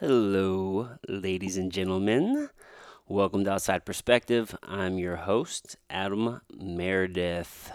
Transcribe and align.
Hello, 0.00 0.88
ladies 1.06 1.58
and 1.58 1.70
gentlemen. 1.70 2.48
Welcome 3.06 3.44
to 3.44 3.52
Outside 3.52 3.84
Perspective. 3.84 4.56
I'm 4.62 4.96
your 4.96 5.16
host, 5.16 5.76
Adam 5.90 6.40
Meredith. 6.58 7.70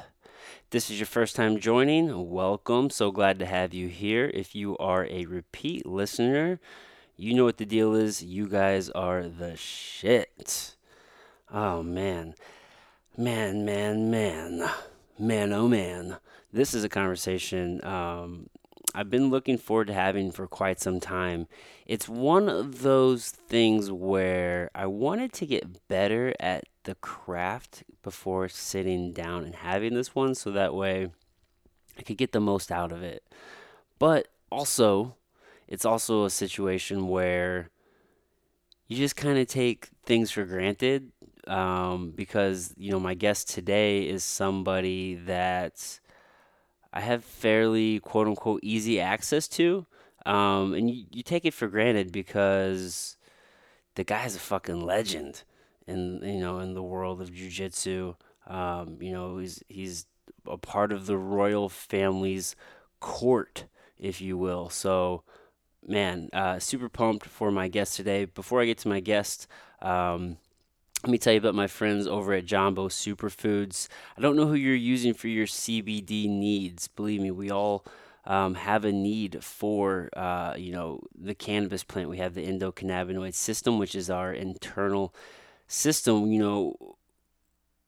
This 0.72 0.90
is 0.90 0.98
your 1.00 1.06
first 1.06 1.36
time 1.36 1.60
joining, 1.60 2.32
welcome. 2.32 2.90
So 2.90 3.12
glad 3.12 3.38
to 3.38 3.46
have 3.46 3.76
you 3.76 3.90
here. 3.90 4.32
If 4.34 4.56
you 4.56 4.76
are 4.80 5.06
a 5.06 5.28
repeat 5.28 5.86
listener, 5.86 6.60
you 7.16 7.36
know 7.36 7.44
what 7.44 7.58
the 7.58 7.66
deal 7.66 7.94
is. 7.94 8.24
You 8.24 8.48
guys 8.48 8.90
are 8.90 9.28
the 9.28 9.56
shit. 9.56 10.78
Oh, 11.54 11.84
man. 11.84 12.34
Man, 13.16 13.66
man, 13.66 14.10
man. 14.10 14.68
Man, 15.20 15.54
oh, 15.54 15.68
man. 15.68 16.18
This 16.52 16.74
is 16.74 16.84
a 16.84 16.90
conversation 16.90 17.86
um, 17.86 18.50
I've 18.98 19.10
been 19.10 19.30
looking 19.30 19.58
forward 19.58 19.88
to 19.88 19.94
having 19.94 20.32
for 20.32 20.48
quite 20.48 20.80
some 20.80 21.02
time. 21.02 21.48
It's 21.86 22.08
one 22.08 22.48
of 22.48 22.82
those 22.82 23.30
things 23.30 23.92
where 23.92 24.72
I 24.74 24.86
wanted 24.86 25.34
to 25.34 25.46
get 25.46 25.90
better 25.90 26.34
at 26.40 26.64
the 26.86 26.96
craft 26.96 27.84
before 28.04 28.48
sitting 28.48 29.12
down 29.12 29.44
and 29.44 29.54
having 29.54 29.96
this 29.96 30.16
one 30.16 30.34
so 30.34 30.50
that 30.52 30.74
way 30.74 31.12
I 32.00 32.04
could 32.04 32.18
get 32.18 32.32
the 32.32 32.40
most 32.40 32.72
out 32.72 32.94
of 32.94 33.04
it. 33.04 33.24
But 34.00 34.30
also, 34.50 35.16
it's 35.68 35.84
also 35.84 36.24
a 36.24 36.30
situation 36.30 37.10
where 37.10 37.72
you 38.88 38.96
just 38.96 39.18
kind 39.18 39.38
of 39.38 39.48
take 39.48 39.90
things 40.06 40.32
for 40.32 40.46
granted 40.46 41.12
um, 41.48 42.12
because, 42.16 42.74
you 42.78 42.92
know, 42.92 43.00
my 43.02 43.14
guest 43.14 43.50
today 43.50 44.08
is 44.08 44.24
somebody 44.24 45.16
that 45.16 46.00
I 46.96 47.02
have 47.02 47.24
fairly 47.24 48.00
quote 48.00 48.28
unquote 48.28 48.62
easy 48.64 49.00
access 49.00 49.48
to. 49.50 49.86
Um, 50.26 50.74
and 50.74 50.90
you, 50.90 51.06
you 51.12 51.22
take 51.22 51.46
it 51.46 51.54
for 51.54 51.68
granted 51.68 52.12
because 52.12 53.18
the 53.94 54.04
guy's 54.04 54.36
a 54.36 54.40
fucking 54.40 54.82
legend 54.82 55.44
in 55.88 56.20
you 56.24 56.40
know 56.40 56.60
in 56.60 56.74
the 56.74 56.82
world 56.82 57.22
of 57.22 57.30
jujitsu. 57.30 58.16
Um, 58.48 58.98
you 59.02 59.12
know 59.12 59.38
he's 59.38 59.62
he's 59.68 60.08
a 60.48 60.58
part 60.58 60.92
of 60.92 61.06
the 61.06 61.18
royal 61.18 61.70
family's 61.70 62.56
court, 63.00 63.66
if 64.00 64.22
you 64.22 64.38
will. 64.38 64.70
So, 64.70 65.24
man, 65.86 66.30
uh, 66.34 66.60
super 66.60 66.90
pumped 66.90 67.26
for 67.26 67.52
my 67.52 67.68
guest 67.68 67.96
today. 67.96 68.26
Before 68.26 68.62
I 68.62 68.66
get 68.66 68.78
to 68.80 68.88
my 68.88 69.00
guest, 69.00 69.48
um, 69.82 70.38
let 71.06 71.12
me 71.12 71.20
tell 71.20 71.34
you 71.34 71.40
about 71.40 71.54
my 71.54 71.68
friends 71.68 72.08
over 72.08 72.34
at 72.34 72.46
Jambo 72.46 72.88
Superfoods. 72.88 73.88
I 74.18 74.22
don't 74.22 74.36
know 74.36 74.48
who 74.48 74.56
you're 74.56 74.74
using 74.74 75.14
for 75.14 75.28
your 75.28 75.46
CBD 75.46 76.28
needs. 76.28 76.88
Believe 76.88 77.22
me, 77.22 77.30
we 77.30 77.52
all 77.52 77.86
um, 78.26 78.56
have 78.56 78.86
a 78.86 78.92
need 78.92 79.44
for 79.44 80.10
uh, 80.18 80.56
you 80.58 80.72
know 80.72 81.02
the 81.16 81.36
cannabis 81.36 81.84
plant. 81.84 82.10
We 82.10 82.18
have 82.18 82.34
the 82.34 82.48
endocannabinoid 82.48 83.36
system, 83.36 83.78
which 83.78 83.94
is 83.94 84.10
our 84.10 84.34
internal 84.34 85.14
system. 85.68 86.32
You 86.32 86.40
know, 86.40 86.96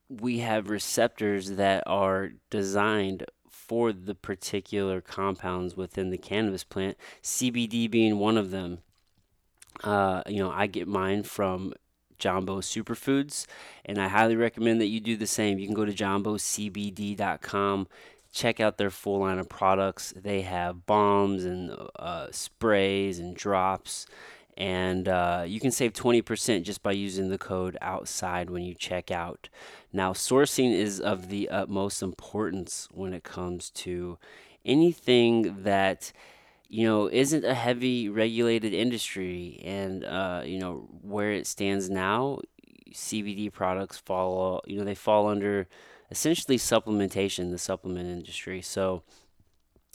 we 0.09 0.37
have 0.39 0.69
receptors 0.69 1.53
that 1.53 1.85
are 1.87 2.33
designed 2.51 3.25
for 3.49 3.91
the 3.91 4.13
particular 4.13 5.01
compounds 5.01 5.75
within 5.75 6.11
the 6.11 6.19
cannabis 6.19 6.63
plant. 6.63 6.95
CBD 7.23 7.89
being 7.89 8.19
one 8.19 8.37
of 8.37 8.51
them. 8.51 8.77
Uh, 9.83 10.21
you 10.27 10.37
know, 10.37 10.51
I 10.51 10.67
get 10.67 10.87
mine 10.87 11.23
from 11.23 11.73
Jambo 12.17 12.61
Superfoods, 12.61 13.45
and 13.85 13.99
I 13.99 14.07
highly 14.07 14.35
recommend 14.35 14.81
that 14.81 14.87
you 14.87 14.99
do 14.99 15.15
the 15.15 15.27
same. 15.27 15.59
You 15.59 15.67
can 15.67 15.75
go 15.75 15.85
to 15.85 15.93
jambocbd.com, 15.93 17.87
check 18.31 18.59
out 18.59 18.77
their 18.77 18.89
full 18.89 19.19
line 19.19 19.39
of 19.39 19.49
products. 19.49 20.13
They 20.15 20.41
have 20.41 20.85
bombs 20.85 21.45
and 21.45 21.75
uh, 21.97 22.27
sprays 22.31 23.19
and 23.19 23.35
drops, 23.35 24.05
and 24.57 25.07
uh, 25.07 25.43
you 25.47 25.59
can 25.59 25.71
save 25.71 25.93
20% 25.93 26.63
just 26.63 26.81
by 26.81 26.91
using 26.91 27.29
the 27.29 27.37
code 27.37 27.77
outside 27.81 28.49
when 28.49 28.63
you 28.63 28.73
check 28.73 29.11
out. 29.11 29.49
Now, 29.93 30.13
sourcing 30.13 30.73
is 30.73 30.99
of 30.99 31.29
the 31.29 31.49
utmost 31.49 32.01
importance 32.01 32.87
when 32.91 33.13
it 33.13 33.23
comes 33.23 33.69
to 33.71 34.17
anything 34.65 35.63
that 35.63 36.11
you 36.69 36.85
know, 36.85 37.07
isn't 37.07 37.45
a 37.45 37.53
heavy 37.53 38.09
regulated 38.09 38.73
industry, 38.73 39.61
and 39.63 40.03
uh, 40.03 40.41
you 40.45 40.59
know 40.59 40.87
where 41.01 41.31
it 41.31 41.47
stands 41.47 41.89
now, 41.89 42.39
CBD 42.91 43.51
products 43.51 43.97
fall, 43.97 44.63
you 44.65 44.77
know, 44.77 44.83
they 44.83 44.95
fall 44.95 45.27
under 45.27 45.67
essentially 46.09 46.57
supplementation, 46.57 47.51
the 47.51 47.57
supplement 47.57 48.09
industry. 48.09 48.61
So 48.61 49.03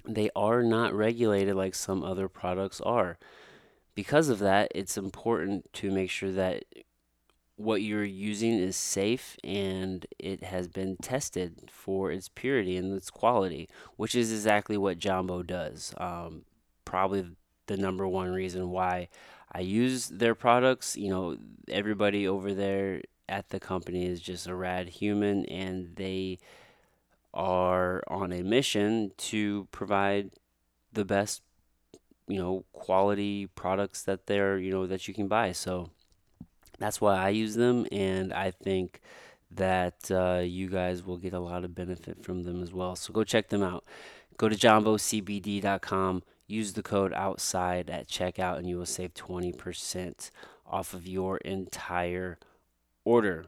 they 0.07 0.31
are 0.35 0.63
not 0.63 0.95
regulated 0.95 1.55
like 1.55 1.75
some 1.75 2.03
other 2.03 2.29
products 2.29 2.81
are. 2.81 3.19
Because 3.95 4.29
of 4.29 4.39
that, 4.39 4.73
it's 4.75 4.97
important 4.97 5.71
to 5.75 5.91
make 5.91 6.11
sure 6.11 6.33
that 6.33 6.65
what 7.57 7.83
you're 7.83 8.05
using 8.05 8.59
is 8.59 8.75
safe 8.75 9.37
and 9.45 10.07
it 10.19 10.43
has 10.45 10.67
been 10.67 10.97
tested 10.97 11.71
for 11.71 12.11
its 12.11 12.29
purity 12.29 12.77
and 12.77 12.97
its 12.97 13.11
quality, 13.11 13.69
which 13.97 14.15
is 14.15 14.33
exactly 14.33 14.77
what 14.77 14.99
Jambo 14.99 15.43
does. 15.43 15.95
Um, 15.99 16.43
probably 16.85 17.27
the 17.67 17.77
number 17.77 18.07
one 18.07 18.33
reason 18.33 18.71
why 18.71 19.09
I 19.51 19.61
use 19.61 20.09
their 20.09 20.35
products. 20.35 20.97
You 20.97 21.11
know, 21.11 21.37
everybody 21.69 22.27
over 22.27 22.55
there 22.55 23.03
at 23.29 23.51
the 23.51 23.61
company 23.61 24.07
is 24.07 24.21
just 24.21 24.47
a 24.47 24.55
rad 24.55 24.89
human 24.89 25.47
and 25.47 25.97
they 25.97 26.39
are 27.35 28.03
on 28.09 28.33
a 28.33 28.43
mission 28.43 29.13
to 29.17 29.67
provide 29.73 30.31
the 30.93 31.05
best 31.05 31.41
you 32.29 32.39
know 32.39 32.65
quality 32.73 33.47
products 33.47 34.03
that 34.03 34.27
they're 34.27 34.59
you 34.59 34.71
know 34.71 34.87
that 34.87 35.09
you 35.09 35.15
can 35.15 35.29
buy. 35.29 35.53
So 35.53 35.91
that's 36.79 37.01
why 37.01 37.17
i 37.17 37.29
use 37.29 37.55
them 37.55 37.87
and 37.93 38.33
i 38.33 38.51
think 38.51 39.01
that 39.55 40.11
uh, 40.11 40.41
you 40.43 40.69
guys 40.69 41.05
will 41.05 41.19
get 41.19 41.33
a 41.33 41.39
lot 41.39 41.65
of 41.65 41.75
benefit 41.75 42.25
from 42.25 42.43
them 42.43 42.63
as 42.63 42.73
well. 42.73 42.97
So 42.97 43.13
go 43.13 43.23
check 43.23 43.51
them 43.51 43.63
out. 43.63 43.85
Go 44.39 44.49
to 44.49 44.57
jambocbd.com 44.57 46.23
use 46.53 46.75
the 46.75 46.83
code 46.83 47.13
outside 47.15 47.89
at 47.89 48.09
checkout 48.09 48.59
and 48.59 48.69
you 48.69 48.77
will 48.77 48.87
save 48.87 49.15
20% 49.15 50.31
off 50.67 50.95
of 50.95 51.07
your 51.07 51.39
entire 51.39 52.39
order. 53.05 53.47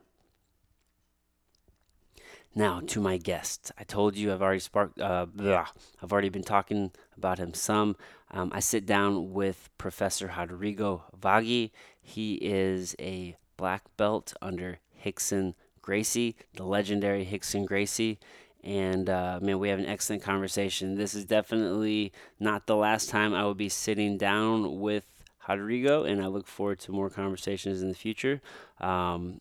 Now 2.54 2.80
to 2.86 3.00
my 3.00 3.16
guest. 3.16 3.72
I 3.76 3.84
told 3.84 4.16
you 4.16 4.32
I've 4.32 4.42
already 4.42 4.60
sparked. 4.60 5.00
Uh, 5.00 5.26
blah, 5.26 5.66
I've 6.02 6.12
already 6.12 6.28
been 6.28 6.44
talking 6.44 6.92
about 7.16 7.38
him 7.38 7.52
some. 7.52 7.96
Um, 8.30 8.50
I 8.54 8.60
sit 8.60 8.86
down 8.86 9.32
with 9.32 9.70
Professor 9.76 10.32
Rodrigo 10.36 11.04
Vaghi. 11.20 11.72
He 12.00 12.34
is 12.34 12.94
a 13.00 13.36
black 13.56 13.84
belt 13.96 14.34
under 14.40 14.78
Rickson 15.04 15.54
Gracie, 15.82 16.36
the 16.54 16.64
legendary 16.64 17.26
Rickson 17.26 17.66
Gracie. 17.66 18.18
And 18.64 19.10
uh, 19.10 19.40
man, 19.42 19.58
we 19.58 19.68
have 19.68 19.78
an 19.78 19.84
excellent 19.86 20.22
conversation. 20.22 20.96
This 20.96 21.14
is 21.14 21.26
definitely 21.26 22.12
not 22.40 22.66
the 22.66 22.76
last 22.76 23.10
time 23.10 23.34
I 23.34 23.44
will 23.44 23.54
be 23.54 23.68
sitting 23.68 24.16
down 24.16 24.80
with 24.80 25.04
Rodrigo, 25.46 26.04
and 26.04 26.22
I 26.22 26.26
look 26.28 26.46
forward 26.46 26.78
to 26.80 26.92
more 26.92 27.10
conversations 27.10 27.82
in 27.82 27.88
the 27.88 27.94
future. 27.94 28.40
Um, 28.80 29.40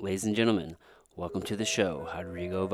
ladies 0.00 0.24
and 0.24 0.34
gentlemen, 0.34 0.76
welcome 1.14 1.42
to 1.42 1.56
the 1.56 1.64
show, 1.64 2.08
Rodrigo 2.16 2.66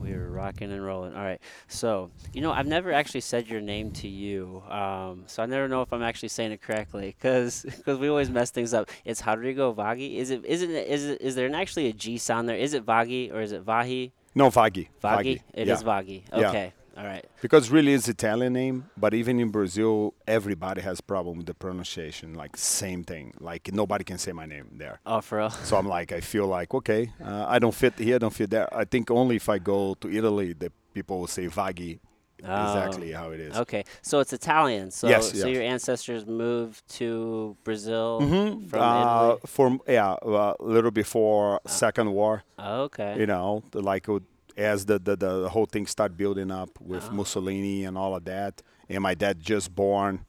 Vaghi. 0.00 0.34
rocking 0.34 0.72
and 0.72 0.84
rolling. 0.84 1.14
All 1.14 1.22
right. 1.22 1.40
So, 1.68 2.10
you 2.32 2.40
know, 2.40 2.52
I've 2.52 2.66
never 2.66 2.92
actually 2.92 3.20
said 3.20 3.48
your 3.48 3.60
name 3.60 3.90
to 3.92 4.08
you. 4.08 4.62
Um, 4.68 5.24
so 5.26 5.42
I 5.42 5.46
never 5.46 5.68
know 5.68 5.82
if 5.82 5.92
I'm 5.92 6.02
actually 6.02 6.28
saying 6.28 6.52
it 6.52 6.62
correctly 6.62 7.14
because 7.18 7.62
because 7.62 7.98
we 8.00 8.08
always 8.08 8.30
mess 8.30 8.50
things 8.50 8.74
up. 8.74 8.90
It's 9.04 9.24
Rodrigo 9.26 9.72
Vaghi. 9.72 10.16
Is 10.16 10.30
it 10.30 10.44
is 10.44 10.62
it 10.62 10.70
is 10.70 11.04
it 11.06 11.20
is 11.20 11.34
there 11.34 11.52
actually 11.54 11.88
a 11.88 11.92
G 11.92 12.18
sound 12.18 12.48
there? 12.48 12.56
Is 12.56 12.74
it 12.74 12.84
Vaghi 12.84 13.32
or 13.32 13.40
is 13.40 13.52
it 13.52 13.64
Vahi? 13.64 14.12
No, 14.34 14.50
Vaghi. 14.50 14.88
Vaghi. 15.02 15.40
It 15.52 15.68
yeah. 15.68 15.74
is 15.74 15.82
Vaghi. 15.82 16.22
Okay. 16.32 16.72
Yeah. 16.76 16.83
All 16.96 17.04
right. 17.04 17.24
Because 17.40 17.70
really 17.70 17.92
it's 17.92 18.08
Italian 18.08 18.52
name, 18.52 18.90
but 18.96 19.14
even 19.14 19.40
in 19.40 19.50
Brazil, 19.50 20.14
everybody 20.26 20.80
has 20.80 21.00
problem 21.00 21.38
with 21.38 21.46
the 21.46 21.54
pronunciation. 21.54 22.34
Like 22.34 22.56
same 22.56 23.04
thing. 23.04 23.34
Like 23.40 23.72
nobody 23.72 24.04
can 24.04 24.18
say 24.18 24.32
my 24.32 24.46
name 24.46 24.68
there. 24.72 25.00
Oh, 25.04 25.20
for 25.20 25.38
real? 25.38 25.50
So 25.50 25.76
I'm 25.76 25.88
like, 25.88 26.12
I 26.12 26.20
feel 26.20 26.46
like 26.46 26.72
okay, 26.72 27.12
uh, 27.22 27.46
I 27.48 27.58
don't 27.58 27.74
fit 27.74 27.98
here, 27.98 28.16
I 28.16 28.18
don't 28.18 28.34
fit 28.34 28.50
there. 28.50 28.72
I 28.74 28.84
think 28.84 29.10
only 29.10 29.36
if 29.36 29.48
I 29.48 29.58
go 29.58 29.94
to 29.94 30.10
Italy, 30.10 30.52
the 30.52 30.70
people 30.92 31.20
will 31.20 31.26
say 31.26 31.46
Vaghi. 31.48 31.98
Oh, 32.46 32.62
exactly 32.62 33.10
how 33.12 33.30
it 33.30 33.40
is. 33.40 33.56
Okay, 33.56 33.84
so 34.02 34.20
it's 34.20 34.32
Italian. 34.34 34.90
So, 34.90 35.08
yes, 35.08 35.30
so 35.30 35.46
yes. 35.46 35.54
your 35.54 35.62
ancestors 35.62 36.26
moved 36.26 36.86
to 36.98 37.56
Brazil 37.64 38.20
mm-hmm. 38.20 38.66
from 38.66 38.80
uh, 38.80 39.00
Italy. 39.00 39.40
From 39.46 39.80
yeah, 39.88 40.12
uh, 40.12 40.54
a 40.60 40.62
little 40.62 40.90
before 40.90 41.60
uh, 41.64 41.68
Second 41.68 42.12
War. 42.12 42.42
Okay. 42.58 43.18
You 43.18 43.26
know, 43.26 43.62
like 43.72 44.08
as 44.56 44.86
the, 44.86 44.98
the, 44.98 45.16
the 45.16 45.48
whole 45.48 45.66
thing 45.66 45.86
started 45.86 46.16
building 46.16 46.50
up 46.50 46.70
with 46.80 47.08
oh. 47.10 47.12
Mussolini 47.12 47.84
and 47.84 47.96
all 47.98 48.14
of 48.14 48.24
that, 48.24 48.62
and 48.88 49.02
my 49.02 49.14
dad 49.14 49.40
just 49.40 49.74
born, 49.74 50.24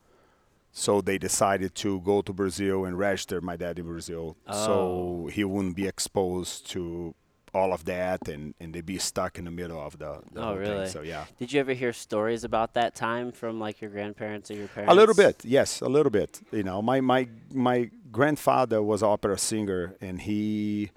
so 0.72 1.00
they 1.02 1.18
decided 1.18 1.74
to 1.76 2.02
go 2.02 2.22
to 2.22 2.34
Brazil 2.34 2.86
and 2.86 2.98
register 2.98 3.40
my 3.42 3.56
dad 3.56 3.80
in 3.80 3.86
Brazil, 3.86 4.36
Oh. 4.48 4.66
so 4.66 5.30
he 5.32 5.44
wouldn't 5.44 5.76
be 5.76 5.88
exposed 5.88 6.70
to 6.72 7.14
all 7.54 7.72
of 7.72 7.86
that, 7.86 8.28
and, 8.28 8.54
and 8.60 8.74
they'd 8.74 8.86
be 8.86 8.98
stuck 8.98 9.40
in 9.40 9.46
the 9.46 9.52
middle 9.52 9.80
of 9.80 9.98
the, 9.98 10.20
the 10.34 10.42
Oh, 10.42 10.44
whole 10.48 10.56
really? 10.56 10.84
thing. 10.86 10.90
So 10.90 11.02
yeah, 11.04 11.24
Did 11.40 11.54
you 11.54 11.62
ever 11.62 11.72
hear 11.74 11.94
stories 11.94 12.44
about 12.44 12.74
that 12.74 12.96
time 12.96 13.32
from 13.32 13.62
like 13.62 13.80
your 13.80 13.90
grandparents 13.92 14.52
or 14.52 14.56
your 14.56 14.68
parents? 14.68 14.92
a 14.92 14.96
little 14.96 15.16
bit, 15.16 15.46
yes, 15.46 15.80
a 15.80 15.88
little 15.88 16.10
bit. 16.10 16.42
You 16.52 16.64
know, 16.64 16.82
my 16.82 17.00
my 17.00 17.30
my 17.54 17.90
grandfather 18.12 18.84
was 18.84 19.02
an 19.04 19.08
opera 19.10 19.38
singer, 19.38 19.96
and 20.02 20.20
he 20.22 20.92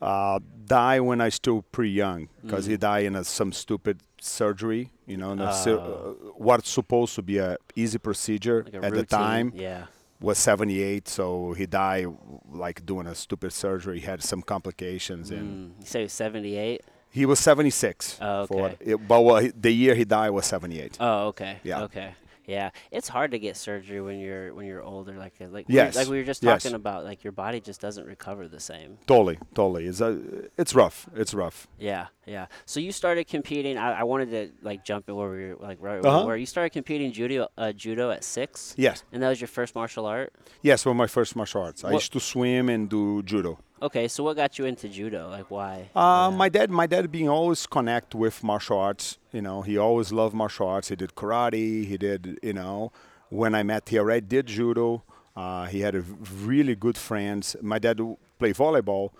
uh, 0.00 0.38
died 0.66 1.00
when 1.00 1.20
I 1.20 1.28
still 1.30 1.62
pretty 1.72 1.90
young 1.92 2.28
because 2.42 2.66
he 2.66 2.76
died 2.76 3.06
in 3.06 3.16
a, 3.16 3.24
some 3.24 3.52
stupid 3.52 4.00
surgery. 4.20 4.90
You 5.06 5.16
know, 5.16 5.32
in 5.32 5.40
a 5.40 5.52
sur- 5.54 5.78
uh, 5.78 6.30
what's 6.36 6.68
supposed 6.70 7.14
to 7.16 7.22
be 7.22 7.38
a 7.38 7.56
easy 7.74 7.98
procedure 7.98 8.62
Like 8.64 8.74
a 8.74 8.86
at 8.86 8.92
the 8.94 9.04
time 9.04 9.52
Yeah. 9.54 9.86
was 10.20 10.36
78, 10.38 11.08
so 11.08 11.52
he 11.54 11.66
died 11.66 12.06
like 12.50 12.84
doing 12.84 13.06
a 13.06 13.14
stupid 13.14 13.52
surgery. 13.52 14.00
He 14.00 14.06
had 14.06 14.22
some 14.22 14.42
complications, 14.42 15.30
and 15.30 15.72
Mm. 15.72 15.80
You 15.80 15.86
say 15.86 16.08
78? 16.08 16.82
he 17.10 17.24
was 17.24 17.38
76. 17.40 18.18
Oh, 18.20 18.42
okay. 18.50 18.76
it, 18.80 18.96
but 19.08 19.22
well, 19.22 19.48
the 19.58 19.72
year 19.72 19.94
he 19.94 20.04
died 20.04 20.30
was 20.30 20.44
78. 20.46 20.98
Oh, 21.00 21.28
okay. 21.28 21.58
Yeah. 21.64 21.82
Okay. 21.84 22.14
Yeah, 22.48 22.70
it's 22.90 23.08
hard 23.08 23.30
to 23.32 23.38
get 23.38 23.56
surgery 23.58 24.00
when 24.00 24.18
you're 24.18 24.54
when 24.54 24.66
you're 24.66 24.82
older, 24.82 25.12
like 25.12 25.34
like 25.38 25.66
Yes. 25.68 25.94
we, 25.94 26.00
like 26.00 26.08
we 26.08 26.16
were 26.18 26.24
just 26.24 26.42
Yes. 26.42 26.62
talking 26.62 26.74
about. 26.74 27.04
Like 27.04 27.22
your 27.22 27.32
body 27.32 27.60
just 27.60 27.80
doesn't 27.80 28.06
recover 28.06 28.48
the 28.48 28.58
same. 28.58 28.96
Totally, 29.06 29.38
totally. 29.54 29.84
It's 29.86 30.00
a, 30.00 30.18
it's 30.56 30.74
rough. 30.74 31.06
It's 31.14 31.34
rough. 31.34 31.68
Yeah, 31.78 32.06
yeah. 32.26 32.46
So 32.64 32.80
you 32.80 32.90
started 32.90 33.28
competing. 33.28 33.76
I, 33.76 34.00
I 34.00 34.02
wanted 34.04 34.30
to 34.30 34.50
like 34.62 34.82
jump 34.82 35.08
in 35.10 35.14
where 35.16 35.30
we 35.30 35.48
were 35.48 35.56
like 35.60 35.78
right 35.80 36.02
Uh-huh. 36.04 36.24
where 36.26 36.36
you 36.38 36.46
started 36.46 36.70
competing 36.70 37.12
judo 37.12 37.48
uh, 37.58 37.72
judo 37.72 38.10
at 38.10 38.24
six, 38.24 38.74
Yes, 38.78 39.04
and 39.12 39.22
that 39.22 39.28
was 39.28 39.40
your 39.42 39.48
first 39.48 39.74
martial 39.74 40.06
art. 40.06 40.32
yes. 40.62 40.86
Were 40.86 40.94
my 40.94 41.06
first 41.06 41.36
martial 41.36 41.60
arts. 41.62 41.84
I 41.84 41.92
used 41.92 42.12
to 42.14 42.20
swim 42.20 42.68
and 42.70 42.88
do 42.88 43.22
judo. 43.24 43.58
Okay, 43.80 44.08
so 44.08 44.24
what 44.24 44.36
got 44.36 44.58
you 44.58 44.64
into 44.64 44.88
judo? 44.88 45.28
Like 45.30 45.50
why? 45.50 45.90
Uh, 45.94 46.30
my 46.30 46.48
dad, 46.48 46.70
my 46.70 46.86
dad 46.86 47.12
being 47.12 47.28
always 47.28 47.66
connect 47.66 48.14
with 48.14 48.42
martial 48.42 48.78
arts. 48.78 49.18
You 49.32 49.42
know, 49.42 49.62
he 49.62 49.78
always 49.78 50.12
loved 50.12 50.34
martial 50.34 50.66
arts. 50.66 50.88
He 50.88 50.96
did 50.96 51.14
karate. 51.14 51.86
He 51.86 51.96
did, 51.96 52.38
you 52.42 52.54
know, 52.54 52.90
when 53.28 53.54
I 53.54 53.62
met, 53.62 53.88
he 53.88 53.98
already 53.98 54.26
did 54.26 54.46
judo. 54.46 55.04
Uh, 55.36 55.66
he 55.66 55.80
had 55.80 55.94
a 55.94 56.00
really 56.42 56.74
good 56.74 56.98
friends. 56.98 57.54
My 57.62 57.78
dad 57.78 58.00
played 58.40 58.56
volleyball, 58.56 59.10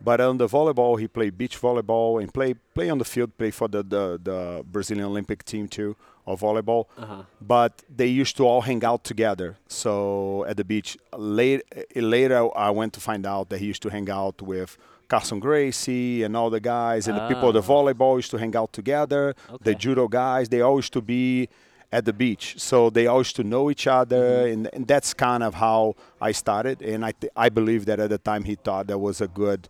but 0.00 0.20
on 0.20 0.38
the 0.38 0.48
volleyball, 0.48 0.98
he 0.98 1.06
played 1.06 1.38
beach 1.38 1.60
volleyball 1.60 2.20
and 2.20 2.34
play 2.34 2.54
play 2.74 2.90
on 2.90 2.98
the 2.98 3.04
field. 3.04 3.38
Play 3.38 3.52
for 3.52 3.68
the, 3.68 3.84
the 3.84 4.20
the 4.20 4.64
Brazilian 4.64 5.06
Olympic 5.06 5.44
team 5.44 5.68
too 5.68 5.94
of 6.30 6.40
volleyball. 6.46 6.82
Uh-huh. 6.96 7.22
But 7.54 7.72
they 8.00 8.06
used 8.22 8.34
to 8.38 8.42
all 8.48 8.62
hang 8.70 8.82
out 8.90 9.02
together. 9.12 9.50
So 9.82 10.44
at 10.50 10.56
the 10.60 10.64
beach, 10.72 10.90
late, 11.16 11.62
later 11.96 12.40
I 12.56 12.70
went 12.80 12.92
to 12.94 13.00
find 13.00 13.24
out 13.34 13.44
that 13.50 13.58
he 13.62 13.66
used 13.66 13.82
to 13.82 13.90
hang 13.96 14.08
out 14.10 14.36
with 14.42 14.70
Carlson 15.08 15.40
Gracie 15.40 16.22
and 16.24 16.36
all 16.36 16.50
the 16.50 16.60
guys, 16.60 17.08
and 17.08 17.16
the 17.20 17.26
people 17.28 17.48
of 17.50 17.54
the 17.54 17.62
Ah. 17.68 17.74
volleyball 17.74 18.14
used 18.22 18.30
to 18.32 18.38
hang 18.44 18.54
out 18.60 18.72
together. 18.80 19.34
The 19.62 19.74
judo 19.82 20.06
guys, 20.08 20.44
they 20.50 20.60
all 20.60 20.76
used 20.76 20.92
to 20.92 21.00
be 21.16 21.48
at 21.90 22.04
the 22.04 22.12
beach, 22.12 22.46
so 22.58 22.90
they 22.90 23.06
all 23.06 23.20
used 23.26 23.34
to 23.36 23.44
know 23.52 23.70
each 23.70 23.86
other, 23.86 24.24
Mm-hmm. 24.26 24.52
and, 24.52 24.62
and 24.74 24.82
that's 24.92 25.10
kind 25.14 25.42
of 25.48 25.54
how 25.54 25.80
I 26.20 26.32
started. 26.32 26.76
And 26.82 27.00
I 27.10 27.12
th- 27.20 27.32
I 27.34 27.48
believe 27.48 27.82
that 27.86 27.98
at 28.04 28.10
the 28.10 28.18
time 28.30 28.42
he 28.44 28.56
thought 28.56 28.84
that 28.88 28.98
was 29.08 29.22
a 29.22 29.28
good 29.42 29.60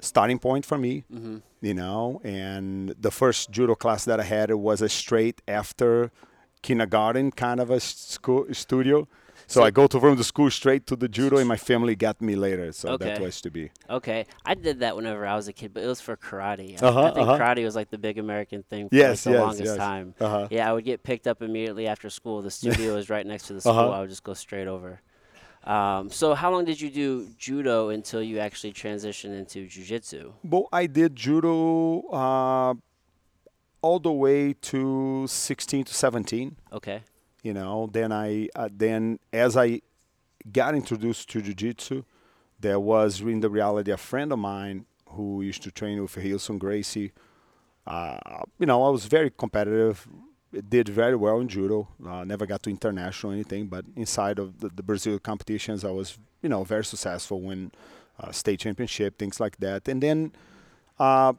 starting 0.00 0.38
point 0.38 0.64
for 0.66 0.78
me, 0.78 1.04
Mm-hmm. 1.12 1.36
you 1.60 1.74
know. 1.74 2.20
And 2.24 2.94
the 3.00 3.10
first 3.10 3.50
judo 3.50 3.74
class 3.74 4.04
that 4.04 4.20
I 4.20 4.24
had 4.24 4.50
it 4.50 4.58
was 4.58 4.80
a 4.82 4.88
straight 4.88 5.42
after 5.48 6.10
kindergarten 6.62 7.30
kind 7.32 7.60
of 7.60 7.70
a 7.70 7.80
school 7.80 8.46
studio. 8.52 9.06
So, 9.46 9.60
So- 9.60 9.64
I 9.64 9.70
go 9.70 9.86
to 9.86 9.98
from 9.98 10.16
the 10.18 10.24
school 10.24 10.50
straight 10.50 10.86
to 10.88 10.96
the 10.96 11.08
judo, 11.08 11.38
and 11.38 11.48
my 11.48 11.56
family 11.56 11.96
got 11.96 12.20
me 12.20 12.34
later. 12.36 12.70
So 12.72 12.98
that 12.98 13.18
was 13.20 13.40
to 13.40 13.50
be. 13.50 13.70
Okay, 13.88 14.26
I 14.44 14.54
did 14.54 14.80
that 14.80 14.94
whenever 14.94 15.26
I 15.26 15.36
was 15.36 15.48
a 15.48 15.54
kid, 15.54 15.72
but 15.72 15.82
it 15.82 15.86
was 15.86 16.02
for 16.02 16.16
karate. 16.18 16.82
I- 16.82 16.86
Uh-huh, 16.86 17.02
I 17.04 17.10
think 17.14 17.26
uh-huh. 17.28 17.38
karate 17.38 17.64
was 17.64 17.74
like 17.74 17.88
the 17.90 17.96
big 17.98 18.18
American 18.18 18.62
thing 18.64 18.88
for 18.90 18.94
Yes, 18.94 19.24
like 19.24 19.32
the 19.32 19.38
yes, 19.38 19.46
longest 19.46 19.64
yes. 19.64 19.76
time. 19.76 20.14
Uh-huh. 20.20 20.48
Yeah, 20.50 20.68
I 20.68 20.72
would 20.74 20.84
get 20.84 21.02
picked 21.02 21.26
up 21.26 21.40
immediately 21.40 21.86
after 21.86 22.10
school. 22.10 22.42
The 22.42 22.50
studio 22.50 22.94
was 22.98 23.08
right 23.08 23.26
next 23.26 23.46
to 23.46 23.54
the 23.54 23.60
school. 23.62 23.72
Uh-huh. 23.72 23.90
I 23.96 24.00
would 24.00 24.10
just 24.10 24.22
go 24.24 24.34
straight 24.34 24.68
over. 24.68 25.00
Um, 25.68 26.10
so, 26.10 26.34
how 26.34 26.50
long 26.50 26.64
did 26.64 26.80
you 26.80 26.90
do 26.90 27.28
judo 27.38 27.90
until 27.90 28.22
you 28.22 28.38
actually 28.38 28.72
transitioned 28.72 29.38
into 29.38 29.66
jujitsu? 29.66 30.32
Well, 30.42 30.66
I 30.72 30.86
did 30.86 31.14
judo 31.14 32.00
uh, 32.08 32.74
all 33.82 33.98
the 33.98 34.12
way 34.12 34.54
to 34.54 35.26
16 35.26 35.84
to 35.84 35.94
17. 35.94 36.56
Okay. 36.72 37.02
you 37.44 37.54
know 37.54 37.88
then 37.92 38.10
i 38.10 38.48
uh, 38.56 38.68
then 38.84 39.18
as 39.32 39.56
i 39.56 39.80
got 40.58 40.74
introduced 40.74 41.30
to 41.30 41.40
jiu-jitsu 41.40 42.02
there 42.60 42.80
was 42.80 43.20
in 43.20 43.40
the 43.40 43.48
reality 43.58 43.90
a 43.92 43.96
friend 43.96 44.32
of 44.32 44.40
mine 44.40 44.84
who 45.10 45.42
used 45.42 45.62
to 45.62 45.70
train 45.70 46.00
with 46.02 46.14
Hilson 46.14 46.58
Gracie. 46.58 47.12
Uh, 47.86 48.18
you 48.58 48.66
know, 48.66 48.82
I 48.84 48.90
was 48.90 49.06
very 49.06 49.30
competitive, 49.30 50.06
did 50.68 50.88
very 50.88 51.16
well 51.16 51.40
in 51.40 51.48
judo. 51.48 51.88
Uh, 52.06 52.24
never 52.24 52.46
got 52.46 52.62
to 52.64 52.70
international 52.70 53.32
anything, 53.32 53.66
but 53.66 53.84
inside 53.96 54.38
of 54.38 54.60
the, 54.60 54.68
the 54.68 54.82
Brazil 54.82 55.18
competitions, 55.18 55.84
I 55.84 55.90
was, 55.90 56.18
you 56.42 56.48
know, 56.48 56.64
very 56.64 56.84
successful. 56.84 57.40
Win 57.40 57.70
uh, 58.20 58.32
state 58.32 58.60
championship, 58.60 59.18
things 59.18 59.38
like 59.40 59.56
that. 59.58 59.86
And 59.88 60.02
then 60.02 60.32
uh, 60.98 61.32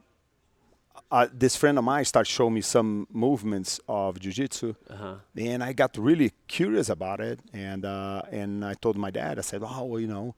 uh, 1.10 1.26
this 1.32 1.56
friend 1.56 1.78
of 1.78 1.84
mine 1.84 2.04
started 2.04 2.30
showing 2.30 2.54
me 2.54 2.60
some 2.60 3.06
movements 3.12 3.80
of 3.88 4.18
jiu-jitsu 4.20 4.74
Uh-huh. 4.88 5.14
and 5.36 5.62
I 5.62 5.72
got 5.72 5.96
really 5.96 6.32
curious 6.46 6.88
about 6.88 7.20
it, 7.20 7.40
and 7.52 7.84
uh, 7.84 8.22
and 8.30 8.64
I 8.64 8.74
told 8.74 8.96
my 8.96 9.10
dad, 9.10 9.38
I 9.38 9.42
said, 9.42 9.62
"Oh, 9.62 9.84
well, 9.84 10.00
you 10.00 10.06
know, 10.06 10.34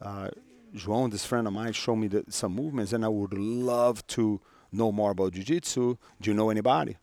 uh, 0.00 0.28
João, 0.74 1.10
this 1.10 1.24
friend 1.24 1.46
of 1.46 1.52
mine, 1.52 1.72
showed 1.72 1.96
me 1.96 2.08
the, 2.08 2.24
some 2.28 2.52
movements, 2.54 2.92
and 2.92 3.04
I 3.04 3.08
would 3.08 3.32
love 3.34 4.06
to 4.08 4.40
know 4.72 4.90
more 4.92 5.12
about 5.12 5.32
jiu-jitsu. 5.32 5.96
Do 6.20 6.30
you 6.30 6.34
know 6.34 6.50
anybody?" 6.50 6.96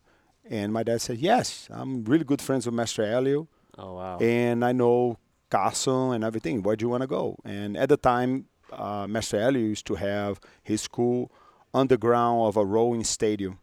And 0.50 0.74
my 0.74 0.84
dad 0.84 1.02
said, 1.02 1.18
"Yes, 1.18 1.68
I'm 1.72 2.04
really 2.04 2.26
good 2.26 2.42
friends 2.42 2.66
with 2.66 2.76
Master 2.76 3.06
Helio, 3.06 3.48
Oh 3.78 3.94
wow. 3.96 4.18
and 4.20 4.64
I 4.66 4.72
know 4.74 5.18
Carlson 5.50 6.14
and 6.14 6.24
everything. 6.24 6.62
Where 6.64 6.76
do 6.76 6.84
you 6.86 6.90
want 6.90 7.02
to 7.02 7.08
go?" 7.08 7.38
And 7.46 7.78
at 7.78 7.90
the 7.90 7.98
time, 7.98 8.46
uh, 8.72 9.08
Master 9.08 9.40
Helio 9.40 9.64
used 9.64 9.86
to 9.88 9.96
have 9.96 10.40
his 10.62 10.82
school 10.82 11.32
underground 11.74 12.42
of 12.48 12.58
a 12.58 12.66
rowing 12.66 13.04
stadium. 13.04 13.60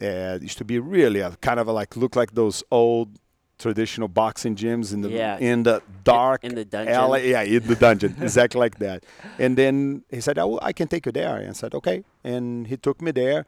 Uh, 0.00 0.36
it 0.36 0.42
used 0.42 0.58
to 0.58 0.64
be 0.64 0.78
really 0.78 1.20
a, 1.20 1.30
kind 1.40 1.58
of 1.58 1.66
a, 1.66 1.72
like 1.72 1.96
look 1.96 2.14
like 2.14 2.32
those 2.34 2.62
old 2.70 3.18
traditional 3.58 4.06
boxing 4.06 4.54
gyms 4.54 4.92
in 4.92 5.00
the 5.00 5.08
Yeah. 5.10 5.36
in 5.38 5.64
the 5.64 5.82
dark 6.04 6.44
in 6.44 6.54
the 6.54 6.64
dungeon. 6.64 6.94
alley. 6.94 7.30
Yeah, 7.30 7.42
in 7.42 7.66
the 7.66 7.74
dungeon, 7.74 8.14
exactly 8.20 8.60
like 8.60 8.78
that. 8.78 9.04
And 9.38 9.56
then 9.56 10.04
he 10.10 10.20
said, 10.20 10.38
"Oh, 10.38 10.58
I 10.62 10.72
can 10.72 10.86
take 10.86 11.06
you 11.06 11.12
there." 11.12 11.36
And 11.38 11.48
I 11.50 11.52
said, 11.54 11.74
"Okay." 11.74 12.04
And 12.22 12.66
he 12.68 12.76
took 12.76 13.00
me 13.02 13.10
there. 13.10 13.46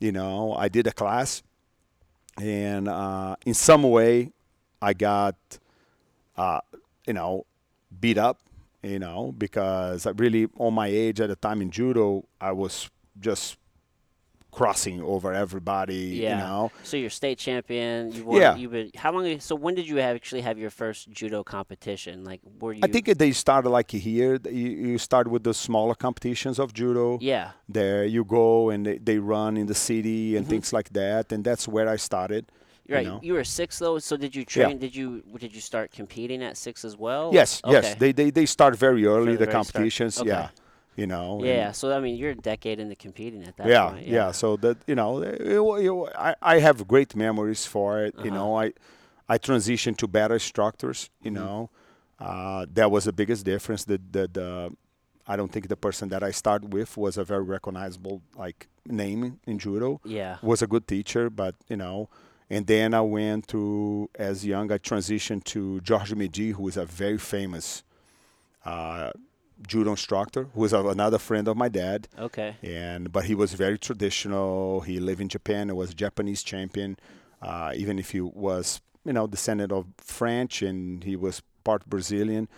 You 0.00 0.10
know, 0.10 0.54
I 0.54 0.68
did 0.68 0.86
a 0.88 0.92
class, 0.92 1.42
and 2.40 2.88
uh, 2.88 3.36
in 3.46 3.54
some 3.54 3.82
way, 3.84 4.32
I 4.80 4.92
got, 4.92 5.36
uh, 6.36 6.60
you 7.06 7.12
know, 7.14 7.46
beat 8.00 8.18
up. 8.18 8.40
You 8.82 8.98
know, 8.98 9.32
because 9.32 10.04
I 10.04 10.10
really, 10.10 10.46
on 10.58 10.74
my 10.74 10.88
age 10.88 11.18
at 11.18 11.30
the 11.30 11.36
time 11.36 11.62
in 11.62 11.70
judo, 11.70 12.26
I 12.38 12.52
was 12.52 12.90
just 13.18 13.56
crossing 14.54 15.00
over 15.02 15.32
everybody. 15.32 16.04
Yeah. 16.22 16.30
You 16.30 16.36
know, 16.44 16.72
So 16.84 16.96
you're 16.96 17.10
state 17.22 17.38
champion. 17.38 18.12
You 18.12 18.24
won, 18.24 18.40
Yeah. 18.40 18.54
You've 18.60 18.70
been. 18.72 18.90
How 18.96 19.10
long? 19.12 19.40
So 19.40 19.54
when 19.64 19.74
did 19.74 19.86
you 19.88 19.98
actually 20.00 20.42
have 20.48 20.56
your 20.58 20.70
first 20.70 21.10
judo 21.10 21.42
competition? 21.42 22.14
Like, 22.30 22.40
were 22.60 22.72
you? 22.72 22.80
I 22.84 22.88
think 22.88 23.06
they 23.24 23.32
started 23.32 23.70
like 23.70 23.90
here. 23.90 24.38
You, 24.44 24.68
you 24.90 24.98
start 24.98 25.26
with 25.28 25.42
the 25.48 25.54
smaller 25.54 25.94
competitions 26.06 26.58
of 26.58 26.72
judo. 26.72 27.18
Yeah. 27.20 27.50
There 27.68 28.04
you 28.16 28.24
go, 28.24 28.70
and 28.70 28.80
they, 28.86 28.98
they 28.98 29.18
run 29.18 29.56
in 29.56 29.66
the 29.66 29.74
city 29.90 30.36
and 30.36 30.46
Mhm. 30.46 30.50
things 30.52 30.72
like 30.72 30.90
that. 31.00 31.32
And 31.32 31.40
that's 31.48 31.64
where 31.74 31.88
I 31.88 31.96
started. 32.10 32.44
Right. 32.88 33.06
know? 33.06 33.18
You 33.22 33.32
were 33.38 33.44
six 33.44 33.78
though. 33.78 33.98
So 33.98 34.14
did 34.24 34.32
you 34.36 34.42
Yeah. 34.42 34.54
train? 34.66 34.78
Did 34.78 34.94
you 34.94 35.08
did 35.44 35.52
you 35.56 35.62
start 35.70 35.86
competing 36.00 36.40
at 36.48 36.54
six 36.66 36.84
as 36.84 36.94
well? 37.06 37.30
Yes, 37.32 37.50
Okay. 37.64 37.72
yes. 37.76 37.94
They, 38.02 38.12
they 38.12 38.28
they 38.38 38.46
start 38.46 38.72
very 38.86 39.02
early 39.14 39.32
the 39.32 39.38
the 39.44 39.46
very 39.46 39.52
competitions. 39.58 40.20
Okay. 40.20 40.28
Yeah, 40.28 40.48
you 40.96 41.06
know. 41.06 41.40
Yeah. 41.44 41.72
So 41.72 41.92
I 41.96 42.00
mean, 42.00 42.16
you're 42.16 42.30
a 42.32 42.34
decade 42.36 42.78
into 42.80 42.94
competing 42.96 43.42
at 43.44 43.56
that 43.56 43.66
yeah, 43.68 43.90
point. 43.90 44.06
yeah, 44.06 44.14
yeah. 44.14 44.30
So 44.32 44.56
that 44.58 44.78
you 44.86 44.94
know, 44.94 45.22
it, 45.22 45.40
it 45.40 46.12
I 46.16 46.34
I 46.42 46.58
have 46.60 46.86
great 46.86 47.14
memories 47.16 47.66
for 47.66 48.04
it. 48.04 48.14
You 48.22 48.30
Uh-huh. 48.30 48.38
know, 48.38 48.56
I 48.64 48.72
I 49.28 49.38
transitioned 49.38 49.96
to 49.98 50.06
better 50.08 50.34
instructors. 50.34 51.10
You 51.22 51.30
Mhm. 51.30 51.34
know, 51.34 51.70
uh, 52.20 52.66
that 52.74 52.90
was 52.90 53.04
the 53.04 53.12
biggest 53.12 53.44
difference. 53.44 53.84
The 53.84 53.98
the 54.10 54.28
the 54.28 54.70
I 55.26 55.36
don't 55.36 55.50
think 55.50 55.68
the 55.68 55.76
person 55.76 56.08
that 56.10 56.22
I 56.22 56.32
started 56.32 56.72
with 56.72 56.96
was 56.96 57.16
a 57.16 57.24
very 57.24 57.42
recognizable 57.42 58.20
like 58.36 58.68
name 58.86 59.40
in 59.46 59.58
judo. 59.58 60.00
Yeah. 60.04 60.36
was 60.42 60.62
a 60.62 60.66
good 60.66 60.86
teacher, 60.86 61.30
but 61.30 61.54
you 61.68 61.76
know. 61.76 62.08
And 62.50 62.66
then 62.66 62.92
I 62.92 63.00
went 63.00 63.48
to, 63.48 64.10
as 64.18 64.44
young, 64.44 64.70
I 64.70 64.76
transitioned 64.78 65.44
to 65.44 65.80
George 65.80 66.12
Mehdi, 66.14 66.52
who 66.52 66.68
is 66.68 66.76
a 66.76 66.84
very 66.84 67.16
famous 67.18 67.82
uh, 68.64 69.10
judo 69.66 69.90
instructor, 69.90 70.48
who 70.54 70.64
a, 70.72 70.88
another 70.88 71.18
friend 71.18 71.48
of 71.48 71.56
my 71.56 71.68
dad. 71.68 72.08
Okay. 72.18 72.56
And 72.62 73.12
but 73.12 73.24
he 73.24 73.34
was 73.34 73.52
very 73.54 73.78
traditional. 73.78 74.80
He 74.82 75.00
lived 75.00 75.20
in 75.20 75.28
Japan. 75.28 75.68
He 75.68 75.74
was 75.74 75.90
a 75.90 75.94
Japanese 75.94 76.42
champion. 76.42 76.96
Uh, 77.42 77.72
even 77.74 77.98
if 77.98 78.10
he 78.10 78.20
was 78.20 78.80
you 79.04 79.12
know, 79.12 79.26
descendant 79.26 79.70
of 79.70 79.84
French, 79.98 80.62
and 80.62 81.04
he 81.04 81.14
was 81.14 81.42
part 81.62 81.84
Brazilian, 81.86 82.48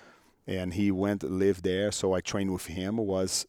and 0.46 0.74
he 0.74 0.92
went 0.92 1.22
to 1.22 1.26
live 1.26 1.62
there. 1.62 1.90
So 1.90 2.12
I 2.14 2.20
trained 2.20 2.52
with 2.52 2.66
him. 2.66 2.98
It 3.00 3.02
was 3.02 3.46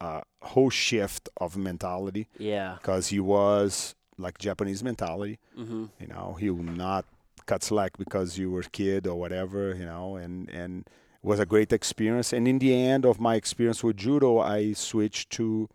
a 0.00 0.22
whole 0.40 0.70
shift 0.70 1.28
of 1.36 1.56
mentality 1.58 2.28
Yeah. 2.38 2.76
because 2.80 3.08
he 3.08 3.20
was 3.20 3.94
like 4.16 4.38
Japanese 4.38 4.82
mentality. 4.82 5.38
Mm-hmm. 5.58 5.84
You 6.00 6.06
know, 6.06 6.36
he 6.40 6.48
will 6.48 6.62
not 6.86 7.04
cut 7.44 7.62
slack 7.62 7.98
because 7.98 8.38
you 8.38 8.50
were 8.50 8.60
a 8.60 8.70
kid 8.70 9.06
or 9.06 9.16
whatever. 9.20 9.74
You 9.74 9.84
know, 9.84 10.16
and 10.16 10.48
and 10.48 10.88
was 11.22 11.38
a 11.40 11.46
great 11.46 11.72
experience. 11.72 12.32
And 12.32 12.46
in 12.48 12.58
the 12.58 12.74
end 12.74 13.04
of 13.04 13.20
my 13.20 13.34
experience 13.34 13.84
with 13.84 13.96
judo, 13.96 14.38
I 14.38 14.72
switched 14.72 15.30
to 15.30 15.68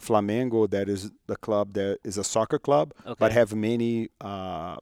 Flamengo. 0.00 0.68
That 0.70 0.88
is 0.88 1.10
the 1.26 1.36
club 1.36 1.72
that 1.74 1.98
is 2.04 2.18
a 2.18 2.24
soccer 2.24 2.58
club, 2.58 2.92
Okay. 3.06 3.16
but 3.18 3.32
have 3.32 3.54
many 3.54 4.08
uh, 4.20 4.76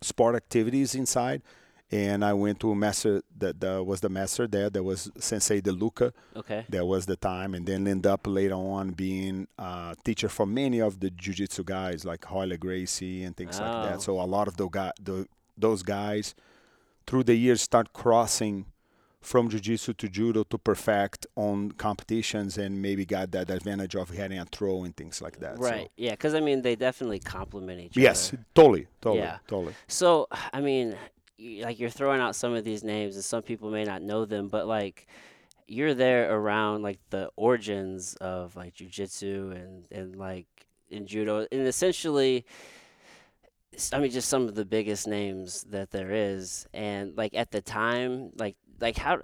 sport 0.00 0.34
activities 0.36 0.94
inside. 0.94 1.42
And 1.90 2.22
I 2.22 2.34
went 2.34 2.60
to 2.60 2.70
a 2.70 2.76
master 2.76 3.22
that 3.38 3.60
that 3.60 3.82
was 3.86 4.02
the 4.02 4.10
master 4.10 4.46
there. 4.46 4.68
That 4.68 4.82
was 4.82 5.10
Sensei 5.18 5.62
De 5.62 5.72
Luca. 5.72 6.12
Okay. 6.36 6.66
That 6.68 6.84
was 6.84 7.06
the 7.06 7.16
time, 7.16 7.54
and 7.54 7.64
then 7.64 7.88
end 7.88 8.06
up 8.06 8.26
later 8.26 8.56
on 8.56 8.90
being 8.90 9.48
a 9.58 9.96
teacher 10.04 10.28
for 10.28 10.44
many 10.44 10.80
of 10.82 11.00
the 11.00 11.08
jiu-jitsu 11.08 11.64
guys 11.64 12.04
like 12.04 12.26
Hoyle 12.26 12.58
Gracie 12.58 13.24
and 13.24 13.34
things 13.34 13.58
like 13.58 13.70
Oh. 13.74 13.82
that. 13.88 14.02
So 14.02 14.20
a 14.20 14.26
lot 14.26 14.48
of 14.48 14.58
the, 14.58 14.68
the 15.02 15.26
those 15.56 15.82
guys 15.82 16.34
through 17.06 17.24
the 17.24 17.34
years 17.36 17.62
start 17.62 17.94
crossing 17.94 18.66
from 19.20 19.48
jiu-jitsu 19.48 19.92
to 19.94 20.08
judo 20.08 20.44
to 20.44 20.56
perfect 20.58 21.26
on 21.34 21.72
competitions 21.72 22.56
and 22.56 22.80
maybe 22.80 23.04
got 23.04 23.30
that 23.32 23.50
advantage 23.50 23.96
of 23.96 24.10
having 24.10 24.38
a 24.38 24.44
throw 24.44 24.84
and 24.84 24.96
things 24.96 25.20
like 25.20 25.40
that. 25.40 25.56
So- 25.56 25.62
Right. 25.62 25.90
Yeah. 25.96 26.12
Because 26.12 26.34
I 26.34 26.40
mean, 26.40 26.62
they 26.62 26.76
definitely 26.76 27.18
complement 27.18 27.80
each 27.80 27.96
yes, 27.96 28.28
other. 28.28 28.36
Yes 28.38 28.46
totally, 28.54 28.86
totally, 29.00 29.22
Yeah. 29.22 29.38
totally. 29.48 29.74
So 29.88 30.28
I 30.52 30.60
mean, 30.60 30.96
like 31.38 31.78
you're 31.80 31.90
throwing 31.90 32.20
out 32.20 32.36
some 32.36 32.54
of 32.54 32.64
these 32.64 32.84
names, 32.84 33.16
and 33.16 33.24
some 33.24 33.42
people 33.42 33.70
may 33.70 33.84
not 33.84 34.02
know 34.02 34.24
them, 34.24 34.48
but 34.48 34.66
like 34.66 35.06
you're 35.66 35.94
there 35.94 36.32
around 36.34 36.82
like 36.82 36.98
the 37.10 37.30
origins 37.36 38.14
of 38.20 38.56
like 38.56 38.74
jujitsu 38.74 39.52
and 39.54 39.84
and 39.90 40.16
like 40.16 40.46
in 40.90 41.06
judo, 41.06 41.46
and 41.50 41.66
essentially. 41.66 42.44
I 43.92 44.00
mean, 44.00 44.10
just 44.10 44.28
some 44.28 44.48
of 44.48 44.54
the 44.56 44.64
biggest 44.64 45.06
names 45.06 45.64
that 45.70 45.90
there 45.90 46.10
is, 46.10 46.66
and 46.74 47.16
like 47.16 47.34
at 47.34 47.52
the 47.52 47.60
time, 47.60 48.30
like 48.36 48.56
like 48.80 48.96
how 48.96 49.20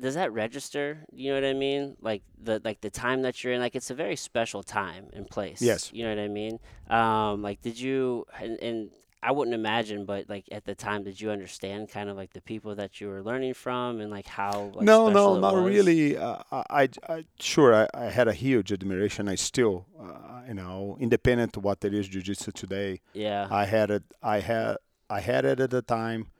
does 0.00 0.14
that 0.14 0.32
register? 0.32 1.04
You 1.12 1.30
know 1.30 1.40
what 1.40 1.44
I 1.44 1.52
mean? 1.52 1.96
Like 2.00 2.22
the 2.42 2.60
like 2.64 2.80
the 2.80 2.90
time 2.90 3.22
that 3.22 3.42
you're 3.42 3.52
in, 3.52 3.60
like 3.60 3.76
it's 3.76 3.90
a 3.90 3.94
very 3.94 4.16
special 4.16 4.62
time 4.62 5.06
and 5.12 5.26
place. 5.26 5.60
Yes. 5.62 5.90
You 5.92 6.04
know 6.04 6.10
what 6.10 6.18
I 6.18 6.28
mean? 6.28 6.58
Um, 6.88 7.42
like 7.42 7.62
did 7.62 7.78
you 7.78 8.26
and, 8.40 8.58
and 8.60 8.90
I 9.24 9.30
wouldn't 9.30 9.54
imagine, 9.54 10.04
but 10.04 10.28
like 10.28 10.46
at 10.50 10.64
the 10.64 10.74
time, 10.74 11.04
did 11.04 11.20
you 11.20 11.30
understand 11.30 11.88
kind 11.90 12.08
of 12.10 12.16
like 12.16 12.32
the 12.32 12.40
people 12.40 12.74
that 12.74 13.00
you 13.00 13.06
were 13.06 13.22
learning 13.22 13.54
from 13.54 14.00
and 14.00 14.10
like 14.10 14.26
how? 14.26 14.72
Like, 14.74 14.84
no, 14.84 15.10
no, 15.10 15.38
not 15.38 15.54
was? 15.54 15.64
really. 15.64 16.16
Uh, 16.16 16.38
I, 16.50 16.64
I, 16.70 16.88
I, 17.08 17.24
sure, 17.38 17.72
I, 17.72 17.86
I 17.94 18.06
had 18.06 18.26
a 18.26 18.32
huge 18.32 18.72
admiration. 18.72 19.28
I 19.28 19.36
still, 19.36 19.86
uh, 20.00 20.40
you 20.48 20.54
know, 20.54 20.96
independent 20.98 21.56
of 21.56 21.62
what 21.62 21.84
it 21.84 21.94
is 21.94 22.08
jiu-jitsu 22.08 22.50
today, 22.50 23.00
Yeah. 23.12 23.46
I 23.48 23.66
had 23.66 23.92
it. 23.92 24.02
I 24.20 24.40
had, 24.40 24.78
I 25.08 25.20
had 25.20 25.44
it 25.44 25.60
at 25.60 25.70
the 25.70 25.82
time, 25.82 26.32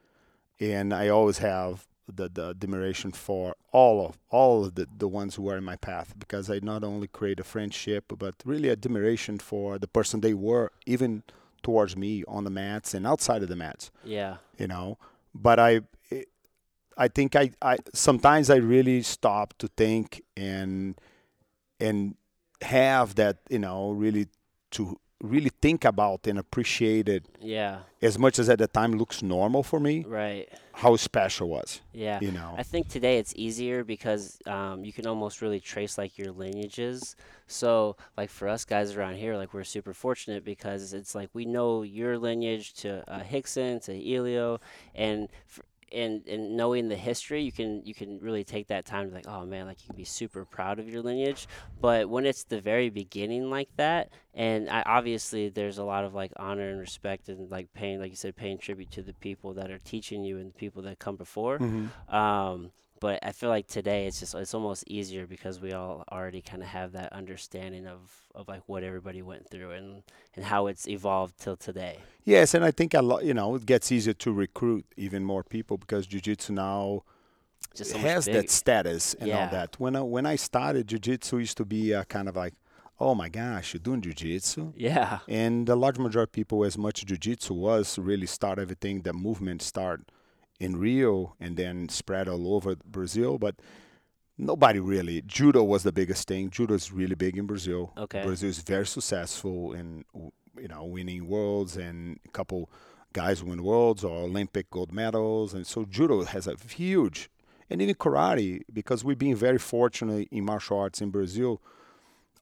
and 0.58 0.92
I 0.92 1.06
always 1.06 1.38
have 1.38 1.86
the, 2.06 2.28
the 2.28 2.48
admiration 2.50 3.12
for 3.12 3.56
all 3.72 4.06
of 4.06 4.18
all 4.30 4.64
of 4.64 4.74
the, 4.74 4.86
the 4.98 5.08
ones 5.08 5.34
who 5.36 5.48
are 5.48 5.56
in 5.56 5.64
my 5.64 5.76
path 5.76 6.14
because 6.18 6.50
I 6.50 6.60
not 6.62 6.84
only 6.84 7.06
create 7.06 7.40
a 7.40 7.44
friendship, 7.44 8.12
but 8.18 8.34
really 8.44 8.70
admiration 8.70 9.38
for 9.38 9.78
the 9.78 9.88
person 9.88 10.20
they 10.20 10.34
were, 10.34 10.72
even 10.86 11.22
towards 11.62 11.96
me 11.96 12.24
on 12.26 12.44
the 12.44 12.50
mats 12.50 12.94
and 12.94 13.06
outside 13.06 13.42
of 13.42 13.48
the 13.48 13.56
mats 13.56 13.90
yeah. 14.04 14.36
you 14.58 14.66
know 14.66 14.98
but 15.34 15.58
i 15.58 15.80
i 16.98 17.08
think 17.08 17.34
i 17.36 17.50
i 17.62 17.76
sometimes 17.94 18.50
i 18.50 18.56
really 18.56 19.02
stop 19.02 19.54
to 19.58 19.68
think 19.68 20.22
and 20.36 21.00
and 21.80 22.16
have 22.60 23.14
that 23.14 23.38
you 23.48 23.58
know 23.58 23.90
really 23.90 24.26
to 24.70 24.98
really 25.22 25.52
think 25.62 25.84
about 25.84 26.26
and 26.26 26.36
appreciate 26.38 27.08
it 27.08 27.24
Yeah. 27.40 27.82
as 28.02 28.18
much 28.18 28.38
as 28.40 28.48
at 28.48 28.58
the 28.58 28.66
time 28.66 28.92
looks 28.98 29.22
normal 29.22 29.62
for 29.62 29.78
me 29.78 30.04
Right. 30.06 30.48
how 30.74 30.96
special 30.96 31.48
was 31.48 31.80
Yeah. 31.92 32.18
you 32.20 32.32
know 32.32 32.54
I 32.58 32.64
think 32.64 32.88
today 32.88 33.18
it's 33.18 33.32
easier 33.36 33.84
because 33.84 34.38
um, 34.46 34.84
you 34.84 34.92
can 34.92 35.06
almost 35.06 35.40
really 35.40 35.60
trace 35.60 35.96
like 35.96 36.18
your 36.18 36.32
lineages. 36.32 37.14
So 37.46 37.96
like 38.16 38.30
for 38.30 38.48
us 38.48 38.64
guys 38.64 38.96
around 38.96 39.16
here, 39.16 39.36
like 39.36 39.52
we're 39.54 39.64
super 39.76 39.94
fortunate 39.94 40.44
because 40.44 40.92
it's 40.92 41.14
like 41.14 41.30
we 41.34 41.44
know 41.44 41.82
your 41.82 42.18
lineage 42.18 42.74
to 42.82 42.90
uh, 43.08 43.20
Rickson 43.30 43.80
to 43.84 43.92
Helio, 43.96 44.58
and 44.94 45.28
f- 45.48 45.60
and 45.92 46.26
and 46.26 46.56
knowing 46.56 46.88
the 46.88 46.96
history, 46.96 47.42
you 47.42 47.52
can 47.52 47.82
you 47.84 47.94
can 47.94 48.18
really 48.20 48.44
take 48.44 48.68
that 48.68 48.84
time 48.84 49.08
to 49.08 49.14
like 49.14 49.26
oh 49.28 49.44
man, 49.46 49.66
like 49.66 49.82
you 49.82 49.86
can 49.88 49.96
be 49.96 50.04
super 50.04 50.44
proud 50.44 50.78
of 50.78 50.88
your 50.88 51.02
lineage. 51.02 51.46
But 51.80 52.08
when 52.08 52.26
it's 52.26 52.44
the 52.44 52.60
very 52.60 52.90
beginning 52.90 53.50
like 53.50 53.68
that, 53.76 54.10
and 54.34 54.68
I, 54.70 54.82
obviously 54.86 55.48
there's 55.48 55.78
a 55.78 55.84
lot 55.84 56.04
of 56.04 56.14
like 56.14 56.32
honor 56.36 56.68
and 56.68 56.80
respect 56.80 57.28
and 57.28 57.50
like 57.50 57.72
paying 57.74 58.00
like 58.00 58.10
you 58.10 58.16
said 58.16 58.36
paying 58.36 58.58
tribute 58.58 58.90
to 58.92 59.02
the 59.02 59.14
people 59.14 59.54
that 59.54 59.70
are 59.70 59.78
teaching 59.78 60.24
you 60.24 60.38
and 60.38 60.50
the 60.50 60.58
people 60.58 60.82
that 60.82 60.98
come 60.98 61.16
before. 61.16 61.58
Mhm. 61.58 62.12
Um, 62.12 62.70
but 63.04 63.16
I 63.30 63.32
feel 63.38 63.50
like 63.56 63.66
today 63.78 64.00
it's 64.08 64.18
just 64.22 64.34
it's 64.42 64.54
almost 64.58 64.82
easier 64.96 65.24
because 65.34 65.54
we 65.64 65.70
all 65.80 65.96
already 66.16 66.40
kind 66.50 66.62
of 66.66 66.68
have 66.78 66.88
that 66.98 67.10
understanding 67.22 67.84
of, 67.96 68.00
of 68.38 68.42
like 68.52 68.62
what 68.70 68.82
everybody 68.90 69.22
went 69.32 69.44
through 69.50 69.70
and, 69.78 69.88
and 70.34 70.42
how 70.52 70.60
it's 70.70 70.84
evolved 70.96 71.34
till 71.44 71.56
today. 71.68 71.96
yes 72.34 72.48
and 72.56 72.62
i 72.70 72.72
think 72.78 72.90
a 72.94 73.02
lot 73.10 73.20
you 73.28 73.34
know 73.40 73.48
it 73.58 73.64
gets 73.74 73.86
easier 73.96 74.16
to 74.24 74.30
recruit 74.46 74.84
even 75.06 75.20
more 75.32 75.42
people 75.56 75.76
because 75.84 76.02
jiu-jitsu 76.12 76.50
now 76.68 77.02
Just 77.78 77.90
so 77.92 77.98
has 77.98 78.22
big- 78.26 78.34
that 78.36 78.48
status 78.60 79.04
and 79.20 79.26
Yeah. 79.28 79.38
all 79.38 79.50
that. 79.58 79.70
When 79.82 79.94
I, 80.00 80.02
when 80.16 80.26
I 80.34 80.36
started, 80.50 80.82
jiu-jitsu 80.90 81.34
used 81.46 81.56
to 81.62 81.66
be 81.76 81.82
uh, 81.98 82.04
kind 82.16 82.26
of 82.30 82.34
like, 82.44 82.54
oh 83.04 83.14
my 83.22 83.28
gosh, 83.40 83.66
you're 83.72 83.86
doing 83.88 84.00
jiu-jitsu? 84.06 84.62
yeah, 84.88 85.18
And 85.40 85.54
the 85.70 85.76
large 85.84 85.98
majority 86.06 86.30
of 86.30 86.36
people, 86.40 86.58
as 86.70 86.76
much 86.86 86.96
jiu-jitsu 87.08 87.52
was, 87.68 87.86
really 88.10 88.28
start 88.38 88.56
everything, 88.64 88.94
the 89.08 89.14
movement 89.26 89.60
start 89.72 90.00
in 90.62 90.76
Rio 90.76 91.34
and 91.40 91.56
then 91.56 91.88
spread 91.88 92.28
all 92.28 92.54
over 92.54 92.76
Brazil. 92.86 93.38
But 93.38 93.56
nobody 94.38 94.78
really, 94.78 95.22
judo 95.26 95.62
was 95.62 95.82
the 95.82 95.92
biggest 95.92 96.28
thing. 96.28 96.50
Judo 96.50 96.74
is 96.74 96.92
really 96.92 97.14
big 97.14 97.36
in 97.36 97.46
Brazil. 97.46 97.92
Okay. 97.96 98.22
Brazil 98.24 98.48
is 98.48 98.60
very 98.60 98.86
successful 98.86 99.72
in, 99.72 100.04
you 100.14 100.68
know, 100.68 100.84
winning 100.84 101.26
worlds 101.26 101.76
and 101.76 102.18
a 102.24 102.30
couple 102.30 102.70
guys 103.12 103.42
win 103.44 103.62
worlds 103.62 104.04
or 104.04 104.22
Olympic 104.22 104.70
gold 104.70 104.92
medals. 104.92 105.52
And 105.54 105.66
so 105.66 105.84
judo 105.84 106.24
has 106.24 106.46
a 106.46 106.56
huge, 106.68 107.28
and 107.68 107.82
even 107.82 107.94
karate, 107.94 108.62
because 108.72 109.04
we've 109.04 109.18
been 109.18 109.36
very 109.36 109.58
fortunate 109.58 110.28
in 110.30 110.44
martial 110.44 110.78
arts 110.78 111.00
in 111.00 111.10
Brazil 111.10 111.60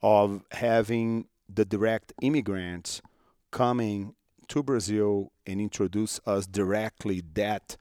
of 0.02 0.42
having 0.52 1.26
the 1.52 1.64
direct 1.64 2.12
immigrants 2.22 3.02
coming 3.50 4.14
to 4.48 4.62
Brazil 4.62 5.32
and 5.46 5.60
introduce 5.60 6.20
us 6.26 6.46
directly 6.46 7.22
that, 7.34 7.76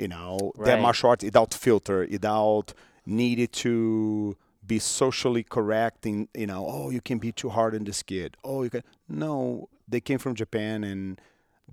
you 0.00 0.08
know, 0.08 0.52
that 0.56 0.74
Right. 0.74 0.80
martial 0.82 1.10
arts 1.10 1.24
without 1.24 1.52
filter, 1.54 1.98
without 2.10 2.66
needed 3.06 3.50
to 3.64 4.36
be 4.66 4.78
socially 4.78 5.42
correct 5.56 6.06
in, 6.06 6.28
you 6.34 6.46
know, 6.46 6.62
oh, 6.74 6.90
you 6.90 7.00
can 7.08 7.18
be 7.18 7.32
too 7.32 7.50
hard 7.50 7.74
on 7.74 7.84
this 7.84 8.02
kid. 8.02 8.36
Oh, 8.44 8.62
you 8.64 8.70
can. 8.70 8.82
No, 9.08 9.68
they 9.92 10.00
came 10.00 10.18
from 10.18 10.34
Japan 10.34 10.84
and 10.84 11.20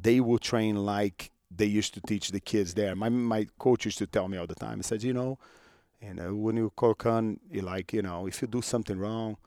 they 0.07 0.19
will 0.19 0.39
train 0.51 0.75
like 0.95 1.31
they 1.59 1.65
used 1.79 1.93
to 1.93 2.01
teach 2.01 2.31
the 2.31 2.39
kids 2.39 2.73
there. 2.73 2.93
My 2.95 3.09
my 3.09 3.41
coach 3.65 3.85
used 3.85 3.99
to 3.99 4.07
tell 4.07 4.27
me 4.27 4.37
all 4.37 4.47
the 4.47 4.55
time. 4.67 4.77
He 4.79 4.83
said, 4.83 5.01
you 5.03 5.13
know, 5.13 5.37
and 6.01 6.19
uh, 6.19 6.33
when 6.45 6.55
you 6.57 6.71
call 6.75 6.93
con, 6.95 7.39
you 7.55 7.61
like, 7.61 7.93
you 7.97 8.01
know, 8.01 8.27
if 8.27 8.41
you 8.41 8.47
do 8.47 8.61
something 8.61 8.97
wrong, 8.99 9.37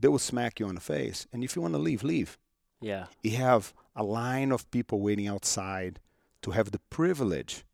they 0.00 0.08
will 0.08 0.18
smack 0.32 0.58
you 0.60 0.66
on 0.68 0.74
the 0.74 0.80
face. 0.96 1.26
And 1.32 1.44
if 1.44 1.50
you 1.56 1.62
want 1.62 1.74
to 1.74 1.78
leave, 1.88 2.02
leave. 2.02 2.38
yeah, 2.80 3.06
You 3.22 3.36
have 3.48 3.72
a 3.94 4.02
line 4.02 4.50
of 4.52 4.60
people 4.70 4.98
waiting 5.00 5.28
outside 5.28 6.00
to 6.42 6.50
have 6.52 6.70
the 6.70 6.80
privilege 6.90 7.64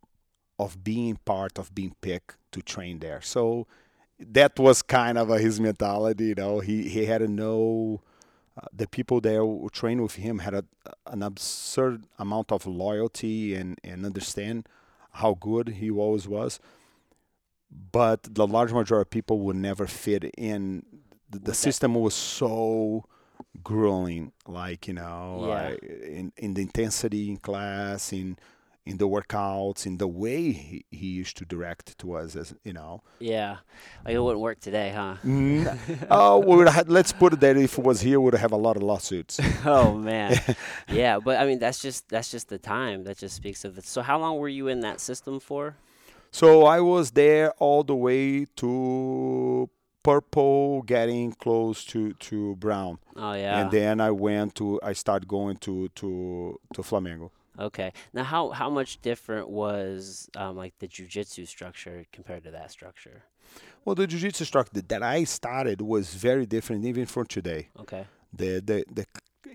of 0.65 0.83
being 0.85 1.17
part 1.25 1.59
of 1.59 1.75
being 1.75 1.95
picked 2.01 2.37
to 2.53 2.61
train 2.63 2.99
there. 3.01 3.21
So 3.23 3.67
that 4.19 4.59
was 4.59 4.83
kind 4.83 5.17
of 5.19 5.31
uh, 5.31 5.35
his 5.47 5.61
mentality. 5.61 6.27
You 6.27 6.35
know, 6.43 6.61
he 6.61 6.89
he 6.89 7.07
had 7.07 7.19
to 7.19 7.29
know 7.29 8.01
uh, 8.57 8.67
the 8.81 8.87
people 8.87 9.21
there 9.21 9.41
who 9.41 9.69
trained 9.73 10.03
with 10.03 10.17
him 10.17 10.39
had 10.41 10.55
a, 10.55 10.65
an 11.07 11.23
absurd 11.23 12.05
amount 12.19 12.53
of 12.53 12.67
loyalty 12.67 13.55
and 13.59 13.79
and 13.85 14.05
understand 14.07 14.69
how 15.21 15.35
good 15.49 15.67
he 15.81 15.91
always 15.91 16.27
was. 16.29 16.61
But 17.93 18.35
the 18.35 18.47
large 18.47 18.73
majority 18.73 19.07
of 19.07 19.11
people 19.11 19.41
would 19.41 19.57
never 19.57 19.87
fit 19.87 20.25
in. 20.37 20.85
The, 21.31 21.39
the 21.39 21.55
system 21.55 21.95
was 21.95 22.15
so 22.15 23.05
grueling, 23.65 24.33
like 24.47 24.87
you 24.89 24.95
know, 24.95 25.47
Yeah. 25.49 25.75
in 26.19 26.33
in 26.37 26.55
the 26.55 26.63
intensity 26.63 27.31
in 27.31 27.39
class, 27.39 28.13
in 28.13 28.37
in 28.85 28.99
the 28.99 29.09
workouts, 29.09 29.87
in 29.87 29.99
the 29.99 30.09
way 30.09 30.53
he, 30.53 30.85
he 30.91 31.07
used 31.07 31.37
to 31.37 31.45
direct 31.45 31.97
to 31.99 32.15
us, 32.15 32.35
as 32.35 32.55
you 32.65 32.73
know. 32.73 33.03
Yeah, 33.21 33.59
like 34.05 34.15
it 34.15 34.19
wouldn't 34.19 34.41
work 34.41 34.61
today, 34.61 34.93
huh? 34.95 35.17
Mm. 35.25 36.07
oh, 36.11 36.39
we 36.39 36.57
would 36.57 36.69
have, 36.69 36.89
let's 36.89 37.13
put 37.13 37.33
it 37.33 37.41
that 37.41 37.57
if 37.57 37.79
it 37.79 37.85
was 37.85 38.01
here, 38.01 38.19
we 38.19 38.25
would 38.27 38.35
have 38.35 38.53
a 38.53 38.57
lot 38.57 38.77
of 38.77 38.83
lawsuits. 38.83 39.39
oh 39.65 39.95
man, 39.95 40.39
yeah, 40.89 41.19
but 41.19 41.39
I 41.39 41.47
mean 41.47 41.59
that's 41.59 41.81
just 41.81 42.09
that's 42.09 42.31
just 42.31 42.49
the 42.49 42.59
time 42.59 43.05
that 43.05 43.19
just 43.19 43.37
speaks 43.37 43.65
of 43.65 43.79
it. 43.79 43.85
So 43.85 44.03
how 44.03 44.19
long 44.19 44.39
were 44.39 44.49
you 44.49 44.69
in 44.69 44.81
that 44.81 45.01
system 45.01 45.39
for? 45.39 45.77
So 46.31 46.65
I 46.65 46.81
was 46.81 47.13
there 47.13 47.53
all 47.59 47.85
the 47.85 47.95
way 47.95 48.47
to 48.57 49.71
purple, 50.03 50.83
getting 50.83 51.33
close 51.33 51.85
to 51.85 52.15
to 52.15 52.57
brown. 52.57 52.99
Oh 53.15 53.35
yeah. 53.35 53.61
And 53.61 53.71
then 53.71 54.01
I 54.01 54.11
went 54.11 54.57
to 54.57 54.81
I 54.83 54.93
started 54.93 55.29
going 55.29 55.59
to 55.59 55.89
to 55.91 56.59
to 56.75 56.83
Flamengo. 56.83 57.31
Okay. 57.59 57.93
Now, 58.13 58.25
how 58.25 58.51
how 58.51 58.71
much 58.71 59.01
different 59.03 59.49
was 59.49 60.29
um, 60.37 60.57
like 60.57 60.75
the 60.79 60.89
jujitsu 60.89 61.47
structure 61.47 62.07
compared 62.13 62.45
to 62.45 62.51
that 62.51 62.71
structure? 62.71 63.25
Well, 63.85 63.95
the 63.95 64.07
jiu-jitsu 64.07 64.45
structure 64.45 64.81
that 64.81 65.03
I 65.03 65.25
started 65.25 65.83
was 65.83 66.15
very 66.15 66.47
different 66.47 66.85
even 66.85 67.07
from 67.07 67.27
today. 67.27 67.69
Okay. 67.81 68.07
The 68.33 68.61
the 68.61 68.85
the 68.91 69.07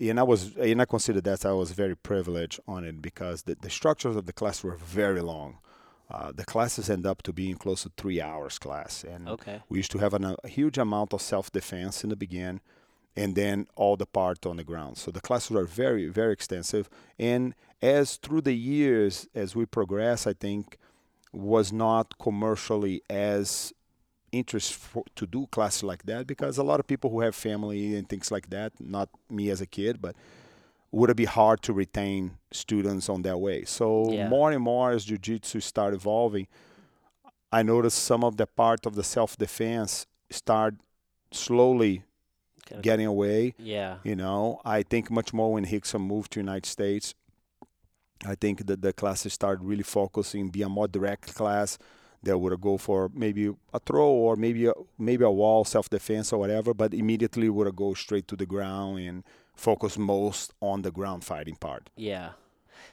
and 0.09 0.19
I 0.19 0.23
was 0.23 0.55
and 0.57 0.81
I 0.81 0.85
consider 0.85 1.21
that 1.21 1.45
I 1.45 1.53
was 1.53 1.71
very 1.71 1.95
privileged 1.95 2.59
on 2.67 2.83
it 2.83 3.01
because 3.01 3.43
the, 3.43 3.55
the 3.59 3.69
structures 3.69 4.15
of 4.15 4.25
the 4.25 4.33
class 4.33 4.63
were 4.63 4.75
very 4.75 5.21
long. 5.21 5.57
Uh, 6.09 6.31
the 6.31 6.45
classes 6.45 6.89
end 6.89 7.05
up 7.05 7.21
to 7.23 7.33
being 7.33 7.55
close 7.55 7.83
to 7.83 7.91
three 7.97 8.21
hours 8.21 8.57
class, 8.59 9.03
and 9.03 9.27
Okay. 9.27 9.61
we 9.67 9.79
used 9.79 9.91
to 9.91 9.97
have 9.97 10.13
an, 10.13 10.35
a 10.41 10.47
huge 10.47 10.77
amount 10.77 11.13
of 11.13 11.21
self-defense 11.21 12.03
in 12.03 12.09
the 12.09 12.15
beginning, 12.15 12.61
and 13.17 13.35
then 13.35 13.67
all 13.75 13.97
the 13.97 14.05
part 14.05 14.45
on 14.45 14.57
the 14.57 14.63
ground. 14.63 14.97
So 14.97 15.11
the 15.11 15.21
classes 15.21 15.55
are 15.57 15.65
very 15.65 16.07
very 16.07 16.33
extensive, 16.33 16.89
and 17.19 17.53
as 17.81 18.17
through 18.17 18.41
the 18.41 18.53
years 18.53 19.27
as 19.35 19.55
we 19.55 19.65
progress, 19.65 20.25
I 20.27 20.33
think 20.33 20.77
was 21.33 21.71
not 21.71 22.17
commercially 22.17 23.01
as 23.09 23.73
interest 24.31 24.73
for, 24.73 25.03
to 25.15 25.25
do 25.25 25.47
classes 25.47 25.83
like 25.83 26.03
that 26.03 26.27
because 26.27 26.57
a 26.57 26.63
lot 26.63 26.79
of 26.79 26.87
people 26.87 27.09
who 27.09 27.21
have 27.21 27.35
family 27.35 27.95
and 27.95 28.07
things 28.09 28.31
like 28.31 28.49
that, 28.49 28.73
not 28.79 29.09
me 29.29 29.49
as 29.49 29.61
a 29.61 29.65
kid, 29.65 30.01
but 30.01 30.15
would 30.91 31.09
it 31.09 31.17
be 31.17 31.25
hard 31.25 31.61
to 31.61 31.73
retain 31.73 32.37
students 32.51 33.09
on 33.09 33.21
that 33.21 33.39
way. 33.39 33.63
So 33.65 34.11
Yeah. 34.11 34.29
more 34.29 34.51
and 34.51 34.63
more 34.63 34.91
as 34.91 35.05
jiu-jitsu 35.05 35.59
start 35.59 35.93
evolving, 35.93 36.47
I 37.51 37.63
noticed 37.63 37.99
some 37.99 38.23
of 38.23 38.37
the 38.37 38.47
part 38.47 38.85
of 38.85 38.95
the 38.95 39.03
self-defense 39.03 40.07
start 40.29 40.75
slowly 41.31 42.03
Kinda- 42.67 42.81
getting 42.81 43.05
away. 43.05 43.53
Yeah. 43.57 43.97
You 44.03 44.15
know, 44.15 44.61
I 44.65 44.83
think 44.83 45.09
much 45.09 45.33
more 45.33 45.53
when 45.53 45.65
Rickson 45.65 46.01
moved 46.01 46.31
to 46.33 46.39
United 46.39 46.65
States. 46.65 47.13
I 48.25 48.35
think 48.35 48.65
that 48.67 48.81
the 48.81 48.93
classes 48.93 49.33
started 49.33 49.63
really 49.63 49.83
focusing, 49.83 50.49
be 50.49 50.63
a 50.63 50.69
more 50.69 50.87
direct 50.87 51.35
class 51.35 51.77
that 52.23 52.37
would 52.37 52.59
go 52.59 52.77
for 52.77 53.09
maybe 53.13 53.53
a 53.73 53.79
throw 53.79 54.09
or 54.09 54.35
maybe 54.35 54.65
a, 54.65 54.73
maybe 54.97 55.23
a 55.23 55.29
wall, 55.29 55.63
self 55.63 55.87
defense 55.89 56.33
or 56.33 56.39
whatever, 56.39 56.73
but 56.73 56.93
immediately 56.93 57.47
would 57.49 57.75
go 57.75 57.93
straight 57.93 58.27
to 58.27 58.35
the 58.35 58.45
ground 58.45 58.99
and 58.99 59.23
focus 59.55 59.97
most 59.97 60.53
on 60.61 60.81
the 60.81 60.91
ground 60.91 61.23
fighting 61.23 61.55
part. 61.55 61.89
Yeah. 61.95 62.31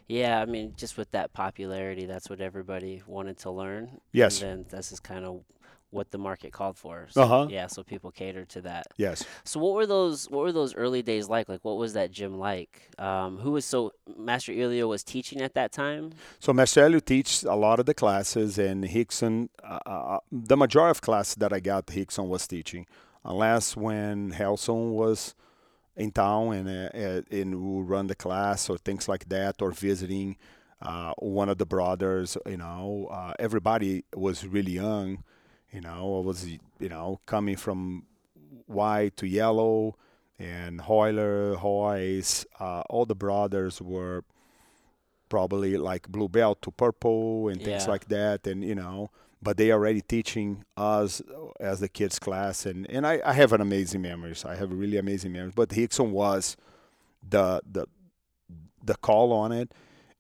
Yeah, 0.06 0.40
I 0.40 0.44
mean, 0.44 0.74
just 0.76 0.98
with 0.98 1.10
that 1.12 1.32
popularity, 1.32 2.04
that's 2.04 2.28
what 2.28 2.40
everybody 2.42 3.02
wanted 3.06 3.38
to 3.38 3.50
learn. 3.50 4.00
Yes. 4.12 4.42
And 4.42 4.66
then 4.66 4.78
this 4.78 4.92
is 4.92 5.00
kind 5.00 5.24
of 5.24 5.42
what 5.94 6.10
the 6.10 6.18
market 6.18 6.52
called 6.52 6.76
for. 6.76 7.06
So, 7.10 7.22
Uh-huh. 7.22 7.46
Yeah, 7.48 7.68
so 7.68 7.82
people 7.82 8.10
catered 8.10 8.48
to 8.50 8.60
that. 8.62 8.86
Yes. 8.96 9.24
So 9.44 9.60
what 9.60 9.74
were 9.74 9.86
those 9.86 10.28
what 10.28 10.42
were 10.46 10.52
those 10.60 10.74
early 10.74 11.02
days 11.02 11.28
like? 11.28 11.48
Like 11.48 11.64
what 11.68 11.78
was 11.78 11.92
that 11.98 12.08
gym 12.10 12.34
like? 12.50 12.72
Um, 12.98 13.38
who 13.38 13.50
was 13.52 13.64
so 13.64 13.92
Master 14.30 14.52
Elio 14.52 14.86
was 14.88 15.02
teaching 15.04 15.40
at 15.40 15.54
that 15.54 15.70
time? 15.72 16.04
So 16.40 16.52
Marcelo 16.52 16.98
teaches 16.98 17.44
a 17.44 17.54
lot 17.54 17.76
of 17.80 17.86
the 17.86 17.94
classes, 17.94 18.58
and 18.58 18.84
Rickson, 18.84 19.48
uh, 19.62 19.78
uh, 19.86 20.18
the 20.50 20.56
majority 20.56 20.90
of 20.96 21.00
classes 21.00 21.36
that 21.36 21.52
I 21.52 21.60
got, 21.60 21.86
Rickson 21.86 22.26
was 22.28 22.46
teaching, 22.46 22.86
unless 23.24 23.76
when 23.76 24.32
Helson 24.32 24.92
was 25.02 25.34
in 25.96 26.10
town 26.10 26.52
and 26.58 26.68
uh, 26.68 26.98
uh, 27.04 27.22
and 27.40 27.54
would 27.54 27.88
run 27.88 28.06
the 28.08 28.16
class 28.16 28.68
or 28.70 28.76
things 28.78 29.08
like 29.08 29.28
that, 29.28 29.62
or 29.62 29.70
visiting 29.70 30.36
uh, 30.82 31.12
one 31.18 31.48
of 31.48 31.58
the 31.58 31.66
brothers. 31.66 32.36
You 32.46 32.56
know, 32.64 33.08
uh, 33.18 33.32
everybody 33.38 34.04
was 34.26 34.44
really 34.46 34.72
young. 34.72 35.22
You 35.74 35.80
know, 35.80 36.18
I 36.18 36.20
was 36.26 36.46
you 36.46 36.88
know 36.88 37.20
coming 37.26 37.56
from 37.56 38.04
white 38.66 39.16
to 39.18 39.26
yellow, 39.26 39.96
and 40.38 40.80
Royler, 40.80 41.56
Royce, 41.62 42.46
uh, 42.60 42.82
all 42.88 43.06
the 43.06 43.16
brothers 43.16 43.82
were 43.82 44.22
probably 45.28 45.76
like 45.76 46.08
blue 46.08 46.28
belt 46.28 46.62
to 46.62 46.70
purple 46.70 47.48
and 47.48 47.60
things 47.60 47.84
Yeah. 47.84 47.90
like 47.90 48.06
that. 48.08 48.46
And 48.46 48.62
you 48.64 48.74
know 48.74 49.10
but 49.42 49.58
they 49.58 49.70
already 49.70 50.00
teaching 50.00 50.64
us 50.74 51.20
as 51.60 51.78
the 51.80 51.88
kids 51.88 52.18
class. 52.18 52.64
And 52.64 52.88
and 52.90 53.06
I, 53.06 53.20
I 53.24 53.34
have 53.34 53.52
an 53.52 53.60
amazing 53.60 54.00
memories. 54.00 54.44
I 54.44 54.54
have 54.56 54.72
really 54.72 54.96
amazing 54.96 55.32
memories. 55.32 55.52
But 55.54 55.68
Rickson 55.68 56.10
was 56.10 56.56
the 57.28 57.60
the 57.70 57.86
the 58.82 58.94
call 58.94 59.32
on 59.32 59.52
it. 59.52 59.72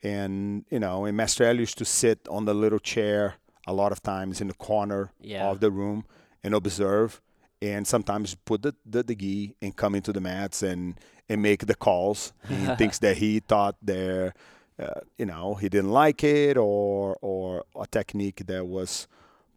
And 0.02 0.64
you 0.70 0.78
know 0.78 1.06
and 1.06 1.16
Mastrelli 1.16 1.60
used 1.60 1.78
to 1.78 1.84
sit 1.86 2.18
on 2.28 2.44
the 2.44 2.54
little 2.54 2.78
chair 2.78 3.36
a 3.66 3.72
lot 3.72 3.92
of 3.92 4.02
times 4.02 4.40
in 4.40 4.48
the 4.48 4.54
corner 4.54 5.10
Yeah. 5.20 5.48
of 5.50 5.60
the 5.60 5.70
room 5.70 6.04
and 6.42 6.54
observe 6.54 7.20
and 7.62 7.86
sometimes 7.86 8.34
put 8.44 8.62
the, 8.62 8.74
the, 8.84 9.02
the 9.02 9.14
gi 9.14 9.56
and 9.62 9.74
come 9.76 9.94
into 9.94 10.12
the 10.12 10.20
mats 10.20 10.62
and 10.62 10.94
and 11.28 11.40
make 11.40 11.66
the 11.66 11.74
calls 11.74 12.32
he 12.48 12.66
thinks 12.80 12.98
that 12.98 13.16
he 13.16 13.40
thought 13.40 13.76
there 13.80 14.34
uh, 14.78 15.00
you 15.16 15.24
know 15.24 15.54
he 15.54 15.68
didn't 15.70 15.90
like 15.92 16.22
it 16.24 16.56
or 16.58 17.16
or 17.22 17.64
a 17.80 17.86
technique 17.86 18.42
that 18.46 18.66
was 18.66 19.08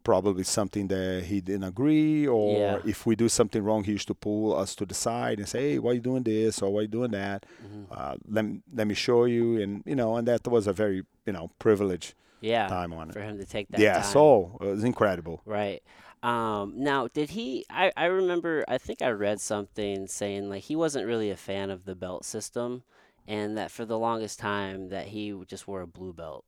probably 0.04 0.44
something 0.44 0.88
that 0.88 1.24
he 1.26 1.42
didn't 1.42 1.66
agree 1.66 2.26
or 2.26 2.58
Yeah. 2.58 2.80
if 2.86 3.06
we 3.06 3.14
do 3.18 3.28
something 3.28 3.62
wrong 3.62 3.84
he 3.84 3.92
used 3.92 4.08
to 4.08 4.14
pull 4.14 4.56
us 4.56 4.74
to 4.76 4.86
the 4.86 4.94
side 4.94 5.40
and 5.40 5.50
say 5.50 5.72
hey 5.72 5.80
why 5.80 5.92
are 5.92 5.96
you 5.96 6.00
doing 6.00 6.24
this 6.24 6.62
or 6.62 6.72
why 6.72 6.80
are 6.80 6.82
you 6.84 6.88
doing 7.00 7.12
that 7.12 7.46
Mhm. 7.66 7.86
uh, 7.92 8.16
let, 8.30 8.46
me- 8.46 8.62
let 8.74 8.88
me 8.88 8.94
show 8.94 9.26
you 9.26 9.60
and 9.62 9.84
you 9.86 9.96
know 9.96 10.16
and 10.16 10.26
that 10.30 10.48
was 10.48 10.66
a 10.68 10.72
very 10.74 11.04
you 11.26 11.34
know 11.34 11.52
privileged 11.60 12.14
Yeah. 12.42 12.68
time 12.68 12.94
on 12.94 13.10
it 13.10 13.14
For 13.14 13.22
him 13.22 13.38
to 13.38 13.46
take 13.46 13.68
that 13.70 13.82
yeah 13.82 14.02
time. 14.02 14.14
so 14.14 14.58
it 14.62 14.66
was 14.66 14.84
incredible 14.84 15.42
Right. 15.46 15.82
Um, 16.24 16.74
now, 16.76 17.08
did 17.08 17.30
he? 17.30 17.66
I, 17.70 17.92
I 17.96 18.06
remember. 18.06 18.66
I 18.68 18.78
think 18.80 19.02
I 19.02 19.10
read 19.10 19.40
something 19.40 20.08
saying 20.08 20.50
like 20.50 20.64
he 20.64 20.76
wasn't 20.76 21.06
really 21.06 21.30
a 21.30 21.38
fan 21.38 21.70
of 21.70 21.86
the 21.86 21.96
belt 21.96 22.26
system, 22.26 22.84
and 23.28 23.58
that 23.58 23.72
for 23.72 23.86
the 23.86 24.00
longest 24.00 24.40
time 24.40 24.90
that 24.90 25.08
he 25.08 25.34
just 25.48 25.68
wore 25.68 25.82
a 25.82 25.88
blue 25.88 26.14
belt. 26.14 26.44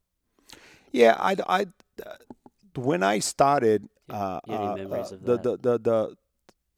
Yeah, 0.91 1.15
I, 1.19 1.35
I, 1.47 1.61
uh, 2.05 2.15
when 2.75 3.03
I 3.03 3.19
started, 3.19 3.87
uh, 4.09 4.39
any 4.47 4.67
uh, 4.67 4.75
memories 4.75 5.11
uh, 5.11 5.15
of 5.15 5.23
the, 5.23 5.37
that? 5.37 5.43
the 5.43 5.57
the 5.57 5.79
the 5.79 6.15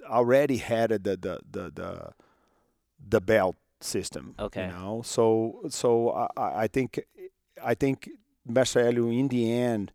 already 0.08 0.58
had 0.58 0.90
the 0.90 1.00
the 1.00 1.40
the 1.50 1.72
the, 1.74 2.14
the 3.08 3.22
belt 3.22 3.56
system. 3.80 4.36
Okay. 4.40 4.66
You 4.66 4.74
know, 4.74 5.02
so 5.04 5.62
so 5.70 6.10
I, 6.38 6.64
I 6.64 6.68
think 6.68 7.00
I 7.64 7.74
think 7.74 8.10
Marcelo 8.46 9.10
in 9.10 9.28
the 9.28 9.52
end 9.52 9.92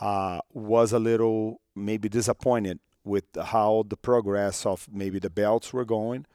uh, 0.00 0.40
was 0.52 0.92
a 0.92 0.98
little 0.98 1.60
maybe 1.74 2.08
disappointed 2.08 2.78
with 3.04 3.24
how 3.36 3.84
the 3.88 3.96
progress 3.96 4.66
of 4.66 4.88
maybe 4.92 5.18
the 5.18 5.30
belts 5.30 5.72
were 5.72 5.84
going. 5.84 6.26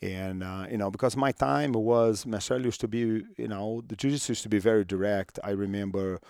And 0.00 0.42
uh, 0.44 0.66
you 0.70 0.78
know, 0.78 0.90
because 0.90 1.16
my 1.16 1.32
time 1.32 1.72
was 1.72 2.24
Marcelo 2.24 2.64
used 2.64 2.80
to 2.80 2.88
be, 2.88 3.24
you 3.36 3.48
know, 3.48 3.82
the 3.86 3.96
jiu-jitsu 3.96 4.32
used 4.32 4.42
to 4.44 4.48
be 4.48 4.58
very 4.58 4.84
direct. 4.84 5.38
I 5.42 5.50
remember 5.50 6.14
a 6.14 6.20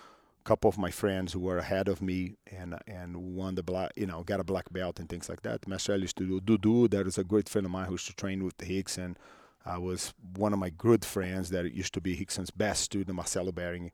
couple 0.43 0.69
of 0.69 0.77
my 0.77 0.89
friends 0.89 1.33
who 1.33 1.39
were 1.39 1.59
ahead 1.59 1.87
of 1.87 2.01
me 2.01 2.35
and 2.51 2.75
and 2.87 3.35
won 3.35 3.55
the 3.55 3.63
black, 3.63 3.91
you 3.95 4.07
know, 4.07 4.23
got 4.23 4.39
a 4.39 4.43
black 4.43 4.71
belt 4.71 4.99
and 4.99 5.07
things 5.07 5.29
like 5.29 5.43
that. 5.43 5.67
Marcelo 5.67 5.99
used 5.99 6.17
to 6.17 6.39
do 6.39 6.57
Dudu. 6.57 6.89
That 6.89 7.05
is 7.05 7.17
a 7.17 7.23
great 7.23 7.47
friend 7.47 7.65
of 7.65 7.71
mine 7.71 7.85
who 7.85 7.93
used 7.93 8.07
to 8.07 8.15
train 8.15 8.43
with 8.43 8.59
Hicks, 8.59 8.97
and 8.97 9.17
I 9.65 9.77
was 9.77 10.13
one 10.35 10.53
of 10.53 10.59
my 10.59 10.71
good 10.71 11.05
friends 11.05 11.51
that 11.51 11.71
used 11.71 11.93
to 11.93 12.01
be 12.01 12.15
Rickson's 12.17 12.49
best 12.49 12.81
student, 12.83 13.15
Marcelo 13.15 13.51
Behring, 13.51 13.91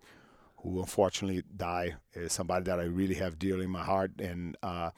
who 0.65 0.79
unfortunately 0.79 1.43
died. 1.55 1.97
Is 2.13 2.33
somebody 2.33 2.63
that 2.65 2.79
I 2.79 2.83
really 2.83 3.15
have 3.15 3.37
dear 3.39 3.61
in 3.61 3.69
my 3.69 3.83
heart, 3.83 4.11
and 4.19 4.57
uh, 4.63 4.89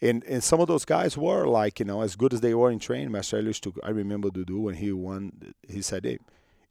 and 0.00 0.22
and 0.24 0.42
some 0.44 0.60
of 0.60 0.68
those 0.68 0.84
guys 0.84 1.16
were 1.16 1.46
like 1.46 1.78
you 1.80 1.84
know 1.86 2.02
as 2.02 2.16
good 2.16 2.32
as 2.34 2.40
they 2.40 2.54
were 2.54 2.70
in 2.70 2.78
training. 2.78 3.10
Marcelo 3.12 3.42
used 3.44 3.62
to. 3.64 3.74
I 3.82 3.90
remember 3.90 4.28
Dudu 4.28 4.60
when 4.60 4.74
he 4.76 4.92
won. 4.92 5.54
He 5.68 5.82
said, 5.82 6.04
"Hey, 6.04 6.18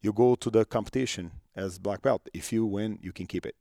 you 0.02 0.14
go 0.14 0.36
to 0.36 0.50
the 0.50 0.66
competition 0.66 1.32
as 1.56 1.78
black 1.80 2.02
belt. 2.02 2.22
If 2.34 2.54
you 2.54 2.66
win, 2.66 3.00
you 3.02 3.12
can 3.12 3.26
keep 3.26 3.46
it." 3.46 3.56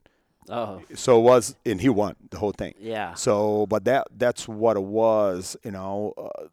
Oh, 0.51 0.81
So 0.95 1.19
it 1.19 1.23
was, 1.25 1.57
and 1.67 1.79
he 1.81 1.91
won 1.91 2.17
the 2.31 2.39
whole 2.39 2.53
thing. 2.53 2.73
yeah. 2.81 3.13
So, 3.15 3.67
but 3.67 3.85
that 3.85 4.07
that's 4.17 4.49
what 4.49 4.77
it 4.79 4.83
was. 4.83 5.57
You 5.63 5.73
know, 5.73 6.15
uh, 6.17 6.47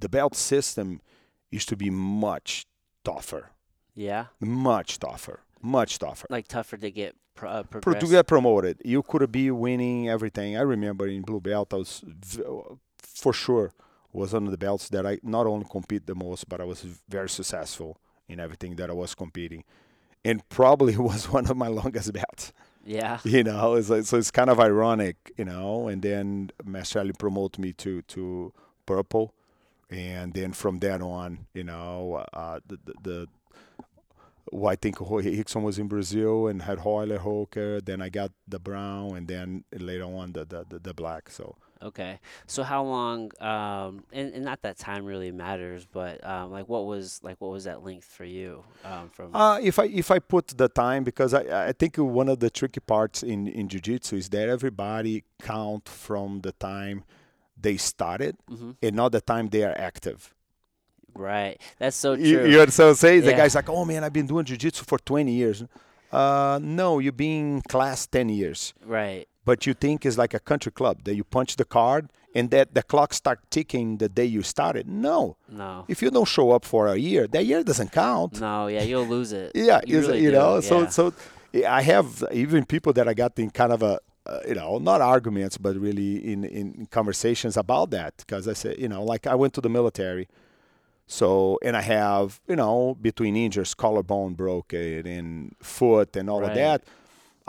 the 0.00 0.08
belt 0.08 0.34
system 0.34 1.00
used 1.50 1.68
to 1.68 1.76
be 1.76 1.88
much 1.90 2.66
tougher, 3.04 3.50
Yeah. 3.94 4.24
much 4.40 4.98
tougher, 4.98 5.38
much 5.62 5.98
tougher. 5.98 6.26
Like 6.30 6.48
tougher 6.48 6.76
to 6.76 6.90
get 6.90 7.14
pro- 7.34 7.50
uh, 7.50 7.62
Pro- 7.64 7.94
to 7.94 8.06
get 8.06 8.26
promoted, 8.26 8.80
you 8.84 9.02
could 9.02 9.30
be 9.32 9.50
winning 9.50 10.08
everything. 10.08 10.56
I 10.56 10.62
remember 10.62 11.06
in 11.08 11.22
blue 11.22 11.40
belt, 11.40 11.72
I 11.72 11.76
was 11.76 12.02
v- 12.06 12.42
for 12.98 13.32
sure 13.32 13.72
was 14.12 14.32
one 14.34 14.44
of 14.44 14.50
the 14.50 14.58
belts 14.58 14.88
that 14.90 15.06
I 15.06 15.18
not 15.22 15.46
only 15.46 15.66
compete 15.70 16.06
the 16.06 16.14
most, 16.14 16.48
but 16.48 16.60
I 16.60 16.64
was 16.64 16.82
very 17.08 17.28
successful 17.30 17.98
in 18.28 18.38
everything 18.40 18.76
that 18.76 18.90
I 18.90 18.92
was 18.92 19.14
competing. 19.14 19.64
and 20.24 20.46
probably 20.48 20.96
was 21.10 21.28
one 21.28 21.46
of 21.50 21.56
my 21.56 21.68
longest 21.68 22.12
belts. 22.12 22.52
Yeah. 22.84 23.18
You 23.24 23.42
know, 23.44 23.74
it's 23.74 23.90
like, 23.90 24.04
so 24.04 24.18
it's 24.18 24.30
kind 24.30 24.50
of 24.50 24.58
ironic, 24.60 25.16
you 25.36 25.44
know. 25.44 25.88
And 25.88 26.02
then 26.02 26.50
Mastrelli 26.64 27.12
promoted 27.16 27.58
me 27.60 27.72
to 27.74 28.02
to 28.02 28.52
purple, 28.86 29.34
and 29.90 30.32
then 30.34 30.52
from 30.52 30.78
then 30.80 31.00
on, 31.02 31.46
you 31.54 31.64
know, 31.64 32.24
uh, 32.32 32.60
the, 32.66 32.78
the, 33.02 33.28
I 34.66 34.76
think 34.76 34.96
Rickson 34.98 35.62
was 35.62 35.78
in 35.78 35.88
Brazil 35.88 36.46
and 36.46 36.62
had 36.62 36.78
Royler 36.80 37.18
Hooker. 37.18 37.80
Then 37.80 38.02
I 38.02 38.08
got 38.08 38.32
the 38.46 38.58
brown, 38.58 39.16
and 39.16 39.26
then 39.28 39.64
later 39.72 40.04
on 40.04 40.32
the 40.32 40.44
the, 40.44 40.64
the, 40.68 40.78
the 40.78 40.94
black. 40.94 41.30
So 41.30 41.56
Okay. 41.82 42.20
So 42.46 42.62
how 42.62 42.84
long? 42.84 43.32
Um, 43.40 44.04
and, 44.12 44.32
and 44.34 44.44
not 44.44 44.62
that 44.62 44.78
time 44.78 45.04
really 45.04 45.32
matters, 45.32 45.84
but 45.84 46.24
um, 46.24 46.52
like 46.52 46.68
what 46.68 46.86
was 46.86 47.20
like 47.22 47.36
what 47.40 47.50
was 47.50 47.64
that 47.64 47.82
length 47.82 48.04
for 48.06 48.24
you? 48.24 48.62
Um, 48.84 49.08
from 49.08 49.34
Uh, 49.34 49.58
if 49.60 49.78
I 49.78 49.86
if 49.86 50.10
I 50.10 50.18
put 50.20 50.46
the 50.62 50.68
time, 50.68 51.02
because 51.02 51.34
I, 51.34 51.68
I 51.68 51.72
think 51.72 51.96
one 51.98 52.28
of 52.28 52.38
the 52.38 52.50
tricky 52.50 52.80
parts 52.80 53.22
in 53.22 53.46
in 53.48 53.68
jiu-jitsu 53.68 54.16
is 54.16 54.28
that 54.30 54.48
everybody 54.48 55.24
count 55.40 55.88
from 55.88 56.40
the 56.42 56.52
time 56.52 57.02
they 57.60 57.76
started 57.76 58.36
Mhm. 58.50 58.76
and 58.82 58.96
not 58.96 59.10
the 59.12 59.20
time 59.20 59.48
they 59.48 59.64
are 59.64 59.76
active. 59.76 60.34
Right. 61.14 61.60
That's 61.78 61.96
so 61.96 62.16
true. 62.16 62.24
You, 62.24 62.44
you 62.46 62.58
what 62.58 62.78
I'm 62.78 62.94
saying? 62.94 63.22
The 63.22 63.32
guy's 63.32 63.54
like, 63.54 63.68
oh 63.68 63.84
man, 63.84 64.04
I've 64.04 64.12
been 64.12 64.26
doing 64.26 64.44
jiu-jitsu 64.44 64.84
for 64.84 64.98
20 64.98 65.32
years. 65.32 65.64
Uh, 66.10 66.58
no, 66.62 66.98
you've 66.98 67.16
been 67.16 67.56
in 67.56 67.62
class 67.62 68.06
10 68.06 68.28
years. 68.28 68.74
right. 68.84 69.26
But 69.44 69.66
you 69.66 69.74
think 69.74 70.06
it's 70.06 70.16
like 70.16 70.34
a 70.34 70.38
country 70.38 70.70
club 70.70 71.02
that 71.02 71.16
you 71.16 71.24
punch 71.24 71.56
the 71.56 71.64
card 71.64 72.08
and 72.32 72.48
that 72.52 72.74
the 72.74 72.82
clock 72.84 73.12
start 73.12 73.40
ticking 73.50 73.96
the 73.96 74.08
day 74.08 74.24
you 74.24 74.42
started. 74.42 74.86
No. 74.86 75.36
No. 75.48 75.84
If 75.88 76.00
you 76.00 76.12
don't 76.12 76.28
show 76.28 76.52
up 76.52 76.64
for 76.64 76.86
a 76.86 76.94
year, 76.96 77.26
that 77.26 77.44
year 77.44 77.64
doesn't 77.64 77.90
count. 77.90 78.40
No. 78.40 78.68
Yeah, 78.68 78.82
you'll 78.82 79.04
lose 79.04 79.32
it. 79.32 79.50
Yeah, 79.56 79.80
You 79.84 79.98
really 79.98 80.20
you 80.22 80.30
do, 80.30 80.36
know. 80.36 80.60
So 80.60 80.86
so 80.86 81.12
I 81.66 81.82
have 81.82 82.22
even 82.30 82.64
people 82.66 82.92
that 82.92 83.08
I 83.08 83.14
got 83.14 83.36
in 83.36 83.50
kind 83.50 83.72
of 83.72 83.82
a 83.82 83.98
uh, 84.26 84.38
you 84.46 84.54
know 84.54 84.78
not 84.78 85.00
arguments, 85.00 85.58
but 85.58 85.74
really 85.76 86.32
in 86.32 86.44
in 86.44 86.86
conversations 86.92 87.56
about 87.56 87.90
that 87.90 88.14
because 88.18 88.46
I 88.46 88.52
said 88.52 88.78
you 88.78 88.86
know 88.88 89.02
like 89.02 89.26
I 89.26 89.34
went 89.34 89.54
to 89.54 89.60
the 89.60 89.68
military, 89.68 90.28
so 91.18 91.58
and 91.66 91.74
I 91.82 91.84
have 91.98 92.40
you 92.50 92.56
know 92.62 92.96
between 93.08 93.34
injuries, 93.46 93.74
collarbone 93.84 94.32
broken 94.44 95.06
and 95.16 95.30
foot 95.60 96.10
and 96.18 96.26
all 96.32 96.42
of 96.44 96.54
that. 96.62 96.80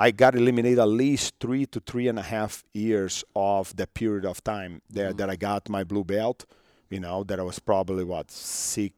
I 0.06 0.10
got 0.24 0.34
eliminated 0.36 0.80
at 0.80 0.88
least 1.06 1.36
three 1.40 1.66
to 1.74 1.80
three 1.90 2.08
and 2.12 2.18
a 2.18 2.24
half 2.36 2.54
years 2.74 3.24
of 3.36 3.76
the 3.80 3.86
period 4.00 4.26
of 4.32 4.38
time 4.44 4.82
there 4.90 5.10
Mm-hmm. 5.10 5.18
that 5.20 5.30
I 5.30 5.36
got 5.50 5.70
my 5.78 5.84
blue 5.92 6.04
belt. 6.16 6.40
You 6.90 7.00
know 7.06 7.24
that 7.30 7.38
I 7.40 7.44
was 7.44 7.60
probably 7.60 8.04
what 8.14 8.28
six, 8.32 8.94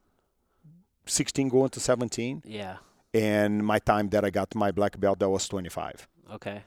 16 1.05 1.49
going 1.49 1.69
to 1.69 1.79
17 1.79 2.41
Yeah. 2.45 2.77
and 3.13 3.63
my 3.65 3.79
time 3.79 4.09
that 4.09 4.23
I 4.25 4.29
got 4.29 4.55
my 4.55 4.71
black 4.71 4.99
belt 4.99 5.19
that 5.19 5.29
was 5.29 5.47
25. 5.47 6.07
Okay. 6.35 6.63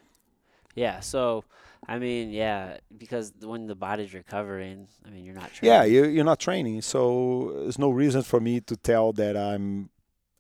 Yeah. 0.75 1.01
So, 1.01 1.45
I 1.87 1.99
mean, 1.99 2.31
yeah, 2.31 2.79
because 2.97 3.33
when 3.41 3.67
the 3.67 3.75
body's 3.75 4.13
recovering, 4.15 4.89
I 5.07 5.11
mean, 5.11 5.25
you're 5.25 5.35
not 5.35 5.53
training. 5.53 5.75
Yeah, 5.75 5.85
you, 5.85 6.05
you're 6.07 6.25
not 6.25 6.39
training, 6.39 6.83
so 6.83 7.53
there's 7.63 7.79
no 7.79 7.91
reason 7.91 8.23
for 8.23 8.41
me 8.41 8.61
to 8.61 8.77
tell 8.77 9.13
that 9.15 9.37
I'm 9.37 9.91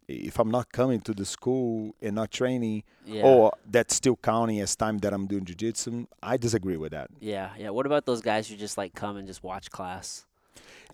if 0.09 0.39
I'm 0.39 0.51
not 0.51 0.73
coming 0.73 1.01
to 1.03 1.13
the 1.13 1.27
school 1.27 1.95
and 2.01 2.15
not 2.17 2.31
training, 2.31 2.83
Yeah. 3.05 3.25
or 3.25 3.53
that's 3.71 3.95
still 3.95 4.17
counting 4.17 4.59
as 4.61 4.75
time 4.75 4.99
that 4.99 5.13
I'm 5.13 5.27
doing 5.27 5.45
jiu-jitsu. 5.45 6.07
I 6.23 6.39
disagree 6.39 6.79
with 6.79 6.93
that. 6.93 7.11
Yeah. 7.21 7.51
Yeah. 7.59 7.69
What 7.71 7.85
about 7.85 8.07
those 8.07 8.23
guys 8.23 8.49
who 8.49 8.57
just 8.57 8.79
like 8.79 8.95
come 8.95 9.19
and 9.19 9.27
just 9.27 9.43
watch 9.45 9.71
class? 9.71 10.25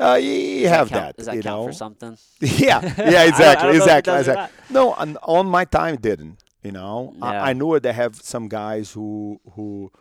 Uh, 0.01 0.15
you, 0.21 0.67
have 0.67 0.89
count, 0.89 1.01
that, 1.01 1.17
Does 1.17 1.27
that 1.27 1.37
you 1.37 1.43
count 1.43 1.61
know. 1.61 1.67
for 1.69 1.73
something? 1.73 2.19
yeah, 2.41 2.81
yeah, 2.99 3.21
I 3.21 3.25
exactly, 3.27 3.69
if 3.71 3.75
it 3.77 3.79
exactly, 3.83 4.15
exactly. 4.19 4.65
No, 4.75 4.93
on, 4.95 5.17
on 5.23 5.47
my 5.47 5.65
time 5.65 5.95
it 5.95 6.03
didn't. 6.03 6.43
You 6.65 6.73
know, 6.73 7.15
Yeah. 7.17 7.25
I, 7.27 7.51
I 7.51 7.53
knew 7.53 7.79
they 7.79 7.93
have 7.93 8.17
some 8.17 8.49
guys 8.49 8.91
who 8.91 9.41
who 9.53 9.93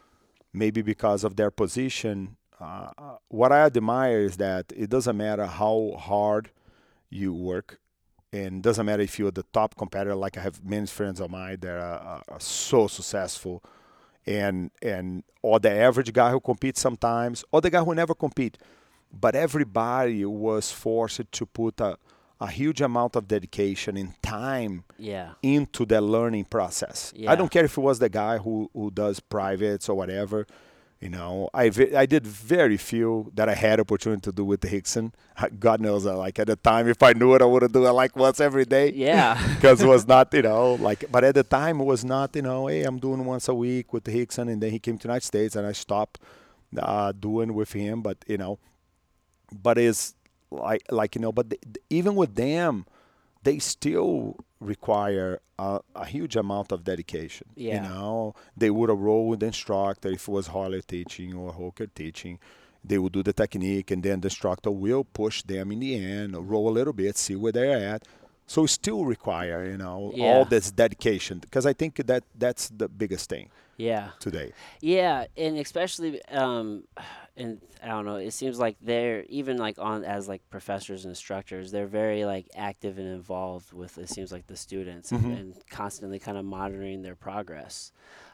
maybe 0.53 0.81
because 0.81 1.23
of 1.23 1.35
their 1.35 1.51
position. 1.51 2.37
Uh, 2.59 2.91
uh, 2.97 3.15
what 3.29 3.51
I 3.51 3.65
admire 3.65 4.19
is 4.19 4.37
that 4.37 4.71
it 4.75 4.89
doesn't 4.89 5.17
matter 5.17 5.45
how 5.45 5.95
hard 5.99 6.51
you 7.09 7.33
work, 7.33 7.79
and 8.31 8.63
doesn't 8.63 8.85
matter 8.85 9.03
if 9.03 9.19
you're 9.19 9.31
the 9.31 9.45
top 9.51 9.75
competitor. 9.75 10.15
Like 10.15 10.37
I 10.37 10.41
have 10.41 10.63
many 10.63 10.87
friends 10.87 11.19
of 11.19 11.29
mine 11.29 11.57
that 11.61 11.77
are, 11.77 12.21
are, 12.27 12.39
so 12.39 12.87
successful, 12.87 13.63
and 14.25 14.71
and 14.81 15.23
or 15.41 15.59
the 15.59 15.71
average 15.71 16.13
guy 16.13 16.31
who 16.31 16.39
competes 16.39 16.79
sometimes, 16.79 17.43
or 17.51 17.61
the 17.61 17.69
guy 17.69 17.83
who 17.83 17.93
never 17.93 18.13
compete. 18.13 18.57
But 19.11 19.35
everybody 19.35 20.25
was 20.25 20.71
forced 20.71 21.31
to 21.31 21.45
put 21.45 21.79
a, 21.81 21.97
a 22.41 22.47
huge 22.47 22.81
amount 22.81 23.15
of 23.15 23.27
dedication 23.27 23.95
and 23.97 24.21
time 24.21 24.83
Yeah. 24.97 25.33
into 25.41 25.85
the 25.85 26.01
learning 26.01 26.45
process. 26.45 27.13
Yeah. 27.15 27.31
I 27.31 27.35
don't 27.35 27.49
care 27.49 27.65
if 27.65 27.77
it 27.77 27.81
was 27.81 27.99
the 27.99 28.09
guy 28.09 28.37
who, 28.37 28.69
who 28.73 28.91
does 28.91 29.19
privates 29.19 29.87
or 29.89 29.95
whatever. 29.95 30.45
You 30.99 31.09
know, 31.09 31.49
I 31.53 31.65
I 31.97 32.05
did 32.05 32.25
very 32.25 32.77
few 32.77 33.29
that 33.35 33.49
I 33.49 33.55
had 33.55 33.81
opportunity 33.81 34.21
to 34.21 34.31
do 34.31 34.45
with 34.45 34.61
the 34.61 34.69
Rickson. 34.69 35.11
God 35.59 35.81
knows, 35.81 36.05
uh, 36.05 36.15
like 36.17 36.39
at 36.39 36.47
the 36.47 36.55
time, 36.55 36.87
if 36.87 37.03
I 37.03 37.11
knew 37.11 37.33
it, 37.35 37.41
I 37.41 37.45
would 37.45 37.61
have 37.61 37.73
do 37.73 37.85
it 37.85 37.91
like 37.91 38.15
once 38.15 38.39
every 38.39 38.63
day. 38.63 38.89
Yeah. 38.95 39.37
because 39.55 39.81
it 39.81 39.87
was 39.87 40.07
not, 40.07 40.33
you 40.37 40.43
know, 40.43 40.75
like. 40.75 41.03
But 41.11 41.25
at 41.25 41.35
the 41.35 41.43
time, 41.43 41.81
it 41.81 41.83
was 41.83 42.05
not, 42.05 42.33
you 42.37 42.41
know, 42.41 42.67
hey, 42.67 42.83
I'm 42.83 42.99
doing 42.99 43.25
once 43.25 43.49
a 43.49 43.53
week 43.53 43.91
with 43.91 44.05
the 44.05 44.13
Rickson, 44.13 44.49
and 44.49 44.63
then 44.63 44.71
he 44.71 44.79
came 44.79 44.97
to 44.97 45.07
United 45.09 45.25
States, 45.25 45.57
and 45.57 45.67
I 45.67 45.73
stopped 45.73 46.21
uh, 46.79 47.11
doing 47.11 47.53
with 47.53 47.73
him. 47.73 48.01
But 48.01 48.19
you 48.25 48.37
know, 48.37 48.59
but 49.51 49.77
it's 49.77 50.15
like 50.53 50.83
like 50.91 51.15
you 51.15 51.21
know 51.21 51.31
but 51.31 51.49
th- 51.49 51.61
even 51.89 52.15
with 52.15 52.35
them 52.35 52.85
they 53.43 53.59
still 53.59 54.37
require 54.59 55.41
a, 55.59 55.79
a 55.95 56.05
huge 56.05 56.35
amount 56.35 56.71
of 56.71 56.83
dedication 56.83 57.47
Yeah. 57.55 57.75
you 57.75 57.81
know 57.89 58.35
they 58.55 58.69
would 58.69 58.89
have 58.89 58.99
rolled 58.99 59.29
with 59.29 59.39
the 59.41 59.47
instructor 59.47 60.09
if 60.09 60.27
it 60.27 60.31
was 60.31 60.47
Harley 60.47 60.81
teaching 60.81 61.33
or 61.33 61.51
Hooker 61.53 61.87
teaching 61.87 62.39
they 62.85 62.97
will 62.97 63.09
do 63.09 63.23
the 63.23 63.33
technique 63.33 63.91
and 63.91 64.01
then 64.03 64.21
the 64.21 64.27
instructor 64.27 64.71
will 64.71 65.03
push 65.03 65.41
them 65.43 65.71
in 65.71 65.79
the 65.79 65.95
end 65.95 66.29
roll 66.49 66.69
a 66.69 66.75
little 66.79 66.93
bit 66.93 67.17
see 67.17 67.35
where 67.35 67.51
they're 67.51 67.77
at 67.95 68.03
so 68.45 68.65
still 68.65 69.05
require 69.05 69.59
you 69.71 69.77
know 69.77 70.11
Yeah. 70.13 70.25
all 70.25 70.45
this 70.45 70.71
dedication 70.71 71.39
because 71.39 71.65
i 71.65 71.73
think 71.73 71.95
that 72.11 72.23
that's 72.43 72.69
the 72.69 72.87
biggest 72.87 73.29
thing 73.29 73.49
Yeah. 73.77 74.09
today 74.19 74.49
Yeah, 74.81 75.25
and 75.43 75.57
especially 75.57 76.21
um 76.43 76.83
and 77.35 77.59
I 77.83 77.87
don't 77.87 78.05
know, 78.05 78.15
it 78.17 78.31
seems 78.31 78.59
like 78.59 78.77
they're 78.81 79.23
even 79.23 79.57
like 79.57 79.79
on 79.79 80.03
as 80.03 80.27
like 80.27 80.41
professors 80.49 81.03
and 81.05 81.11
instructors, 81.11 81.71
they're 81.71 81.87
very 81.87 82.25
like 82.25 82.47
active 82.55 82.97
and 82.99 83.07
involved 83.07 83.73
with 83.73 83.97
it 83.97 84.09
seems 84.09 84.31
like 84.31 84.45
the 84.47 84.55
students 84.55 85.11
and, 85.11 85.23
Mhm. 85.23 85.39
and 85.39 85.67
constantly 85.69 86.19
kind 86.19 86.37
of 86.37 86.45
monitoring 86.45 87.01
their 87.01 87.15
progress. 87.15 87.91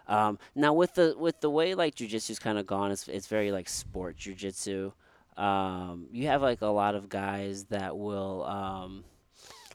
Um, 0.07 0.37
now 0.55 0.73
with 0.73 0.95
the 0.95 1.15
with 1.17 1.39
the 1.39 1.49
way 1.49 1.75
like 1.75 1.95
jujitsu's 1.95 2.39
kind 2.39 2.57
of 2.57 2.65
gone, 2.65 2.91
it's 2.91 3.07
it's 3.07 3.27
very 3.27 3.51
like 3.51 3.69
sport 3.69 4.17
jujitsu. 4.17 4.91
Um, 5.37 6.07
you 6.11 6.27
have 6.27 6.41
like 6.41 6.61
a 6.61 6.67
lot 6.67 6.95
of 6.95 7.07
guys 7.07 7.65
that 7.65 7.97
will 7.97 8.43
um, 8.43 9.05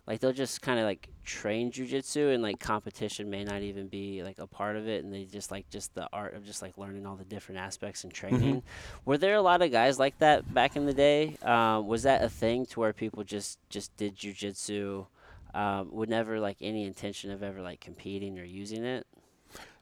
like 0.07 0.21
they'll 0.21 0.33
just 0.33 0.61
kind 0.61 0.79
of 0.79 0.85
like 0.85 1.09
train 1.25 1.73
jujitsu 1.73 2.35
and 2.35 2.43
like 2.43 2.61
competition 2.61 3.31
may 3.31 3.43
not 3.43 3.63
even 3.63 3.89
be 3.89 4.23
like 4.23 4.39
a 4.39 4.47
part 4.47 4.77
of 4.77 4.87
it 4.87 5.03
and 5.03 5.13
they 5.13 5.25
just 5.25 5.51
like 5.51 5.69
just 5.71 5.95
the 5.95 6.07
art 6.13 6.35
of 6.35 6.45
just 6.45 6.61
like 6.61 6.77
learning 6.77 7.07
all 7.07 7.17
the 7.17 7.25
different 7.25 7.61
aspects 7.61 8.05
and 8.05 8.13
training. 8.13 8.63
Were 9.05 9.17
there 9.17 9.35
a 9.35 9.43
lot 9.43 9.63
of 9.63 9.71
guys 9.71 9.99
like 9.99 10.19
that 10.19 10.53
back 10.53 10.77
in 10.77 10.85
the 10.85 10.93
day? 10.93 11.37
Um, 11.43 11.87
was 11.87 12.03
that 12.03 12.23
a 12.23 12.29
thing 12.29 12.67
to 12.67 12.81
where 12.81 12.93
people 12.93 13.25
just 13.25 13.59
just 13.71 13.97
did 13.97 14.17
jujitsu 14.17 15.07
um, 15.55 15.89
would 15.93 16.11
never 16.11 16.41
like 16.41 16.59
any 16.61 16.85
intention 16.85 17.31
of 17.31 17.43
ever 17.43 17.63
like 17.63 17.81
competing 17.81 18.39
or 18.39 18.45
using 18.45 18.85
it? 18.85 19.07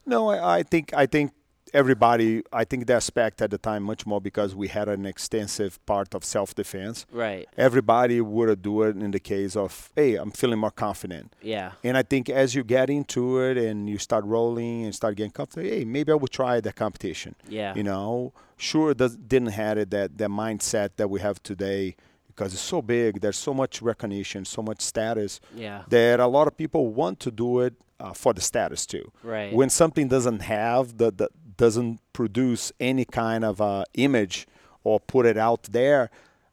No, 0.06 0.28
I, 0.28 0.58
I 0.58 0.62
think 0.62 0.92
I 0.94 1.06
think 1.06 1.32
everybody. 1.74 2.42
I 2.52 2.64
think 2.64 2.86
the 2.86 2.94
aspect 2.94 3.40
at 3.42 3.50
the 3.50 3.58
time 3.58 3.82
much 3.82 4.06
more 4.06 4.20
because 4.20 4.54
we 4.54 4.68
had 4.68 4.88
an 4.88 5.06
extensive 5.06 5.84
part 5.86 6.14
of 6.14 6.24
self 6.24 6.54
defense. 6.54 7.06
right 7.12 7.48
Everybody 7.56 8.20
would 8.20 8.62
do 8.62 8.82
it 8.82 8.96
in 8.96 9.10
the 9.10 9.20
case 9.20 9.56
of, 9.56 9.90
hey, 9.96 10.16
I'm 10.16 10.30
feeling 10.30 10.58
more 10.58 10.70
confident. 10.70 11.34
yeah 11.42 11.72
And 11.84 11.96
I 11.96 12.02
think 12.02 12.28
as 12.28 12.54
you 12.54 12.64
get 12.64 12.90
into 12.90 13.40
it 13.40 13.56
and 13.56 13.88
you 13.88 13.98
start 13.98 14.24
rolling 14.24 14.84
and 14.84 14.94
start 14.94 15.16
getting 15.16 15.32
comfortable 15.32 15.68
hey, 15.68 15.84
maybe 15.84 16.12
I 16.12 16.14
will 16.16 16.28
try 16.28 16.60
the 16.60 16.72
competition. 16.72 17.34
yeah 17.48 17.74
You 17.74 17.84
know, 17.84 18.32
sure, 18.56 18.94
does, 18.94 19.16
didn't 19.16 19.52
have 19.62 19.78
it 19.78 19.90
that 19.90 20.18
that 20.18 20.30
mindset 20.30 20.90
that 20.96 21.08
we 21.08 21.20
have 21.20 21.42
today 21.42 21.96
because 22.28 22.52
it's 22.54 22.62
so 22.62 22.80
big. 22.80 23.20
There's 23.20 23.36
so 23.36 23.52
much 23.52 23.82
recognition, 23.82 24.44
so 24.44 24.62
much 24.62 24.80
status 24.80 25.40
yeah 25.54 25.82
that 25.88 26.20
a 26.20 26.26
lot 26.26 26.46
of 26.48 26.56
people 26.56 26.82
want 27.02 27.20
to 27.20 27.30
do 27.30 27.60
it 27.60 27.74
uh, 28.00 28.12
for 28.12 28.32
the 28.32 28.40
status 28.40 28.84
too 28.86 29.06
right 29.22 29.52
when 29.58 29.70
something 29.70 30.08
doesn't 30.08 30.40
have 30.40 30.84
the, 30.98 31.08
the 31.20 31.28
doesn't 31.56 32.00
produce 32.12 32.72
any 32.80 33.04
kind 33.04 33.44
of 33.44 33.60
uh, 33.60 33.84
image 33.94 34.46
or 34.84 34.98
put 35.00 35.26
it 35.26 35.36
out 35.36 35.62
there 35.64 36.10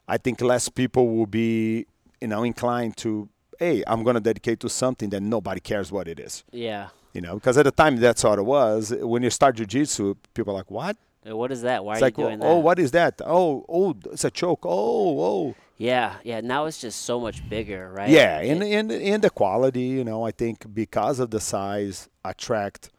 i 0.07 0.17
think 0.17 0.41
less 0.41 0.69
people 0.69 1.15
will 1.15 1.25
be 1.25 1.85
you 2.21 2.27
know 2.27 2.43
inclined 2.43 2.95
to 2.97 3.29
hey 3.59 3.83
i'm 3.87 4.03
going 4.03 4.15
to 4.15 4.19
dedicate 4.21 4.59
to 4.59 4.69
something 4.69 5.09
that 5.09 5.21
nobody 5.21 5.59
cares 5.59 5.91
what 5.91 6.07
it 6.07 6.19
is 6.19 6.43
yeah 6.51 6.89
you 7.13 7.21
know 7.21 7.35
because 7.35 7.57
at 7.57 7.63
the 7.63 7.71
time 7.71 7.95
that's 7.97 8.23
what 8.23 8.39
it 8.39 8.45
was 8.45 8.93
when 9.01 9.23
you 9.23 9.29
start 9.29 9.55
jiu-jitsu 9.55 10.15
people 10.33 10.53
are 10.53 10.57
like 10.57 10.71
what 10.71 10.95
What 11.25 11.51
is 11.51 11.61
that? 11.63 11.83
Why 11.83 11.93
It's 11.93 12.01
are 12.01 12.05
like, 12.05 12.17
you 12.17 12.23
doing 12.23 12.39
oh, 12.41 12.47
that? 12.47 12.53
Oh, 12.53 12.59
what 12.59 12.79
is 12.79 12.91
that? 12.91 13.21
Oh, 13.25 13.65
oh, 13.67 13.93
it's 14.13 14.23
a 14.23 14.31
choke. 14.31 14.63
Oh, 14.63 15.19
oh. 15.21 15.55
Yeah, 15.77 16.15
yeah. 16.23 16.41
Now 16.41 16.65
it's 16.65 16.79
just 16.79 17.01
so 17.03 17.19
much 17.19 17.47
bigger, 17.49 17.91
right? 17.91 18.09
Yeah, 18.09 18.39
and, 18.39 18.63
and 18.63 18.91
and 18.91 19.21
the 19.21 19.29
quality, 19.29 19.87
you 19.99 20.03
know, 20.03 20.25
I 20.25 20.31
think 20.31 20.73
because 20.73 21.19
of 21.19 21.29
the 21.29 21.39
size, 21.39 22.09
attract 22.23 22.89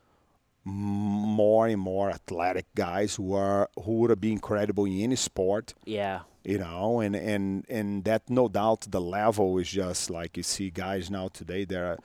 more 0.70 1.66
and 1.66 1.80
more 1.80 2.10
athletic 2.10 2.66
guys 2.74 3.16
who 3.16 3.34
are 3.34 3.68
who 3.84 3.92
would 3.98 4.20
be 4.20 4.32
incredible 4.32 4.84
in 4.86 5.00
any 5.00 5.16
sport, 5.16 5.74
yeah, 5.84 6.20
you 6.44 6.58
know, 6.58 7.00
and 7.00 7.14
and 7.16 7.64
and 7.68 8.04
that 8.04 8.28
no 8.30 8.48
doubt 8.48 8.86
the 8.90 9.00
level 9.00 9.58
is 9.58 9.68
just 9.68 10.10
like 10.10 10.36
you 10.36 10.42
see 10.42 10.70
guys 10.70 11.10
now 11.10 11.28
today. 11.28 11.64
They're, 11.64 11.98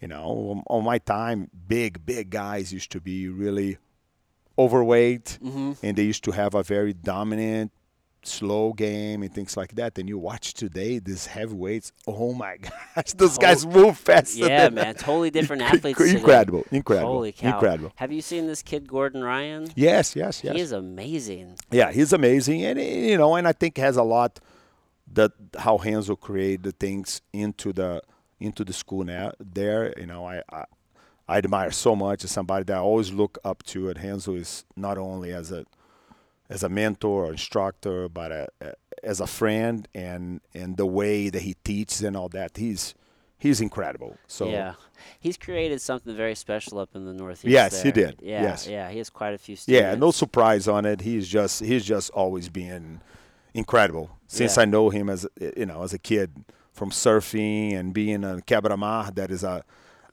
you 0.00 0.08
know, 0.08 0.62
on, 0.66 0.84
my 0.84 0.98
time, 0.98 1.50
big 1.68 2.04
big 2.06 2.30
guys 2.30 2.72
used 2.72 2.90
to 2.92 3.00
be 3.00 3.28
really 3.28 3.78
overweight, 4.58 5.38
Mm-hmm. 5.42 5.72
and 5.84 5.96
they 5.96 6.04
used 6.04 6.24
to 6.24 6.32
have 6.32 6.54
a 6.54 6.62
very 6.62 6.92
dominant 6.92 7.72
slow 8.24 8.72
game 8.72 9.22
and 9.22 9.32
things 9.32 9.56
like 9.56 9.74
that. 9.74 9.98
And 9.98 10.08
you 10.08 10.18
watch 10.18 10.54
today 10.54 10.98
these 10.98 11.26
heavyweights. 11.26 11.92
Oh 12.06 12.32
my 12.32 12.56
gosh, 12.96 13.12
those 13.12 13.38
oh, 13.38 13.40
guys 13.40 13.66
move 13.66 13.98
fast. 13.98 14.36
yeah, 14.36 14.68
man. 14.68 14.94
Totally 14.94 15.30
different 15.38 15.62
athletes. 15.62 15.98
today. 15.98 16.18
Incredible, 16.18 16.64
incredible, 16.70 17.12
Holy 17.12 17.32
cow! 17.32 17.54
incredible. 17.54 17.92
Have 17.96 18.12
you 18.12 18.22
seen 18.22 18.46
this 18.46 18.62
kid 18.62 18.88
Gordon 18.88 19.22
Ryan? 19.22 19.68
Yes, 19.74 20.16
yes, 20.16 20.42
yes. 20.44 20.54
He 20.54 20.60
is 20.60 20.72
amazing. 20.72 21.56
Yeah, 21.70 21.92
he's 21.92 22.12
amazing, 22.12 22.64
and 22.64 22.80
you 22.80 23.16
know, 23.18 23.34
and 23.34 23.46
I 23.46 23.52
think 23.52 23.76
has 23.78 23.96
a 23.96 24.02
lot 24.02 24.40
that 25.12 25.32
how 25.58 25.76
Renzo 25.76 26.16
created 26.16 26.62
the 26.62 26.72
things 26.72 27.22
into 27.32 27.72
the 27.72 28.02
into 28.40 28.64
the 28.64 28.72
school 28.72 29.04
now. 29.04 29.32
There, 29.38 29.92
you 29.98 30.06
know, 30.06 30.26
I, 30.26 30.42
I 30.50 30.64
I 31.28 31.38
admire 31.38 31.70
so 31.70 31.94
much 31.94 32.24
as 32.24 32.30
somebody 32.30 32.64
that 32.64 32.76
I 32.76 32.80
always 32.80 33.12
look 33.12 33.38
up 33.44 33.62
to. 33.64 33.90
At 33.90 34.02
Renzo 34.02 34.34
is 34.34 34.64
not 34.76 34.98
only 34.98 35.32
as 35.32 35.52
a 35.52 35.64
as 36.52 36.62
a 36.62 36.68
mentor 36.68 37.26
or 37.26 37.32
instructor, 37.32 38.08
but 38.08 38.30
a, 38.32 38.48
a, 38.60 38.72
as 39.02 39.20
a 39.20 39.26
friend, 39.26 39.88
and 39.94 40.40
and 40.54 40.76
the 40.76 40.86
way 40.86 41.28
that 41.30 41.42
he 41.42 41.54
teaches 41.64 42.02
and 42.02 42.16
all 42.16 42.28
that. 42.30 42.56
He's 42.56 42.94
he's 43.38 43.60
incredible. 43.60 44.16
So 44.26 44.48
yeah, 44.48 44.74
he's 45.18 45.36
created 45.36 45.80
something 45.80 46.14
very 46.16 46.34
special 46.34 46.78
up 46.78 46.90
in 46.94 47.04
the 47.04 47.12
Northeast. 47.12 47.44
Yes, 47.46 47.82
he 47.82 47.90
did. 47.90 48.20
Yeah, 48.22 48.42
Yes. 48.42 48.66
yeah. 48.68 48.90
He 48.90 48.98
has 48.98 49.10
quite 49.10 49.34
a 49.34 49.38
few 49.38 49.56
students. 49.56 49.82
Yeah, 49.82 49.94
no 49.96 50.10
surprise 50.12 50.68
on 50.68 50.84
it. 50.86 51.00
He's 51.00 51.28
just 51.28 51.60
he's 51.64 51.84
just 51.84 52.10
always 52.10 52.48
been 52.48 53.00
incredible 53.54 54.10
since 54.28 54.56
Yeah. 54.56 54.62
I 54.62 54.66
know 54.66 54.90
him 54.90 55.08
as 55.10 55.26
you 55.56 55.66
know 55.66 55.82
as 55.82 55.92
a 55.92 55.98
kid 55.98 56.44
from 56.72 56.90
surfing 56.90 57.74
and 57.78 57.92
being 57.92 58.24
a 58.24 58.40
Quebra-Mar, 58.40 59.10
that 59.10 59.30
is 59.30 59.44
a, 59.44 59.62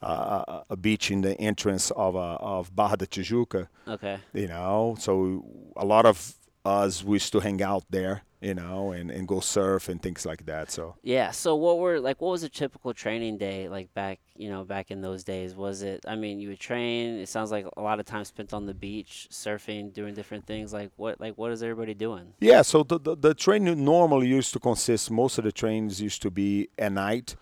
a 0.02 0.64
a 0.70 0.78
beach 0.78 1.12
in 1.12 1.22
the 1.22 1.40
entrance 1.40 1.92
of 1.92 2.16
uh, 2.16 2.38
of 2.40 2.76
Barra 2.76 2.98
da 2.98 3.06
Tijuca. 3.06 3.68
Okay. 3.88 4.18
You 4.34 4.48
know, 4.48 4.96
so 5.00 5.46
a 5.76 5.86
lot 5.86 6.06
of 6.06 6.36
us 6.66 7.04
we 7.04 7.16
used 7.16 7.32
to 7.32 7.40
hang 7.40 7.62
out 7.62 7.86
there, 7.90 8.24
you 8.42 8.54
know, 8.54 8.92
and, 8.92 9.10
and 9.10 9.28
go 9.28 9.40
surf 9.40 9.88
and 9.90 10.02
things 10.02 10.26
like 10.26 10.46
that. 10.46 10.70
So 10.72 10.96
Yeah. 11.04 11.32
So 11.32 11.56
what 11.56 11.80
were 11.80 12.00
like? 12.00 12.22
What 12.22 12.32
was 12.32 12.44
a 12.44 12.50
typical 12.50 12.94
training 12.94 13.38
day 13.38 13.70
like 13.70 13.94
back? 13.94 14.20
You 14.36 14.50
know, 14.50 14.64
back 14.64 14.90
in 14.90 15.02
those 15.02 15.24
days, 15.24 15.54
was 15.56 15.82
it? 15.82 16.06
I 16.08 16.16
mean, 16.16 16.40
you 16.40 16.50
would 16.50 16.60
train. 16.60 17.20
It 17.20 17.28
sounds 17.28 17.52
like 17.52 17.66
a 17.76 17.82
lot 17.82 18.00
of 18.00 18.06
time 18.06 18.24
spent 18.24 18.54
on 18.54 18.66
the 18.66 18.74
beach, 18.74 19.28
surfing, 19.32 19.94
doing 19.94 20.14
different 20.14 20.46
things. 20.46 20.72
Like 20.72 20.92
what? 20.96 21.20
Like 21.20 21.38
what 21.38 21.52
is 21.52 21.62
everybody 21.64 21.94
doing? 21.94 22.34
Yeah, 22.40 22.62
so 22.62 22.84
the, 22.84 23.00
the, 23.00 23.16
the 23.18 23.34
training 23.34 23.84
normally 23.84 24.28
used 24.28 24.54
to 24.54 24.60
consist, 24.60 25.12
most 25.12 25.38
of 25.38 25.44
the 25.44 25.52
trains 25.52 26.02
used 26.02 26.22
to 26.22 26.32
be 26.32 26.70
at 26.78 26.92
night, 26.94 27.36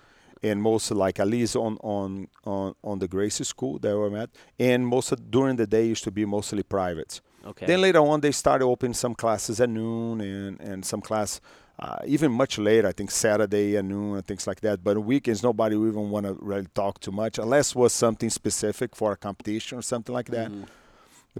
and 0.43 0.62
most 0.62 0.91
like 0.91 1.19
at 1.19 1.28
least 1.28 1.56
on, 1.56 1.78
on, 1.82 2.28
on, 2.45 2.76
on 2.84 3.00
the 3.00 3.08
Gracie 3.08 3.43
School 3.43 3.80
that 3.80 3.95
we're 3.97 4.15
at, 4.17 4.30
and 4.60 4.88
most 4.88 5.12
of, 5.12 5.32
during 5.32 5.56
the 5.56 5.67
day 5.67 5.86
used 5.88 6.04
to 6.04 6.12
be 6.12 6.26
mostly 6.26 6.63
private. 6.63 7.21
Okay. 7.45 7.65
Then 7.65 7.82
later 7.82 8.00
on, 8.00 8.19
they 8.21 8.32
started 8.32 8.65
opening 8.65 8.93
some 8.93 9.15
classes 9.15 9.62
at 9.62 9.69
noon 9.69 10.19
and, 10.21 10.60
and 10.60 10.86
some 10.86 11.02
class 11.02 11.39
uh, 11.80 12.00
even 12.06 12.32
much 12.32 12.58
later, 12.58 12.88
I 12.88 12.91
think 12.91 13.12
Saturday 13.12 13.78
at 13.78 13.86
noon 13.86 14.15
and 14.15 14.26
things 14.26 14.47
like 14.47 14.62
that. 14.62 14.84
But 14.84 14.97
on 14.97 15.06
weekends, 15.06 15.43
nobody 15.43 15.76
would 15.76 15.89
even 15.89 16.10
want 16.10 16.26
to 16.26 16.34
really 16.41 16.67
talk 16.73 17.00
too 17.00 17.12
much 17.12 17.38
unless 17.38 17.71
it 17.71 17.76
was 17.76 17.93
something 17.93 18.30
specific 18.30 18.95
for 18.95 19.12
a 19.12 19.17
competition 19.17 19.78
or 19.78 19.82
something 19.84 20.13
like 20.13 20.30
that. 20.30 20.52
Mhm. 20.52 20.65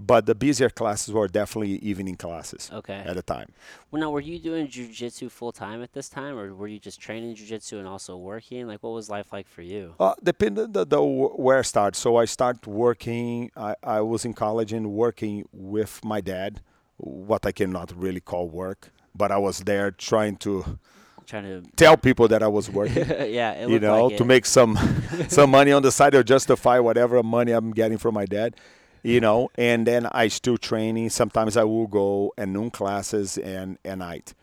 But 0.00 0.26
the 0.26 0.34
busier 0.34 0.70
classes 0.70 1.12
were 1.12 1.28
definitely 1.28 1.76
evening 1.76 2.16
classes 2.16 2.70
Okay. 2.72 3.02
at 3.04 3.14
the 3.16 3.22
time. 3.22 3.52
Well, 3.90 4.00
now, 4.00 4.10
were 4.10 4.20
you 4.20 4.38
doing 4.38 4.68
jujitsu 4.68 5.30
full 5.30 5.52
time 5.52 5.82
at 5.82 5.92
this 5.92 6.08
time, 6.08 6.38
or 6.38 6.54
were 6.54 6.68
you 6.68 6.78
just 6.78 7.00
training 7.00 7.34
jujitsu 7.36 7.78
and 7.78 7.88
also 7.88 8.16
working? 8.16 8.66
Like, 8.66 8.82
what 8.82 8.92
was 8.92 9.08
life 9.10 9.32
like 9.32 9.48
for 9.48 9.62
you? 9.62 9.94
Uh, 9.98 10.14
depending 10.22 10.72
the, 10.72 10.84
the 10.84 11.02
where 11.02 11.58
I 11.58 11.62
start. 11.62 11.96
So 11.96 12.16
I 12.16 12.24
start 12.26 12.66
working. 12.66 13.50
I, 13.56 13.74
I 13.82 14.00
was 14.00 14.24
in 14.24 14.34
college 14.34 14.72
and 14.72 14.92
working 14.92 15.48
with 15.52 16.04
my 16.04 16.20
dad, 16.20 16.60
what 16.96 17.46
I 17.46 17.52
cannot 17.52 17.92
really 17.96 18.20
call 18.20 18.48
work, 18.48 18.90
but 19.14 19.30
I 19.30 19.38
was 19.38 19.60
there 19.60 19.90
trying 19.90 20.36
to 20.38 20.78
trying 21.26 21.44
to, 21.44 21.70
tell 21.76 21.96
people 21.96 22.26
that 22.28 22.42
I 22.42 22.48
was 22.48 22.70
working. 22.70 23.06
yeah, 23.08 23.52
it 23.52 23.68
you 23.68 23.78
know, 23.78 24.06
like 24.06 24.16
to 24.16 24.24
make 24.24 24.46
some 24.46 24.78
some 25.28 25.50
money 25.50 25.72
on 25.72 25.82
the 25.82 25.92
side 25.92 26.14
or 26.14 26.22
justify 26.22 26.78
whatever 26.78 27.22
money 27.22 27.52
I'm 27.52 27.70
getting 27.72 27.98
from 27.98 28.14
my 28.14 28.24
dad. 28.24 28.56
You 29.02 29.20
know, 29.20 29.50
and 29.56 29.86
then 29.86 30.06
I 30.12 30.28
still 30.28 30.58
training. 30.58 31.10
Sometimes 31.10 31.56
I 31.56 31.64
will 31.64 31.86
go 31.86 32.32
at 32.36 32.48
noon 32.48 32.70
classes 32.70 33.38
and 33.38 33.78
at 33.84 33.98
night. 33.98 34.34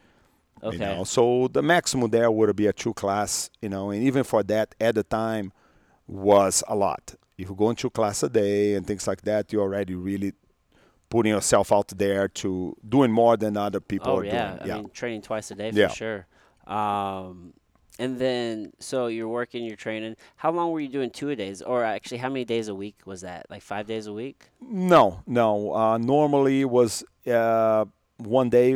Okay. 0.63 0.75
You 0.77 0.79
know, 0.79 1.03
so 1.03 1.47
the 1.51 1.61
maximum 1.61 2.09
there 2.09 2.31
would 2.31 2.55
be 2.55 2.67
a 2.67 2.73
two 2.73 2.93
class. 2.93 3.49
You 3.61 3.69
know, 3.69 3.91
and 3.91 4.01
even 4.03 4.23
for 4.23 4.43
that 4.43 4.73
at 4.79 4.95
the 4.95 5.03
time 5.03 5.51
was 6.07 6.63
a 6.67 6.75
lot. 6.75 7.15
If 7.37 7.49
you 7.49 7.55
go 7.55 7.69
into 7.69 7.89
class 7.89 8.23
a 8.23 8.29
day 8.29 8.75
and 8.75 8.87
things 8.87 9.07
like 9.07 9.21
that, 9.23 9.51
you're 9.51 9.61
already 9.63 9.93
really 9.95 10.33
putting 11.09 11.33
yourself 11.33 11.71
out 11.71 11.89
there 11.89 12.27
to 12.27 12.75
doing 12.87 13.11
more 13.11 13.37
than 13.37 13.57
other 13.57 13.79
people 13.79 14.11
oh 14.11 14.19
are 14.19 14.25
yeah, 14.25 14.47
doing. 14.49 14.61
I 14.61 14.65
yeah. 14.65 14.75
mean 14.75 14.89
training 14.91 15.21
twice 15.21 15.51
a 15.51 15.55
day 15.55 15.71
for 15.71 15.77
Yeah. 15.77 15.87
sure. 15.89 16.27
Um, 16.65 17.53
and 17.99 18.19
then 18.19 18.73
so 18.79 19.07
you're 19.07 19.27
working, 19.27 19.63
you're 19.63 19.75
training. 19.75 20.15
How 20.37 20.51
long 20.51 20.71
were 20.71 20.79
you 20.79 20.89
doing 20.89 21.09
two 21.09 21.29
a 21.29 21.35
days, 21.35 21.61
or 21.61 21.83
actually, 21.83 22.17
how 22.17 22.29
many 22.29 22.45
days 22.45 22.67
a 22.67 22.75
week 22.75 22.95
was 23.05 23.21
that? 23.21 23.45
Like 23.49 23.61
five 23.61 23.87
days 23.87 24.07
a 24.07 24.13
week? 24.13 24.49
No, 24.61 25.21
no. 25.25 25.73
Uh, 25.73 25.97
normally 25.97 26.61
it 26.61 26.69
was 26.69 27.03
uh, 27.27 27.85
one 28.17 28.49
day 28.49 28.75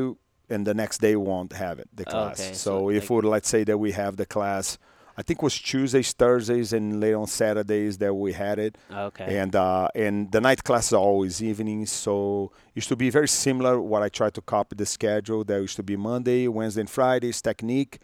and 0.49 0.65
the 0.65 0.73
next 0.73 0.99
day 0.99 1.15
won't 1.15 1.53
have 1.53 1.79
it, 1.79 1.88
the 1.93 2.05
class. 2.05 2.39
Okay, 2.39 2.53
so, 2.53 2.79
so, 2.79 2.89
if 2.89 3.10
like- 3.10 3.23
we 3.23 3.29
let's 3.29 3.49
say 3.49 3.63
that 3.63 3.77
we 3.77 3.91
have 3.91 4.17
the 4.17 4.25
class, 4.25 4.77
I 5.19 5.21
think 5.21 5.39
it 5.39 5.43
was 5.43 5.60
Tuesdays, 5.60 6.13
Thursdays, 6.13 6.71
and 6.71 7.01
later 7.01 7.17
on 7.17 7.27
Saturdays 7.27 7.97
that 7.97 8.13
we 8.13 8.32
had 8.32 8.58
it. 8.58 8.77
Okay. 8.89 9.38
And 9.38 9.53
uh, 9.55 9.89
and 9.93 10.32
the 10.32 10.39
night 10.39 10.63
classes 10.63 10.93
are 10.93 11.01
always 11.01 11.43
evenings, 11.43 11.91
so 11.91 12.51
used 12.73 12.88
to 12.88 12.95
be 12.95 13.10
very 13.10 13.27
similar. 13.27 13.82
What 13.82 14.01
I 14.01 14.10
try 14.10 14.29
to 14.29 14.41
copy 14.41 14.77
the 14.77 14.86
schedule. 14.86 15.43
There 15.43 15.60
used 15.60 15.75
to 15.75 15.84
be 15.84 15.97
Monday, 15.97 16.47
Wednesday, 16.47 16.82
and 16.82 16.89
Fridays 16.89 17.41
technique, 17.41 17.99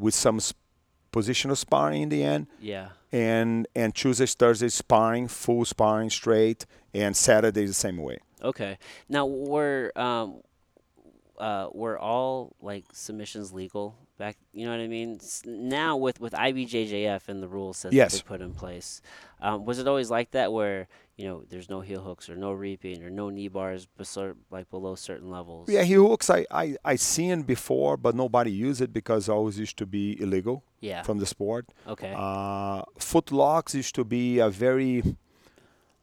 with 0.00 0.14
some 0.14 0.40
positional 1.12 1.56
sparring 1.56 2.02
in 2.02 2.08
the 2.08 2.22
end 2.22 2.46
yeah. 2.60 2.88
and 3.12 3.66
and 3.74 3.94
Tuesdays, 3.94 4.34
Thursdays 4.34 4.74
sparring, 4.74 5.28
full 5.28 5.64
sparring 5.64 6.10
straight, 6.10 6.66
and 6.94 7.16
Saturdays 7.16 7.70
the 7.70 7.74
same 7.74 7.98
way. 7.98 8.18
Okay. 8.42 8.78
Now, 9.08 9.26
were 9.26 9.92
um, 9.96 10.40
uh, 11.38 11.68
were 11.72 11.98
all 11.98 12.56
like 12.60 12.84
submissions 12.92 13.52
legal 13.52 13.96
back? 14.18 14.36
You 14.52 14.66
know 14.66 14.72
what 14.72 14.80
I 14.80 14.88
mean? 14.88 15.16
S- 15.20 15.42
Now 15.44 15.96
with 15.96 16.20
with 16.20 16.32
IBJJF 16.32 17.28
and 17.28 17.42
the 17.42 17.48
rules 17.48 17.82
that 17.82 17.92
Yes. 17.92 18.14
they 18.14 18.22
put 18.22 18.40
in 18.40 18.54
place, 18.54 19.02
um, 19.40 19.64
was 19.64 19.78
it 19.78 19.86
always 19.88 20.10
like 20.10 20.30
that 20.32 20.52
where 20.52 20.88
you 21.20 21.26
know 21.28 21.38
there's 21.50 21.68
no 21.74 21.80
heel 21.88 22.02
hooks 22.08 22.24
or 22.30 22.36
no 22.46 22.50
reaping 22.64 22.98
or 23.04 23.10
no 23.22 23.26
knee 23.36 23.48
bars 23.56 23.82
besor- 23.98 24.36
like 24.56 24.66
below 24.76 24.94
certain 25.08 25.30
levels? 25.38 25.64
Yeah, 25.74 25.84
heel 25.92 26.04
hooks 26.10 26.28
I 26.38 26.40
I 26.62 26.64
I 26.92 26.94
seen 27.14 27.38
before, 27.54 27.94
but 28.04 28.12
nobody 28.24 28.52
used 28.68 28.80
it 28.86 28.92
because 29.00 29.22
it 29.28 29.32
always 29.38 29.56
used 29.66 29.76
to 29.82 29.86
be 29.96 30.04
illegal 30.24 30.56
Yeah. 30.90 31.02
from 31.08 31.16
the 31.22 31.26
sport. 31.34 31.64
Okay. 31.94 32.12
Uh, 32.26 32.80
foot 33.10 33.28
locks 33.42 33.70
used 33.82 33.94
to 34.00 34.04
be 34.16 34.24
a 34.48 34.50
very 34.66 34.94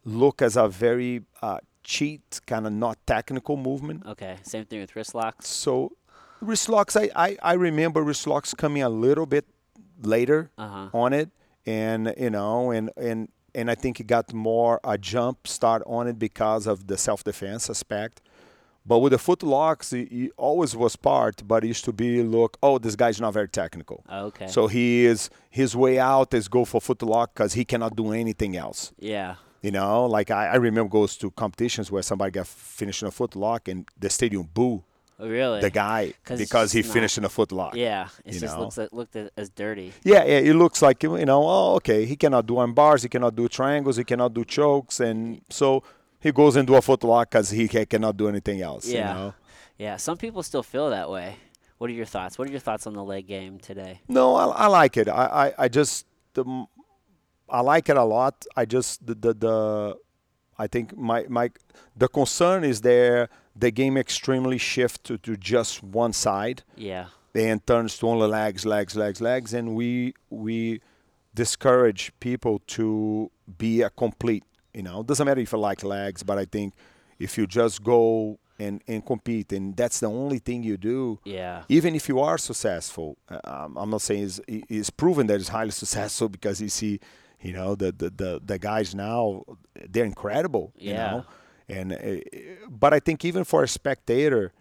look 0.06 0.42
as 0.42 0.56
a 0.56 0.68
very 0.68 1.14
uh, 1.42 1.60
cheat 1.84 2.22
kind 2.46 2.66
of 2.68 2.74
not 2.74 2.98
technical 3.06 3.56
movement. 3.58 4.00
okay. 4.14 4.36
Same 4.44 4.66
thing 4.66 4.80
with 4.82 4.96
wrist 4.96 5.14
locks. 5.16 5.48
So 5.48 5.74
wrist 6.42 6.70
locks, 6.70 6.96
I, 6.96 7.10
I 7.16 7.30
I 7.42 7.54
remember 7.70 8.00
wrist 8.04 8.28
locks 8.28 8.54
coming 8.54 8.84
a 8.84 8.90
little 9.06 9.26
bit 9.26 9.46
later. 10.04 10.40
Uh 10.58 10.68
huh. 10.76 10.90
on 11.04 11.14
it 11.14 11.30
and 11.66 12.14
you 12.18 12.30
know 12.30 12.72
and 12.72 12.86
and 13.10 13.30
and 13.56 13.70
I 13.72 13.76
think 13.76 14.00
it 14.00 14.08
got 14.08 14.34
more 14.34 14.80
a 14.84 14.98
jump 14.98 15.48
start 15.48 15.84
on 15.86 16.08
it 16.08 16.18
because 16.20 16.68
of 16.68 16.88
the 16.88 16.98
self 16.98 17.24
defense 17.24 17.70
aspect. 17.70 18.22
But 18.86 19.00
with 19.00 19.12
the 19.12 19.18
foot 19.18 19.44
locks, 19.44 19.92
he, 19.92 20.04
it 20.04 20.32
always 20.38 20.74
was 20.74 20.96
part, 20.96 21.46
but 21.46 21.66
it 21.66 21.68
used 21.68 21.84
to 21.86 21.92
be 21.92 22.24
look, 22.24 22.58
oh, 22.64 22.78
this 22.78 22.96
guy's 22.96 23.20
not 23.20 23.34
very 23.34 23.50
technical. 23.50 24.04
Oh, 24.08 24.28
okay. 24.28 24.48
So 24.48 24.68
he 24.68 25.06
is 25.06 25.30
his 25.50 25.76
way 25.76 26.00
out 26.00 26.34
is 26.34 26.48
go 26.48 26.64
for 26.64 26.80
foot 26.80 27.02
lock 27.02 27.34
because 27.34 27.54
he 27.54 27.66
cannot 27.66 27.96
do 27.96 28.12
anything 28.14 28.56
else. 28.56 28.94
yeah. 29.00 29.36
You 29.64 29.72
know, 29.72 30.06
like 30.06 30.30
I, 30.30 30.50
I 30.50 30.56
remember 30.58 30.88
goes 30.90 31.18
to 31.18 31.32
competitions 31.32 31.92
where 31.92 32.04
somebody 32.04 32.32
got 32.32 32.46
finished 32.48 33.02
in 33.02 33.08
a 33.08 33.12
foot 33.12 33.36
lock 33.36 33.68
and 33.68 33.88
the 34.00 34.10
stadium 34.10 34.48
boo 34.54 34.76
Oh, 34.78 34.84
really? 35.20 35.62
the 35.62 35.70
guy 35.70 36.14
'Cause 36.24 36.38
because 36.40 36.72
he 36.72 36.82
not- 36.82 36.92
finished 36.94 37.18
in 37.18 37.26
a 37.26 37.30
foot 37.30 37.52
lock. 37.52 37.76
Yeah. 37.76 38.10
It 38.26 38.34
just 38.34 38.56
know? 38.56 38.62
looks 38.62 38.78
at, 38.78 38.94
looked 38.94 39.16
at, 39.16 39.32
as 39.38 39.50
dirty. 39.50 39.94
Yeah, 40.04 40.24
yeah, 40.24 40.40
it 40.40 40.54
looks 40.56 40.82
like 40.82 41.02
you 41.04 41.26
know, 41.26 41.44
oh, 41.44 41.76
okay, 41.76 42.06
he 42.06 42.16
cannot 42.16 42.46
do 42.46 42.58
arm 42.58 42.74
bars, 42.74 43.04
he 43.04 43.10
cannot 43.10 43.36
do 43.36 43.48
triangles, 43.48 43.98
he 43.98 44.04
cannot 44.04 44.34
do 44.34 44.44
chokes, 44.46 45.00
and 45.00 45.42
so 45.50 45.84
he 46.20 46.32
goes 46.32 46.56
into 46.56 46.76
a 46.76 46.82
foot 46.82 47.04
lock 47.04 47.32
because 47.32 47.50
he 47.52 47.68
ca- 47.68 47.86
cannot 47.86 48.18
do 48.18 48.28
anything 48.28 48.62
else. 48.62 48.88
Yeah. 48.88 48.98
You 49.10 49.14
know? 49.20 49.34
Yeah, 49.78 49.98
some 49.98 50.18
people 50.18 50.42
still 50.44 50.64
feel 50.64 50.90
that 50.90 51.10
way. 51.10 51.36
What 51.78 51.90
are 51.92 51.94
your 51.94 52.06
thoughts? 52.08 52.40
What 52.40 52.48
are 52.48 52.52
your 52.52 52.60
thoughts 52.60 52.88
on 52.88 52.94
the 52.94 53.04
leg 53.04 53.28
game 53.28 53.60
today? 53.60 54.02
No, 54.08 54.36
I, 54.36 54.46
I 54.48 54.68
like 54.68 54.98
it. 54.98 55.08
I, 55.08 55.26
I, 55.48 55.54
I 55.66 55.68
just 55.68 56.08
the, 56.34 56.66
I 57.50 57.62
like 57.62 57.88
it 57.90 57.98
a 57.98 58.04
lot. 58.04 58.46
I 58.56 58.66
just 58.66 59.06
the 59.06 59.14
the, 59.14 59.34
the 59.36 59.98
I 60.60 60.68
think 60.68 60.96
my 60.98 61.26
my 61.30 61.52
the 61.96 62.08
concern 62.08 62.64
is 62.64 62.82
there 62.82 63.30
the 63.56 63.72
game 63.72 63.98
extremely 63.98 64.58
shift 64.58 65.04
to, 65.06 65.18
to 65.20 65.36
just 65.38 65.84
one 65.84 66.14
side 66.14 66.64
Yeah. 66.76 67.06
and 67.34 67.66
turns 67.66 67.98
to 68.00 68.08
only 68.08 68.28
legs, 68.28 68.66
legs, 68.66 68.96
legs, 68.96 69.20
legs, 69.22 69.54
and 69.54 69.76
we 69.76 70.14
we 70.30 70.82
discourage 71.34 72.12
people 72.20 72.60
to 72.68 73.30
be 73.58 73.82
a 73.82 73.90
complete. 73.90 74.44
You 74.74 74.84
know, 74.84 75.02
it 75.02 75.08
doesn't 75.08 75.26
matter 75.26 75.42
if 75.42 75.52
you 75.52 75.58
like 75.60 75.84
legs, 75.84 76.24
but 76.24 76.38
I 76.38 76.46
think 76.46 76.74
if 77.20 77.38
you 77.38 77.48
just 77.48 77.84
go 77.84 78.40
and, 78.60 78.82
and 78.88 79.06
compete, 79.06 79.52
and 79.54 79.76
that's 79.76 80.00
the 80.00 80.08
only 80.08 80.40
thing 80.40 80.64
you 80.64 80.78
do, 80.78 81.20
Yeah. 81.24 81.64
even 81.70 81.94
if 81.96 82.10
you 82.10 82.20
are 82.20 82.38
successful, 82.40 83.18
uh, 83.30 83.40
um, 83.44 83.78
I'm 83.78 83.90
not 83.92 84.02
saying 84.02 84.24
it's, 84.24 84.40
it's 84.48 84.90
proven 84.90 85.28
that 85.28 85.40
it's 85.40 85.50
highly 85.50 85.72
successful 85.72 86.28
because 86.30 86.60
you 86.62 86.70
see, 86.70 87.00
you 87.42 87.54
know, 87.54 87.76
the 87.76 87.92
the, 87.92 88.10
the, 88.10 88.42
the 88.44 88.58
guys 88.60 88.94
now, 88.96 89.44
they're 89.90 90.06
incredible, 90.06 90.74
you 90.78 90.92
Yeah. 90.94 91.12
know, 91.12 91.26
and 91.70 91.94
uh, 91.94 91.98
but 92.70 92.94
I 92.94 93.00
think 93.00 93.24
even 93.26 93.44
for 93.44 93.64
a 93.64 93.68
spectator, 93.68 94.52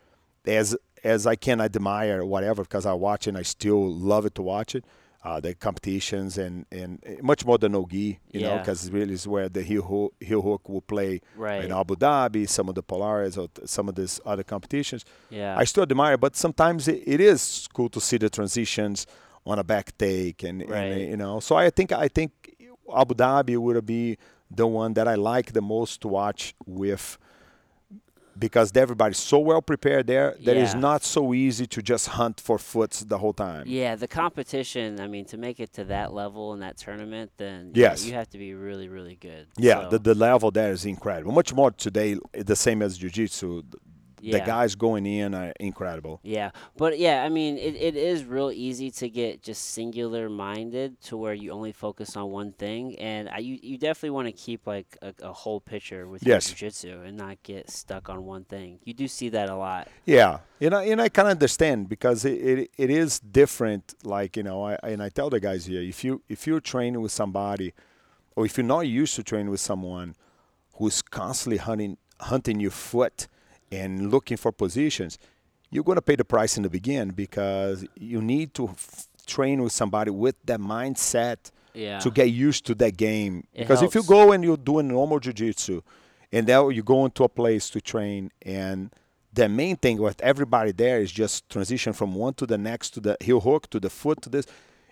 as 0.47 0.77
as 1.05 1.27
I 1.27 1.37
can 1.37 1.61
admire 1.61 2.25
whatever 2.25 2.63
because 2.63 2.87
I 2.87 2.93
watch 2.95 3.27
and 3.27 3.37
I 3.39 3.43
still 3.43 3.91
love 3.93 4.27
it 4.27 4.35
to 4.37 4.43
watch 4.43 4.75
it. 4.75 4.85
Uh, 5.25 5.41
the 5.41 5.55
competitions 5.55 6.39
and, 6.39 6.67
and 6.71 7.03
uh, 7.05 7.21
much 7.21 7.45
more 7.45 7.59
than 7.59 7.73
Nogi, 7.73 8.21
you 8.31 8.41
know, 8.43 8.59
because 8.59 8.89
really 8.93 9.13
is 9.15 9.27
where 9.27 9.49
the 9.49 9.63
heel 9.65 9.83
hook, 9.83 10.15
heel 10.21 10.41
hook 10.41 10.69
will 10.69 10.83
play 10.83 11.21
Right. 11.35 11.65
in 11.65 11.73
Abu 11.73 11.97
Dhabi, 11.97 12.49
some 12.49 12.69
of 12.69 12.77
the 12.77 12.83
Polaris 12.83 13.37
or 13.37 13.49
th- 13.49 13.67
some 13.69 13.89
of 13.89 13.97
these 13.97 14.21
other 14.25 14.45
competitions. 14.45 15.05
Yeah. 15.29 15.57
I 15.59 15.65
still 15.65 15.83
admire, 15.83 16.17
but 16.17 16.37
sometimes 16.37 16.87
it, 16.87 17.03
it 17.05 17.21
is 17.21 17.67
cool 17.73 17.89
to 17.89 18.01
see 18.01 18.19
the 18.19 18.31
transitions 18.31 19.05
on 19.45 19.59
a 19.59 19.65
back 19.65 19.99
take, 19.99 20.45
and, 20.45 20.63
and, 20.63 21.01
you 21.11 21.17
know. 21.17 21.41
So 21.41 21.57
I 21.57 21.71
think 21.71 21.91
I 21.91 22.07
think 22.07 22.31
Abu 22.95 23.15
Dhabi 23.15 23.57
would 23.57 23.85
be 23.87 24.19
the 24.51 24.67
one 24.67 24.95
that 24.95 25.09
I 25.09 25.15
like 25.15 25.53
the 25.53 25.63
most 25.63 26.01
to 26.03 26.09
watch 26.09 26.55
with, 26.67 27.19
because 28.39 28.71
everybody's 28.77 29.17
so 29.19 29.39
well 29.39 29.63
prepared 29.63 30.07
there 30.07 30.37
that 30.45 30.57
it's 30.57 30.75
not 30.75 31.03
so 31.03 31.33
easy 31.33 31.67
to 31.67 31.81
just 31.83 32.09
hunt 32.09 32.39
for 32.41 32.59
foots 32.59 33.01
the 33.01 33.19
whole 33.19 33.33
time. 33.33 33.65
Yeah, 33.67 33.97
the 33.97 34.07
competition. 34.07 35.01
I 35.01 35.07
mean, 35.09 35.25
to 35.27 35.37
make 35.39 35.59
it 35.59 35.73
to 35.75 35.85
that 35.85 36.13
level 36.13 36.53
in 36.53 36.61
that 36.61 36.77
tournament, 36.77 37.31
then 37.39 37.73
yeah, 37.75 37.91
Yes. 37.91 38.05
you 38.07 38.13
have 38.13 38.29
to 38.31 38.39
be 38.39 38.53
really, 38.55 38.89
really 38.89 39.17
good. 39.17 39.47
Yeah, 39.57 39.83
So, 39.85 39.89
the, 39.91 39.99
the 40.01 40.15
level 40.15 40.51
there 40.51 40.71
is 40.71 40.85
incredible. 40.85 41.33
Much 41.33 41.55
more 41.55 41.71
today, 41.71 42.19
the 42.33 42.57
same 42.57 42.83
as 42.83 42.99
jiu-jitsu. 42.99 43.63
The, 44.33 44.39
the 44.41 44.45
guys 44.45 44.75
going 44.75 45.07
in 45.07 45.35
are 45.35 45.53
incredible. 45.61 46.21
Yeah, 46.23 46.51
but 46.77 46.99
yeah, 46.99 47.23
I 47.25 47.29
mean, 47.29 47.57
it, 47.59 47.75
it 47.77 47.97
is 47.97 48.25
real 48.25 48.51
easy 48.51 48.91
to 48.91 49.09
get 49.09 49.43
just 49.43 49.71
singular 49.71 50.29
minded 50.29 51.01
to 51.03 51.17
where 51.17 51.35
you 51.35 51.53
only 51.53 51.73
focus 51.73 52.17
on 52.17 52.31
one 52.31 52.53
thing, 52.53 52.99
and 52.99 53.29
I, 53.29 53.39
you 53.39 53.59
you 53.63 53.79
definitely 53.79 54.11
want 54.11 54.27
to 54.29 54.33
keep 54.33 54.67
like 54.67 54.97
a, 55.03 55.15
a 55.23 55.33
whole 55.33 55.61
picture 55.61 56.09
with 56.09 56.27
Yes. 56.27 56.49
your 56.49 56.57
jiu-jitsu 56.57 57.03
and 57.03 57.17
not 57.17 57.43
get 57.43 57.71
stuck 57.71 58.09
on 58.09 58.25
one 58.25 58.45
thing. 58.45 58.79
You 58.85 58.95
do 58.95 59.07
see 59.09 59.29
that 59.31 59.49
a 59.49 59.57
lot. 59.57 59.89
Yeah, 60.05 60.39
you 60.59 60.71
know, 60.71 60.79
and 60.79 61.01
I 61.01 61.09
can 61.09 61.27
understand 61.27 61.89
because 61.89 62.25
it, 62.25 62.33
it, 62.41 62.71
it 62.77 62.91
is 62.91 63.21
different. 63.21 63.95
Like 64.03 64.37
you 64.37 64.43
know, 64.43 64.65
I, 64.65 64.79
and 64.83 65.03
I 65.03 65.09
tell 65.09 65.31
the 65.31 65.41
guys 65.41 65.67
here, 65.67 65.83
if 65.83 66.03
you 66.05 66.23
if 66.29 66.47
you're 66.47 66.61
training 66.61 67.01
with 67.01 67.13
somebody, 67.13 67.73
or 68.35 68.45
if 68.45 68.57
you're 68.57 68.67
not 68.67 68.81
used 68.89 69.15
to 69.17 69.23
training 69.23 69.51
with 69.51 69.61
someone 69.61 70.15
who's 70.75 71.01
constantly 71.03 71.59
hunting 71.59 71.97
hunting 72.21 72.61
your 72.61 72.71
foot 72.71 73.29
and 73.73 74.11
looking 74.11 74.37
for 74.37 74.53
positions, 74.53 75.19
you're 75.71 75.85
gonna 75.85 76.03
pay 76.03 76.17
the 76.17 76.25
price 76.25 76.57
in 76.57 76.63
the 76.63 76.71
beginning 76.71 77.15
because 77.15 77.85
you 77.97 78.23
need 78.23 78.55
to 78.55 78.69
f- 78.69 79.09
train 79.27 79.63
with 79.63 79.73
somebody 79.73 80.11
with 80.11 80.37
that 80.45 80.61
mindset 80.61 81.51
Yeah. 81.75 81.99
to 81.99 82.11
get 82.11 82.27
used 82.31 82.65
to 82.67 82.75
that 82.77 82.97
game. 82.97 83.47
It 83.53 83.61
because 83.63 83.83
if 83.83 83.95
you 83.95 84.03
go 84.05 84.33
and 84.33 84.43
you're 84.45 84.57
doing 84.57 84.89
normal 84.89 85.19
jiu-jitsu, 85.19 85.83
and 86.33 86.47
then 86.47 86.71
you 86.71 86.83
go 86.83 87.05
into 87.05 87.25
a 87.25 87.29
place 87.29 87.69
to 87.71 87.81
train, 87.81 88.31
and 88.43 88.91
the 89.33 89.49
main 89.49 89.77
thing 89.77 90.01
with 90.01 90.21
everybody 90.23 90.73
there 90.73 91.01
is 91.01 91.13
just 91.13 91.49
transition 91.51 91.93
from 91.93 92.15
one 92.15 92.35
to 92.35 92.47
the 92.47 92.57
next 92.57 92.91
to 92.91 93.01
the 93.01 93.17
heel 93.21 93.41
hook 93.41 93.69
to 93.71 93.79
the 93.81 93.91
foot 93.91 94.23
to 94.23 94.31
this, 94.31 94.47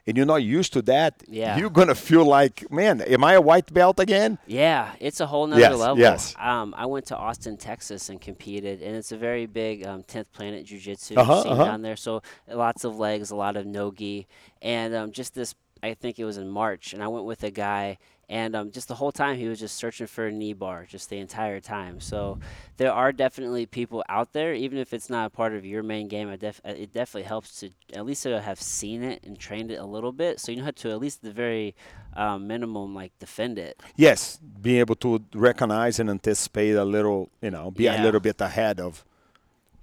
and 0.06 0.16
you're 0.16 0.26
not 0.26 0.42
used 0.42 0.72
to 0.74 0.82
that, 0.82 1.22
Yeah. 1.28 1.56
you're 1.58 1.70
gonna 1.70 1.94
feel 1.94 2.24
like, 2.24 2.70
man, 2.70 3.00
am 3.00 3.24
I 3.24 3.34
a 3.34 3.40
white 3.40 3.72
belt 3.72 3.98
again? 3.98 4.38
Yeah, 4.46 4.92
it's 5.00 5.20
a 5.20 5.26
whole 5.26 5.46
nother 5.46 5.60
Yes, 5.60 5.78
level. 5.78 5.98
yes. 5.98 6.34
Um, 6.38 6.74
I 6.76 6.86
went 6.86 7.06
to 7.06 7.16
Austin, 7.16 7.56
Texas, 7.56 8.08
and 8.08 8.20
competed, 8.20 8.82
and 8.82 8.94
it's 8.96 9.12
a 9.12 9.16
very 9.16 9.46
big 9.46 9.86
um, 9.86 10.02
10th 10.02 10.26
Planet 10.32 10.64
Jiu-Jitsu 10.66 11.14
Uh-huh, 11.16 11.42
scene 11.42 11.52
uh-huh. 11.52 11.64
down 11.64 11.82
there. 11.82 11.96
So 11.96 12.22
lots 12.48 12.84
of 12.84 12.98
legs, 12.98 13.30
a 13.30 13.36
lot 13.36 13.56
of 13.56 13.64
no-gi, 13.66 14.26
and 14.62 14.94
um, 14.94 15.12
just 15.12 15.34
this. 15.34 15.54
I 15.82 15.92
think 15.92 16.18
it 16.18 16.24
was 16.24 16.38
in 16.38 16.48
March, 16.48 16.94
and 16.94 17.02
I 17.02 17.08
went 17.08 17.26
with 17.26 17.42
a 17.44 17.50
guy, 17.50 17.98
and 18.28 18.54
um, 18.56 18.70
just 18.70 18.88
the 18.88 18.94
whole 18.94 19.12
time 19.12 19.36
he 19.36 19.46
was 19.48 19.60
just 19.60 19.76
searching 19.76 20.06
for 20.06 20.26
a 20.26 20.32
knee 20.32 20.52
bar, 20.52 20.86
just 20.88 21.10
the 21.10 21.18
entire 21.18 21.60
time. 21.60 22.00
So 22.00 22.38
there 22.76 22.92
are 22.92 23.12
definitely 23.12 23.66
people 23.66 24.04
out 24.08 24.32
there, 24.32 24.54
even 24.54 24.78
if 24.78 24.92
it's 24.92 25.10
not 25.10 25.26
a 25.26 25.30
part 25.30 25.54
of 25.54 25.64
your 25.64 25.82
main 25.82 26.08
game. 26.08 26.28
I 26.28 26.36
def- 26.36 26.60
it 26.64 26.92
definitely 26.92 27.26
helps 27.28 27.60
to 27.60 27.70
at 27.94 28.04
least 28.06 28.22
to 28.24 28.40
have 28.40 28.60
seen 28.60 29.02
it 29.02 29.22
and 29.24 29.38
trained 29.38 29.70
it 29.70 29.76
a 29.76 29.86
little 29.86 30.12
bit, 30.12 30.40
so 30.40 30.52
you 30.52 30.58
know 30.58 30.64
how 30.64 30.70
to 30.72 30.90
at 30.90 30.98
least 31.00 31.22
the 31.22 31.32
very 31.32 31.74
um, 32.16 32.46
minimum 32.46 32.94
like 32.94 33.12
defend 33.18 33.58
it. 33.58 33.80
Yes, 33.96 34.38
being 34.60 34.78
able 34.78 34.96
to 34.96 35.24
recognize 35.34 35.98
and 35.98 36.08
anticipate 36.10 36.72
a 36.74 36.84
little, 36.84 37.30
you 37.42 37.50
know, 37.50 37.70
be 37.70 37.84
Yeah. 37.84 38.00
a 38.00 38.02
little 38.02 38.20
bit 38.20 38.40
ahead 38.40 38.80
of. 38.80 39.04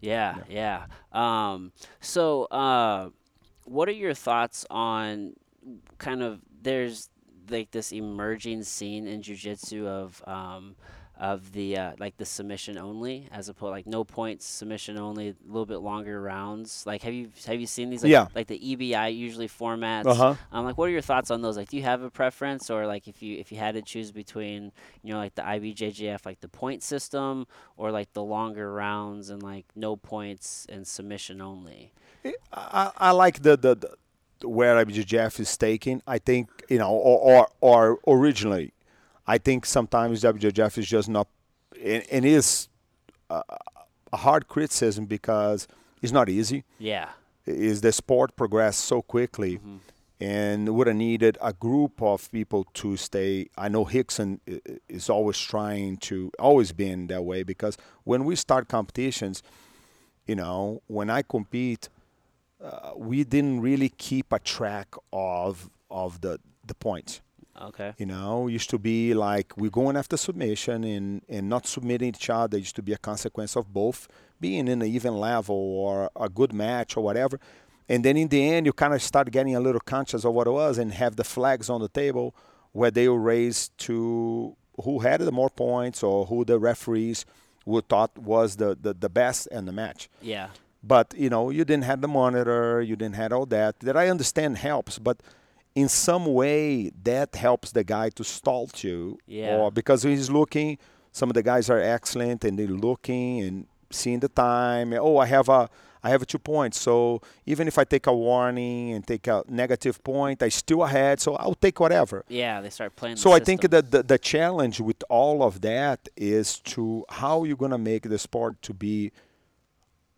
Yeah, 0.01 0.37
yeah. 0.49 0.85
Um, 1.11 1.73
so, 1.99 2.45
uh, 2.45 3.09
what 3.65 3.87
are 3.87 3.93
your 3.93 4.15
thoughts 4.15 4.65
on 4.69 5.33
kind 5.99 6.23
of 6.23 6.39
there's 6.63 7.09
like 7.49 7.71
this 7.71 7.91
emerging 7.91 8.63
scene 8.63 9.07
in 9.07 9.21
jujitsu 9.21 9.85
of 9.87 10.23
um, 10.27 10.75
of 11.19 11.51
the 11.51 11.77
uh, 11.77 11.91
like 11.99 12.17
the 12.17 12.25
submission 12.25 12.79
only 12.79 13.27
as 13.31 13.47
opposed 13.47 13.69
like 13.71 13.85
no 13.85 14.03
points 14.03 14.43
submission 14.43 14.97
only 14.97 15.29
a 15.29 15.35
little 15.45 15.67
bit 15.67 15.77
longer 15.77 16.19
rounds. 16.19 16.83
Like 16.87 17.03
have 17.03 17.13
you 17.13 17.29
have 17.45 17.59
you 17.59 17.67
seen 17.67 17.91
these 17.91 18.01
like, 18.03 18.11
Yeah. 18.11 18.27
like 18.33 18.47
the 18.47 18.57
EBI 18.59 19.15
usually 19.15 19.47
formats? 19.47 20.07
Uh-huh. 20.07 20.33
um, 20.51 20.65
like 20.65 20.79
what 20.79 20.85
are 20.85 20.91
your 20.91 21.01
thoughts 21.01 21.29
on 21.29 21.41
those? 21.43 21.57
Like 21.57 21.69
do 21.69 21.77
you 21.77 21.83
have 21.83 22.01
a 22.01 22.09
preference? 22.09 22.71
Or 22.71 22.87
like 22.87 23.07
if 23.07 23.21
you 23.21 23.37
if 23.37 23.51
you 23.51 23.59
had 23.59 23.75
to 23.75 23.83
choose 23.83 24.11
between 24.11 24.71
you 25.03 25.13
know 25.13 25.19
like 25.19 25.35
the 25.35 25.43
IBJJF 25.43 26.25
like 26.25 26.39
the 26.39 26.47
point 26.47 26.81
system 26.81 27.45
or 27.77 27.91
like 27.91 28.13
the 28.13 28.23
longer 28.23 28.73
rounds 28.73 29.29
and 29.29 29.43
like 29.43 29.65
no 29.75 29.95
points 29.95 30.65
and 30.69 30.87
submission 30.87 31.39
only? 31.39 31.93
I, 32.53 32.91
I 32.97 33.11
like 33.11 33.41
the, 33.41 33.57
the, 33.57 33.75
the 33.75 33.95
where 34.43 34.83
WGF 34.85 35.39
is 35.39 35.55
taking. 35.57 36.01
I 36.07 36.17
think 36.19 36.49
you 36.69 36.77
know, 36.79 36.91
or 36.91 37.47
or, 37.61 37.97
or 38.05 38.15
originally, 38.17 38.73
I 39.27 39.37
think 39.37 39.65
sometimes 39.65 40.23
WGF 40.23 40.77
is 40.77 40.87
just 40.87 41.09
not, 41.09 41.27
and, 41.83 42.03
and 42.11 42.25
is 42.25 42.67
a, 43.29 43.41
a 44.13 44.17
hard 44.17 44.47
criticism 44.47 45.05
because 45.05 45.67
it's 46.01 46.11
not 46.11 46.29
easy. 46.29 46.63
yeah 46.79 47.09
Is 47.45 47.81
the 47.81 47.91
sport 47.91 48.35
progressed 48.35 48.81
so 48.81 49.01
quickly, 49.01 49.57
mm-hmm. 49.57 49.77
and 50.19 50.69
would 50.75 50.87
have 50.87 50.95
needed 50.95 51.37
a 51.41 51.53
group 51.53 52.01
of 52.01 52.31
people 52.31 52.65
to 52.81 52.97
stay. 52.97 53.47
I 53.57 53.67
know 53.69 53.85
Rickson 53.85 54.39
i- 54.47 54.61
i- 54.69 54.77
is 54.89 55.09
always 55.09 55.37
trying 55.37 55.97
to, 56.09 56.31
always 56.39 56.71
been 56.73 57.07
that 57.07 57.23
way 57.23 57.43
because 57.43 57.77
when 58.03 58.25
we 58.25 58.35
start 58.35 58.67
competitions, 58.67 59.41
you 60.27 60.35
know, 60.35 60.81
when 60.87 61.09
I 61.09 61.21
compete, 61.23 61.89
uh, 62.63 62.91
we 62.95 63.23
didn't 63.23 63.61
really 63.61 63.89
keep 63.89 64.31
a 64.31 64.39
track 64.39 64.93
of 65.11 65.69
of 65.89 66.21
the 66.21 66.39
the 66.65 66.75
points. 66.75 67.21
okay 67.59 67.93
You 67.97 68.05
know, 68.05 68.47
used 68.47 68.69
to 68.69 68.79
be 68.79 69.13
like 69.13 69.55
we're 69.57 69.77
going 69.81 69.97
after 69.97 70.17
submission 70.17 70.83
and 70.83 71.21
and 71.27 71.49
not 71.49 71.65
submitting 71.65 72.09
each 72.09 72.29
other 72.29 72.57
used 72.57 72.75
to 72.75 72.83
be 72.83 72.93
a 72.93 72.97
consequence 72.97 73.55
of 73.55 73.73
both 73.73 74.07
being 74.39 74.67
in 74.67 74.81
an 74.81 74.87
even 74.87 75.15
level 75.19 75.55
or 75.55 76.09
a 76.15 76.29
good 76.29 76.53
match 76.53 76.97
or 76.97 77.03
whatever. 77.03 77.39
And 77.89 78.05
then 78.05 78.15
in 78.15 78.29
the 78.29 78.41
end, 78.53 78.65
you 78.65 78.73
kind 78.73 78.93
of 78.93 79.01
start 79.01 79.31
getting 79.31 79.55
a 79.55 79.59
little 79.59 79.81
conscious 79.81 80.23
of 80.23 80.33
what 80.33 80.47
it 80.47 80.51
was 80.51 80.77
and 80.77 80.93
have 80.93 81.15
the 81.17 81.23
flags 81.25 81.69
on 81.69 81.81
the 81.81 81.89
table 81.89 82.33
where 82.71 82.91
they 82.91 83.07
were 83.09 83.19
raised 83.19 83.77
to 83.79 84.55
who 84.83 84.99
had 84.99 85.19
the 85.21 85.31
more 85.31 85.49
points 85.49 86.01
or 86.01 86.25
who 86.25 86.45
the 86.45 86.57
referees 86.57 87.25
would 87.65 87.87
thought 87.89 88.17
was 88.17 88.55
the, 88.55 88.77
the, 88.79 88.93
the 88.93 89.09
best 89.09 89.47
in 89.47 89.65
the 89.65 89.71
match 89.71 90.09
yeah 90.21 90.47
but 90.83 91.13
you 91.17 91.29
know 91.29 91.49
you 91.49 91.63
didn't 91.65 91.83
have 91.83 92.01
the 92.01 92.07
monitor 92.07 92.81
you 92.81 92.95
didn't 92.95 93.15
have 93.15 93.31
all 93.31 93.45
that 93.45 93.79
that 93.79 93.95
i 93.95 94.07
understand 94.09 94.57
helps 94.57 94.97
but 94.99 95.21
in 95.75 95.87
some 95.87 96.25
way 96.25 96.91
that 97.03 97.35
helps 97.35 97.71
the 97.71 97.83
guy 97.83 98.09
to 98.09 98.23
stall 98.23 98.69
you 98.77 99.17
Yeah. 99.27 99.57
or 99.57 99.71
because 99.71 100.03
he's 100.03 100.29
looking 100.29 100.77
some 101.11 101.29
of 101.29 101.33
the 101.33 101.43
guys 101.43 101.69
are 101.69 101.79
excellent 101.79 102.43
and 102.45 102.57
they're 102.57 102.67
looking 102.67 103.41
and 103.41 103.67
seeing 103.89 104.19
the 104.21 104.29
time. 104.29 104.93
Oh, 104.93 105.17
I 105.17 105.25
have 105.25 105.49
a 105.49 105.69
I 106.03 106.09
have 106.09 106.25
two 106.25 106.39
points. 106.39 106.79
So 106.79 107.21
even 107.45 107.67
if 107.67 107.77
I 107.77 107.83
take 107.83 108.07
a 108.07 108.15
warning 108.15 108.93
and 108.93 109.05
take 109.05 109.27
a 109.27 109.43
negative 109.47 110.01
point, 110.03 110.41
I 110.41 110.49
still 110.49 110.83
ahead. 110.83 111.19
So 111.19 111.35
I'll 111.35 111.53
take 111.53 111.79
whatever. 111.79 112.23
Yeah, 112.27 112.59
they 112.61 112.69
start 112.69 112.95
playing. 112.95 113.17
So 113.17 113.33
I 113.33 113.39
think 113.39 113.69
that 113.69 113.91
the, 113.91 114.01
the 114.03 114.17
challenge 114.17 114.79
with 114.79 115.03
all 115.09 115.43
of 115.43 115.61
that 115.61 116.07
is 116.15 116.59
to 116.73 117.05
how 117.09 117.43
you're 117.43 117.57
gonna 117.57 117.77
make 117.77 118.03
the 118.09 118.17
sport 118.17 118.61
to 118.63 118.73
be 118.73 119.11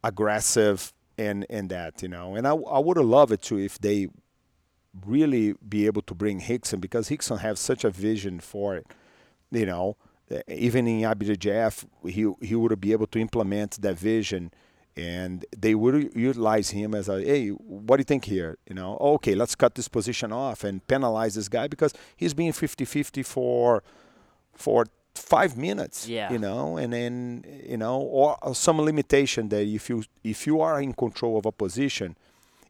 aggressive 0.04 0.94
and 1.18 1.46
and 1.50 1.70
that 1.70 2.02
you 2.02 2.10
know. 2.10 2.36
And 2.36 2.48
I 2.48 2.52
I 2.52 2.80
would 2.80 2.98
have 2.98 3.06
loved 3.06 3.32
it 3.32 3.42
too 3.42 3.58
if 3.58 3.80
they 3.80 4.08
really 5.06 5.56
be 5.68 5.86
able 5.86 6.02
to 6.04 6.14
bring 6.14 6.42
Rickson 6.42 6.80
because 6.80 7.10
Rickson 7.10 7.40
has 7.40 7.60
such 7.60 7.84
a 7.84 7.90
vision 7.90 8.40
for 8.40 8.76
it. 8.76 8.88
You 9.52 9.66
know, 9.66 9.98
eh, 10.30 10.42
even 10.48 10.88
in 10.88 11.02
IBJJF, 11.02 11.86
he 12.06 12.32
he 12.46 12.56
would 12.56 12.80
be 12.80 12.92
able 12.92 13.08
to 13.08 13.20
implement 13.20 13.82
that 13.82 13.98
vision 13.98 14.52
and 14.96 15.46
they 15.58 15.74
would 15.74 16.12
utilize 16.16 16.70
him 16.70 16.94
as 16.94 17.10
a 17.10 17.20
hey 17.22 17.50
what 17.50 17.98
do 17.98 18.02
you 18.02 18.06
think 18.06 18.26
here 18.26 18.58
you 18.68 18.76
know 18.76 18.98
okay 19.02 19.34
let's 19.34 19.56
cut 19.56 19.74
this 19.76 19.88
position 19.88 20.32
off 20.32 20.64
and 20.64 20.86
penalize 20.88 21.34
this 21.36 21.50
guy 21.50 21.68
because 21.68 21.94
he's 22.16 22.34
being 22.34 22.52
50-50 22.52 23.26
for 23.26 23.82
for 24.54 24.86
five 25.16 25.56
minutes 25.58 26.08
Yeah. 26.08 26.32
you 26.34 26.40
know 26.40 26.78
and 26.78 26.92
then 26.94 27.46
you 27.70 27.78
know 27.78 28.00
or 28.02 28.38
some 28.56 28.82
limitation 28.82 29.50
that 29.50 29.62
if 29.66 29.90
you 29.90 30.04
if 30.24 30.48
you 30.48 30.60
are 30.62 30.82
in 30.82 30.94
control 30.94 31.38
of 31.38 31.46
a 31.46 31.52
position 31.52 32.16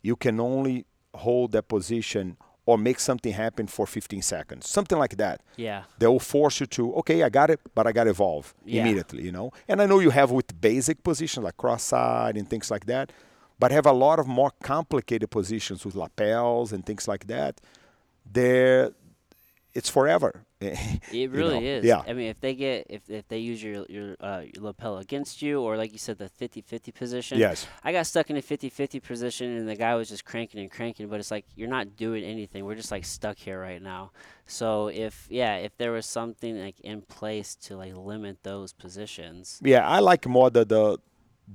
you 0.02 0.16
can 0.16 0.40
only 0.40 0.86
hold 1.16 1.52
that 1.54 1.68
position 1.68 2.36
or 2.66 2.78
make 2.78 3.00
something 3.00 3.34
happen 3.34 3.68
for 3.68 3.86
15 3.88 4.22
seconds 4.22 4.70
something 4.70 4.98
like 4.98 5.16
that 5.18 5.42
yeah, 5.58 5.84
they 6.00 6.08
will 6.08 6.20
force 6.20 6.60
you 6.60 6.66
to 6.66 6.94
okay 6.96 7.24
i 7.24 7.30
got 7.30 7.50
it 7.50 7.60
but 7.76 7.88
i 7.88 7.92
got 7.94 8.06
to 8.06 8.10
evolve 8.10 8.54
Yeah. 8.66 8.82
immediately 8.82 9.24
you 9.24 9.32
know 9.32 9.52
and 9.68 9.82
i 9.82 9.86
know 9.86 10.00
you 10.00 10.10
have 10.12 10.32
with 10.32 10.60
basic 10.60 11.02
positions 11.04 11.44
like 11.46 11.56
cross 11.58 11.84
side 11.84 12.36
and 12.38 12.50
things 12.50 12.70
like 12.70 12.86
that 12.88 13.12
but 13.60 13.72
have 13.72 13.86
a 13.86 13.94
lot 13.94 14.20
of 14.20 14.28
more 14.28 14.52
complicated 14.62 15.30
positions 15.30 15.86
with 15.86 15.96
lapels 15.96 16.74
and 16.74 16.86
things 16.86 17.08
like 17.08 17.28
that 17.28 17.62
there 18.32 18.92
it's 19.76 19.90
forever 19.90 20.46
it 20.62 21.32
really 21.32 21.60
know? 21.60 21.66
is. 21.66 21.84
yeah 21.84 22.02
I 22.08 22.14
mean, 22.14 22.28
if 22.30 22.40
they 22.40 22.54
get 22.56 22.88
if 22.90 23.10
if 23.10 23.28
they 23.28 23.40
use 23.40 23.62
your 23.64 23.86
your, 23.90 24.16
uh, 24.22 24.42
your 24.54 24.64
lapel 24.64 24.98
against 25.00 25.42
you, 25.42 25.60
or 25.62 25.76
like 25.78 25.92
you 25.92 25.98
said, 25.98 26.18
the 26.20 26.30
50-50 26.30 26.94
position. 26.94 27.38
yes 27.40 27.68
I 27.84 27.92
got 27.92 28.06
stuck 28.08 28.30
in 28.30 28.38
a 28.38 28.42
50-50 28.42 29.02
position 29.04 29.58
and 29.58 29.68
the 29.68 29.76
guy 29.76 29.96
was 29.96 30.08
just 30.10 30.24
cranking 30.26 30.62
and 30.62 30.72
cranking, 30.72 31.08
but 31.08 31.20
it's 31.20 31.32
like 31.32 31.46
you're 31.56 31.68
not 31.78 31.96
doing 31.98 32.24
anything. 32.24 32.64
We're 32.66 32.76
just 32.76 32.92
like 32.92 33.04
stuck 33.06 33.38
here 33.38 33.60
right 33.60 33.82
now. 33.82 34.12
So 34.46 34.88
if 34.88 35.28
yeah, 35.30 35.56
if 35.58 35.76
there 35.78 35.92
was 35.92 36.06
something 36.06 36.60
like 36.62 36.80
in 36.82 37.02
place 37.02 37.56
to 37.66 37.76
like 37.78 37.96
limit 37.96 38.38
those 38.44 38.74
positions. 38.74 39.60
yeah 39.64 39.88
i 39.88 40.00
like 40.00 40.26
more 40.28 40.50
the 40.50 40.64
the, 40.66 40.98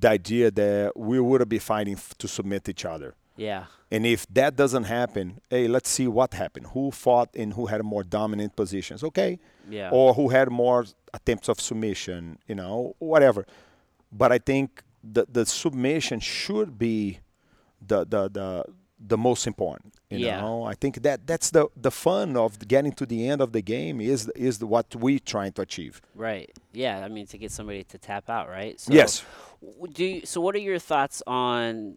the 0.02 0.08
idea 0.08 0.50
that 0.50 0.96
we 0.96 1.18
would 1.20 1.48
be 1.48 1.58
fighting 1.58 1.94
f- 1.94 2.14
to 2.18 2.26
submit 2.28 2.68
each 2.68 2.84
other 2.84 3.14
Yeah. 3.38 3.66
And 3.90 4.04
if 4.04 4.26
that 4.34 4.56
doesn't 4.56 4.84
happen, 4.84 5.40
hey, 5.48 5.68
let's 5.68 5.88
see 5.88 6.08
what 6.08 6.34
happened. 6.34 6.66
Who 6.74 6.90
fought 6.90 7.30
and 7.34 7.54
who 7.54 7.66
had 7.66 7.82
more 7.84 8.02
dominant 8.02 8.56
positions? 8.56 9.02
Okay. 9.04 9.38
Yeah. 9.70 9.90
Or 9.90 10.12
who 10.12 10.28
had 10.28 10.50
more 10.50 10.84
attempts 11.14 11.48
of 11.48 11.60
submission, 11.60 12.38
you 12.48 12.56
know, 12.56 12.96
whatever. 12.98 13.46
But 14.12 14.32
I 14.32 14.38
think 14.38 14.82
the, 15.04 15.24
the 15.30 15.46
submission 15.46 16.20
should 16.20 16.78
be 16.78 17.20
the, 17.86 18.04
the, 18.04 18.28
the, 18.28 18.64
the 19.00 19.16
most 19.16 19.46
important. 19.46 19.94
You 20.10 20.18
Yeah. 20.26 20.40
know, 20.40 20.64
I 20.64 20.74
think 20.74 21.02
that 21.02 21.26
that's 21.26 21.50
the, 21.50 21.68
the 21.76 21.90
fun 21.90 22.36
of 22.36 22.58
getting 22.66 22.92
to 22.92 23.06
the 23.06 23.28
end 23.28 23.40
of 23.40 23.52
the 23.52 23.62
game 23.62 24.00
is 24.00 24.28
is 24.34 24.62
what 24.64 24.94
we 24.96 25.18
trying 25.20 25.52
to 25.52 25.62
achieve. 25.62 26.00
Right. 26.14 26.50
Yeah. 26.72 27.04
I 27.04 27.08
mean, 27.08 27.26
to 27.28 27.38
get 27.38 27.52
somebody 27.52 27.84
to 27.84 27.98
tap 27.98 28.28
out, 28.28 28.48
right? 28.48 28.78
So 28.80 28.92
yes. 28.92 29.24
Do 29.92 30.04
you, 30.04 30.26
so. 30.26 30.40
What 30.40 30.54
are 30.54 30.60
your 30.60 30.78
thoughts 30.78 31.22
on? 31.26 31.96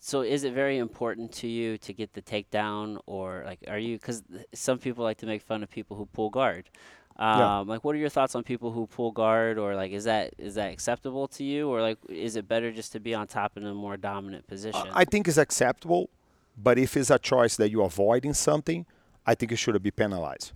So, 0.00 0.20
is 0.20 0.44
it 0.44 0.52
very 0.52 0.76
important 0.78 1.32
to 1.40 1.46
you 1.48 1.78
to 1.78 1.92
get 1.94 2.12
the 2.12 2.20
takedown, 2.20 2.98
or 3.06 3.42
like, 3.46 3.60
are 3.68 3.78
you? 3.78 3.96
Because 3.98 4.22
some 4.52 4.78
people 4.78 5.02
like 5.04 5.16
to 5.18 5.26
make 5.26 5.40
fun 5.42 5.62
of 5.62 5.70
people 5.70 5.96
who 5.96 6.06
pull 6.06 6.28
guard. 6.28 6.68
Um, 7.16 7.38
Yeah. 7.38 7.58
Like, 7.58 7.84
what 7.84 7.94
are 7.94 7.98
your 7.98 8.08
thoughts 8.08 8.34
on 8.34 8.42
people 8.42 8.72
who 8.72 8.86
pull 8.86 9.12
guard, 9.12 9.58
or 9.58 9.76
like, 9.76 9.92
is 9.92 10.04
that 10.04 10.34
is 10.38 10.54
that 10.56 10.72
acceptable 10.72 11.28
to 11.28 11.44
you, 11.44 11.68
or 11.68 11.80
like, 11.80 11.98
is 12.08 12.34
it 12.36 12.48
better 12.48 12.72
just 12.72 12.92
to 12.92 13.00
be 13.00 13.14
on 13.14 13.26
top 13.26 13.56
in 13.56 13.64
a 13.66 13.74
more 13.74 13.96
dominant 13.96 14.46
position? 14.48 14.88
I 14.92 15.04
think 15.04 15.28
it's 15.28 15.38
acceptable, 15.38 16.10
but 16.56 16.78
if 16.78 16.96
it's 16.96 17.10
a 17.10 17.18
choice 17.18 17.56
that 17.56 17.70
you're 17.70 17.86
avoiding 17.86 18.34
something, 18.34 18.84
I 19.26 19.34
think 19.34 19.52
it 19.52 19.56
should 19.56 19.80
be 19.82 19.90
penalized. 19.90 20.52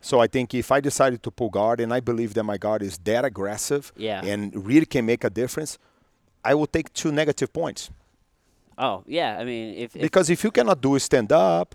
So 0.00 0.20
I 0.20 0.26
think 0.26 0.54
if 0.54 0.70
I 0.70 0.80
decided 0.80 1.22
to 1.22 1.30
pull 1.30 1.48
guard 1.50 1.80
and 1.80 1.92
I 1.92 2.00
believe 2.00 2.34
that 2.34 2.44
my 2.44 2.58
guard 2.58 2.82
is 2.82 2.98
that 2.98 3.24
aggressive 3.24 3.92
Yeah. 3.96 4.22
and 4.24 4.54
really 4.66 4.86
can 4.86 5.04
make 5.06 5.24
a 5.24 5.30
difference, 5.30 5.78
I 6.44 6.54
will 6.54 6.66
take 6.68 6.92
two 6.92 7.10
negative 7.10 7.52
points. 7.52 7.90
oh, 8.78 9.02
yeah. 9.06 9.38
I 9.40 9.44
mean, 9.44 9.74
if, 9.74 9.96
if 9.96 10.02
Because 10.02 10.28
if 10.30 10.44
you 10.44 10.50
cannot 10.50 10.80
do 10.80 10.98
stand 10.98 11.32
up, 11.32 11.74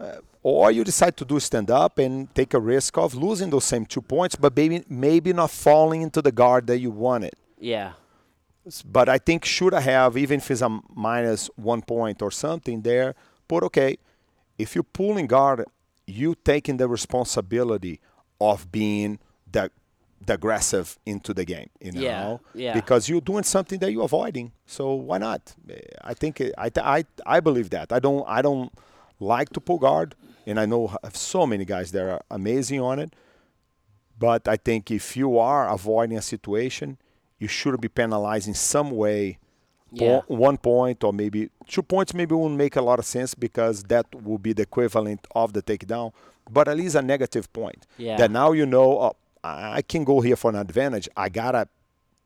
uh, 0.00 0.16
or 0.42 0.70
you 0.72 0.82
decide 0.84 1.16
to 1.16 1.24
do 1.24 1.38
stand 1.40 1.70
up 1.70 1.98
and 1.98 2.32
take 2.34 2.52
a 2.54 2.60
risk 2.60 2.98
of 2.98 3.14
losing 3.14 3.50
those 3.50 3.64
same 3.64 3.84
two 3.86 4.02
points, 4.02 4.34
but 4.36 4.56
maybe 4.56 4.84
maybe 4.88 5.32
not 5.32 5.50
falling 5.50 6.02
into 6.02 6.20
the 6.22 6.32
guard 6.32 6.66
that 6.66 6.78
you 6.78 6.90
wanted. 6.90 7.34
yeah, 7.58 7.92
but 8.84 9.08
I 9.08 9.18
think 9.18 9.44
should 9.44 9.74
I 9.74 9.80
have 9.80 10.16
even 10.16 10.38
if 10.38 10.50
it's 10.50 10.62
a 10.62 10.80
minus 10.94 11.50
one 11.56 11.82
point 11.82 12.22
or 12.22 12.30
something 12.30 12.82
there, 12.82 13.14
but 13.48 13.62
okay, 13.64 13.98
if 14.58 14.74
you 14.76 14.82
pull 14.82 15.16
in 15.16 15.26
guard, 15.26 15.64
you 16.06 16.34
taking 16.44 16.76
the 16.76 16.88
responsibility 16.88 18.00
of 18.40 18.70
being 18.70 19.18
the, 19.50 19.70
the 20.26 20.34
aggressive 20.34 20.98
into 21.06 21.32
the 21.34 21.44
game, 21.44 21.70
you 21.80 21.92
know, 21.92 22.00
Yeah, 22.00 22.36
yeah. 22.54 22.74
because 22.74 23.08
you're 23.08 23.20
doing 23.20 23.44
something 23.44 23.78
that 23.80 23.92
you're 23.92 24.04
avoiding. 24.04 24.52
So 24.66 24.94
why 24.94 25.18
not? 25.18 25.54
I 26.02 26.14
think 26.14 26.40
I, 26.58 26.70
I 26.76 27.04
I 27.26 27.40
believe 27.40 27.70
that. 27.70 27.92
I 27.92 27.98
don't 28.00 28.24
I 28.28 28.42
don't 28.42 28.72
like 29.20 29.50
to 29.50 29.60
pull 29.60 29.78
guard, 29.78 30.14
and 30.46 30.58
I 30.60 30.66
know 30.66 30.88
have 31.02 31.16
so 31.16 31.46
many 31.46 31.64
guys 31.64 31.92
that 31.92 32.02
are 32.02 32.22
amazing 32.30 32.80
on 32.80 32.98
it. 32.98 33.14
But 34.18 34.46
I 34.46 34.56
think 34.56 34.90
if 34.90 35.16
you 35.16 35.38
are 35.38 35.68
avoiding 35.68 36.16
a 36.18 36.22
situation, 36.22 36.98
you 37.38 37.48
should 37.48 37.80
be 37.80 37.88
penalized 37.88 38.46
in 38.48 38.54
some 38.54 38.90
way. 38.90 39.38
Po- 39.98 40.04
Yeah. 40.04 40.20
one 40.26 40.56
point 40.56 41.04
or 41.04 41.12
maybe 41.12 41.50
two 41.66 41.82
points 41.82 42.14
maybe 42.14 42.34
won't 42.34 42.56
make 42.56 42.76
a 42.76 42.82
lot 42.82 42.98
of 42.98 43.04
sense 43.04 43.34
because 43.34 43.82
that 43.84 44.06
will 44.24 44.38
be 44.38 44.52
the 44.54 44.62
equivalent 44.62 45.26
of 45.34 45.52
the 45.52 45.62
takedown. 45.62 46.12
But 46.50 46.66
at 46.68 46.76
least 46.78 46.94
a 46.94 47.02
negative 47.02 47.52
point. 47.52 47.86
Yeah. 47.98 48.16
That 48.16 48.30
now 48.30 48.52
you 48.52 48.64
know 48.64 48.88
oh, 49.00 49.16
I 49.44 49.78
I 49.78 49.82
can 49.82 50.04
go 50.04 50.20
here 50.22 50.36
for 50.36 50.48
an 50.50 50.56
advantage. 50.56 51.08
I 51.16 51.28
gotta 51.28 51.68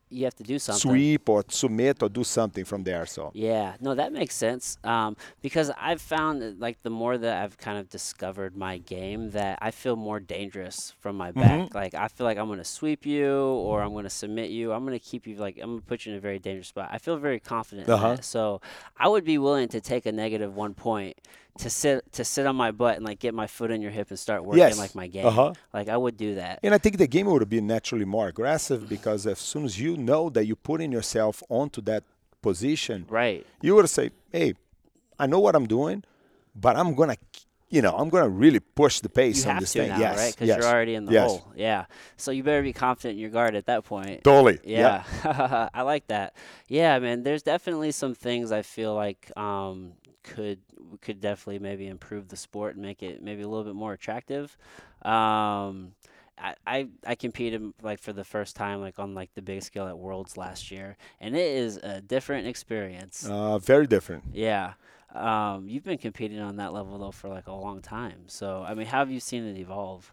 you 0.08 0.24
have 0.24 0.34
to 0.36 0.44
do 0.44 0.58
something. 0.58 0.90
sweep 0.90 1.28
or 1.28 1.44
submit 1.48 2.02
or 2.02 2.08
do 2.08 2.22
something 2.22 2.64
from 2.64 2.84
there. 2.84 3.06
So 3.06 3.30
Yeah, 3.34 3.74
no, 3.80 3.94
that 3.94 4.12
makes 4.12 4.34
sense. 4.34 4.78
Um, 4.84 5.16
because 5.42 5.70
I've 5.78 6.00
found 6.00 6.42
that, 6.42 6.60
like 6.60 6.82
the 6.82 6.90
more 6.90 7.18
that 7.18 7.42
I've 7.42 7.58
kind 7.58 7.78
of 7.78 7.88
discovered 7.88 8.56
my 8.56 8.78
game, 8.78 9.30
that 9.30 9.58
I 9.60 9.70
feel 9.70 9.96
more 9.96 10.20
dangerous 10.20 10.94
from 11.00 11.16
my 11.16 11.32
back. 11.32 11.74
Like 11.74 11.94
I 11.94 12.08
feel 12.08 12.24
like 12.24 12.38
I'm 12.38 12.48
gonna 12.48 12.64
sweep 12.64 13.04
you 13.04 13.36
or 13.36 13.82
I'm 13.82 13.94
gonna 13.94 14.10
submit 14.10 14.50
you. 14.50 14.72
I'm 14.72 14.84
gonna 14.84 14.98
keep 14.98 15.26
you 15.26 15.36
like 15.36 15.58
I'm 15.60 15.70
gonna 15.70 15.80
put 15.82 16.06
you 16.06 16.12
in 16.12 16.18
a 16.18 16.20
very 16.20 16.38
dangerous 16.38 16.68
spot. 16.68 16.88
I 16.92 16.98
feel 16.98 17.16
very 17.16 17.40
confident. 17.40 17.88
Uh-huh. 17.88 18.16
that. 18.16 18.24
So 18.24 18.60
I 18.96 19.08
would 19.08 19.24
be 19.24 19.38
willing 19.38 19.68
to 19.68 19.80
take 19.80 20.06
a 20.06 20.12
negative 20.12 20.54
one 20.54 20.74
point 20.74 21.18
to 21.58 21.70
sit 21.70 22.12
to 22.12 22.24
sit 22.24 22.46
on 22.46 22.56
my 22.56 22.70
butt 22.70 22.96
and 22.96 23.04
like 23.04 23.18
get 23.18 23.34
my 23.34 23.46
foot 23.46 23.70
in 23.70 23.80
your 23.80 23.90
hip 23.90 24.10
and 24.10 24.18
start 24.18 24.44
working 24.44 24.58
Yes. 24.58 24.78
like 24.78 24.94
my 24.94 25.06
game. 25.06 25.26
Uh-huh. 25.26 25.52
Like 25.72 25.88
I 25.88 25.96
would 25.96 26.16
do 26.16 26.34
that. 26.36 26.60
And 26.62 26.74
I 26.74 26.78
think 26.78 26.98
the 26.98 27.06
game 27.06 27.26
would 27.26 27.48
be 27.48 27.60
naturally 27.60 28.04
more 28.04 28.28
aggressive 28.28 28.88
because 28.88 29.26
as 29.26 29.38
soon 29.38 29.64
as 29.64 29.80
you 29.80 29.96
know 29.96 30.28
that 30.30 30.44
you're 30.46 30.56
putting 30.56 30.92
yourself 30.92 31.42
onto 31.48 31.80
that 31.82 32.04
position, 32.42 33.06
Right. 33.08 33.46
you 33.62 33.74
would 33.74 33.88
say, 33.88 34.10
"Hey, 34.32 34.54
I 35.18 35.26
know 35.26 35.40
what 35.40 35.54
I'm 35.56 35.66
doing, 35.66 36.04
but 36.54 36.76
I'm 36.76 36.94
gonna, 36.94 37.16
you 37.68 37.82
know, 37.82 37.94
I'm 37.96 38.08
gonna 38.08 38.28
really 38.28 38.60
push 38.60 39.00
the 39.00 39.08
pace 39.08 39.44
You 39.44 39.50
on 39.50 39.58
this 39.60 39.72
thing." 39.72 39.88
now, 39.88 39.98
yes, 39.98 40.16
right? 40.18 40.32
Because 40.34 40.48
yes, 40.48 40.58
you're 40.60 40.70
already 40.72 40.94
in 40.94 41.06
the 41.06 41.12
yes. 41.12 41.30
hole. 41.30 41.52
Yeah. 41.56 41.86
So 42.16 42.30
you 42.30 42.42
better 42.42 42.62
be 42.62 42.72
confident 42.72 43.14
in 43.14 43.18
your 43.20 43.30
guard 43.30 43.54
at 43.56 43.66
that 43.66 43.84
point. 43.84 44.22
Totally. 44.24 44.58
Yeah, 44.64 45.02
I 45.74 45.82
like 45.82 46.06
that. 46.08 46.34
Yeah, 46.68 46.98
man. 46.98 47.22
There's 47.24 47.42
definitely 47.42 47.90
some 47.92 48.14
things 48.14 48.52
I 48.52 48.62
feel 48.62 48.94
like 48.94 49.30
um, 49.36 49.92
could 50.22 50.58
could 51.00 51.20
definitely 51.20 51.58
maybe 51.58 51.86
improve 51.86 52.28
the 52.28 52.36
sport 52.36 52.74
and 52.74 52.84
make 52.84 53.02
it 53.02 53.22
maybe 53.22 53.42
a 53.42 53.48
little 53.48 53.64
bit 53.64 53.74
more 53.74 53.92
attractive. 53.92 54.56
Um, 55.02 55.92
I, 56.38 56.54
I 56.66 56.88
I 57.06 57.14
competed 57.14 57.72
like 57.82 57.98
for 58.00 58.12
the 58.12 58.24
first 58.24 58.56
time 58.56 58.80
like 58.80 58.98
on 58.98 59.14
like 59.14 59.34
the 59.34 59.42
big 59.42 59.62
scale 59.62 59.88
at 59.88 59.98
Worlds 59.98 60.36
last 60.36 60.70
year, 60.70 60.96
and 61.20 61.34
it 61.34 61.56
is 61.56 61.78
a 61.78 62.00
different 62.00 62.46
experience. 62.46 63.26
Uh, 63.28 63.58
very 63.58 63.86
different. 63.86 64.24
Yeah. 64.32 64.74
Um, 65.14 65.68
you've 65.68 65.84
been 65.84 65.98
competing 65.98 66.40
on 66.40 66.56
that 66.56 66.72
level 66.74 66.98
though 66.98 67.10
for 67.10 67.28
like 67.28 67.46
a 67.46 67.52
long 67.52 67.80
time. 67.80 68.24
So 68.26 68.64
I 68.66 68.74
mean, 68.74 68.86
how 68.86 68.98
have 68.98 69.10
you 69.10 69.20
seen 69.20 69.44
it 69.46 69.56
evolve? 69.56 70.12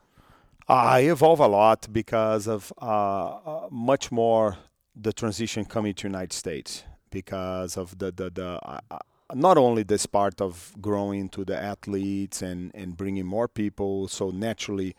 I 0.67 1.01
evolve 1.01 1.41
a 1.41 1.47
lot 1.47 1.87
because 1.91 2.47
of 2.47 2.71
uh, 2.81 2.85
uh, 2.85 3.67
much 3.69 4.11
more 4.11 4.57
the 4.95 5.11
transition 5.11 5.65
coming 5.65 5.93
to 5.95 6.07
United 6.07 6.31
States 6.31 6.83
because 7.09 7.77
of 7.77 7.97
the 7.97 8.11
the, 8.11 8.29
the 8.29 8.59
uh, 8.63 8.79
uh, 8.91 8.97
not 9.33 9.57
only 9.57 9.83
this 9.83 10.05
part 10.05 10.41
of 10.41 10.73
growing 10.81 11.29
to 11.29 11.45
the 11.45 11.57
athletes 11.57 12.41
and 12.41 12.71
and 12.73 12.95
bringing 12.97 13.25
more 13.25 13.47
people. 13.47 14.07
So 14.07 14.29
naturally, 14.31 14.95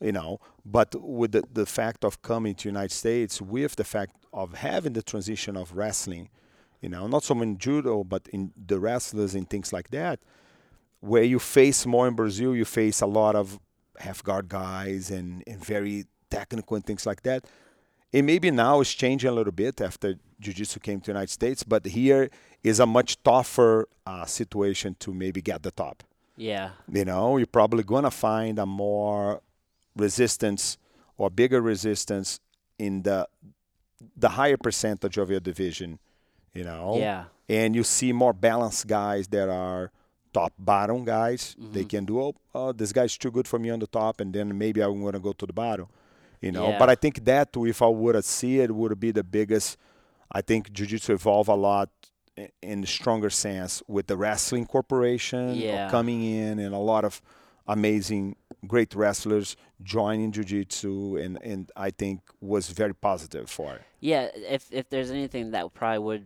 you 0.00 0.12
know. 0.12 0.40
But 0.64 0.94
with 1.00 1.32
the, 1.32 1.44
the 1.52 1.66
fact 1.66 2.04
of 2.04 2.22
coming 2.22 2.54
to 2.56 2.68
United 2.68 2.92
States, 2.92 3.40
with 3.40 3.76
the 3.76 3.84
fact 3.84 4.16
of 4.32 4.54
having 4.54 4.94
the 4.94 5.02
transition 5.02 5.56
of 5.56 5.76
wrestling, 5.76 6.28
you 6.80 6.88
know, 6.88 7.06
not 7.06 7.24
so 7.24 7.40
in 7.42 7.58
judo, 7.58 8.04
but 8.04 8.26
in 8.28 8.52
the 8.56 8.78
wrestlers 8.78 9.34
and 9.34 9.48
things 9.48 9.72
like 9.72 9.90
that, 9.90 10.20
where 11.00 11.22
you 11.22 11.38
face 11.38 11.86
more 11.86 12.08
in 12.08 12.14
Brazil, 12.14 12.54
you 12.54 12.64
face 12.64 13.00
a 13.00 13.06
lot 13.06 13.36
of 13.36 13.58
half 13.98 14.22
guard 14.22 14.48
guys 14.48 15.10
and, 15.10 15.42
and 15.46 15.64
very 15.64 16.04
technical 16.30 16.76
and 16.76 16.84
things 16.84 17.06
like 17.06 17.22
that. 17.22 17.44
And 18.12 18.26
maybe 18.26 18.50
now 18.50 18.80
it's 18.80 18.92
changing 18.92 19.28
a 19.28 19.32
little 19.32 19.52
bit 19.52 19.80
after 19.80 20.14
jiu-jitsu 20.40 20.80
came 20.80 21.00
to 21.00 21.06
the 21.06 21.12
United 21.12 21.30
States, 21.30 21.62
but 21.62 21.84
here 21.86 22.30
is 22.64 22.80
a 22.80 22.86
much 22.86 23.22
tougher 23.22 23.86
uh, 24.06 24.24
situation 24.24 24.96
to 24.98 25.12
maybe 25.12 25.42
get 25.42 25.62
the 25.62 25.70
top. 25.70 26.02
Yeah. 26.36 26.70
You 26.90 27.04
know, 27.04 27.36
you're 27.36 27.46
probably 27.46 27.84
gonna 27.84 28.10
find 28.10 28.58
a 28.58 28.66
more 28.66 29.42
resistance 29.94 30.78
or 31.16 31.30
bigger 31.30 31.60
resistance 31.60 32.40
in 32.78 33.02
the 33.02 33.28
the 34.16 34.30
higher 34.30 34.56
percentage 34.56 35.16
of 35.18 35.30
your 35.30 35.40
division. 35.40 35.98
You 36.54 36.64
know. 36.64 36.96
Yeah. 36.98 37.24
And 37.48 37.76
you 37.76 37.84
see 37.84 38.12
more 38.12 38.32
balanced 38.32 38.86
guys 38.86 39.28
that 39.28 39.48
are 39.48 39.92
top 40.32 40.52
bottom 40.58 41.04
guys. 41.04 41.54
Mm-hmm. 41.60 41.72
They 41.72 41.84
can 41.84 42.04
do 42.06 42.20
oh, 42.20 42.34
oh 42.54 42.72
this 42.72 42.92
guy's 42.92 43.16
too 43.16 43.30
good 43.30 43.46
for 43.46 43.58
me 43.58 43.70
on 43.70 43.78
the 43.78 43.86
top, 43.86 44.20
and 44.20 44.32
then 44.32 44.56
maybe 44.56 44.80
I'm 44.80 45.04
gonna 45.04 45.20
go 45.20 45.32
to 45.34 45.46
the 45.46 45.52
bottom. 45.52 45.86
You 46.40 46.50
know. 46.50 46.70
Yeah. 46.70 46.78
But 46.78 46.88
I 46.90 46.94
think 46.94 47.24
that 47.26 47.50
if 47.54 47.82
I 47.82 47.86
would 47.86 48.24
see 48.24 48.58
it, 48.60 48.74
would 48.74 48.98
be 48.98 49.12
the 49.12 49.22
biggest. 49.22 49.76
I 50.32 50.40
think 50.40 50.72
jiu-jitsu 50.72 51.12
evolve 51.12 51.48
a 51.48 51.54
lot 51.54 51.90
in 52.62 52.80
the 52.80 52.86
stronger 52.86 53.30
sense 53.30 53.82
with 53.86 54.06
the 54.06 54.16
wrestling 54.16 54.66
corporation 54.66 55.54
Yeah. 55.54 55.90
coming 55.90 56.22
in 56.24 56.58
and 56.58 56.74
a 56.74 56.78
lot 56.78 57.04
of 57.04 57.22
amazing 57.66 58.36
great 58.66 58.94
wrestlers 58.94 59.56
joining 59.82 60.32
jiu-jitsu 60.32 61.16
and, 61.16 61.38
and 61.42 61.70
i 61.76 61.90
think 61.90 62.20
was 62.40 62.68
very 62.70 62.94
positive 62.94 63.48
for 63.50 63.74
it 63.76 63.82
Yeah, 64.00 64.28
if 64.34 64.62
if 64.70 64.88
there's 64.90 65.10
anything 65.10 65.52
that 65.52 65.72
probably 65.72 65.98
would, 65.98 66.24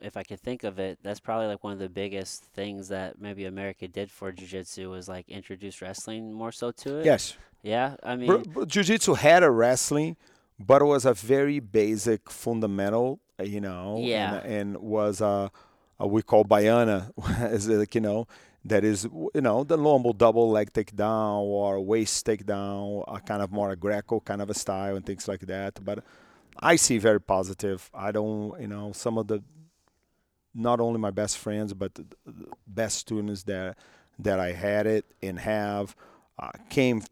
if 0.00 0.16
I 0.16 0.24
could 0.24 0.40
think 0.40 0.64
of 0.64 0.80
it, 0.80 0.98
that's 1.04 1.20
probably 1.20 1.46
like 1.46 1.62
one 1.62 1.72
of 1.72 1.78
the 1.78 1.88
biggest 1.88 2.42
things 2.58 2.88
that 2.88 3.20
maybe 3.20 3.44
America 3.44 3.86
did 3.86 4.10
for 4.10 4.32
jiu-jitsu 4.32 4.90
was 4.90 5.08
like 5.08 5.28
introduce 5.28 5.80
wrestling 5.80 6.32
more 6.32 6.50
so 6.52 6.72
to 6.82 6.98
it. 6.98 7.04
yes 7.04 7.36
Yeah, 7.62 7.94
I 8.02 8.16
mean, 8.16 8.42
Br- 8.54 8.64
jiu-jitsu 8.64 9.14
had 9.14 9.42
a 9.44 9.50
wrestling 9.50 10.16
but 10.58 10.82
it 10.82 10.86
was 10.86 11.04
a 11.06 11.14
very 11.14 11.58
basic 11.60 12.30
fundamental 12.30 13.20
Uh, 13.42 13.44
you 13.44 13.60
know 13.60 13.96
Yeah. 13.98 14.34
and, 14.36 14.46
and 14.46 14.76
was 14.78 15.20
a, 15.20 15.50
a 15.98 16.06
we 16.06 16.22
call 16.22 16.44
baiana 16.44 17.10
is 17.52 17.68
like 17.68 17.94
you 17.94 18.00
know 18.00 18.26
that 18.64 18.84
is 18.84 19.04
you 19.34 19.40
know 19.40 19.64
the 19.64 19.76
normal 19.76 20.12
double 20.12 20.50
leg 20.50 20.72
takedown 20.72 21.40
or 21.40 21.80
waist 21.80 22.24
takedown 22.26 23.04
a 23.08 23.20
kind 23.20 23.42
of 23.42 23.50
more 23.52 23.70
a 23.70 23.76
greco 23.76 24.20
kind 24.20 24.40
of 24.40 24.48
a 24.50 24.54
style 24.54 24.96
and 24.96 25.04
things 25.04 25.26
like 25.28 25.40
that 25.40 25.84
but 25.84 26.04
i 26.60 26.76
see 26.76 26.98
very 26.98 27.20
positive 27.20 27.90
i 27.94 28.12
don't 28.12 28.60
you 28.60 28.68
know 28.68 28.92
some 28.92 29.18
of 29.18 29.26
the 29.26 29.42
not 30.54 30.80
only 30.80 30.98
my 30.98 31.10
best 31.10 31.38
friends 31.38 31.72
but 31.74 31.94
the 31.94 32.04
the 32.26 32.46
best 32.66 32.98
students 32.98 33.42
that 33.44 33.76
that 34.18 34.38
i 34.38 34.52
had 34.52 34.86
it 34.86 35.04
and 35.22 35.38
have 35.38 35.96
uh, 36.38 36.50
came 36.70 37.02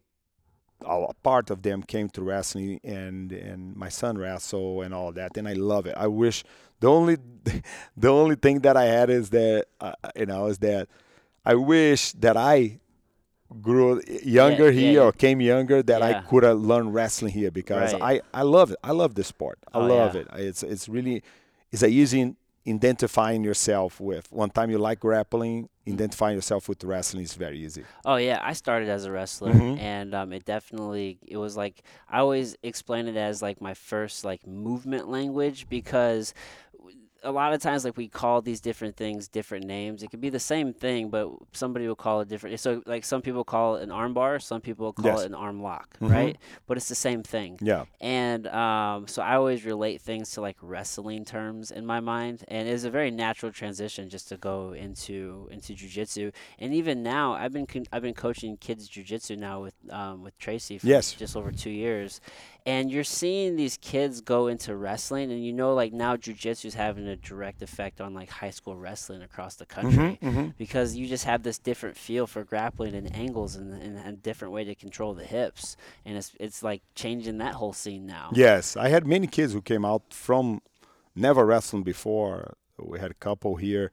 a 0.86 1.14
part 1.22 1.50
of 1.50 1.62
them 1.62 1.82
came 1.82 2.08
to 2.10 2.22
wrestling 2.22 2.80
and 2.84 3.32
and 3.32 3.76
my 3.76 3.88
son 3.88 4.18
wrestle 4.18 4.82
and 4.82 4.94
all 4.94 5.12
that 5.12 5.36
and 5.36 5.48
I 5.48 5.54
love 5.54 5.86
it. 5.86 5.94
I 5.96 6.06
wish 6.06 6.44
the 6.80 6.88
only 6.88 7.16
the 7.96 8.08
only 8.08 8.36
thing 8.36 8.60
that 8.60 8.76
I 8.76 8.84
had 8.84 9.10
is 9.10 9.30
that 9.30 9.66
uh, 9.80 9.92
you 10.16 10.26
know 10.26 10.46
is 10.46 10.58
that 10.58 10.88
I 11.44 11.54
wish 11.54 12.12
that 12.12 12.36
I 12.36 12.80
grew 13.60 14.00
younger 14.22 14.70
yeah, 14.70 14.80
here 14.80 14.92
yeah. 14.92 15.00
or 15.06 15.12
came 15.12 15.40
younger 15.40 15.82
that 15.82 16.02
I 16.02 16.20
could 16.20 16.44
have 16.44 16.58
learned 16.60 16.94
wrestling 16.94 17.32
here 17.32 17.50
because 17.50 17.92
Right. 17.94 18.22
I 18.34 18.40
I 18.40 18.42
love 18.42 18.70
it. 18.70 18.78
I 18.84 18.92
love 18.92 19.14
the 19.14 19.24
sport. 19.24 19.58
I 19.72 19.78
Oh, 19.78 19.86
love 19.86 20.14
it. 20.16 20.28
It's 20.36 20.62
it's 20.62 20.88
really 20.88 21.22
it's 21.72 21.82
a 21.82 21.88
easy 21.88 22.36
identifying 22.68 23.42
yourself 23.44 24.00
with. 24.00 24.30
One 24.32 24.50
time 24.50 24.70
you 24.70 24.78
like 24.78 25.00
grappling, 25.00 25.68
Mm. 25.86 25.94
identifying 25.94 26.36
yourself 26.36 26.68
with 26.68 26.84
wrestling 26.84 27.24
is 27.24 27.34
very 27.34 27.58
easy. 27.58 27.84
Oh 28.04 28.16
yeah, 28.16 28.38
I 28.42 28.52
started 28.52 28.88
as 28.90 29.06
a 29.06 29.10
wrestler, 29.10 29.54
Mhm. 29.54 29.78
and 29.78 30.14
um, 30.14 30.32
it 30.32 30.44
definitely 30.44 31.18
it 31.26 31.38
was 31.38 31.56
like 31.56 31.82
I 32.08 32.18
always 32.20 32.54
explain 32.62 33.08
it 33.08 33.16
as 33.16 33.40
like 33.40 33.60
my 33.62 33.72
first 33.74 34.24
like 34.24 34.46
movement 34.46 35.08
language 35.08 35.68
because 35.70 36.34
a 37.22 37.30
lot 37.32 37.52
of 37.52 37.60
times 37.60 37.84
like 37.84 37.96
we 37.96 38.08
call 38.08 38.40
these 38.40 38.60
different 38.60 38.96
things 38.96 39.28
different 39.28 39.66
names. 39.66 40.02
It 40.02 40.10
could 40.10 40.20
be 40.20 40.30
the 40.30 40.40
same 40.40 40.72
thing, 40.72 41.10
but 41.10 41.30
somebody 41.52 41.86
will 41.86 41.94
call 41.96 42.20
it 42.22 42.28
different. 42.28 42.58
So 42.60 42.82
like 42.86 43.04
some 43.04 43.20
people 43.22 43.44
call 43.44 43.76
it 43.76 43.82
an 43.82 43.90
arm 43.90 44.14
bar, 44.14 44.38
some 44.38 44.60
people 44.60 44.92
call 44.92 45.04
Yes. 45.06 45.20
it 45.22 45.26
an 45.26 45.34
arm 45.34 45.62
lock, 45.62 45.96
Mhm. 46.00 46.10
right? 46.10 46.36
But 46.66 46.76
it's 46.78 46.88
the 46.88 46.94
same 46.94 47.22
thing. 47.22 47.58
Yeah. 47.60 47.84
And 48.00 48.46
um, 48.48 49.06
so 49.06 49.22
I 49.22 49.34
always 49.36 49.64
relate 49.64 50.00
things 50.00 50.30
to 50.32 50.40
like 50.40 50.56
wrestling 50.62 51.24
terms 51.24 51.70
in 51.70 51.84
my 51.84 52.00
mind, 52.00 52.44
and 52.48 52.66
it's 52.68 52.84
a 52.84 52.90
very 52.90 53.10
natural 53.10 53.52
transition 53.52 54.08
just 54.08 54.28
to 54.30 54.36
go 54.36 54.72
into 54.72 55.48
into 55.50 55.74
jujitsu. 55.74 56.32
And 56.58 56.72
even 56.74 57.02
now, 57.02 57.34
I've 57.34 57.52
been 57.52 57.66
con- 57.66 57.86
I've 57.92 58.02
been 58.02 58.14
coaching 58.14 58.56
kids 58.56 58.88
jujitsu 58.88 59.36
now 59.38 59.60
with 59.62 59.74
um, 59.90 60.22
with 60.22 60.38
Tracy 60.38 60.78
for 60.78 60.86
Yes. 60.86 61.12
just 61.12 61.36
over 61.36 61.52
two 61.52 61.70
years, 61.70 62.20
and 62.66 62.90
you're 62.90 63.04
seeing 63.04 63.56
these 63.56 63.76
kids 63.78 64.20
go 64.20 64.46
into 64.46 64.76
wrestling, 64.76 65.30
and 65.32 65.44
you 65.44 65.52
know 65.52 65.74
like 65.74 65.92
now 65.92 66.16
jujitsu 66.16 66.66
is 66.66 66.74
having 66.74 67.06
a 67.08 67.16
direct 67.16 67.62
effect 67.62 68.00
on 68.00 68.14
like 68.14 68.30
high 68.30 68.50
school 68.50 68.76
wrestling 68.76 69.22
across 69.22 69.54
the 69.56 69.66
country 69.66 70.18
Mhm. 70.22 70.54
because 70.58 70.96
you 70.96 71.06
just 71.06 71.24
have 71.24 71.42
this 71.42 71.58
different 71.58 71.96
feel 71.96 72.26
for 72.26 72.44
grappling 72.44 72.94
and 72.94 73.14
angles 73.14 73.56
and, 73.56 73.72
and 73.74 73.98
a 73.98 74.12
different 74.12 74.52
way 74.54 74.64
to 74.64 74.74
control 74.74 75.14
the 75.14 75.24
hips, 75.24 75.76
and 76.04 76.16
it's 76.16 76.32
it's 76.40 76.62
like 76.62 76.82
changing 76.94 77.38
that 77.38 77.54
whole 77.54 77.72
scene 77.72 78.06
now. 78.06 78.30
Yes, 78.34 78.76
I 78.76 78.88
had 78.88 79.06
many 79.06 79.26
kids 79.26 79.52
who 79.52 79.62
came 79.62 79.84
out 79.84 80.02
from 80.12 80.60
never 81.14 81.44
wrestling 81.46 81.82
before. 81.82 82.54
We 82.78 82.98
had 82.98 83.10
a 83.10 83.14
couple 83.14 83.56
here, 83.56 83.90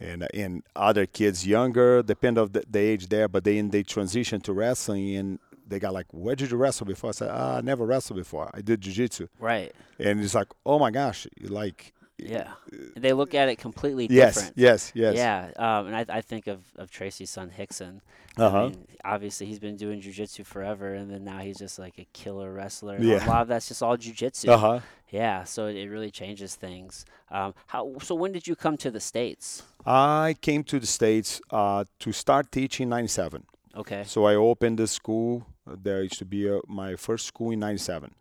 and 0.00 0.26
and 0.34 0.62
other 0.74 1.06
kids 1.06 1.46
younger, 1.46 2.02
depend 2.02 2.38
of 2.38 2.52
the, 2.52 2.62
the 2.68 2.78
age 2.80 3.08
there, 3.08 3.28
but 3.28 3.44
then 3.44 3.70
they 3.70 3.82
transition 3.82 4.40
to 4.42 4.52
wrestling 4.52 5.16
and 5.16 5.38
they 5.72 5.78
got 5.78 5.92
like, 5.94 6.06
where 6.12 6.34
did 6.36 6.50
you 6.50 6.56
wrestle 6.56 6.86
before? 6.86 7.08
I 7.10 7.12
said, 7.12 7.30
ah, 7.32 7.56
I 7.58 7.60
never 7.60 7.84
wrestled 7.86 8.18
before. 8.18 8.50
I 8.54 8.60
did 8.60 8.80
jujitsu, 8.80 9.28
Right. 9.38 9.72
and 9.98 10.20
it's 10.20 10.34
like, 10.34 10.48
oh 10.66 10.78
my 10.78 10.90
gosh, 10.90 11.26
you 11.40 11.48
like, 11.48 11.92
Yeah. 12.18 12.52
They 12.96 13.12
look 13.12 13.34
at 13.34 13.48
it 13.48 13.56
completely 13.58 14.06
yes, 14.10 14.34
different. 14.34 14.56
yes, 14.56 14.92
yes, 14.94 15.14
yes. 15.16 15.52
Yeah, 15.56 15.78
um, 15.78 15.86
and 15.88 15.96
I, 15.96 16.04
I 16.18 16.20
think 16.20 16.46
of, 16.46 16.60
of 16.76 16.90
Tracy's 16.90 17.30
son 17.30 17.50
Hickson. 17.50 18.00
Uh-huh. 18.38 18.68
mean, 18.70 18.86
obviously, 19.04 19.46
he's 19.46 19.58
been 19.58 19.76
doing 19.76 20.00
jujitsu 20.00 20.46
forever, 20.46 20.94
and 20.94 21.10
then 21.10 21.22
now 21.24 21.38
he's 21.40 21.58
just 21.58 21.78
like 21.78 21.98
a 21.98 22.06
killer 22.14 22.50
wrestler. 22.52 22.96
Yeah. 22.98 23.26
A 23.26 23.28
lot 23.28 23.42
of 23.42 23.48
that's 23.48 23.68
just 23.68 23.82
all 23.82 23.96
jujitsu. 23.96 24.48
uh 24.48 24.56
huh. 24.56 24.80
Yeah, 25.10 25.44
so 25.44 25.66
it, 25.66 25.76
it 25.76 25.90
really 25.90 26.10
changes 26.10 26.54
things. 26.54 27.04
Um, 27.30 27.52
how? 27.66 27.92
So 28.02 28.14
when 28.14 28.32
did 28.32 28.46
you 28.46 28.56
come 28.56 28.78
to 28.78 28.90
the 28.90 29.00
states? 29.00 29.62
I 29.84 30.36
came 30.40 30.64
to 30.64 30.80
the 30.80 30.86
states 30.86 31.42
uh, 31.50 31.84
to 31.98 32.12
start 32.12 32.50
teaching 32.50 32.88
'97. 32.88 33.44
Okay. 33.76 34.04
So 34.06 34.24
I 34.24 34.34
opened 34.34 34.78
the 34.78 34.86
school. 34.86 35.46
There 35.66 36.02
used 36.02 36.18
to 36.18 36.24
be 36.24 36.48
uh 36.50 36.60
my 36.66 36.96
first 36.96 37.26
school 37.26 37.50
in 37.52 37.60
'97. 37.60 38.14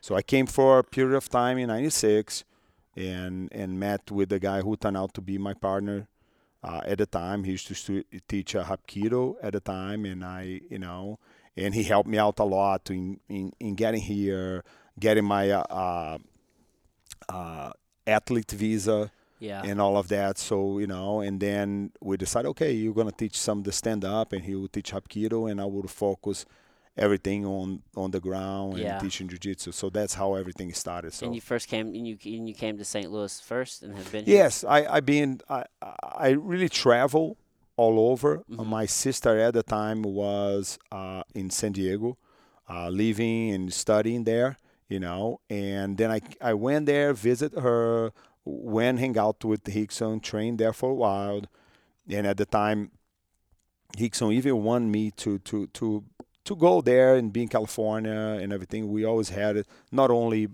So 0.00 0.14
I 0.14 0.22
came 0.22 0.46
for 0.46 0.78
a 0.78 0.84
period 0.84 1.16
of 1.16 1.28
time 1.28 1.58
in 1.58 1.68
'96, 1.68 2.44
and 2.96 3.48
and 3.52 3.78
met 3.80 4.10
with 4.10 4.28
the 4.28 4.38
guy 4.38 4.60
who 4.60 4.76
turned 4.76 4.96
out 4.96 5.14
to 5.14 5.20
be 5.20 5.38
my 5.38 5.54
partner 5.54 6.08
uh, 6.62 6.80
at 6.84 6.98
the 6.98 7.06
time. 7.06 7.44
He 7.44 7.52
used 7.52 7.66
to 7.68 7.74
stu- 7.74 8.04
teach 8.28 8.54
uh, 8.54 8.64
Hapkido 8.64 9.36
at 9.42 9.52
the 9.54 9.60
time, 9.60 10.04
and 10.04 10.24
I, 10.24 10.60
you 10.70 10.78
know, 10.78 11.18
and 11.56 11.74
he 11.74 11.82
helped 11.82 12.08
me 12.08 12.18
out 12.18 12.38
a 12.38 12.44
lot 12.44 12.90
in 12.90 13.18
in, 13.28 13.52
in 13.58 13.74
getting 13.74 14.02
here, 14.02 14.62
getting 15.00 15.24
my 15.24 15.50
uh, 15.50 15.62
uh, 15.70 16.18
uh, 17.28 17.72
athlete 18.06 18.50
visa 18.52 19.10
Yeah. 19.40 19.62
and 19.64 19.80
all 19.80 19.96
of 19.96 20.08
that. 20.08 20.38
So 20.38 20.78
you 20.78 20.86
know, 20.86 21.20
and 21.20 21.40
then 21.40 21.90
we 22.00 22.16
decided, 22.16 22.48
okay, 22.50 22.72
you're 22.72 22.94
gonna 22.94 23.12
teach 23.12 23.36
some 23.38 23.58
of 23.58 23.64
the 23.64 23.72
stand 23.72 24.04
up, 24.04 24.32
and 24.32 24.44
he 24.44 24.54
will 24.54 24.68
teach 24.68 24.92
Hapkido, 24.92 25.50
and 25.50 25.60
I 25.60 25.64
will 25.64 25.88
focus 25.88 26.44
everything 26.96 27.44
on 27.44 27.82
on 27.96 28.10
the 28.12 28.20
ground 28.20 28.74
and 28.74 28.82
Yeah. 28.82 28.98
teaching 28.98 29.28
jiu-jitsu. 29.28 29.72
So 29.72 29.90
that's 29.90 30.14
how 30.14 30.34
everything 30.34 30.72
started. 30.74 31.12
So 31.12 31.26
and 31.26 31.34
you 31.34 31.40
first 31.40 31.68
came, 31.68 31.88
and 31.88 32.06
you 32.06 32.16
and 32.24 32.48
you 32.48 32.54
came 32.54 32.78
to 32.78 32.84
St. 32.84 33.10
Louis 33.10 33.40
first, 33.40 33.82
and 33.82 33.94
have 33.96 34.10
been 34.12 34.24
here. 34.24 34.36
yes, 34.36 34.64
I 34.64 34.96
I 34.96 35.00
been 35.00 35.40
I 35.48 35.64
I 36.26 36.28
really 36.30 36.68
travel 36.68 37.36
all 37.76 37.98
over. 38.10 38.44
Mhm. 38.48 38.66
My 38.66 38.86
sister 38.86 39.38
at 39.40 39.54
the 39.54 39.62
time 39.64 40.02
was 40.02 40.78
uh, 40.92 41.22
in 41.34 41.50
San 41.50 41.72
Diego, 41.72 42.16
uh, 42.68 42.88
living 42.88 43.50
and 43.50 43.72
studying 43.72 44.24
there. 44.24 44.56
You 44.86 45.00
know, 45.00 45.40
and 45.50 45.96
then 45.98 46.10
I 46.12 46.20
I 46.40 46.54
went 46.54 46.86
there, 46.86 47.12
visit 47.14 47.52
her, 47.58 48.12
went 48.44 48.98
hang 49.00 49.16
out 49.18 49.42
with 49.44 49.64
Rickson, 49.64 50.20
trained 50.22 50.58
there 50.58 50.74
for 50.74 50.90
a 50.90 50.94
while, 50.94 51.42
and 52.08 52.26
at 52.26 52.36
the 52.36 52.44
time, 52.46 52.90
Rickson 53.96 54.32
even 54.32 54.62
wanted 54.62 54.90
me 54.90 55.10
to 55.12 55.38
to 55.38 55.66
to 55.68 56.04
to 56.44 56.56
go 56.56 56.80
there 56.80 57.16
and 57.16 57.32
be 57.32 57.42
in 57.42 57.48
California 57.48 58.38
and 58.40 58.52
everything. 58.52 58.90
We 58.90 59.04
always 59.04 59.30
had 59.30 59.56
it, 59.56 59.66
not 59.90 60.10
only 60.10 60.48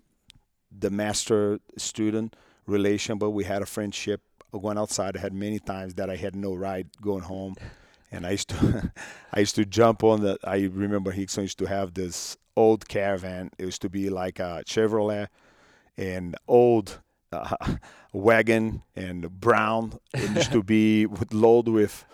the 0.77 0.91
master 0.91 1.61
student 1.77 2.37
relation, 2.67 3.19
but 3.19 3.31
we 3.31 3.45
had 3.45 3.63
a 3.63 3.67
friendship 3.67 4.23
going 4.53 4.79
outside. 4.79 5.17
I 5.17 5.21
had 5.21 5.33
many 5.33 5.59
times 5.59 5.95
that 5.95 6.11
I 6.11 6.17
had 6.17 6.35
no 6.35 6.55
ride 6.55 6.89
going 7.01 7.23
home, 7.23 7.55
and 8.11 8.27
I 8.27 8.33
used 8.33 8.49
to 8.51 8.93
I 9.33 9.41
used 9.41 9.57
to 9.57 9.65
jump 9.65 10.03
on 10.03 10.23
the. 10.23 10.39
I 10.45 10.71
remember 10.73 11.13
Rickson 11.13 11.43
used 11.43 11.59
to 11.59 11.67
have 11.67 11.95
this 11.95 12.37
old 12.57 12.89
caravan. 12.89 13.51
It 13.59 13.65
used 13.65 13.83
to 13.83 13.89
be 13.89 14.11
like 14.11 14.39
a 14.39 14.63
Chevrolet, 14.67 15.29
and 15.97 16.37
old 16.49 17.01
uh, 17.33 17.57
wagon 18.13 18.83
and 18.97 19.41
brown. 19.41 19.99
It 20.15 20.31
used 20.31 20.53
to 20.53 20.63
be 20.63 21.07
with 21.19 21.33
load 21.33 21.69
with 21.69 22.05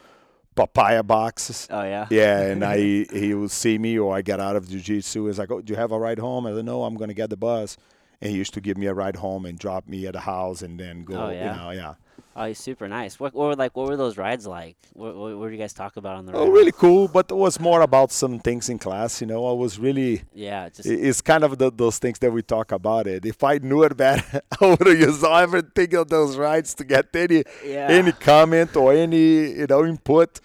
papaya 0.57 1.03
boxes. 1.03 1.69
Oh 1.71 1.83
yeah. 1.83 2.07
Yeah, 2.11 2.41
and 2.41 2.65
I 2.65 2.79
he 3.13 3.35
would 3.35 3.53
see 3.53 3.79
me 3.79 3.99
or 3.99 4.17
I 4.17 4.23
get 4.23 4.41
out 4.41 4.57
of 4.57 4.69
jiu-jitsu. 4.69 5.27
He's 5.27 5.39
like, 5.39 5.51
"Oh, 5.51 5.61
do 5.61 5.73
you 5.73 5.79
have 5.79 5.93
a 5.93 5.99
ride 5.99 6.19
home?" 6.19 6.47
I 6.47 6.53
said, 6.53 6.65
"No, 6.65 6.85
I'm 6.85 6.97
going 6.97 7.09
to 7.09 7.15
get 7.15 7.31
the 7.31 7.37
bus." 7.37 7.77
And 8.21 8.31
he 8.31 8.39
used 8.39 8.55
to 8.55 8.63
give 8.63 8.79
me 8.79 8.87
a 8.87 8.95
ride 8.95 9.17
home 9.17 9.45
and 9.45 9.59
drop 9.59 9.87
me 9.87 10.07
at 10.07 10.15
the 10.15 10.21
house 10.21 10.63
and 10.63 10.81
then 10.81 11.05
go. 11.05 11.27
Oh, 11.27 11.29
yeah. 11.31 11.53
You 11.53 11.61
know, 11.61 11.71
yeah. 11.71 11.95
Oh, 12.39 12.45
he's 12.45 12.59
super 12.59 12.87
nice. 12.87 13.19
What, 13.19 13.33
what 13.33 13.47
were 13.47 13.57
like? 13.57 13.75
What 13.75 13.89
were 13.89 13.97
those 13.97 14.19
rides 14.19 14.47
like? 14.47 14.77
What, 14.93 15.17
what, 15.17 15.39
what 15.39 15.47
did 15.47 15.53
you 15.53 15.59
guys 15.59 15.73
talk 15.73 15.97
about 15.97 16.17
on 16.17 16.27
the? 16.27 16.35
Oh, 16.35 16.45
ride? 16.45 16.53
really 16.53 16.73
cool. 16.73 17.09
But 17.09 17.31
it 17.31 17.35
was 17.35 17.59
more 17.59 17.81
about 17.81 18.13
some 18.13 18.41
things 18.41 18.69
in 18.69 18.79
class. 18.79 19.23
You 19.23 19.27
know, 19.27 19.49
I 19.49 19.53
was 19.53 19.79
really. 19.79 20.23
Yeah, 20.35 20.69
just 20.69 20.87
It's 20.87 21.23
kind 21.23 21.45
of 21.45 21.57
the, 21.57 21.73
those 21.73 21.99
things 21.99 22.19
that 22.19 22.31
we 22.31 22.43
talk 22.43 22.73
about. 22.73 23.07
It. 23.07 23.25
If 23.25 23.43
I 23.43 23.57
knew 23.57 23.83
it 23.85 23.97
better, 23.97 24.43
I 24.61 24.67
would 24.67 24.87
have 24.87 25.01
used 25.01 25.25
everything 25.25 25.95
of 25.95 26.09
those 26.09 26.37
rides 26.37 26.75
to 26.75 26.85
get 26.85 27.07
any 27.17 27.43
yeah. 27.65 27.87
any 27.89 28.13
comment 28.13 28.77
or 28.77 28.93
any 28.93 29.53
you 29.53 29.67
know 29.67 29.87
input. 29.87 30.39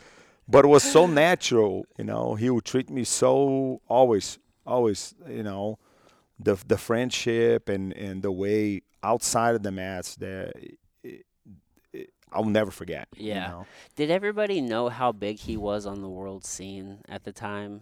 But 0.47 0.63
it 0.63 0.69
was 0.69 0.83
so 0.83 1.07
natural. 1.25 1.85
You 1.97 2.05
know, 2.05 2.35
he 2.35 2.49
would 2.49 2.63
treat 2.63 2.89
me 2.89 3.03
so 3.03 3.81
always, 3.89 4.39
always. 4.65 5.13
You 5.27 5.43
know, 5.43 5.77
the 6.39 6.55
the 6.65 6.77
friendship 6.77 7.67
and 7.67 7.91
and 7.91 8.23
the 8.23 8.31
way 8.31 8.83
outside 9.03 9.55
of 9.55 9.63
the 9.63 9.73
mats 9.73 10.15
that. 10.15 10.53
I'll 12.31 12.45
never 12.45 12.71
forget. 12.71 13.07
you 13.15 13.29
Yeah. 13.33 13.47
know. 13.47 13.65
Did 13.95 14.09
everybody 14.11 14.61
know 14.61 14.89
how 14.89 15.11
big 15.11 15.39
he 15.39 15.57
was 15.57 15.85
on 15.85 16.01
the 16.01 16.09
world 16.09 16.45
scene 16.45 16.99
at 17.09 17.23
the 17.23 17.31
time? 17.31 17.81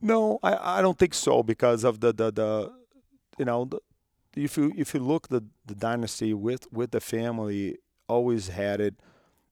No, 0.00 0.38
I, 0.42 0.78
I 0.78 0.82
don't 0.82 0.98
think 0.98 1.14
so 1.14 1.42
because 1.42 1.84
of 1.84 2.00
the 2.00 2.12
the, 2.12 2.30
the 2.32 2.72
you 3.38 3.44
know 3.44 3.64
the, 3.64 3.80
if 4.36 4.56
you 4.56 4.72
if 4.76 4.94
you 4.94 5.00
look 5.00 5.28
the 5.28 5.42
the 5.66 5.74
dynasty 5.74 6.32
with 6.34 6.70
with 6.72 6.90
the 6.92 7.00
family 7.00 7.78
always 8.08 8.48
had 8.48 8.80
it 8.80 8.94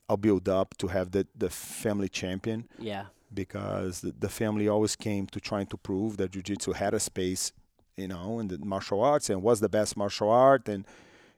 a 0.08 0.16
build 0.16 0.48
up 0.48 0.76
to 0.78 0.86
have 0.88 1.10
the 1.10 1.26
the 1.36 1.50
family 1.50 2.08
champion 2.08 2.68
Yeah. 2.78 3.06
because 3.34 4.00
the, 4.02 4.12
the 4.18 4.28
family 4.28 4.68
always 4.68 4.94
came 4.96 5.26
to 5.28 5.40
trying 5.40 5.66
to 5.66 5.76
prove 5.76 6.16
that 6.18 6.30
jiu-jitsu 6.30 6.72
had 6.74 6.94
a 6.94 7.00
space 7.00 7.52
you 7.96 8.06
know 8.08 8.38
in 8.38 8.46
the 8.48 8.58
martial 8.58 9.02
arts 9.02 9.28
and 9.30 9.42
was 9.42 9.58
the 9.60 9.68
best 9.68 9.96
martial 9.96 10.30
art 10.30 10.68
and 10.68 10.86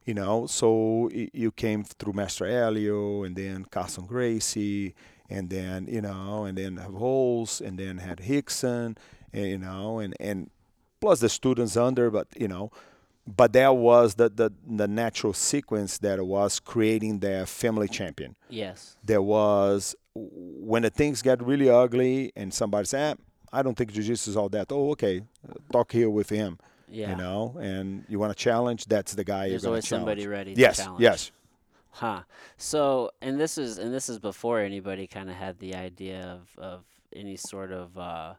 you 0.08 0.14
know 0.14 0.46
so 0.46 1.10
you 1.42 1.50
came 1.64 1.80
through 1.84 2.14
Master 2.22 2.46
Helio 2.46 3.24
and 3.24 3.34
then 3.36 3.56
Carlson 3.74 4.06
Gracie 4.12 4.94
and 5.34 5.44
then 5.50 5.86
you 5.86 6.00
know 6.00 6.44
and 6.46 6.56
then 6.56 6.72
have 6.84 6.94
Rolls 7.04 7.52
and 7.66 7.78
then 7.78 7.94
had 7.98 8.18
Rickson 8.18 8.96
and, 9.32 9.46
you 9.54 9.58
know 9.66 9.98
and 10.02 10.14
and 10.28 10.38
plus 11.00 11.20
the 11.20 11.28
students 11.28 11.76
under 11.76 12.10
but 12.10 12.26
you 12.42 12.48
know 12.48 12.70
but 13.40 13.52
that 13.52 13.76
was 13.76 14.14
the, 14.14 14.28
the 14.30 14.50
the 14.80 14.88
natural 14.88 15.34
sequence 15.34 15.98
that 15.98 16.18
was 16.26 16.58
creating 16.72 17.18
their 17.26 17.44
family 17.44 17.88
champion 17.98 18.34
Yes. 18.48 18.96
there 19.04 19.20
was 19.22 19.94
when 20.14 20.82
the 20.82 20.90
things 21.00 21.20
get 21.22 21.38
really 21.50 21.68
ugly 21.70 22.32
and 22.34 22.52
somebody 22.52 22.86
said, 22.86 23.18
"Ah, 23.52 23.58
I 23.58 23.62
don't 23.62 23.76
think 23.78 23.92
jiu-jitsu 23.92 24.30
is 24.32 24.36
all 24.36 24.48
that. 24.56 24.66
Oh, 24.72 24.90
okay, 24.94 25.22
talk 25.72 25.92
here 25.92 26.10
with 26.10 26.28
him. 26.30 26.58
Yeah. 26.90 27.10
You 27.10 27.16
know, 27.16 27.56
and 27.60 28.04
you 28.08 28.18
want 28.18 28.32
to 28.36 28.42
challenge, 28.42 28.86
that's 28.86 29.14
the 29.14 29.24
guy 29.24 29.48
There's 29.48 29.62
you're 29.62 29.68
going 29.68 29.68
always 29.70 29.84
to 29.84 29.88
challenge. 29.90 30.02
somebody 30.02 30.26
ready 30.26 30.54
to 30.54 30.60
yes, 30.60 30.76
challenge. 30.78 31.00
yes. 31.02 31.30
Huh. 31.90 32.22
So, 32.56 33.10
and 33.20 33.38
this 33.40 33.58
is 33.58 33.78
and 33.78 33.92
this 33.92 34.08
is 34.08 34.18
before 34.18 34.60
anybody 34.60 35.06
kind 35.06 35.28
of 35.28 35.36
had 35.36 35.58
the 35.58 35.74
idea 35.74 36.20
of 36.40 36.58
of 36.58 36.84
any 37.14 37.36
sort 37.36 37.72
of 37.72 37.96
uh 37.98 38.34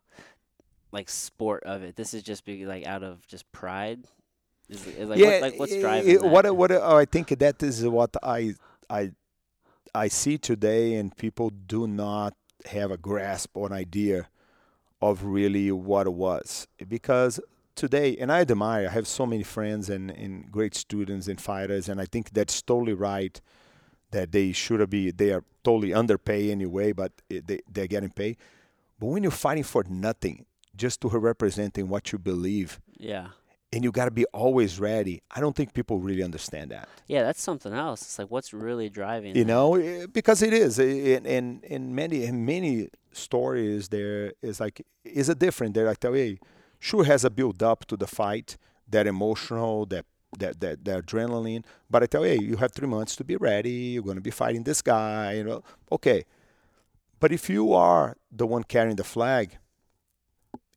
like 0.92 1.10
sport 1.10 1.64
of 1.64 1.84
it. 1.84 1.96
This 1.96 2.14
is 2.14 2.24
just 2.24 2.46
be 2.46 2.66
like 2.66 2.86
out 2.86 3.04
of 3.04 3.26
just 3.28 3.50
pride. 3.52 4.06
Is, 4.70 4.86
it- 4.88 5.08
like, 5.08 5.20
what, 5.20 5.42
like 5.42 5.60
what's 5.60 5.74
i- 5.74 5.80
driving 5.82 6.12
i- 6.18 6.22
that? 6.22 6.28
What 6.28 6.56
what 6.56 6.72
oh, 6.72 6.96
I 6.98 7.06
think 7.06 7.28
that 7.40 7.62
is 7.64 7.84
what 7.86 8.16
I 8.24 8.54
I 8.90 9.12
I 9.94 10.08
see 10.08 10.38
today, 10.38 10.96
and 10.96 11.16
people 11.18 11.50
do 11.50 11.88
not 11.88 12.36
have 12.66 12.92
a 12.92 12.98
grasp 12.98 13.56
or 13.58 13.68
an 13.68 13.74
idea 13.74 14.30
of 15.02 15.24
really 15.24 15.72
what 15.72 16.08
it 16.08 16.14
was 16.14 16.68
because 16.88 17.40
today, 17.80 18.16
and 18.18 18.32
I 18.32 18.42
admire. 18.42 18.88
I 18.88 18.92
have 18.92 19.08
so 19.08 19.26
many 19.26 19.44
friends 19.44 19.90
and, 19.90 20.12
and 20.12 20.52
great 20.52 20.76
students 20.76 21.28
and 21.28 21.40
fighters, 21.40 21.90
and 21.90 22.00
I 22.00 22.06
think 22.06 22.32
that's 22.32 22.62
totally 22.62 22.94
right. 22.94 23.40
That 24.12 24.32
they 24.32 24.52
should 24.54 24.88
be 24.90 25.12
they 25.12 25.32
are 25.32 25.44
totally 25.64 25.94
underpaid 25.94 26.50
anyway, 26.50 26.94
but 26.94 27.12
they 27.30 27.60
they're 27.72 27.88
getting 27.88 28.10
paid. 28.10 28.38
But 29.00 29.08
when 29.08 29.22
you're 29.24 29.32
fighting 29.32 29.64
for 29.64 29.84
nothing, 29.88 30.46
just 30.76 31.02
to 31.02 31.08
representing 31.10 31.90
what 31.90 32.12
you 32.12 32.18
believe, 32.18 32.80
yeah. 32.98 33.28
and 33.72 33.84
you 33.84 33.92
got 33.92 34.06
to 34.06 34.12
be 34.12 34.26
always 34.34 34.80
ready. 34.80 35.22
I 35.30 35.40
don't 35.40 35.56
think 35.56 35.74
people 35.74 36.00
really 36.00 36.24
understand 36.24 36.72
that. 36.72 36.90
Yeah, 37.08 37.22
that's 37.24 37.42
something 37.42 37.72
else. 37.74 38.02
It's 38.02 38.18
like 38.20 38.32
what's 38.32 38.52
really 38.52 38.90
driving 38.90 39.36
You 39.36 39.44
that? 39.44 39.54
know, 39.54 39.76
eh, 39.76 40.08
because 40.12 40.42
it 40.42 40.54
is 40.54 40.80
in 40.80 41.26
in, 41.26 41.62
in 41.64 41.94
many 41.94 42.26
in 42.26 42.46
many 42.46 42.90
stories 43.12 43.90
there 43.90 44.34
is 44.42 44.60
like 44.60 44.82
is 45.04 45.30
it 45.30 45.38
different? 45.40 45.76
They're 45.76 45.86
like, 45.94 46.02
hey, 46.02 46.40
sure 46.80 47.04
has 47.04 47.24
a 47.26 47.30
build 47.30 47.62
up 47.62 47.86
to 47.86 47.98
the 47.98 48.08
fight, 48.08 48.58
that 48.90 49.06
emotional, 49.08 49.86
that 49.88 50.06
that 50.38 50.60
that, 50.62 50.86
that 50.86 51.06
adrenaline. 51.06 51.64
But 51.90 52.04
I 52.04 52.06
tell 52.06 52.26
you, 52.26 52.32
hey, 52.38 52.44
you 52.44 52.58
have 52.58 52.72
three 52.72 52.88
months 52.88 53.16
to 53.18 53.24
be 53.24 53.36
ready. 53.36 53.72
You're 53.94 54.04
going 54.04 54.16
to 54.16 54.22
be 54.22 54.32
fighting 54.32 54.64
this 54.64 54.82
guy. 54.82 55.34
You 55.34 55.44
know, 55.44 55.64
okay. 55.92 56.24
But 57.20 57.32
if 57.32 57.50
you 57.50 57.74
are 57.74 58.16
the 58.32 58.46
one 58.48 58.64
carrying 58.64 58.96
the 58.96 59.04
flag, 59.04 59.58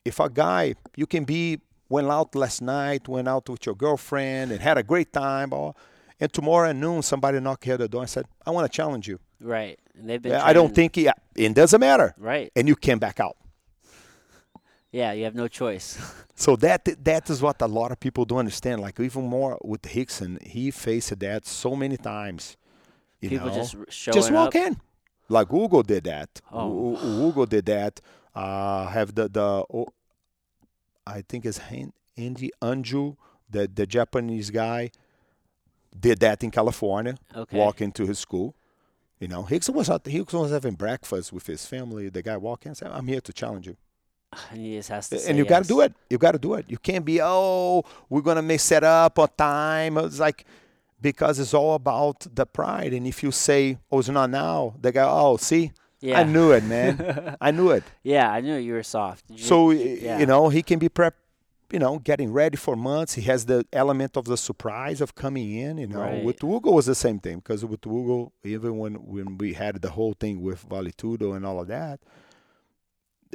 if 0.04 0.18
a 0.18 0.28
guy 0.28 0.74
you 0.96 1.06
can 1.06 1.24
be 1.24 1.60
went 1.88 2.08
out 2.08 2.34
last 2.34 2.62
night, 2.62 3.06
went 3.08 3.28
out 3.28 3.48
with 3.48 3.64
your 3.66 3.74
girlfriend 3.76 4.50
and 4.50 4.60
had 4.60 4.78
a 4.78 4.82
great 4.82 5.12
time, 5.12 5.52
or, 5.52 5.74
and 6.18 6.32
tomorrow 6.32 6.70
at 6.70 6.76
noon 6.76 7.02
somebody 7.02 7.38
knocked 7.38 7.64
here 7.64 7.74
at 7.74 7.80
the 7.80 7.88
door 7.88 8.00
and 8.02 8.10
said, 8.10 8.26
"I 8.46 8.50
want 8.50 8.70
to 8.70 8.74
challenge 8.76 9.06
you." 9.06 9.20
Right. 9.40 9.78
And 9.98 10.08
they've 10.08 10.22
been 10.22 10.32
I 10.32 10.52
don't 10.52 10.74
think 10.74 10.96
yeah, 10.96 11.12
it 11.36 11.54
doesn't 11.54 11.80
matter, 11.80 12.14
Right. 12.18 12.50
and 12.56 12.66
you 12.66 12.74
can 12.76 12.98
back 12.98 13.20
out. 13.20 13.36
Yeah, 14.92 15.12
you 15.12 15.24
have 15.24 15.34
no 15.34 15.48
choice. 15.48 15.98
So 16.34 16.56
that 16.56 16.88
that 17.04 17.30
is 17.30 17.40
what 17.40 17.60
a 17.62 17.66
lot 17.68 17.92
of 17.92 18.00
people 18.00 18.24
don't 18.24 18.38
understand. 18.40 18.80
Like 18.80 18.98
even 18.98 19.24
more 19.26 19.58
with 19.62 19.82
Rickson, 19.82 20.42
he 20.44 20.70
faced 20.72 21.16
that 21.20 21.46
so 21.46 21.76
many 21.76 21.96
times. 21.96 22.56
You 23.20 23.28
People 23.30 23.48
know? 23.48 23.54
just 23.54 23.76
showing 23.90 24.14
just 24.14 24.32
walk 24.32 24.56
up. 24.56 24.62
in. 24.66 24.76
Like 25.28 25.50
Hugo 25.50 25.82
did 25.82 26.04
that. 26.04 26.40
Oh. 26.50 26.96
U- 26.96 27.26
Hugo 27.26 27.46
did 27.46 27.66
that. 27.66 28.00
Uh, 28.34 28.86
have 28.88 29.14
the 29.14 29.28
the 29.28 29.64
oh, 29.72 29.86
I 31.06 31.22
think 31.28 31.44
it's 31.44 31.60
Yoji 31.60 32.50
Anjo, 32.60 33.16
the 33.48 33.68
the 33.72 33.86
Japanese 33.86 34.50
guy, 34.50 34.90
did 35.98 36.18
that 36.20 36.42
in 36.42 36.50
California. 36.50 37.14
Okay. 37.36 37.56
Walk 37.56 37.80
into 37.82 38.04
his 38.06 38.18
school. 38.18 38.56
You 39.20 39.28
know, 39.28 39.44
Rickson 39.44 39.74
was 39.74 39.88
out. 39.90 40.02
Rickson 40.04 40.40
was 40.40 40.50
having 40.50 40.74
breakfast 40.74 41.32
with 41.32 41.46
his 41.46 41.66
family. 41.66 42.08
The 42.08 42.22
guy 42.22 42.36
walked 42.36 42.64
in 42.64 42.70
and 42.70 42.76
said, 42.76 42.90
"I'm 42.90 43.06
here 43.06 43.20
to 43.20 43.32
challenge 43.32 43.66
you." 43.68 43.76
He 44.54 44.76
just 44.76 44.88
has 44.88 45.08
to 45.10 45.20
and 45.28 45.36
you 45.38 45.44
got 45.44 45.62
to 45.62 45.68
do 45.68 45.80
it. 45.82 45.92
You 46.08 46.18
got 46.18 46.32
to 46.32 46.38
do 46.38 46.54
it. 46.54 46.66
You 46.68 46.78
can't 46.78 47.04
be 47.04 47.20
oh, 47.22 47.84
we're 48.08 48.22
gonna 48.22 48.42
make 48.42 48.60
set 48.60 48.82
up 48.84 49.18
on 49.18 49.28
time. 49.36 49.98
It's 49.98 50.18
like 50.18 50.44
because 51.00 51.38
it's 51.40 51.52
all 51.54 51.74
about 51.74 52.26
the 52.34 52.46
pride. 52.46 52.92
And 52.94 53.06
if 53.06 53.22
you 53.22 53.30
say, 53.32 53.78
oh, 53.90 53.98
it's 53.98 54.08
not 54.08 54.30
now, 54.30 54.74
they 54.80 54.92
go, 54.92 55.06
oh, 55.10 55.36
see, 55.36 55.72
Yeah. 56.00 56.20
I 56.20 56.24
knew 56.24 56.52
it, 56.52 56.64
man. 56.64 57.36
I 57.40 57.50
knew 57.50 57.70
it. 57.70 57.82
yeah, 58.04 58.30
I 58.30 58.40
knew 58.40 58.56
you 58.56 58.72
were 58.74 58.82
soft. 58.84 59.24
You- 59.28 59.38
So 59.38 59.70
yeah. 59.72 60.18
you 60.18 60.26
know 60.26 60.48
he 60.48 60.62
can 60.62 60.78
be 60.78 60.88
prep. 60.88 61.14
You 61.70 61.78
know, 61.78 61.98
getting 61.98 62.30
ready 62.34 62.58
for 62.58 62.76
months. 62.76 63.14
He 63.14 63.22
has 63.22 63.46
the 63.46 63.64
element 63.72 64.16
of 64.18 64.26
the 64.26 64.36
surprise 64.36 65.00
of 65.00 65.14
coming 65.14 65.52
in. 65.54 65.78
You 65.78 65.86
know, 65.86 66.00
Right. 66.00 66.22
with 66.22 66.40
Hugo 66.42 66.70
was 66.70 66.84
the 66.84 66.94
same 66.94 67.18
thing 67.18 67.36
because 67.38 67.64
with 67.64 67.82
Hugo, 67.84 68.30
even 68.44 68.76
when 68.78 68.94
when 69.14 69.38
we 69.38 69.54
had 69.54 69.80
the 69.80 69.90
whole 69.90 70.12
thing 70.22 70.42
with 70.42 70.60
vale 70.70 70.90
tudo 71.00 71.32
and 71.34 71.46
all 71.46 71.60
of 71.60 71.68
that, 71.68 71.98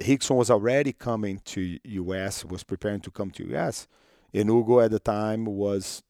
Rickson 0.01 0.35
was 0.35 0.49
already 0.51 0.93
coming 0.93 1.41
to 1.45 1.79
U.S. 1.83 2.45
was 2.45 2.63
preparing 2.63 3.01
to 3.01 3.11
come 3.11 3.31
to 3.31 3.47
U.S. 3.49 3.87
And 4.33 4.49
Hugo 4.49 4.79
at 4.79 4.91
the 4.91 4.99
time 4.99 5.45
was, 5.45 6.03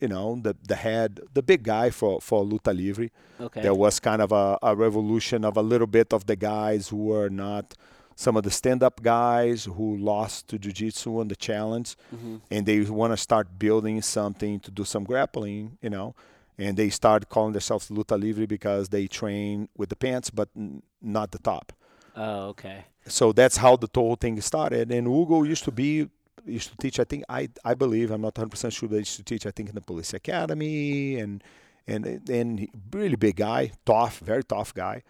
you 0.00 0.08
know, 0.08 0.38
the 0.42 0.56
the 0.66 0.74
head, 0.76 1.20
the 1.32 1.42
big 1.42 1.62
guy 1.62 1.90
for 1.90 2.20
for 2.20 2.44
Luta 2.44 2.76
Livre. 2.76 3.08
okay. 3.40 3.62
There 3.62 3.74
was 3.74 4.00
kind 4.00 4.20
of 4.22 4.32
a, 4.32 4.58
a 4.62 4.74
revolution 4.74 5.44
of 5.44 5.56
a 5.56 5.62
little 5.62 5.86
bit 5.86 6.12
of 6.12 6.26
the 6.26 6.36
guys 6.36 6.88
who 6.88 6.96
were 6.96 7.28
not 7.30 7.74
some 8.14 8.36
of 8.36 8.42
the 8.42 8.50
stand-up 8.50 9.02
guys 9.02 9.64
who 9.64 9.96
lost 9.96 10.46
to 10.48 10.58
jiu-jitsu 10.58 11.18
on 11.20 11.28
the 11.28 11.36
challenge 11.36 11.96
hmm 12.10 12.36
and 12.50 12.66
they 12.66 12.78
want 12.82 13.10
to 13.12 13.16
start 13.16 13.58
building 13.58 14.02
something 14.02 14.60
to 14.60 14.70
do 14.70 14.84
some 14.84 15.02
grappling 15.02 15.78
you 15.80 15.88
know 15.88 16.14
and 16.58 16.76
they 16.76 16.90
start 16.90 17.30
calling 17.30 17.52
themselves 17.54 17.88
luta 17.88 18.20
livre 18.20 18.46
because 18.46 18.90
they 18.90 19.06
train 19.06 19.66
with 19.78 19.88
the 19.88 19.96
pants 19.96 20.28
but 20.28 20.48
n- 20.54 20.82
not 21.00 21.30
the 21.32 21.38
top 21.38 21.72
Oh, 22.14 22.48
okay. 22.52 22.84
So 23.06 23.32
that's 23.32 23.56
how 23.56 23.76
the 23.76 23.88
whole 23.94 24.16
thing 24.16 24.40
started 24.40 24.90
and 24.90 25.06
hugo 25.06 25.42
used 25.42 25.64
to 25.64 25.72
be 25.72 26.08
used 26.44 26.70
to 26.70 26.76
teach 26.76 26.98
i 26.98 27.04
think 27.04 27.24
i 27.28 27.48
i 27.64 27.74
believe 27.74 28.10
i'm 28.10 28.20
not 28.20 28.34
100% 28.34 28.72
sure 28.72 28.88
they 28.88 28.98
used 28.98 29.16
to 29.16 29.22
teach 29.22 29.46
i 29.46 29.50
think 29.50 29.68
in 29.68 29.74
the 29.74 29.80
police 29.80 30.12
academy 30.14 31.18
and 31.18 31.42
and 31.86 32.06
and 32.30 32.68
really 32.92 33.16
big 33.16 33.36
guy 33.36 33.70
tough 33.84 34.18
very 34.18 34.44
tough 34.44 34.72
guy 34.74 35.02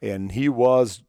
and 0.00 0.32
he 0.32 0.48
was 0.48 1.02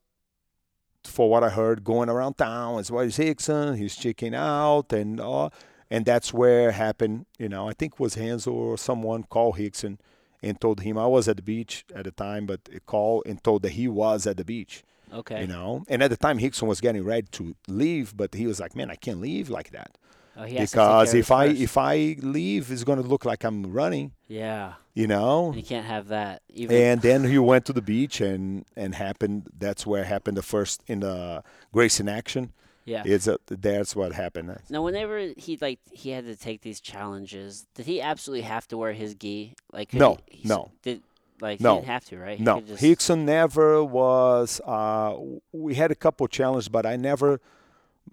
for 1.03 1.29
what 1.29 1.43
I 1.43 1.49
heard, 1.49 1.83
going 1.83 2.09
around 2.09 2.35
town. 2.37 2.79
It's 2.79 2.91
what 2.91 3.05
is 3.05 3.17
Rickson? 3.17 3.77
He's 3.77 3.95
checking 3.95 4.35
out, 4.35 4.91
and 4.93 5.19
uh, 5.19 5.49
and 5.89 6.05
that's 6.05 6.33
where 6.33 6.71
happened. 6.71 7.25
You 7.37 7.49
know, 7.49 7.67
I 7.67 7.73
think 7.73 7.99
was 7.99 8.15
Hansel 8.15 8.53
or 8.53 8.77
someone 8.77 9.23
called 9.23 9.57
Rickson 9.57 9.97
and 10.41 10.59
told 10.59 10.81
him 10.81 10.97
I 10.97 11.07
was 11.07 11.27
at 11.27 11.37
the 11.37 11.43
beach 11.43 11.85
at 11.93 12.05
the 12.05 12.11
time, 12.11 12.45
but 12.45 12.69
called 12.85 13.23
and 13.25 13.43
told 13.43 13.63
that 13.63 13.73
he 13.73 13.87
was 13.87 14.27
at 14.27 14.37
the 14.37 14.45
beach. 14.45 14.83
Okay. 15.13 15.41
You 15.41 15.47
know, 15.47 15.83
and 15.89 16.01
at 16.03 16.09
the 16.09 16.17
time 16.17 16.39
Rickson 16.39 16.67
was 16.67 16.81
getting 16.81 17.03
ready 17.03 17.27
to 17.31 17.55
leave, 17.67 18.15
but 18.15 18.33
he 18.35 18.45
was 18.47 18.59
like, 18.59 18.75
"Man, 18.75 18.89
I 18.91 18.95
can't 18.95 19.19
leave 19.21 19.49
like 19.49 19.71
that 19.71 19.97
Oh, 20.37 20.43
he 20.43 20.55
has 20.55 20.71
to 20.71 20.77
take 20.77 20.85
because 20.85 21.13
if 21.13 21.31
I 21.31 21.47
first. 21.49 21.61
if 21.61 21.77
I 21.77 22.15
leave, 22.21 22.71
it's 22.71 22.83
going 22.83 23.01
to 23.01 23.07
look 23.07 23.25
like 23.25 23.43
I'm 23.43 23.71
running." 23.73 24.13
yeah, 24.27 24.73
You 24.93 25.07
know, 25.07 25.53
you 25.53 25.63
can't 25.63 25.85
have 25.85 26.07
that. 26.09 26.41
Even 26.49 26.75
and 26.77 27.01
then 27.01 27.23
he 27.23 27.37
went 27.39 27.65
to 27.65 27.73
the 27.73 27.81
beach 27.81 28.21
and 28.21 28.65
and 28.75 28.95
happened. 28.95 29.49
That's 29.57 29.85
where 29.85 30.03
happened 30.03 30.37
the 30.37 30.41
first 30.43 30.83
in 30.87 30.99
the 31.01 31.43
Gracie 31.73 32.03
in 32.03 32.09
action. 32.09 32.53
yeah. 32.85 33.03
It's 33.05 33.27
a, 33.27 33.37
that's 33.47 33.95
what 33.95 34.13
happened. 34.13 34.57
Now, 34.69 34.81
whenever 34.83 35.33
he 35.37 35.57
like 35.59 35.79
he 35.91 36.11
had 36.11 36.25
to 36.25 36.35
take 36.35 36.61
these 36.61 36.79
challenges, 36.79 37.65
did 37.75 37.85
he 37.85 38.01
absolutely 38.01 38.43
have 38.43 38.67
to 38.69 38.77
wear 38.77 38.93
his 38.93 39.15
gi? 39.15 39.55
Like 39.73 39.93
No, 39.93 40.17
he 40.27 40.47
no. 40.47 40.71
Did 40.83 41.01
like 41.41 41.59
No. 41.59 41.75
he 41.75 41.79
didn't 41.81 41.87
have 41.91 42.05
to, 42.05 42.17
right? 42.19 42.37
He 42.37 42.43
No, 42.43 42.61
just- 42.61 42.81
Rickson 42.83 43.19
never 43.25 43.83
was. 43.83 44.59
Uh, 44.65 45.15
we 45.51 45.75
had 45.75 45.91
a 45.91 45.95
couple 45.95 46.27
challenges, 46.27 46.69
but 46.69 46.85
I 46.85 46.95
never. 46.95 47.39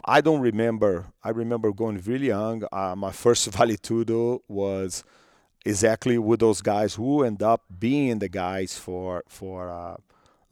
I 0.04 0.20
don't 0.20 0.40
remember. 0.40 1.06
I 1.24 1.30
remember 1.30 1.72
going 1.72 1.98
really 2.04 2.26
young. 2.28 2.64
Uh, 2.70 2.94
my 2.96 3.12
first 3.12 3.46
vale 3.54 3.76
tudo 3.76 4.40
was 4.48 5.04
exactly 5.64 6.18
with 6.18 6.40
those 6.40 6.60
guys 6.62 6.94
who 6.94 7.22
end 7.24 7.42
up 7.42 7.62
being 7.78 8.18
the 8.18 8.28
guys 8.28 8.76
for 8.78 9.22
for 9.28 9.70
uh, 9.70 9.96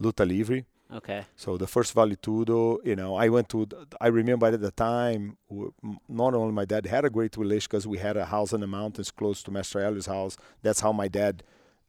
Luta 0.03 0.27
Livre. 0.27 0.65
Okay. 0.93 1.25
So 1.37 1.57
the 1.57 1.67
first 1.67 1.93
vale 1.93 2.15
tudo, 2.17 2.79
you 2.85 2.95
know, 2.97 3.17
I 3.17 3.29
went 3.29 3.49
to. 3.51 3.67
I 4.01 4.07
remember 4.09 4.47
at 4.47 4.61
the 4.61 4.71
time, 4.71 5.37
not 6.09 6.35
only 6.35 6.53
my 6.53 6.65
dad 6.65 6.87
had 6.87 7.05
a 7.05 7.11
great 7.11 7.37
relation 7.37 7.69
because 7.71 7.87
we 7.87 7.99
had 7.99 8.17
a 8.17 8.25
house 8.27 8.53
in 8.53 8.61
the 8.61 8.67
mountains 8.67 9.11
close 9.11 9.43
to 9.45 9.51
Master 9.51 9.81
Helio's 9.81 10.07
house. 10.07 10.37
That's 10.63 10.81
how 10.81 10.93
my 10.93 11.09
dad, 11.09 11.43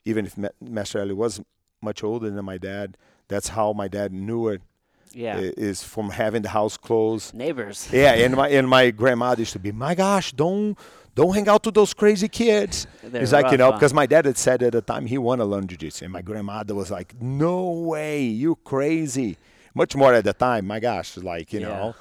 even 0.06 0.26
if 0.26 0.38
Master 0.62 1.00
Helio 1.00 1.16
was 1.16 1.42
much 1.82 2.04
older 2.04 2.30
than 2.30 2.46
my 2.46 2.58
dad, 2.58 2.98
that's 3.28 3.50
how 3.50 3.74
my 3.74 3.88
dad 3.88 4.14
knew 4.14 4.48
it. 4.50 4.62
Yeah. 5.14 5.40
Is 5.40 5.82
from 5.82 6.10
having 6.10 6.42
the 6.42 6.50
house 6.50 6.76
close. 6.78 7.34
Neighbors. 7.34 7.88
Yeah, 7.94 8.14
and 8.14 8.36
my 8.36 8.50
and 8.50 8.68
my 8.68 8.92
grandmother 8.92 9.42
used 9.42 9.54
to 9.54 9.60
be, 9.60 9.72
my 9.72 9.96
gosh, 9.96 10.34
don't 10.34 10.78
don't 11.16 11.34
hang 11.34 11.48
out 11.48 11.66
with 11.66 11.74
those 11.76 11.94
crazy 11.94 12.28
kids. 12.28 12.86
It's 13.04 13.32
like 13.32 13.50
you 13.52 13.58
know, 13.58 13.68
huh? 13.72 13.78
because 13.78 13.94
my 13.94 14.06
dad 14.06 14.26
had 14.26 14.38
said 14.38 14.62
at 14.62 14.74
the 14.74 14.82
time 14.82 15.06
he 15.06 15.18
wanted 15.18 15.44
to 15.44 15.50
learn 15.50 15.68
jiu-jitsu, 15.68 16.04
and 16.06 16.12
my 16.14 16.22
grandmother 16.22 16.76
was 16.76 16.92
like, 16.92 17.16
"No 17.22 17.72
way, 17.72 18.24
you 18.24 18.58
crazy!" 18.66 19.38
Much 19.74 19.96
more 19.96 20.14
at 20.14 20.26
the 20.26 20.34
time. 20.34 20.68
My 20.68 20.80
gosh, 20.82 21.16
like 21.18 21.54
you 21.54 21.62
Yeah. 21.62 21.70
know, 21.70 21.96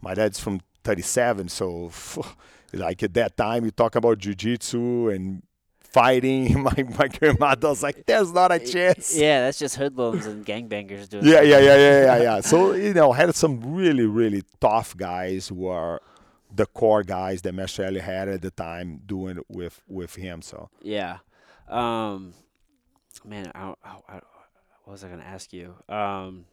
my 0.00 0.14
dad's 0.14 0.38
from 0.38 0.60
'37, 0.84 1.48
so 1.48 1.90
like 2.72 3.02
at 3.02 3.14
that 3.14 3.36
time, 3.36 3.64
you 3.64 3.72
talk 3.72 3.96
about 3.96 4.18
jiu-jitsu 4.18 5.08
and 5.10 5.42
fighting. 5.92 6.62
My 6.62 6.74
my 6.98 7.08
grandmother 7.08 7.68
was 7.68 7.82
like, 7.82 8.06
"There's 8.06 8.32
not 8.32 8.52
a 8.52 8.58
chance." 8.58 9.16
Yeah, 9.16 9.42
that's 9.42 9.58
just 9.58 9.76
hoodlums 9.76 10.26
and 10.26 10.44
gangbangers 10.44 11.08
doing. 11.08 11.24
Yeah, 11.24 11.40
yeah, 11.42 11.58
yeah, 11.58 11.76
yeah, 11.76 12.04
yeah, 12.04 12.22
yeah. 12.22 12.40
So 12.52 12.74
you 12.74 12.94
know, 12.94 13.12
had 13.12 13.34
some 13.34 13.74
really, 13.74 14.06
really 14.06 14.42
tough 14.60 14.96
guys 14.96 15.48
who 15.48 15.66
are 15.66 16.00
the 16.54 16.66
core 16.66 17.02
guys 17.02 17.42
that 17.42 17.54
Helio 17.54 18.00
had 18.02 18.28
at 18.28 18.42
the 18.42 18.50
time 18.50 19.00
doing 19.06 19.38
it 19.38 19.44
with 19.48 19.80
with 19.88 20.14
him. 20.14 20.42
So 20.42 20.70
Yeah. 20.82 21.18
Um, 21.68 22.34
man, 23.24 23.50
I, 23.54 23.74
I, 23.82 23.96
I, 24.08 24.14
what 24.84 24.92
was 24.92 25.04
I 25.04 25.08
gonna 25.08 25.22
ask 25.22 25.52
you? 25.52 25.74
Um, 25.88 26.44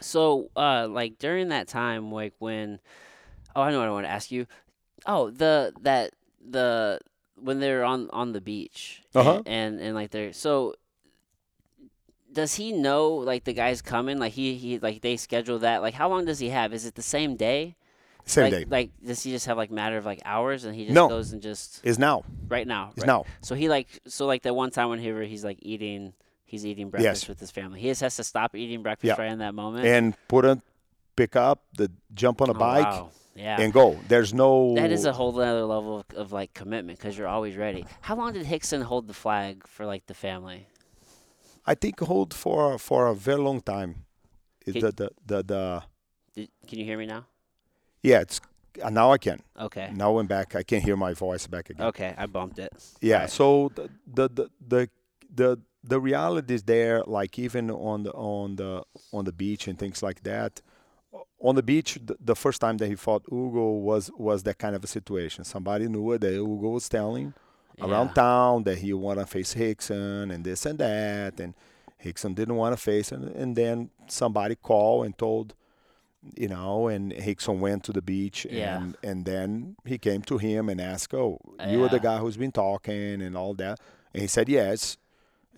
so 0.00 0.50
uh, 0.56 0.88
like 0.88 1.18
during 1.18 1.48
that 1.48 1.68
time, 1.68 2.10
like 2.10 2.34
when, 2.38 2.80
oh, 3.54 3.62
I 3.62 3.70
know 3.70 3.78
what 3.78 3.88
I 3.88 3.92
want 3.92 4.06
to 4.06 4.10
ask 4.10 4.30
you. 4.30 4.46
Oh, 5.04 5.30
the 5.30 5.72
that 5.82 6.12
the 6.48 7.00
when 7.42 7.60
they're 7.60 7.84
on 7.84 8.08
on 8.10 8.32
the 8.32 8.40
beach 8.40 9.02
Uh-huh. 9.14 9.42
and, 9.44 9.46
and 9.46 9.80
and 9.80 9.94
like 9.94 10.10
they're 10.10 10.32
so. 10.32 10.74
Does 12.32 12.54
he 12.54 12.72
know 12.72 13.10
like 13.14 13.44
the 13.44 13.52
guy's 13.52 13.82
coming? 13.82 14.18
Like 14.18 14.32
he 14.32 14.54
he 14.54 14.78
like 14.78 15.02
they 15.02 15.16
schedule 15.18 15.58
that. 15.60 15.82
Like 15.82 15.94
how 15.94 16.08
long 16.08 16.24
does 16.24 16.38
he 16.38 16.48
have? 16.48 16.72
Is 16.72 16.86
it 16.86 16.94
the 16.94 17.02
same 17.02 17.36
day? 17.36 17.76
same 18.24 18.44
like, 18.44 18.52
day 18.52 18.64
Like 18.68 18.90
does 19.04 19.22
he 19.22 19.32
just 19.32 19.46
have 19.46 19.56
like 19.58 19.70
matter 19.70 19.98
of 19.98 20.06
like 20.06 20.22
hours 20.24 20.64
and 20.64 20.74
he 20.74 20.84
just 20.84 20.94
No. 20.94 21.08
goes 21.08 21.32
and 21.32 21.42
just 21.42 21.84
is 21.84 21.98
now. 21.98 22.24
right 22.48 22.66
now? 22.66 22.92
Is 22.96 23.02
right? 23.02 23.06
now. 23.06 23.24
So 23.42 23.54
he 23.54 23.68
like 23.68 23.88
so 24.06 24.26
like 24.26 24.42
that 24.42 24.54
one 24.54 24.70
time 24.70 24.88
when 24.88 24.98
he 24.98 25.12
he's 25.26 25.44
like 25.44 25.58
eating 25.60 26.14
he's 26.46 26.64
eating 26.64 26.88
breakfast 26.88 27.24
Yes. 27.24 27.28
with 27.28 27.40
his 27.40 27.50
family. 27.50 27.80
He 27.80 27.88
just 27.88 28.00
has 28.00 28.16
to 28.16 28.24
stop 28.24 28.54
eating 28.56 28.82
breakfast 28.82 29.18
Yeah. 29.18 29.22
right 29.22 29.32
in 29.32 29.40
that 29.40 29.54
moment. 29.54 29.84
And 29.86 30.14
put 30.28 30.44
a 30.46 30.62
pick 31.16 31.36
up 31.36 31.64
the 31.76 31.90
jump 32.14 32.40
on 32.40 32.48
a 32.48 32.52
Oh, 32.52 32.58
bike 32.58 32.84
wow. 32.86 33.10
Yeah. 33.34 33.60
and 33.60 33.72
go. 33.72 33.98
There's 34.08 34.34
no. 34.34 34.74
that 34.74 34.92
is 34.92 35.04
a 35.04 35.12
whole 35.12 35.38
other 35.40 35.64
level 35.64 36.00
of, 36.00 36.16
of 36.16 36.32
like 36.32 36.52
commitment 36.54 36.98
because 36.98 37.16
you're 37.16 37.28
always 37.28 37.56
ready. 37.56 37.86
How 38.02 38.14
long 38.16 38.32
did 38.34 38.46
Rickson 38.46 38.82
hold 38.82 39.08
the 39.08 39.14
flag 39.14 39.66
for 39.66 39.86
like 39.86 40.06
the 40.06 40.14
family? 40.14 40.66
I 41.64 41.74
think 41.74 42.00
hold 42.00 42.34
for 42.34 42.78
for 42.78 43.06
a 43.06 43.14
very 43.14 43.40
long 43.40 43.60
time. 43.60 44.04
Can- 44.64 44.74
the, 44.74 44.92
the 44.92 45.10
the 45.26 45.42
the 45.42 45.82
Did, 46.34 46.48
can 46.68 46.78
you 46.78 46.84
hear 46.84 46.98
me 46.98 47.06
now? 47.06 47.26
yeah. 48.02 48.20
It's 48.20 48.40
uh, 48.82 48.90
now 48.90 49.12
I 49.12 49.18
can. 49.18 49.40
Okay. 49.58 49.90
Now 49.94 50.18
I'm 50.18 50.26
back. 50.26 50.54
I 50.54 50.62
can 50.62 50.80
hear 50.80 50.96
my 50.96 51.12
voice 51.14 51.46
back 51.46 51.70
again. 51.70 51.86
Okay, 51.88 52.14
I 52.16 52.26
bumped 52.26 52.58
it. 52.58 52.72
Yeah. 53.00 53.20
Right. 53.20 53.30
So 53.30 53.70
the, 53.74 53.88
the 54.06 54.28
the 54.28 54.50
the 54.66 54.90
the 55.34 55.58
the 55.84 56.00
reality 56.00 56.54
is 56.54 56.62
there. 56.64 57.02
Like 57.06 57.38
even 57.38 57.70
on 57.70 58.02
the 58.04 58.12
on 58.12 58.56
the 58.56 58.82
on 59.12 59.24
the 59.24 59.32
beach 59.32 59.68
and 59.68 59.78
things 59.78 60.02
like 60.02 60.22
that. 60.24 60.60
On 61.44 61.54
the 61.56 61.62
beach, 61.62 61.98
the, 62.20 62.36
first 62.36 62.60
time 62.60 62.76
that 62.78 62.86
he 62.86 62.94
fought 62.94 63.24
Hugo 63.28 63.70
was 63.72 64.10
was 64.16 64.44
that 64.44 64.58
kind 64.58 64.76
of 64.76 64.84
a 64.84 64.86
situation. 64.86 65.44
Somebody 65.44 65.88
knew 65.88 66.12
it 66.12 66.20
that 66.20 66.32
Hugo 66.32 66.68
was 66.70 66.88
telling 66.88 67.34
around 67.80 68.14
town 68.14 68.62
that 68.64 68.78
he 68.78 68.92
want 68.92 69.18
to 69.18 69.26
face 69.26 69.52
Rickson 69.54 70.32
and 70.32 70.44
this 70.44 70.64
and 70.66 70.78
that, 70.78 71.40
and 71.40 71.54
Rickson 72.04 72.34
didn't 72.34 72.54
want 72.56 72.76
to 72.76 72.80
face, 72.80 73.10
and 73.10 73.24
and 73.34 73.56
then 73.56 73.90
somebody 74.08 74.54
called 74.54 75.06
and 75.06 75.18
told. 75.18 75.54
You 76.36 76.46
know, 76.46 76.86
and 76.86 77.10
Rickson 77.12 77.58
went 77.58 77.82
to 77.82 77.92
the 77.92 78.00
beach, 78.00 78.46
Yeah. 78.48 78.76
and 78.76 78.96
and 79.02 79.24
then 79.24 79.74
he 79.84 79.98
came 79.98 80.22
to 80.22 80.38
him 80.38 80.68
and 80.68 80.80
asked, 80.80 81.12
"Oh, 81.12 81.40
you 81.68 81.82
are 81.82 81.88
the 81.88 81.98
guy 81.98 82.18
who's 82.18 82.36
been 82.36 82.52
talking 82.52 83.20
and 83.20 83.36
all 83.36 83.54
that. 83.54 83.80
And 84.14 84.22
he 84.22 84.28
said 84.28 84.48
yes. 84.48 84.98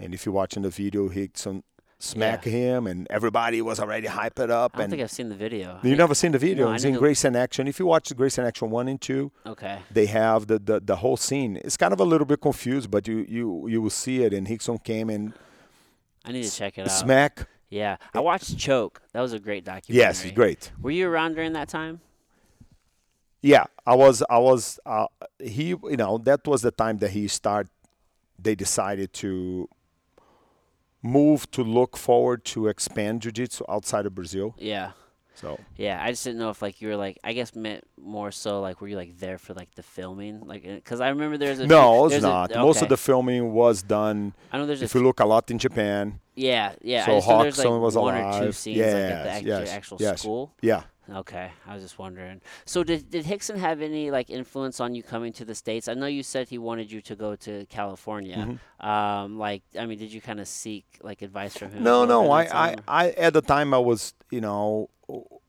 And 0.01 0.15
if 0.15 0.25
you're 0.25 0.35
watching 0.35 0.63
the 0.63 0.71
video, 0.71 1.11
Rickson 1.11 1.63
smack 2.05 2.45
him, 2.45 2.87
and 2.87 3.07
everybody 3.11 3.61
was 3.63 3.81
already 3.81 4.07
hyped 4.07 4.39
up. 4.51 4.73
I 4.75 4.79
don't 4.79 4.85
and 4.85 4.91
think 4.91 5.03
I've 5.03 5.11
seen 5.11 5.29
the 5.29 5.35
video. 5.35 5.79
you 5.83 5.97
never 5.97 6.15
seen 6.15 6.33
the 6.33 6.39
video? 6.39 6.67
No, 6.69 6.73
it's 6.75 6.85
in 6.85 6.95
Gracie 6.97 7.29
in 7.29 7.37
Action. 7.37 7.67
If 7.67 7.79
you 7.79 7.87
watch 7.87 8.15
Gracie 8.17 8.41
in 8.43 8.47
Action 8.47 8.71
one 8.71 8.89
and 8.89 9.01
two, 9.01 9.33
Okay. 9.47 9.79
they 9.91 10.07
have 10.07 10.47
the, 10.47 10.59
the 10.59 10.81
the 10.81 10.97
whole 10.97 11.17
scene. 11.17 11.57
It's 11.65 11.77
kind 11.77 11.93
of 11.93 12.01
a 12.01 12.05
little 12.05 12.27
bit 12.27 12.41
confused, 12.41 12.91
but 12.91 13.09
you 13.09 13.25
you 13.29 13.67
you 13.69 13.83
will 13.83 13.91
see 13.91 14.23
it. 14.25 14.33
And 14.33 14.47
Rickson 14.47 14.83
came 14.85 15.11
and 15.11 15.33
I 16.25 16.33
need 16.33 16.45
to 16.45 16.51
check 16.51 16.79
it 16.79 16.83
out. 16.83 16.91
smack. 16.91 17.49
Yeah. 17.71 17.97
I 18.13 18.21
watched 18.21 18.57
Choke. 18.57 19.03
That 19.13 19.21
was 19.21 19.33
a 19.33 19.39
great 19.41 19.65
documentary. 19.65 19.97
Yes, 19.97 20.31
great. 20.33 20.71
Were 20.81 20.91
you 20.93 21.09
around 21.09 21.35
during 21.35 21.55
that 21.55 21.69
time? 21.69 22.01
Yeah, 23.43 23.65
I 23.87 23.95
was 23.95 24.23
I 24.31 24.39
was 24.39 24.79
uh, 24.87 25.07
he 25.39 25.69
you 25.69 25.97
know 25.99 26.19
that 26.19 26.47
was 26.47 26.63
the 26.63 26.71
time 26.71 26.99
that 26.99 27.11
he 27.11 27.29
start. 27.29 27.69
They 28.39 28.55
decided 28.55 29.13
to 29.15 29.69
move 31.05 31.49
to 31.53 31.63
look 31.63 31.97
forward 31.97 32.45
to 32.47 32.67
expand 32.67 33.23
jiu-jitsu 33.23 33.63
outside 33.69 34.07
of 34.07 34.15
Brazil. 34.15 34.55
Yeah. 34.59 34.93
So 35.37 35.59
Yeah, 35.77 36.01
I 36.03 36.11
just 36.13 36.23
didn't 36.25 36.39
know 36.39 36.51
if 36.51 36.63
like 36.63 36.81
you 36.81 36.87
were 36.89 36.97
like 36.97 37.19
I 37.25 37.33
guess 37.33 37.55
meant 37.57 37.83
more 38.01 38.31
so 38.31 38.61
like 38.61 38.81
were 38.81 38.87
you 38.89 38.97
like 38.97 39.19
there 39.19 39.37
for 39.37 39.53
like 39.53 39.75
the 39.75 39.83
filming 39.83 40.41
like 40.47 40.65
uh, 40.65 40.75
because 40.77 41.01
I 41.01 41.09
remember 41.09 41.37
there's 41.37 41.59
a 41.59 41.67
no, 41.67 41.83
few- 41.93 42.05
it's 42.07 42.13
there's 42.13 42.25
a- 42.25 42.29
not. 42.29 42.55
Most 42.55 42.83
of 42.83 42.89
the 42.89 42.97
filming 42.97 43.53
was 43.53 43.83
done. 43.83 44.33
I 44.53 44.59
know 44.59 44.67
there's 44.67 44.81
a 44.83 44.85
If 44.85 44.95
you 44.95 45.03
look 45.03 45.19
a 45.21 45.27
lot 45.27 45.51
in 45.51 45.59
Japan, 45.59 46.21
yeah 46.37 46.75
yeah 46.83 47.05
so 47.07 47.13
I 47.13 47.17
just 47.19 47.29
know 47.29 47.43
there's 47.43 47.59
like 47.59 47.81
was 47.81 47.97
one 47.97 48.15
or 48.15 48.19
two 48.33 48.39
alive. 48.45 48.57
scenes 48.57 48.79
like 48.79 48.87
at 48.87 49.43
the 49.43 49.49
yes, 49.49 49.71
actual 49.73 49.99
yes. 50.01 50.21
school. 50.23 50.53
yeah, 50.63 50.83
Okay, 51.13 51.51
I 51.67 51.75
was 51.75 51.83
just 51.83 51.99
wondering. 51.99 52.41
So 52.65 52.83
did 52.83 53.11
did 53.11 53.27
Rickson 53.27 53.57
have 53.57 53.83
any 53.83 54.11
like 54.11 54.31
influence 54.31 54.81
on 54.81 54.95
you 54.95 55.03
coming 55.03 55.33
to 55.35 55.45
the 55.45 55.55
states? 55.55 55.87
I 55.87 55.95
know 55.95 56.07
you 56.07 56.23
said 56.23 56.49
he 56.49 56.57
wanted 56.57 56.91
you 56.91 57.03
to 57.03 57.15
go 57.15 57.37
to 57.37 57.67
California. 57.67 58.37
Mm-hmm. 58.37 58.87
Um, 58.87 59.39
like 59.39 59.63
I 59.79 59.85
mean, 59.87 59.99
did 59.99 60.13
you 60.13 60.21
kind 60.21 60.41
of 60.41 60.49
seek 60.49 60.87
like 61.03 61.21
advice 61.21 61.57
from 61.57 61.73
him? 61.73 61.83
no, 61.83 62.05
no. 62.07 62.31
I, 62.31 62.45
at 62.45 62.49
the 62.49 62.57
I, 62.57 62.67
time, 62.67 62.85
I, 62.89 63.11
at 63.11 63.33
the 63.35 63.43
time, 63.43 63.75
I 63.75 63.79
was, 63.79 64.15
you 64.31 64.41
know, 64.41 64.89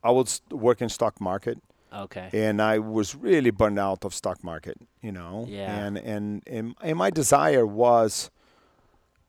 I 0.03 0.12
was 0.12 0.41
working 0.51 0.89
stock 0.89 1.22
market, 1.22 1.58
okay. 1.93 2.30
and 2.34 2.62
I 2.62 2.80
was 2.80 3.16
really 3.16 3.51
burned 3.51 3.80
out 3.80 4.03
of 4.03 4.14
stock 4.14 4.43
market, 4.43 4.78
you 5.01 5.14
know. 5.14 5.45
Yeah. 5.47 5.74
And 5.74 5.97
and 5.97 6.43
and, 6.47 6.76
and 6.82 6.97
my 6.97 7.12
desire 7.12 7.66
was 7.66 8.30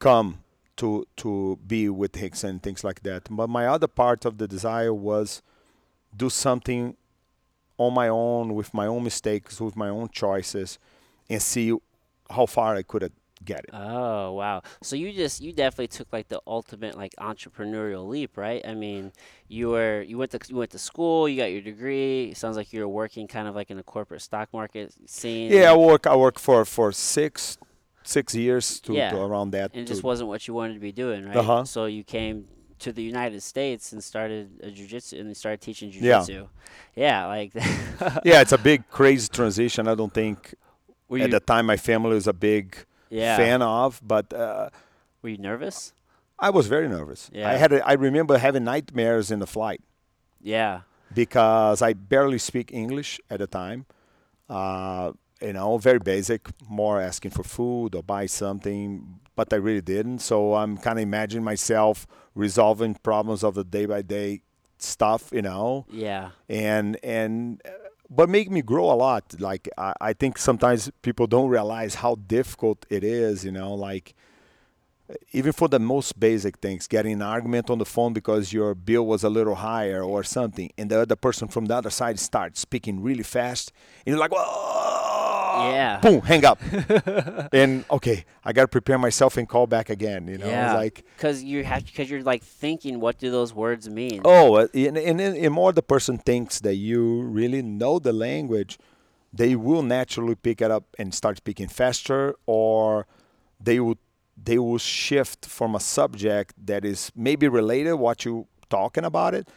come 0.01 0.43
to 0.77 1.07
to 1.19 1.59
be 1.67 1.89
with 1.89 2.13
Rickson 2.13 2.49
and 2.49 2.63
things 2.63 2.83
like 2.83 3.03
that. 3.03 3.29
But 3.31 3.49
my 3.49 3.67
other 3.67 3.87
part 3.87 4.25
of 4.25 4.39
the 4.39 4.49
desire 4.49 4.93
was 4.93 5.43
do 6.17 6.31
something 6.31 6.97
on 7.79 7.93
my 7.93 8.09
own 8.09 8.55
with 8.55 8.73
my 8.73 8.87
own 8.87 9.05
mistakes, 9.05 9.61
with 9.61 9.77
my 9.77 9.89
own 9.89 10.09
choices, 10.09 10.79
and 11.29 11.43
see 11.43 11.75
how 12.31 12.47
far 12.47 12.75
I 12.75 12.83
could 12.83 13.13
get 13.45 13.61
it. 13.61 13.71
Oh 13.73 14.33
wow! 14.33 14.63
So 14.83 14.97
you 14.97 15.13
just 15.13 15.43
you 15.43 15.53
definitely 15.53 15.89
took 15.89 16.11
like 16.13 16.29
the 16.29 16.41
ultimate 16.47 16.97
like 16.97 17.15
entrepreneurial 17.21 18.09
leap, 18.09 18.37
right? 18.37 18.67
I 18.67 18.75
mean, 18.75 19.13
you 19.49 19.69
were 19.71 20.03
you 20.03 20.17
went 20.19 20.31
to 20.33 20.41
you 20.49 20.57
went 20.57 20.71
to 20.71 20.79
school, 20.79 21.29
you 21.29 21.37
got 21.37 21.53
your 21.53 21.61
degree. 21.61 22.31
It 22.31 22.37
sounds 22.39 22.57
like 22.57 22.73
you 22.73 22.81
were 22.81 22.89
working 22.89 23.29
kind 23.29 23.47
of 23.47 23.55
like 23.55 23.71
in 23.71 23.77
the 23.77 23.83
corporate 23.83 24.23
stock 24.23 24.49
market 24.53 24.95
scene. 25.07 25.53
Yeah, 25.53 25.73
I 25.73 25.77
work. 25.77 26.07
I 26.07 26.17
work 26.17 26.39
for 26.39 26.65
for 26.65 26.93
six 26.93 27.59
six 28.03 28.35
years 28.35 28.81
to, 28.81 28.95
Yeah. 28.95 29.11
to 29.11 29.19
around 29.21 29.51
that. 29.51 29.73
and 29.75 29.83
it 29.83 29.87
just 29.87 30.05
wasn't 30.05 30.29
what 30.29 30.47
you 30.47 30.55
wanted 30.55 30.75
to 30.75 30.81
be 30.81 30.93
doing, 30.93 31.27
right? 31.27 31.37
Uh-huh. 31.37 31.65
So 31.65 31.87
you 31.87 32.05
came 32.05 32.47
to 32.79 32.93
the 32.93 33.03
United 33.03 33.43
States 33.43 33.93
and 33.93 34.03
started 34.03 34.49
a 34.63 34.67
jujitsu 34.71 35.21
and 35.21 35.37
started 35.37 35.61
teaching 35.61 35.91
Yeah. 35.93 36.19
jujitsu. 36.21 36.49
Yeah, 36.95 37.27
like 37.27 37.55
yeah, 38.25 38.41
it's 38.41 38.53
a 38.53 38.59
big 38.59 38.89
crazy 38.91 39.29
transition. 39.29 39.89
I 39.89 39.95
don't 39.95 40.13
think 40.13 40.55
were 41.09 41.19
at 41.19 41.23
you 41.27 41.29
the 41.31 41.41
time 41.41 41.67
my 41.67 41.77
family 41.77 42.15
was 42.15 42.27
a 42.27 42.33
big 42.33 42.77
yeah 43.11 43.37
fan 43.37 43.63
of, 43.63 44.01
but 44.05 44.33
uh, 44.33 44.69
were 45.23 45.31
you 45.31 45.39
nervous? 45.39 45.93
I 46.39 46.51
was 46.51 46.67
very 46.67 46.89
nervous. 46.89 47.31
Yeah. 47.33 47.49
I 47.49 47.55
had 47.55 47.73
a, 47.73 47.87
I 47.87 47.95
remember 47.95 48.37
having 48.39 48.65
nightmares 48.65 49.31
in 49.31 49.39
the 49.39 49.47
flight 49.47 49.81
Yeah, 50.43 50.81
because 51.15 51.81
I 51.81 51.95
barely 51.95 52.39
speak 52.39 52.73
English 52.73 53.21
at 53.31 53.39
the 53.39 53.47
time. 53.47 53.87
Uh, 54.49 55.13
you 55.41 55.53
know, 55.53 55.79
very 55.79 55.99
basic, 55.99 56.49
more 56.69 57.01
asking 57.01 57.33
for 57.33 57.43
food 57.43 57.95
or 57.95 58.03
buy 58.03 58.27
something, 58.27 59.21
but 59.35 59.53
I 59.53 59.57
really 59.57 59.83
didn't. 59.83 60.21
So 60.21 60.55
I'm 60.55 60.79
kind 60.79 60.99
of 60.99 61.03
imagining 61.03 61.45
myself 61.45 62.07
resolving 62.35 62.95
problems 62.95 63.45
of 63.45 63.55
the 63.55 63.65
day 63.65 63.87
by 63.87 64.03
day 64.03 64.41
stuff, 64.79 65.31
you 65.33 65.43
know, 65.43 65.87
yeah, 65.91 66.31
and 66.49 66.99
and 67.03 67.63
but 68.09 68.29
make 68.29 68.51
me 68.51 68.63
grow 68.63 68.91
a 68.91 68.95
lot. 68.95 69.35
Like 69.39 69.69
I, 69.77 69.93
I 70.01 70.13
think 70.13 70.39
sometimes 70.39 70.91
people 71.03 71.27
don't 71.27 71.49
realize 71.49 71.97
how 71.97 72.15
difficult 72.15 72.87
it 72.89 73.05
is, 73.05 73.45
you 73.45 73.53
know, 73.53 73.75
like 73.75 74.15
even 75.33 75.53
for 75.53 75.69
the 75.69 75.79
most 75.79 76.19
basic 76.19 76.59
things, 76.59 76.89
getting 76.89 77.13
an 77.13 77.23
argument 77.23 77.71
on 77.71 77.79
the 77.79 77.85
phone 77.85 78.13
because 78.13 78.53
your 78.53 78.75
bill 78.75 79.07
was 79.07 79.23
a 79.23 79.31
little 79.31 79.55
higher 79.55 80.03
or 80.03 80.25
something, 80.25 80.71
and 80.77 80.91
the 80.91 81.01
other 81.01 81.17
person 81.17 81.47
from 81.49 81.67
the 81.67 81.77
other 81.77 81.91
side 81.91 82.19
starts 82.19 82.61
speaking 82.61 83.03
really 83.03 83.23
fast, 83.23 83.73
and 84.05 84.13
you're 84.13 84.19
like, 84.19 84.33
Whoa! 84.33 85.06
Yeah. 85.57 86.01
boom, 86.01 86.21
hang 86.21 86.45
up, 86.45 86.61
and 87.53 87.85
okay, 87.91 88.25
I 88.45 88.53
gotta 88.53 88.69
prepare 88.69 88.99
myself 88.99 89.37
and 89.37 89.49
call 89.49 89.67
back 89.67 89.91
again. 89.91 90.29
You 90.29 90.39
know, 90.39 90.49
yeah. 90.49 90.75
like. 90.75 91.05
because 91.17 91.43
you 91.43 91.65
have 91.65 91.85
because 91.85 92.11
you're 92.11 92.23
like 92.23 92.43
thinking, 92.43 93.01
what 93.01 93.19
do 93.19 93.31
those 93.31 93.55
words 93.55 93.89
mean? 93.89 94.23
Oh, 94.25 94.57
uh, 94.57 94.69
and, 94.75 94.97
and, 94.97 95.21
and 95.21 95.53
more 95.55 95.73
the 95.73 95.83
person 95.83 96.19
thinks 96.19 96.61
that 96.61 96.75
you 96.75 97.23
really 97.23 97.63
know 97.63 97.99
the 97.99 98.13
language, 98.13 98.79
they 99.33 99.57
will 99.57 99.83
naturally 99.83 100.35
pick 100.35 100.61
it 100.61 100.71
up 100.71 100.85
and 100.99 101.15
start 101.15 101.39
speaking 101.39 101.69
faster, 101.69 102.35
or 102.47 103.07
they 103.61 103.81
will 103.81 103.99
they 104.43 104.59
will 104.59 104.79
shift 104.79 105.47
from 105.47 105.75
a 105.75 105.81
subject 105.81 106.55
that 106.67 106.85
is 106.85 107.11
maybe 107.17 107.49
related 107.49 107.95
what 107.95 108.25
you 108.25 108.47
talking 108.69 109.05
about 109.05 109.35
it, 109.35 109.49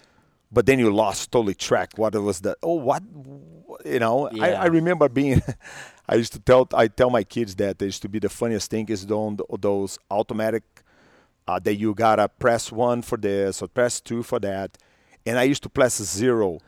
but 0.51 0.65
then 0.65 0.79
you 0.79 0.91
lost 0.91 1.31
totally 1.31 1.53
track 1.53 1.97
what 1.97 2.15
it 2.15 2.19
was 2.19 2.41
the 2.41 2.55
oh 2.63 2.73
what 2.73 3.03
you 3.85 3.99
know 3.99 4.27
I, 4.27 4.49
Yeah. 4.49 4.61
I 4.63 4.65
remember 4.65 5.07
being 5.09 5.41
I 6.09 6.15
used 6.15 6.33
to 6.33 6.39
tell 6.39 6.67
I 6.73 6.87
tell 6.87 7.09
my 7.09 7.23
kids 7.23 7.55
that 7.55 7.77
they 7.79 7.85
used 7.85 8.01
to 8.01 8.09
be 8.09 8.19
the 8.19 8.29
funniest 8.29 8.71
thing 8.71 8.89
is 8.89 9.05
those 9.05 9.99
automatic 10.09 10.63
uh, 11.47 11.59
that 11.59 11.75
you 11.75 11.93
gotta 11.95 12.27
press 12.29 12.71
one 12.71 13.01
for 13.01 13.17
this 13.17 13.61
or 13.61 13.67
press 13.67 13.99
two 13.99 14.21
for 14.23 14.39
that. 14.39 14.77
And 15.25 15.37
I 15.37 15.43
used 15.43 15.63
to 15.63 15.69
press 15.69 16.01
zero 16.01 16.59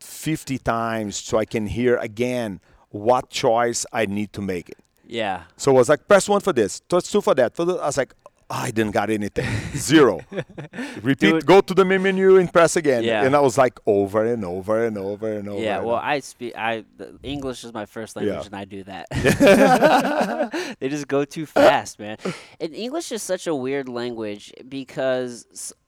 50 0.00 0.58
times 0.58 1.16
so 1.16 1.38
I 1.38 1.44
can 1.44 1.66
hear 1.66 1.96
again 1.96 2.60
what 2.90 3.30
choice 3.30 3.84
I 3.92 4.06
need 4.06 4.32
to 4.34 4.42
make 4.42 4.68
it. 4.68 4.78
Yeah, 5.08 5.44
So 5.56 5.70
I 5.70 5.74
was 5.74 5.88
like, 5.88 6.08
press 6.08 6.28
one 6.28 6.40
for 6.40 6.52
this, 6.52 6.80
press 6.80 7.10
two 7.10 7.20
for 7.20 7.34
that. 7.34 7.54
For 7.54 7.64
the, 7.64 7.74
I 7.74 7.86
was 7.86 7.96
like, 7.96 8.12
I 8.48 8.70
didn't 8.70 8.92
got 8.92 9.10
anything. 9.10 9.46
Zero. 9.76 10.20
Repeat, 11.02 11.44
go 11.44 11.60
to 11.60 11.74
the 11.74 11.84
main 11.84 12.02
menu 12.04 12.36
and 12.36 12.52
press 12.52 12.76
again. 12.76 13.02
Yeah. 13.02 13.24
And 13.24 13.34
I 13.34 13.40
was 13.40 13.58
like 13.58 13.78
over 13.86 14.24
and 14.24 14.44
over 14.44 14.84
and 14.86 14.96
over 14.96 15.32
and 15.32 15.48
over. 15.48 15.60
yeah. 15.60 15.78
and 15.78 15.86
Well, 15.86 15.96
over. 15.96 16.04
I 16.04 16.20
speak. 16.20 16.56
I 16.56 16.84
the 16.96 17.18
English 17.24 17.64
is 17.64 17.72
my 17.74 17.86
first 17.86 18.14
language, 18.14 18.36
Yeah. 18.36 18.46
and 18.46 18.54
I 18.54 18.64
do 18.64 18.84
that. 18.84 19.06
they 20.80 20.88
just 20.88 21.08
go 21.08 21.24
too 21.24 21.44
fast, 21.46 21.98
man. 21.98 22.18
And 22.60 22.72
English 22.74 23.10
is 23.10 23.22
such 23.22 23.46
a 23.48 23.54
weird 23.54 23.88
language 23.88 24.52
because 24.68 25.46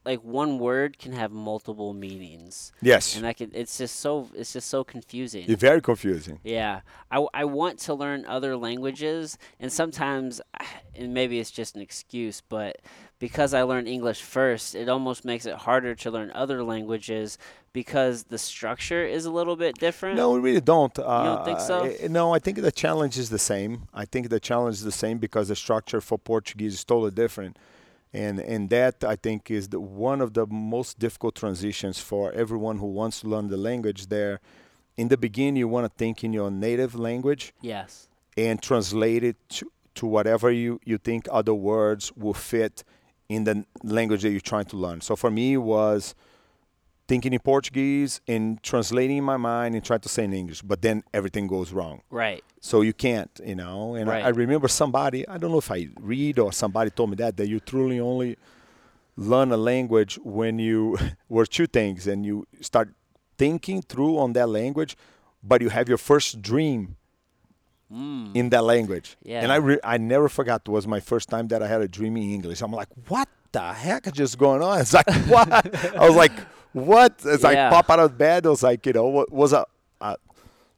like 0.09 0.24
one 0.24 0.59
word 0.59 0.98
can 0.98 1.12
have 1.12 1.30
multiple 1.30 1.92
meanings, 1.92 2.72
yes. 2.80 3.14
and 3.14 3.26
I 3.26 3.34
can. 3.34 3.50
It's 3.52 3.76
just 3.76 3.96
so. 4.00 4.30
It's 4.34 4.54
just 4.54 4.70
so 4.70 4.82
confusing. 4.82 5.44
It's 5.46 5.61
very 5.61 5.82
confusing. 5.82 6.40
Yeah, 6.42 6.80
I, 7.11 7.26
I 7.34 7.44
want 7.44 7.78
to 7.80 7.92
learn 7.92 8.24
other 8.24 8.56
languages, 8.56 9.36
and 9.61 9.70
sometimes, 9.70 10.40
and 10.96 11.12
maybe 11.12 11.38
it's 11.38 11.50
just 11.50 11.76
an 11.76 11.82
excuse, 11.82 12.40
but 12.40 12.78
because 13.18 13.52
I 13.52 13.62
learned 13.64 13.86
English 13.86 14.22
first, 14.22 14.74
it 14.74 14.88
almost 14.88 15.26
makes 15.26 15.44
it 15.44 15.56
harder 15.56 15.94
to 15.96 16.11
learn 16.11 16.30
other 16.34 16.62
languages 16.64 17.36
because 17.74 18.22
the 18.24 18.38
structure 18.38 19.04
is 19.04 19.26
a 19.26 19.30
little 19.30 19.56
bit 19.56 19.78
different. 19.78 20.16
No, 20.16 20.30
we 20.30 20.40
really 20.40 20.62
don't. 20.62 20.98
Uh, 20.98 21.36
don't 21.36 21.44
think 21.44 21.61
so? 21.61 21.82
eh, 21.84 22.09
No, 22.09 22.32
I 22.32 22.38
think 22.38 22.62
the 22.62 22.72
challenge 22.72 23.18
is 23.18 23.28
the 23.28 23.38
same. 23.38 23.88
I 23.92 24.06
think 24.06 24.30
the 24.30 24.40
challenge 24.40 24.76
is 24.76 24.84
the 24.84 24.90
same 25.04 25.18
because 25.18 25.48
the 25.48 25.56
structure 25.56 26.00
for 26.00 26.16
Portuguese 26.16 26.72
is 26.72 26.84
totally 26.84 27.11
different. 27.11 27.59
And 28.12 28.40
and 28.40 28.70
that 28.70 29.04
I 29.04 29.16
think 29.16 29.50
is 29.50 29.68
the 29.68 29.80
one 29.80 30.20
of 30.22 30.32
the 30.32 30.46
most 30.46 30.98
difficult 30.98 31.34
transitions 31.34 31.98
for 32.00 32.32
everyone 32.32 32.78
who 32.78 32.86
wants 32.86 33.20
to 33.20 33.28
learn 33.28 33.48
the 33.48 33.56
language 33.59 34.06
there. 34.09 34.40
In 34.96 35.09
the 35.09 35.16
beginning 35.16 35.56
you 35.56 35.68
want 35.68 35.84
to 35.84 35.92
think 35.98 36.24
in 36.24 36.32
your 36.32 36.50
native 36.50 36.94
language 36.94 37.52
Yes. 37.61 38.09
and 38.36 38.61
translate 38.62 39.22
it 39.24 39.36
to, 39.50 39.70
to 39.94 40.06
whatever 40.06 40.50
you, 40.50 40.80
you 40.84 40.98
think 40.98 41.28
other 41.30 41.54
words 41.54 42.12
will 42.16 42.34
fit 42.34 42.82
in 43.28 43.44
the 43.44 43.64
language 43.84 44.22
that 44.22 44.30
you're 44.30 44.40
trying 44.40 44.64
to 44.66 44.76
learn. 44.76 45.00
So 45.02 45.14
for 45.14 45.30
me 45.30 45.52
it 45.54 45.59
was 45.59 46.14
thinking 47.09 47.32
in 47.32 47.40
Portuguese 47.40 48.20
and 48.28 48.62
translating 48.62 49.16
in 49.16 49.24
my 49.24 49.36
mind 49.38 49.74
and 49.74 49.82
trying 49.84 50.00
to 50.00 50.09
say 50.11 50.24
in 50.24 50.32
English, 50.32 50.61
but 50.62 50.82
then 50.82 51.02
everything 51.14 51.46
goes 51.46 51.72
wrong. 51.72 52.02
Right. 52.11 52.44
So 52.61 52.82
you 52.82 52.92
can't, 52.92 53.30
you 53.44 53.54
know. 53.54 53.94
And 53.94 54.09
Right. 54.09 54.22
I, 54.22 54.26
I 54.26 54.30
remember 54.30 54.68
somebody, 54.68 55.26
I 55.26 55.38
don't 55.38 55.50
know 55.50 55.59
if 55.59 55.70
I 55.70 55.88
read 56.00 56.38
or 56.38 56.52
somebody 56.52 56.90
told 56.90 57.11
me 57.11 57.16
that, 57.16 57.36
that 57.38 57.48
you 57.48 57.61
truly 57.61 57.98
only 57.98 58.36
learn 59.16 59.50
a 59.52 59.56
language 59.56 60.18
when 60.22 60.59
you 60.59 60.98
were 61.28 61.46
two 61.46 61.66
things 61.66 62.06
and 62.06 62.24
you 62.26 62.46
start 62.61 62.90
thinking 63.38 63.80
through 63.82 64.18
on 64.18 64.32
that 64.34 64.48
language, 64.48 64.96
but 65.42 65.62
you 65.62 65.70
have 65.70 65.88
your 65.88 65.98
first 65.98 66.42
dream 66.42 66.96
Mm. 67.90 68.36
in 68.36 68.50
that 68.50 68.64
language. 68.64 69.16
Yeah. 69.22 69.40
And 69.42 69.50
I 69.50 69.56
re- 69.56 69.80
I 69.82 69.96
never 69.96 70.28
forgot 70.28 70.61
it 70.66 70.70
was 70.70 70.86
my 70.86 71.00
first 71.00 71.30
time 71.30 71.48
that 71.48 71.62
I 71.62 71.66
had 71.68 71.80
a 71.80 71.88
dream 71.88 72.18
in 72.18 72.24
English. 72.34 72.61
I'm 72.61 72.70
like, 72.70 72.88
what 73.09 73.28
the 73.50 73.72
heck 73.72 74.06
is 74.06 74.12
just 74.12 74.36
going 74.36 74.61
on? 74.62 74.78
It's 74.82 74.92
like 74.92 75.09
what? 75.26 75.48
I 75.96 76.06
was 76.06 76.14
like, 76.14 76.32
what? 76.72 77.24
As 77.26 77.42
Yeah. 77.42 77.70
pop 77.70 77.88
out 77.90 78.00
of 78.00 78.16
bed. 78.18 78.46
It 78.46 78.48
was 78.48 78.62
like 78.62 78.84
you 78.86 78.92
know, 78.92 79.06
what 79.06 79.32
was 79.32 79.52
a, 79.52 79.64
a 80.00 80.16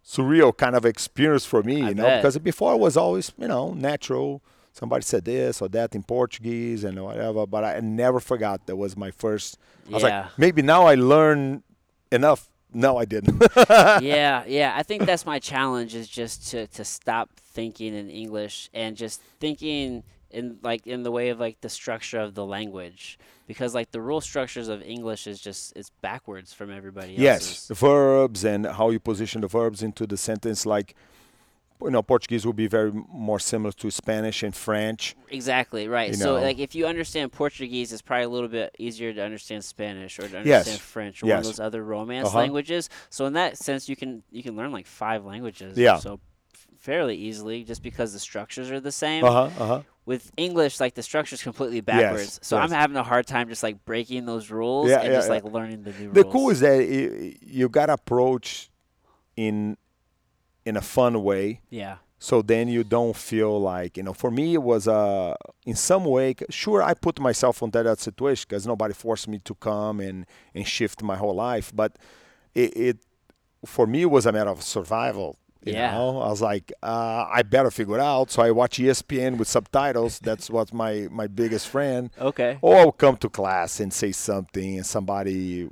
surreal 0.05 0.57
kind 0.57 0.75
of 0.77 0.85
experience 0.85 1.45
for 1.45 1.63
me, 1.63 1.83
I 1.83 1.89
you 1.91 1.95
know, 1.95 2.05
bet. 2.05 2.23
because 2.23 2.39
before 2.39 2.75
it 2.75 2.79
was 2.79 2.97
always 2.97 3.33
you 3.39 3.49
know 3.49 3.73
natural. 3.75 4.43
Somebody 4.73 5.03
said 5.03 5.25
this 5.25 5.61
or 5.61 5.69
that 5.71 5.97
in 5.97 6.05
Portuguese 6.05 6.85
and 6.85 7.03
whatever, 7.03 7.45
but 7.45 7.65
I 7.65 7.81
never 7.81 8.21
forgot 8.21 8.67
that 8.67 8.77
was 8.77 8.97
my 8.97 9.11
first. 9.11 9.59
I 9.91 9.95
was 9.95 10.03
Yeah. 10.05 10.21
like, 10.23 10.39
maybe 10.39 10.63
now 10.63 10.87
I 10.87 10.95
learn 10.95 11.65
enough. 12.13 12.49
No, 12.73 12.97
I 12.97 13.05
didn't. 13.05 13.43
yeah, 14.01 14.45
yeah. 14.47 14.73
I 14.77 14.85
think 14.85 15.07
that's 15.07 15.27
my 15.27 15.41
challenge 15.41 15.97
is 15.97 16.07
just 16.07 16.51
to, 16.53 16.69
to 16.69 16.85
stop 16.85 17.31
thinking 17.37 17.95
in 17.95 18.09
English 18.09 18.71
and 18.73 18.97
just 18.97 19.21
thinking 19.41 20.05
in 20.31 20.59
like 20.63 20.87
in 20.87 21.03
the 21.03 21.11
way 21.11 21.29
of 21.31 21.41
like 21.41 21.61
the 21.61 21.69
structure 21.69 22.21
of 22.21 22.35
the 22.35 22.45
language 22.45 23.19
because 23.47 23.75
like 23.75 23.91
the 23.91 24.01
rule 24.01 24.21
structures 24.21 24.69
of 24.69 24.81
English 24.83 25.27
is 25.27 25.41
just 25.41 25.73
it's 25.77 25.91
backwards 26.03 26.53
from 26.53 26.71
everybody 26.71 27.13
else's. 27.13 27.23
Yes, 27.23 27.67
the 27.69 27.75
verbs 27.75 28.45
and 28.45 28.67
how 28.67 28.91
you 28.91 29.01
position 29.01 29.41
the 29.41 29.49
verbs 29.49 29.83
into 29.83 30.07
the 30.07 30.17
sentence. 30.17 30.65
Like, 30.65 30.95
you 31.83 31.91
know, 31.91 32.03
Portuguese 32.03 32.45
will 32.47 32.53
be 32.53 32.67
very 32.69 32.93
more 32.93 33.41
similar 33.41 33.73
to 33.73 33.91
Spanish 33.91 34.43
and 34.43 34.55
French. 34.55 35.17
Exactly 35.31 35.89
right. 35.89 36.11
You 36.11 36.15
so 36.15 36.37
know. 36.37 36.43
like 36.43 36.59
if 36.59 36.75
you 36.75 36.87
understand 36.87 37.33
Portuguese, 37.33 37.93
it's 37.93 38.03
probably 38.03 38.25
a 38.25 38.29
little 38.29 38.49
bit 38.49 38.77
easier 38.79 39.13
to 39.15 39.23
understand 39.25 39.65
Spanish 39.65 40.19
or 40.19 40.29
to 40.29 40.37
understand 40.39 40.47
Yes. 40.67 40.79
French 40.79 41.23
or 41.23 41.27
one 41.27 41.39
of 41.39 41.45
those 41.45 41.59
other 41.61 41.83
Romance 41.83 42.29
Uh-huh. 42.29 42.39
languages. 42.39 42.89
So 43.09 43.25
in 43.27 43.33
that 43.33 43.57
sense, 43.59 43.89
you 43.89 43.97
can 43.97 44.23
you 44.31 44.43
can 44.43 44.55
learn 44.57 44.71
like 44.73 44.87
five 44.87 45.25
languages. 45.25 45.77
Yeah. 45.79 45.97
So 45.99 46.21
fairly 46.81 47.15
easily, 47.17 47.63
just 47.63 47.83
because 47.83 48.13
the 48.13 48.19
structures 48.19 48.71
are 48.71 48.81
the 48.81 48.93
same. 48.93 49.25
Uh 49.25 49.31
huh. 49.31 49.63
Uh 49.63 49.67
huh. 49.67 49.83
With 50.07 50.33
English, 50.37 50.81
like 50.81 50.95
the 50.95 51.03
structure's 51.05 51.43
completely 51.43 51.81
backwards. 51.83 52.41
so 52.43 52.57
I'm 52.59 52.71
having 52.73 52.97
a 52.97 53.03
hard 53.05 53.27
time 53.29 53.49
just 53.49 53.63
like 53.63 53.85
breaking 53.85 54.27
those 54.27 54.51
rules 54.51 54.89
Yeah, 54.91 55.01
and 55.01 55.09
yeah, 55.13 55.19
just 55.19 55.29
yeah. 55.29 55.35
like 55.35 55.45
learning 55.45 55.85
the 55.85 55.93
new 55.93 56.07
rules. 56.07 56.15
The 56.15 56.23
rules. 56.25 56.33
cool 56.33 56.51
is 56.51 56.61
that 56.61 56.81
i 56.81 57.37
you 57.41 57.69
got 57.69 57.87
to 57.87 57.93
approach 57.93 58.71
in 59.37 59.77
in 60.65 60.77
a 60.77 60.81
fun 60.81 61.23
way. 61.23 61.61
yeah. 61.71 61.97
So 62.23 62.43
then 62.43 62.69
you 62.69 62.85
don't 62.85 63.17
feel 63.17 63.59
like 63.59 63.97
you 63.97 64.03
know. 64.03 64.13
For 64.13 64.31
me, 64.31 64.53
it 64.53 64.63
was 64.63 64.87
uh, 64.87 65.37
in 65.65 65.75
some 65.75 66.05
way. 66.05 66.35
Sure, 66.51 66.83
I 66.83 66.93
put 66.93 67.19
myself 67.19 67.63
into 67.63 67.83
that 67.83 67.99
situation 67.99 68.45
because 68.47 68.67
nobody 68.67 68.93
forced 68.93 69.27
me 69.27 69.39
to 69.45 69.55
come 69.55 70.01
and 70.01 70.27
and 70.55 70.67
shift 70.67 71.03
my 71.03 71.17
whole 71.17 71.35
life. 71.35 71.73
But 71.75 71.97
it, 72.55 72.77
it 72.77 72.99
for 73.65 73.87
me 73.87 74.03
it 74.03 74.11
was 74.11 74.27
a 74.27 74.33
matter 74.33 74.51
of 74.51 74.63
survival. 74.63 75.39
You 75.65 75.75
Yeah. 75.75 75.93
know? 75.93 76.21
I 76.23 76.29
was 76.29 76.41
like, 76.41 76.73
uh, 76.83 77.27
I 77.31 77.43
better 77.43 77.71
figure 77.71 77.95
it 77.97 78.01
out. 78.01 78.31
So 78.31 78.43
I 78.43 78.51
watch 78.51 78.79
ESPN 78.79 79.37
with 79.39 79.47
subtitles. 79.49 80.19
That's 80.23 80.49
what's 80.51 80.73
my 80.73 81.07
my 81.11 81.27
biggest 81.27 81.69
friend. 81.69 82.11
Okay. 82.19 82.59
Or 82.63 82.77
I'll 82.77 82.93
come 82.93 83.17
to 83.19 83.29
class 83.29 83.79
and 83.81 83.93
say 83.93 84.13
something, 84.13 84.77
and 84.79 84.87
somebody, 84.87 85.69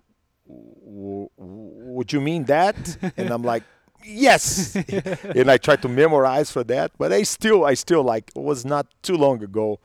"W- 0.47 1.29
w- 1.39 1.95
would 1.97 2.13
you 2.13 2.21
mean 2.21 2.45
that? 2.45 2.77
and 3.17 3.31
I'm 3.31 3.43
like, 3.43 3.63
yes. 4.05 4.77
and 5.39 5.51
I 5.51 5.57
try 5.57 5.77
to 5.77 5.89
memorize 5.89 6.51
for 6.51 6.65
that. 6.65 6.93
But 6.99 7.13
I 7.13 7.23
still, 7.23 7.65
I 7.65 7.75
still 7.75 8.03
like. 8.03 8.31
It 8.37 8.43
was 8.43 8.65
not 8.65 8.87
too 9.03 9.17
long 9.17 9.43
ago. 9.43 9.81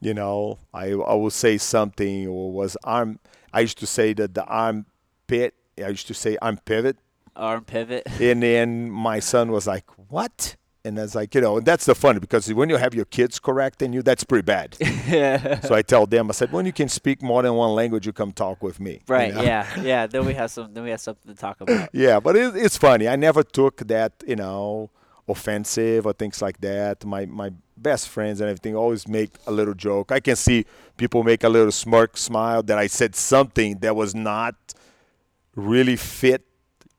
You 0.00 0.12
know, 0.12 0.58
I 0.74 0.90
I 0.92 1.14
will 1.14 1.30
say 1.30 1.56
something 1.56 2.26
or 2.28 2.52
was 2.52 2.76
arm. 2.84 3.18
I 3.52 3.60
used 3.60 3.78
to 3.78 3.86
say 3.86 4.12
that 4.12 4.34
the 4.34 4.44
armpit. 4.44 5.54
I 5.82 5.88
used 5.88 6.06
to 6.08 6.14
say 6.14 6.36
arm 6.42 6.58
pivot. 6.64 6.98
Arm 7.36 7.64
pivot. 7.64 8.04
And 8.20 8.42
then 8.42 8.90
my 8.90 9.20
son 9.20 9.50
was 9.52 9.66
like, 9.66 9.84
"What?" 10.08 10.56
And 10.84 10.96
I 11.00 11.02
was 11.02 11.16
like, 11.16 11.34
you 11.34 11.40
know, 11.40 11.56
and 11.56 11.66
that's 11.66 11.84
the 11.84 11.96
fun 11.96 12.18
because 12.20 12.52
when 12.54 12.68
you 12.70 12.76
have 12.76 12.94
your 12.94 13.06
kids 13.06 13.40
correcting 13.40 13.92
you, 13.92 14.02
that's 14.02 14.22
pretty 14.22 14.44
bad. 14.44 14.76
yeah. 14.80 15.58
so 15.60 15.74
I 15.74 15.82
tell 15.82 16.06
them, 16.06 16.30
I 16.30 16.32
said, 16.32 16.52
when 16.52 16.64
you 16.64 16.72
can 16.72 16.88
speak 16.88 17.22
more 17.22 17.42
than 17.42 17.54
one 17.54 17.72
language, 17.74 18.06
you 18.06 18.12
come 18.12 18.30
talk 18.30 18.62
with 18.62 18.78
me. 18.78 18.92
you 18.92 19.00
Right. 19.08 19.34
know? 19.34 19.42
Yeah. 19.42 19.66
Yeah. 19.82 20.06
Then 20.06 20.24
we 20.24 20.34
have 20.34 20.48
some. 20.52 20.72
Then 20.72 20.84
we 20.84 20.90
have 20.90 21.00
something 21.00 21.34
to 21.34 21.38
talk 21.46 21.60
about. 21.60 21.88
Yeah, 21.92 22.20
but 22.20 22.36
it, 22.36 22.54
it's 22.56 22.76
funny. 22.76 23.08
I 23.08 23.16
never 23.16 23.42
took 23.42 23.78
that, 23.88 24.12
you 24.28 24.36
know, 24.36 24.90
offensive 25.28 26.06
or 26.06 26.12
things 26.12 26.40
like 26.40 26.60
that. 26.60 27.04
My 27.04 27.26
my 27.26 27.50
best 27.76 28.08
friends 28.08 28.40
and 28.40 28.48
everything 28.48 28.76
always 28.76 29.08
make 29.08 29.32
a 29.46 29.50
little 29.50 29.74
joke. 29.74 30.12
I 30.12 30.20
can 30.20 30.36
see 30.36 30.66
people 30.96 31.24
make 31.24 31.42
a 31.42 31.48
little 31.48 31.72
smirk, 31.72 32.16
smile 32.16 32.62
that 32.62 32.78
I 32.78 32.86
said 32.86 33.16
something 33.16 33.78
that 33.80 33.94
was 33.96 34.14
not 34.14 34.54
really 35.56 35.96
fit 35.96 36.42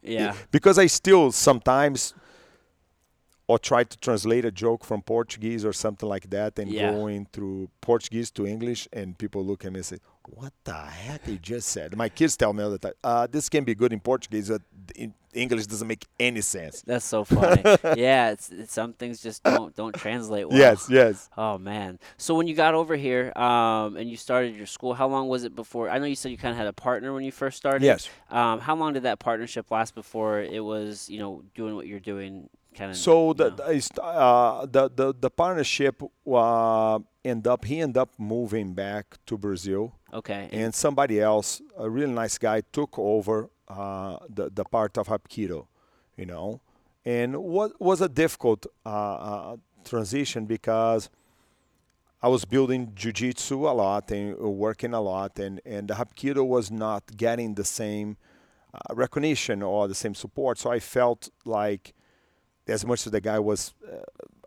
Yeah. 0.07 0.33
because 0.51 0.77
I 0.79 0.87
still 0.87 1.31
sometimes 1.31 2.13
or 3.47 3.57
try 3.57 3.83
to 3.83 3.97
translate 3.97 4.43
a 4.43 4.51
joke 4.51 4.83
from 4.83 5.01
Portuguese 5.01 5.63
or 5.63 5.71
something 5.73 6.09
like 6.09 6.29
that 6.31 6.59
and 6.59 6.69
Yeah. 6.69 6.91
going 6.91 7.27
through 7.31 7.69
Portuguese 7.81 8.29
to 8.31 8.45
English 8.45 8.87
and 8.91 9.17
people 9.17 9.45
look 9.45 9.63
at 9.65 9.71
me 9.71 9.79
and 9.79 9.85
say, 9.85 9.97
What 10.29 10.53
the 10.65 10.73
heck 10.73 11.25
you 11.27 11.37
just 11.37 11.69
said? 11.69 11.95
My 11.95 12.09
kids 12.09 12.35
tell 12.35 12.51
me 12.53 12.63
all 12.63 12.69
the 12.69 12.77
time, 12.77 12.93
uh, 13.03 13.27
this 13.27 13.47
can 13.47 13.63
be 13.63 13.73
good 13.73 13.93
in 13.93 13.99
Portuguese, 13.99 14.49
but 14.49 14.61
in 14.95 15.13
English 15.33 15.67
doesn't 15.67 15.87
make 15.87 16.05
any 16.19 16.41
sense. 16.41 16.81
That's 16.81 17.05
so 17.05 17.23
funny. 17.23 17.61
yeah. 17.95 18.31
It's, 18.31 18.49
it's 18.49 18.73
some 18.73 18.93
things 18.93 19.21
just 19.21 19.43
don't 19.43 19.73
don't 19.75 19.95
translate 19.95 20.49
well. 20.49 20.57
Yes, 20.57 20.87
yes. 20.89 21.29
Oh 21.37 21.57
man! 21.57 21.99
So 22.17 22.33
when 22.35 22.47
you 22.47 22.55
got 22.55 22.73
over 22.73 22.95
here 22.95 23.31
um, 23.37 23.95
and 23.95 24.09
you 24.09 24.17
started 24.17 24.55
your 24.55 24.65
school, 24.65 24.93
how 24.93 25.07
long 25.07 25.27
was 25.29 25.43
it 25.43 25.55
before? 25.55 25.89
I 25.89 25.99
know 25.99 26.05
you 26.05 26.15
said 26.15 26.31
you 26.31 26.37
kind 26.37 26.51
of 26.51 26.57
had 26.57 26.67
a 26.67 26.73
partner 26.73 27.13
when 27.13 27.23
you 27.23 27.31
first 27.31 27.57
started. 27.57 27.83
Yes. 27.83 28.09
Um, 28.29 28.59
how 28.59 28.75
long 28.75 28.93
did 28.93 29.03
that 29.03 29.19
partnership 29.19 29.71
last 29.71 29.95
before 29.95 30.41
it 30.41 30.63
was, 30.63 31.09
you 31.09 31.19
know, 31.19 31.43
doing 31.55 31.75
what 31.75 31.87
you're 31.87 31.99
doing? 31.99 32.49
Kind 32.77 32.91
of. 32.91 32.97
So 32.97 33.33
the 33.33 33.49
the, 33.49 34.03
uh, 34.03 34.65
the 34.67 34.89
the 34.89 35.13
the 35.19 35.29
partnership 35.31 36.01
uh, 36.31 36.99
end 37.25 37.47
up 37.47 37.65
he 37.65 37.81
ended 37.81 37.97
up 37.97 38.11
moving 38.19 38.73
back 38.73 39.17
to 39.25 39.37
Brazil. 39.37 39.95
okay. 40.13 40.47
and 40.51 40.73
somebody 40.73 41.19
else, 41.19 41.61
a 41.77 41.89
really 41.89 42.13
nice 42.13 42.37
guy, 42.37 42.61
took 42.71 42.97
over 42.99 43.49
uh, 43.67 44.17
the 44.29 44.51
the 44.51 44.63
part 44.63 44.97
of 44.97 45.07
Hapkido, 45.07 45.67
you 46.15 46.27
know, 46.27 46.61
and 47.03 47.35
what 47.37 47.81
was 47.81 47.99
a 48.01 48.09
difficult 48.09 48.67
uh, 48.85 48.89
uh, 48.89 49.55
transition 49.83 50.45
because 50.45 51.09
I 52.21 52.27
was 52.29 52.45
building 52.45 52.91
jujitsu 52.95 53.69
a 53.69 53.73
lot 53.73 54.11
and 54.11 54.37
working 54.37 54.93
a 54.93 55.01
lot, 55.01 55.39
and 55.39 55.59
and 55.65 55.87
the 55.87 55.95
Hapkido 55.95 56.45
was 56.45 56.69
not 56.69 57.03
getting 57.17 57.55
the 57.55 57.65
same 57.65 58.17
uh, 58.71 58.93
recognition 58.93 59.63
or 59.63 59.87
the 59.87 59.95
same 59.95 60.13
support, 60.13 60.59
so 60.59 60.71
I 60.71 60.79
felt 60.79 61.29
like 61.43 61.93
as 62.67 62.85
much 62.85 63.05
as 63.05 63.11
the 63.11 63.21
guy 63.21 63.39
was 63.39 63.73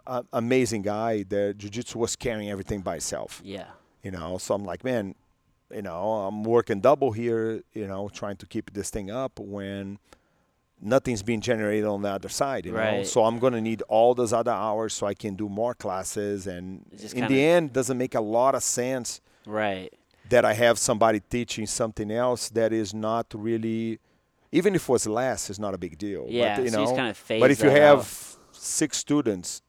uh, 0.06 0.22
amazing 0.32 0.82
guy, 0.82 1.22
the 1.22 1.54
jujitsu 1.56 1.96
was 1.96 2.16
carrying 2.16 2.50
everything 2.50 2.80
by 2.80 2.96
itself 2.96 3.40
yeah. 3.44 3.66
you 4.02 4.10
know 4.10 4.38
so 4.38 4.54
i'm 4.54 4.64
like 4.64 4.82
man 4.84 5.14
you 5.72 5.82
know 5.82 6.12
i'm 6.26 6.42
working 6.42 6.80
double 6.80 7.12
here 7.12 7.62
you 7.74 7.86
know 7.86 8.08
trying 8.08 8.36
to 8.36 8.46
keep 8.46 8.72
this 8.72 8.90
thing 8.90 9.10
up 9.10 9.38
when 9.38 9.98
nothing's 10.80 11.22
being 11.22 11.40
generated 11.40 11.84
on 11.84 12.02
the 12.02 12.08
other 12.08 12.28
side 12.28 12.64
you 12.66 12.72
know 12.72 12.78
Right. 12.78 13.06
so 13.06 13.24
i'm 13.24 13.38
going 13.38 13.52
to 13.52 13.60
need 13.60 13.82
all 13.82 14.14
those 14.14 14.32
other 14.32 14.50
hours 14.52 14.94
so 14.94 15.06
i 15.06 15.14
can 15.14 15.34
do 15.34 15.48
more 15.48 15.74
classes 15.74 16.46
and 16.46 16.84
in 17.14 17.26
the 17.28 17.44
end 17.44 17.72
doesn't 17.72 17.98
make 17.98 18.14
a 18.14 18.20
lot 18.20 18.54
of 18.54 18.62
sense 18.62 19.20
Right. 19.46 19.92
that 20.30 20.44
i 20.44 20.54
have 20.54 20.78
somebody 20.78 21.20
teaching 21.20 21.66
something 21.66 22.10
else 22.10 22.48
that 22.50 22.72
is 22.72 22.94
not 22.94 23.26
really 23.34 23.98
even 24.52 24.74
if 24.74 24.82
it 24.88 24.88
was 24.92 25.06
less 25.06 25.50
it's 25.50 25.58
not 25.58 25.74
a 25.74 25.78
big 25.78 25.96
deal 25.98 26.26
Yeah. 26.28 26.56
but, 26.56 26.64
you 26.64 26.70
so 26.70 26.84
know 26.84 26.96
kind 26.96 27.08
of 27.10 27.24
but 27.28 27.50
if 27.50 27.62
you 27.62 27.70
have 27.70 27.98
out. 28.00 28.36
six 28.52 28.98
students 28.98 29.62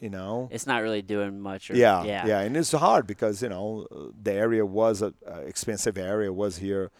you 0.00 0.10
know 0.10 0.48
it's 0.52 0.66
not 0.66 0.82
really 0.82 1.02
doing 1.02 1.40
much. 1.40 1.70
Or, 1.70 1.74
yeah, 1.76 2.04
Yeah. 2.04 2.26
yeah, 2.26 2.40
and 2.40 2.56
it's 2.56 2.70
hard 2.72 3.06
because 3.06 3.42
you 3.42 3.48
know 3.48 3.86
uh, 3.90 4.12
the 4.22 4.32
area 4.32 4.64
was 4.64 5.02
a, 5.02 5.12
a 5.26 5.40
expensive 5.40 5.98
area. 5.98 6.32
Was 6.32 6.58
here 6.58 6.90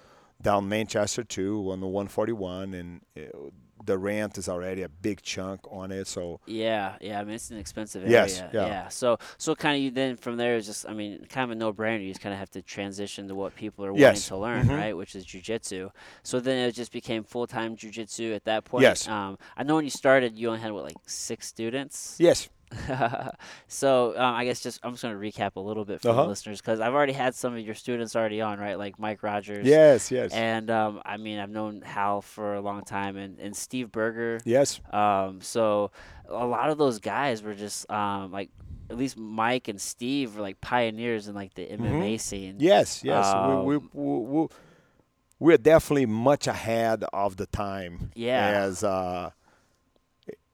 down 0.43 0.69
Manchester 0.69 1.23
too 1.23 1.71
on 1.71 1.81
the 1.81 1.87
141, 1.87 2.75
and 2.75 3.01
uh, 3.17 3.21
the 3.85 3.97
rent 3.99 4.39
is 4.39 4.49
already 4.49 4.83
a 4.83 4.89
big 4.89 5.23
chunk 5.23 5.61
on 5.71 5.91
it. 5.93 6.07
So 6.07 6.41
Yeah, 6.47 6.97
yeah. 7.01 7.21
I 7.21 7.25
mean, 7.25 7.35
it's 7.35 7.51
an 7.51 7.59
expensive 7.59 8.03
area. 8.03 8.13
Yes, 8.13 8.41
area. 8.41 8.51
yeah. 8.55 8.89
So, 8.89 9.19
so 9.37 9.55
kind 9.55 9.77
of 9.77 9.83
you 9.83 9.91
then 9.91 10.17
from 10.17 10.37
there 10.37 10.57
is 10.57 10.67
just, 10.67 10.89
I 10.89 10.93
mean, 10.95 11.27
kind 11.29 11.45
of 11.45 11.51
a 11.51 11.55
no-brainer. 11.55 12.03
You 12.03 12.09
just 12.11 12.21
kind 12.21 12.33
of 12.33 12.39
have 12.39 12.51
to 12.51 12.63
transition 12.63 13.29
to 13.29 13.35
what 13.35 13.55
people 13.55 13.85
are 13.85 13.93
wanting 13.93 14.21
to 14.21 14.37
learn, 14.37 14.67
Mhm. 14.67 14.77
right? 14.77 14.97
Which 14.97 15.15
is 15.15 15.25
jujitsu. 15.25 15.91
So 16.23 16.41
then 16.41 16.69
it 16.69 16.73
just 16.73 16.93
became 16.93 17.23
full-time 17.25 17.77
jujitsu 17.77 18.35
at 18.35 18.45
that 18.45 18.65
point. 18.65 18.83
Yes. 18.83 19.07
Um, 19.09 19.39
I 19.57 19.63
know 19.63 19.77
when 19.77 19.85
you 19.85 19.91
started, 19.91 20.39
you 20.39 20.49
only 20.49 20.61
had 20.61 20.73
what, 20.73 20.85
like 20.85 20.97
six 21.07 21.47
students. 21.47 22.17
yes, 22.19 22.49
so 23.69 24.13
um, 24.17 24.35
I 24.35 24.45
guess 24.45 24.61
just 24.61 24.81
I'm 24.83 24.93
just 24.93 25.03
going 25.03 25.19
to 25.19 25.21
recap 25.21 25.57
a 25.57 25.61
little 25.61 25.85
bit 25.85 26.01
for 26.01 26.11
Uh-huh. 26.11 26.23
the 26.23 26.29
listeners 26.29 26.61
because 26.61 26.81
I've 26.81 26.95
already 26.95 27.13
had 27.13 27.35
some 27.35 27.55
of 27.55 27.61
your 27.61 27.75
students 27.75 28.15
already 28.17 28.41
on, 28.41 28.59
right? 28.59 28.79
Like 28.79 28.99
Mike 28.99 29.23
Rogers. 29.23 29.67
yes, 29.67 30.11
yes, 30.11 30.33
And 30.33 30.71
um, 30.71 31.01
I 31.05 31.17
mean, 31.17 31.39
I've 31.39 31.51
known 31.51 31.83
Hal 31.83 32.23
for 32.23 32.55
a 32.55 32.61
long 32.61 32.83
time, 32.85 33.17
and, 33.17 33.39
and 33.39 33.57
Steve 33.57 33.91
Berger. 33.93 34.41
yes, 34.45 34.81
Um, 34.93 35.41
so 35.41 35.91
a 36.29 36.47
lot 36.47 36.71
of 36.71 36.79
those 36.79 36.99
guys 37.01 37.43
were 37.43 37.55
just 37.55 37.91
um, 37.91 38.31
like 38.33 38.51
at 38.91 38.97
least 38.97 39.17
Mike 39.19 39.69
and 39.69 39.81
Steve 39.81 40.37
were 40.37 40.43
like 40.43 40.61
pioneers 40.61 41.29
in 41.29 41.35
like 41.35 41.55
the 41.55 41.67
MMA 41.67 42.19
scene. 42.21 42.55
Mm-hmm. 42.55 42.63
yes, 42.65 43.03
yes. 43.05 43.35
we, 43.35 43.55
we, 43.65 43.77
Um, 43.77 43.91
we, 43.93 44.39
we, 44.43 44.47
we're 45.41 45.57
definitely 45.59 46.07
much 46.07 46.47
ahead 46.47 47.05
of 47.13 47.37
the 47.37 47.47
time. 47.47 48.11
Yeah. 48.15 48.63
as 48.63 48.83
uh, 48.83 49.31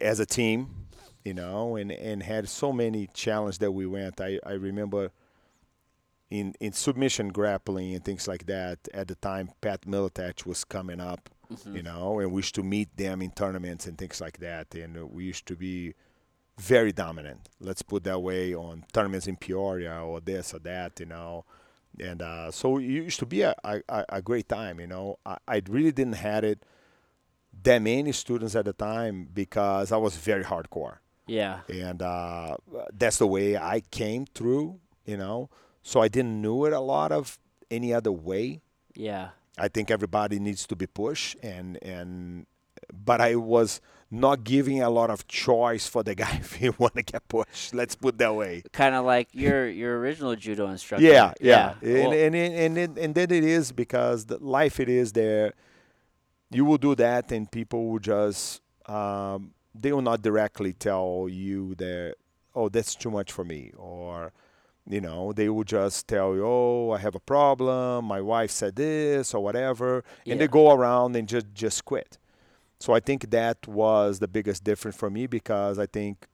as 0.01 0.21
a 0.21 0.27
team, 0.27 0.84
you 1.25 1.35
know, 1.35 1.77
and, 1.77 1.91
and 1.91 2.23
had 2.23 2.49
so 2.49 2.73
many 2.73 3.09
challenges 3.15 3.59
that 3.59 3.73
we 3.73 3.87
went. 3.87 4.21
I, 4.21 4.39
I 4.45 4.53
remember 4.53 5.11
in 6.31 6.55
in 6.61 6.73
submission 6.73 7.29
grappling 7.29 7.95
and 7.95 8.05
things 8.05 8.27
like 8.29 8.47
that. 8.47 8.79
At 8.93 9.09
the 9.09 9.15
time, 9.17 9.51
Pat 9.61 9.83
Miletich 9.83 10.45
was 10.47 10.65
coming 10.65 11.01
up, 11.01 11.31
Mhm. 11.53 11.77
you 11.77 11.83
know, 11.83 12.19
and 12.21 12.33
we 12.33 12.39
used 12.39 12.55
to 12.57 12.63
meet 12.63 12.97
them 12.97 13.23
in 13.23 13.31
tournaments 13.31 13.87
and 13.87 13.97
things 13.99 14.21
like 14.21 14.39
that. 14.39 14.75
And 14.75 15.11
we 15.11 15.25
used 15.25 15.47
to 15.47 15.57
be 15.57 15.95
very 16.59 16.93
dominant. 16.93 17.49
Let's 17.61 17.83
put 17.83 18.05
that 18.05 18.21
way 18.21 18.55
on 18.55 18.85
tournaments 18.93 19.27
in 19.27 19.37
Peoria 19.37 20.01
or 20.03 20.21
this 20.21 20.55
or 20.55 20.61
that, 20.61 20.99
you 21.01 21.07
know. 21.07 21.45
And 22.01 22.23
uh, 22.23 22.51
so 22.51 22.79
it 22.79 22.85
used 22.85 23.21
to 23.21 23.27
be 23.27 23.43
a, 23.43 23.55
a, 23.65 23.81
a 23.89 24.05
a 24.19 24.23
great 24.23 24.49
time, 24.49 24.81
you 24.81 24.87
know. 24.87 25.19
I, 25.27 25.37
I 25.49 25.63
really 25.69 25.93
didn't 25.93 26.15
had 26.17 26.45
it 26.45 26.65
that 27.63 27.81
many 27.83 28.13
students 28.13 28.57
at 28.57 28.65
the 28.65 28.73
time 28.73 29.29
because 29.33 29.93
I 29.93 29.97
was 29.97 30.17
very 30.17 30.43
hardcore 30.45 30.99
Yeah. 31.27 31.61
and 31.69 32.03
uh, 32.03 32.57
that's 32.93 33.19
the 33.19 33.27
way 33.27 33.57
I 33.57 33.81
came 33.91 34.27
through, 34.27 34.79
you 35.05 35.17
know. 35.17 35.49
So 35.83 36.01
I 36.01 36.09
didn't 36.09 36.41
know 36.41 36.65
it 36.65 36.73
a 36.73 36.81
lot 36.81 37.13
of 37.13 37.39
any 37.71 37.93
other 37.93 38.13
way. 38.13 38.63
Yeah. 38.95 39.31
I 39.57 39.69
think 39.69 39.91
everybody 39.91 40.39
needs 40.39 40.67
to 40.67 40.77
be 40.77 40.87
pushed, 40.87 41.37
and 41.43 41.79
and 41.83 42.47
but 42.93 43.21
I 43.21 43.37
was 43.37 43.81
not 44.11 44.45
giving 44.45 44.83
a 44.83 44.91
lot 44.91 45.11
of 45.11 45.27
choice 45.29 45.87
for 45.87 46.03
the 46.03 46.15
guy 46.23 46.37
if 46.41 46.55
he 46.55 46.71
want 46.71 46.95
to 46.95 47.03
get 47.03 47.27
pushed. 47.29 47.75
Let's 47.75 47.95
put 47.95 48.19
that 48.19 48.35
way. 48.35 48.63
Kind 48.73 48.95
of 48.95 49.05
like 49.05 49.29
your 49.33 49.69
your 49.69 49.99
original 49.99 50.35
judo 50.37 50.69
instructor. 50.69 51.05
Yeah, 51.07 51.35
yeah, 51.41 51.75
and, 51.83 52.13
and 52.13 52.35
and 52.35 52.55
and 52.55 52.79
and 52.79 52.99
and 52.99 53.15
then 53.15 53.31
it 53.31 53.45
is 53.45 53.73
because 53.73 54.27
the 54.27 54.39
life 54.39 54.81
it 54.81 54.89
is 54.89 55.13
there. 55.13 55.53
You 56.51 56.65
will 56.65 56.79
do 56.79 56.95
that, 56.97 57.33
and 57.33 57.51
people 57.51 57.91
will 57.91 57.99
just 57.99 58.61
um, 58.87 59.53
they 59.75 59.93
will 59.93 60.03
not 60.03 60.23
directly 60.23 60.73
tell 60.73 61.27
you 61.31 61.75
that 61.77 62.15
oh 62.55 62.69
that's 62.69 62.95
too 62.95 63.11
much 63.11 63.33
for 63.33 63.45
me 63.45 63.73
or 63.77 64.33
you 64.89 65.01
know 65.01 65.33
they 65.33 65.49
will 65.49 65.65
just 65.65 66.07
tell 66.07 66.35
you 66.35 66.45
oh 66.45 66.91
I 66.93 66.99
have 66.99 67.15
a 67.15 67.21
problem 67.21 68.05
my 68.05 68.21
wife 68.21 68.51
said 68.51 68.77
this 68.77 69.35
or 69.35 69.43
whatever 69.43 70.05
and 70.27 70.41
they 70.41 70.49
go 70.49 70.73
around 70.73 71.17
and 71.17 71.29
just 71.29 71.47
just 71.55 71.85
quit. 71.85 72.19
So 72.81 72.93
I 72.93 73.01
think 73.01 73.31
that 73.31 73.67
was 73.67 74.19
the 74.19 74.29
biggest 74.29 74.63
difference 74.63 74.97
for 74.97 75.09
me 75.09 75.27
because 75.27 75.79
I 75.79 75.87
think 75.87 76.27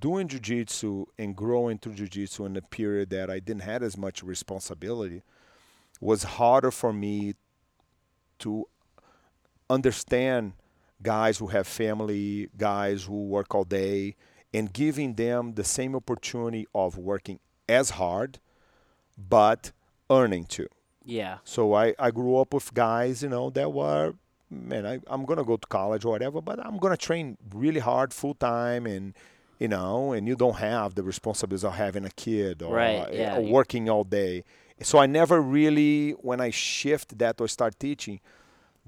doing 0.00 0.28
jiu-jitsu 0.28 1.06
and 1.18 1.36
growing 1.36 1.78
through 1.78 1.94
jiu-jitsu 1.94 2.46
in 2.46 2.56
a 2.56 2.62
period 2.62 3.10
that 3.10 3.30
I 3.30 3.40
didn't 3.40 3.62
have 3.62 3.82
as 3.82 3.96
much 3.96 4.22
responsibility 4.22 5.22
was 6.00 6.22
harder 6.22 6.70
for 6.70 6.92
me 6.92 7.34
to 8.40 8.68
understand 9.68 10.52
guys 11.02 11.38
who 11.38 11.48
have 11.48 11.66
family, 11.66 12.48
guys 12.56 13.04
who 13.04 13.26
work 13.26 13.54
all 13.54 13.64
day, 13.64 14.16
and 14.52 14.72
giving 14.72 15.14
them 15.14 15.54
the 15.54 15.64
same 15.64 15.94
opportunity 15.94 16.66
of 16.74 16.96
working 16.96 17.38
as 17.68 17.90
hard, 17.90 18.38
but 19.16 19.72
earning 20.10 20.44
too. 20.44 20.68
Yeah. 21.04 21.38
So 21.44 21.74
I, 21.74 21.94
I 21.98 22.10
grew 22.10 22.36
up 22.36 22.52
with 22.54 22.72
guys, 22.74 23.22
you 23.22 23.28
know, 23.28 23.50
that 23.50 23.72
were, 23.72 24.14
man, 24.50 24.86
I, 24.86 25.00
I'm 25.06 25.24
going 25.24 25.38
to 25.38 25.44
go 25.44 25.56
to 25.56 25.66
college 25.68 26.04
or 26.04 26.12
whatever, 26.12 26.40
but 26.40 26.64
I'm 26.64 26.78
going 26.78 26.92
to 26.92 26.96
train 26.96 27.36
really 27.54 27.80
hard 27.80 28.12
full 28.12 28.34
time 28.34 28.86
and, 28.86 29.14
you 29.58 29.68
know, 29.68 30.12
and 30.12 30.26
you 30.28 30.36
don't 30.36 30.56
have 30.56 30.94
the 30.94 31.02
responsibilities 31.02 31.64
of 31.64 31.74
having 31.74 32.04
a 32.04 32.10
kid 32.10 32.62
or, 32.62 32.74
Right, 32.74 33.06
eh, 33.10 33.10
yeah. 33.12 33.36
or 33.36 33.42
working 33.42 33.88
all 33.88 34.04
day. 34.04 34.44
So 34.82 34.98
I 34.98 35.06
never 35.06 35.40
really, 35.40 36.12
when 36.12 36.40
I 36.40 36.50
shift 36.50 37.18
that 37.18 37.40
or 37.40 37.48
start 37.48 37.78
teaching, 37.80 38.20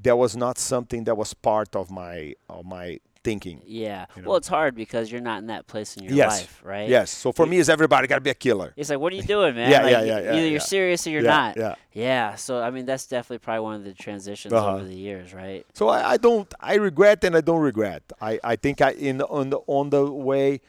that 0.02 0.16
was 0.16 0.36
not 0.36 0.58
something 0.58 1.04
that 1.04 1.16
was 1.16 1.34
part 1.34 1.74
of 1.76 1.90
my 1.90 2.34
of 2.48 2.64
my 2.64 3.00
thinking. 3.22 3.60
Yeah. 3.66 4.06
You 4.16 4.22
Well, 4.24 4.36
it's 4.36 4.48
hard 4.48 4.74
because 4.74 5.12
you're 5.12 5.20
not 5.20 5.38
in 5.42 5.48
that 5.48 5.66
place 5.66 5.94
in 5.96 6.04
your 6.04 6.14
yes. 6.14 6.40
life, 6.40 6.60
right? 6.64 6.88
Yes. 6.88 7.10
So 7.10 7.32
for 7.32 7.44
me, 7.44 7.58
it's 7.58 7.68
everybody 7.68 8.08
got 8.08 8.14
to 8.14 8.22
be 8.22 8.30
a 8.30 8.34
killer. 8.34 8.72
It's 8.78 8.88
like, 8.88 8.98
what 8.98 9.12
are 9.12 9.16
you 9.16 9.22
doing, 9.22 9.54
man? 9.60 9.70
Yeah, 9.70 9.82
Like, 9.82 9.92
yeah, 9.92 10.02
yeah, 10.02 10.20
yeah, 10.20 10.32
Either 10.32 10.40
yeah. 10.40 10.50
you're 10.52 10.60
serious 10.60 11.06
or 11.06 11.10
you're 11.10 11.22
yeah, 11.22 11.28
not. 11.36 11.56
Yeah. 11.58 11.74
Yeah. 11.92 12.34
So 12.36 12.62
I 12.62 12.70
mean, 12.70 12.86
that's 12.86 13.06
definitely 13.06 13.40
probably 13.40 13.60
one 13.60 13.74
of 13.74 13.84
the 13.84 13.92
transitions 13.92 14.54
Uh-huh. 14.54 14.76
over 14.76 14.84
the 14.84 14.94
years, 14.96 15.34
right? 15.34 15.66
So 15.74 15.88
I, 15.88 16.12
I 16.12 16.16
don't 16.16 16.52
I 16.60 16.74
regret 16.76 17.22
and 17.24 17.36
I 17.36 17.42
don't 17.42 17.60
regret. 17.60 18.02
I, 18.22 18.40
I 18.42 18.56
think 18.56 18.80
I 18.80 18.92
in 18.92 19.20
on 19.22 19.50
the 19.50 19.58
on 19.66 19.90
the 19.90 20.10
way, 20.10 20.62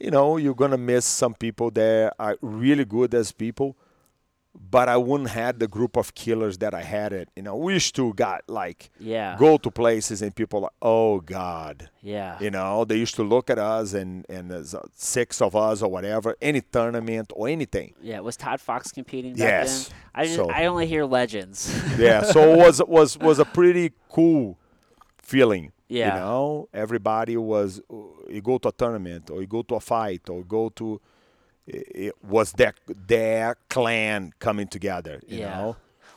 you 0.00 0.10
know, 0.10 0.36
you're 0.36 0.56
gonna 0.56 0.76
miss 0.78 1.04
some 1.04 1.34
people 1.34 1.70
that 1.72 2.14
are 2.18 2.36
really 2.40 2.84
good 2.84 3.14
as 3.14 3.30
people, 3.30 3.76
but 4.70 4.88
I 4.88 4.96
wouldn't 4.96 5.30
have 5.30 5.58
the 5.58 5.66
group 5.68 5.96
of 5.96 6.14
killers 6.14 6.58
that 6.58 6.74
I 6.74 6.82
had 6.82 7.12
it. 7.12 7.28
You 7.36 7.42
know, 7.42 7.56
we 7.56 7.74
used 7.74 7.94
to 7.96 8.12
got 8.14 8.42
like 8.48 8.90
Yeah. 9.00 9.36
go 9.38 9.56
to 9.58 9.70
places 9.70 10.22
and 10.22 10.34
people 10.34 10.60
like, 10.60 10.72
oh 10.80 11.20
God. 11.20 11.90
Yeah. 12.02 12.38
You 12.40 12.50
know, 12.50 12.84
they 12.84 12.96
used 12.96 13.14
to 13.16 13.22
look 13.24 13.50
at 13.50 13.58
us 13.58 13.94
and 13.94 14.24
and 14.28 14.50
there's 14.50 14.74
uh, 14.74 14.82
six 14.94 15.40
of 15.42 15.54
us 15.56 15.82
or 15.82 15.90
whatever, 15.90 16.36
any 16.40 16.60
tournament 16.60 17.32
or 17.34 17.48
anything. 17.48 17.94
Yeah. 18.00 18.20
Was 18.20 18.36
Todd 18.36 18.60
Fox 18.60 18.92
competing 18.92 19.32
back 19.32 19.40
Yes. 19.40 19.88
then? 19.88 19.96
I 20.14 20.24
just, 20.24 20.36
So- 20.36 20.50
I 20.50 20.66
only 20.66 20.86
hear 20.86 21.04
legends. 21.04 21.58
Yeah, 21.98 22.22
so 22.22 22.40
it 22.52 22.58
was 22.58 22.80
was 22.86 23.18
was 23.18 23.38
a 23.38 23.44
pretty 23.44 23.92
cool 24.08 24.56
feeling. 25.22 25.72
Yeah. 25.88 26.14
You 26.14 26.20
know, 26.20 26.68
everybody 26.72 27.36
was 27.36 27.80
you 28.28 28.40
go 28.42 28.58
to 28.58 28.68
a 28.68 28.72
tournament 28.72 29.30
or 29.30 29.40
you 29.40 29.46
go 29.46 29.62
to 29.62 29.74
a 29.76 29.80
fight 29.80 30.28
or 30.28 30.42
go 30.44 30.68
to 30.70 31.00
it 31.66 32.14
was 32.22 32.52
that 32.52 32.74
their 32.86 33.56
clan 33.68 34.32
coming 34.38 34.68
together, 34.68 35.20
you 35.26 35.38
Yeah. 35.40 35.56
know. 35.56 35.76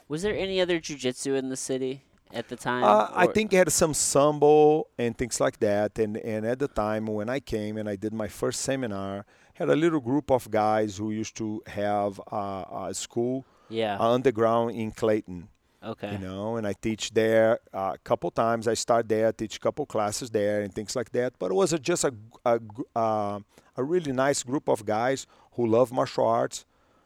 Was 0.09 0.21
there 0.21 0.35
any 0.35 0.61
other 0.61 0.79
jujitsu 0.79 1.35
in 1.37 1.49
the 1.49 1.57
city 1.57 2.03
at 2.33 2.47
the 2.49 2.55
time? 2.55 2.83
Uh, 2.83 3.09
I 3.13 3.27
think 3.27 3.53
it 3.53 3.57
had 3.57 3.71
some 3.71 3.93
sambo 3.93 4.87
and 4.97 5.17
things 5.17 5.39
like 5.39 5.59
that. 5.59 5.99
And, 5.99 6.17
and 6.17 6.45
at 6.45 6.59
the 6.59 6.67
time 6.67 7.07
when 7.07 7.29
I 7.29 7.39
came 7.39 7.77
and 7.77 7.89
I 7.89 7.95
did 7.97 8.13
my 8.13 8.27
first 8.27 8.61
seminar, 8.61 9.25
had 9.55 9.69
a 9.69 9.75
little 9.75 9.99
group 9.99 10.31
of 10.31 10.49
guys 10.51 10.97
who 10.97 11.11
used 11.11 11.35
to 11.37 11.61
have 11.67 12.21
uh, 12.31 12.63
a 12.89 12.93
school 12.93 13.45
Yeah. 13.69 13.97
underground 13.99 14.71
in 14.75 14.91
Clayton. 14.91 15.49
Okay. 15.87 16.11
you 16.13 16.17
know, 16.17 16.57
and 16.57 16.67
I 16.67 16.73
teach 16.73 17.11
there 17.13 17.59
uh, 17.73 17.93
a 17.95 17.97
couple 18.03 18.29
times. 18.31 18.67
I 18.67 18.73
start 18.73 19.07
there, 19.07 19.31
teach 19.31 19.55
a 19.57 19.59
couple 19.59 19.85
classes 19.85 20.29
there, 20.29 20.61
and 20.61 20.73
things 20.73 20.95
like 20.95 21.11
that. 21.11 21.33
But 21.39 21.51
it 21.51 21.55
was 21.55 21.73
a, 21.73 21.79
just 21.79 22.03
a 22.03 22.13
a, 22.45 22.59
uh, 22.95 23.39
a 23.75 23.83
really 23.83 24.11
nice 24.11 24.43
group 24.43 24.67
of 24.67 24.85
guys 24.85 25.27
who 25.53 25.65
love 25.67 25.91
martial 25.91 26.25
arts. 26.25 26.65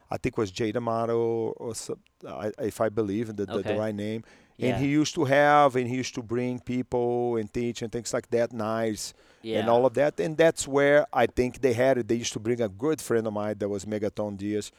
I 0.09 0.17
think 0.17 0.33
it 0.37 0.41
was 0.41 0.51
Jay 0.51 0.71
D'Amato, 0.71 1.53
or 1.57 1.73
I, 2.27 2.51
if 2.59 2.81
I 2.81 2.89
believe 2.89 3.27
the, 3.35 3.45
the, 3.45 3.53
Okay. 3.53 3.73
the 3.73 3.79
right 3.79 3.95
name. 3.95 4.23
Yeah. 4.57 4.75
And 4.75 4.83
he 4.83 4.91
used 4.91 5.15
to 5.15 5.23
have, 5.25 5.75
and 5.75 5.87
he 5.87 5.95
used 5.95 6.13
to 6.15 6.21
bring 6.21 6.59
people 6.59 7.37
and 7.37 7.51
teach 7.51 7.81
and 7.81 7.91
things 7.91 8.13
like 8.13 8.29
that, 8.29 8.51
nice 8.51 9.13
yeah. 9.41 9.59
and 9.59 9.69
all 9.69 9.85
of 9.85 9.93
that. 9.95 10.19
And 10.19 10.37
that's 10.37 10.67
where 10.67 11.07
I 11.13 11.25
think 11.25 11.61
they 11.61 11.73
had 11.73 11.97
it. 11.97 12.07
They 12.07 12.15
used 12.15 12.33
to 12.33 12.39
bring 12.39 12.61
a 12.61 12.69
good 12.69 13.01
friend 13.01 13.25
of 13.25 13.33
mine 13.33 13.55
that 13.59 13.69
was 13.69 13.85
Megaton 13.85 14.37
Dias 14.37 14.71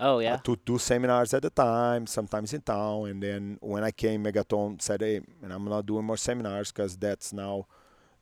oh 0.00 0.18
yeah. 0.20 0.36
to 0.38 0.56
do 0.64 0.78
seminars 0.78 1.34
at 1.34 1.42
the 1.42 1.50
time, 1.50 2.06
sometimes 2.06 2.52
in 2.52 2.62
town. 2.62 3.06
And 3.08 3.22
then 3.22 3.58
when 3.60 3.84
I 3.84 3.90
came, 3.90 4.24
Megaton 4.24 4.80
said, 4.80 5.00
"Hey, 5.02 5.20
and 5.42 5.52
I'm 5.52 5.64
not 5.64 5.86
doing 5.86 6.04
more 6.04 6.16
seminars 6.16 6.72
because 6.72 6.96
that's 6.96 7.32
now 7.32 7.66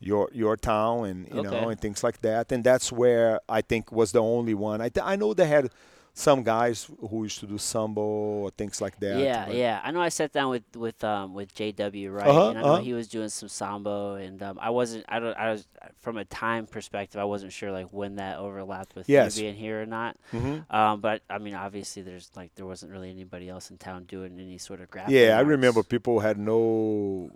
your 0.00 0.28
your 0.32 0.56
town, 0.56 1.06
and 1.06 1.28
you 1.28 1.40
Okay. 1.40 1.48
know, 1.50 1.68
and 1.70 1.80
things 1.80 2.02
like 2.04 2.20
that." 2.22 2.52
And 2.52 2.62
that's 2.64 2.92
where 2.92 3.40
I 3.48 3.60
think 3.62 3.92
was 3.92 4.12
the 4.12 4.22
only 4.22 4.54
one. 4.54 4.80
I 4.80 4.88
th- 4.90 5.04
I 5.06 5.16
know 5.16 5.34
they 5.34 5.46
had 5.46 5.70
some 6.18 6.42
guys 6.42 6.90
who 7.10 7.22
used 7.22 7.38
to 7.38 7.46
do 7.46 7.56
sambo 7.58 8.00
or 8.02 8.50
things 8.50 8.80
like 8.80 8.98
that. 8.98 9.20
Yeah, 9.20 9.48
yeah. 9.50 9.80
I 9.84 9.92
know 9.92 10.00
I 10.00 10.08
sat 10.08 10.32
down 10.32 10.50
with 10.50 10.64
with 10.76 11.04
um 11.04 11.32
with 11.32 11.54
JW 11.54 12.12
right, 12.12 12.26
Uh-huh, 12.26 12.48
and 12.50 12.58
I 12.58 12.62
know 12.62 12.72
uh-huh. 12.74 12.82
he 12.82 12.92
was 12.92 13.06
doing 13.06 13.28
some 13.28 13.48
sambo, 13.48 14.14
and 14.16 14.42
um, 14.42 14.58
I 14.60 14.70
wasn't. 14.70 15.04
I 15.08 15.20
don't. 15.20 15.36
I 15.36 15.52
was 15.52 15.68
from 16.00 16.16
a 16.18 16.24
time 16.24 16.66
perspective, 16.66 17.20
I 17.20 17.24
wasn't 17.24 17.52
sure 17.52 17.70
like 17.70 17.92
when 17.92 18.16
that 18.16 18.38
overlapped 18.38 18.96
with 18.96 19.08
Yes. 19.08 19.36
you 19.36 19.44
being 19.44 19.54
here 19.54 19.80
or 19.80 19.86
not. 19.86 20.16
Mhm. 20.32 20.64
Um, 20.74 21.00
but 21.00 21.22
I 21.30 21.38
mean, 21.38 21.54
obviously, 21.54 22.02
there's 22.02 22.30
like 22.34 22.50
there 22.56 22.66
wasn't 22.66 22.90
really 22.90 23.10
anybody 23.10 23.48
else 23.48 23.70
in 23.70 23.78
town 23.78 24.04
doing 24.04 24.40
any 24.40 24.58
sort 24.58 24.80
of 24.80 24.90
graphic. 24.90 25.14
Yeah, 25.14 25.38
I 25.38 25.42
remember 25.42 25.84
people 25.84 26.18
had 26.18 26.36
no 26.36 27.30